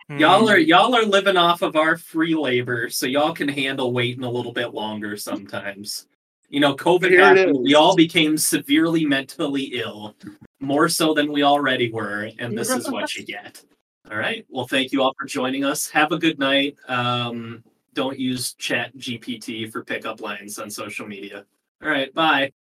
Y'all 0.10 0.48
Mm. 0.48 0.54
are 0.54 0.58
y'all 0.58 0.96
are 0.96 1.04
living 1.04 1.36
off 1.36 1.62
of 1.62 1.76
our 1.76 1.98
free 1.98 2.34
labor, 2.34 2.90
so 2.90 3.06
y'all 3.06 3.34
can 3.34 3.50
handle 3.50 3.92
waiting 3.92 4.24
a 4.24 4.30
little 4.32 4.54
bit 4.54 4.74
longer 4.74 5.18
sometimes. 5.18 6.08
You 6.50 6.60
know, 6.62 6.76
COVID 6.76 7.10
Here 7.10 7.24
happened. 7.24 7.64
We 7.64 7.76
all 7.76 7.96
became 7.96 8.38
severely 8.38 9.06
mentally 9.06 9.64
ill, 9.74 10.16
more 10.60 10.88
so 10.88 11.14
than 11.14 11.32
we 11.32 11.44
already 11.44 11.92
were, 11.92 12.32
and 12.40 12.58
this 12.58 12.70
is 12.70 12.90
what 12.90 13.16
you 13.16 13.26
get. 13.26 13.64
All 14.12 14.18
right. 14.18 14.46
Well, 14.48 14.66
thank 14.66 14.94
you 14.94 15.02
all 15.02 15.14
for 15.20 15.26
joining 15.26 15.66
us. 15.66 15.90
Have 15.90 16.14
a 16.14 16.18
good 16.18 16.40
night. 16.40 16.78
Um, 16.88 17.62
don't 17.94 18.18
use 18.18 18.54
Chat 18.54 18.96
GPT 18.96 19.70
for 19.70 19.84
pickup 19.84 20.22
lines 20.22 20.58
on 20.60 20.70
social 20.70 21.06
media. 21.06 21.46
All 21.84 21.90
right. 21.90 22.14
Bye. 22.14 22.54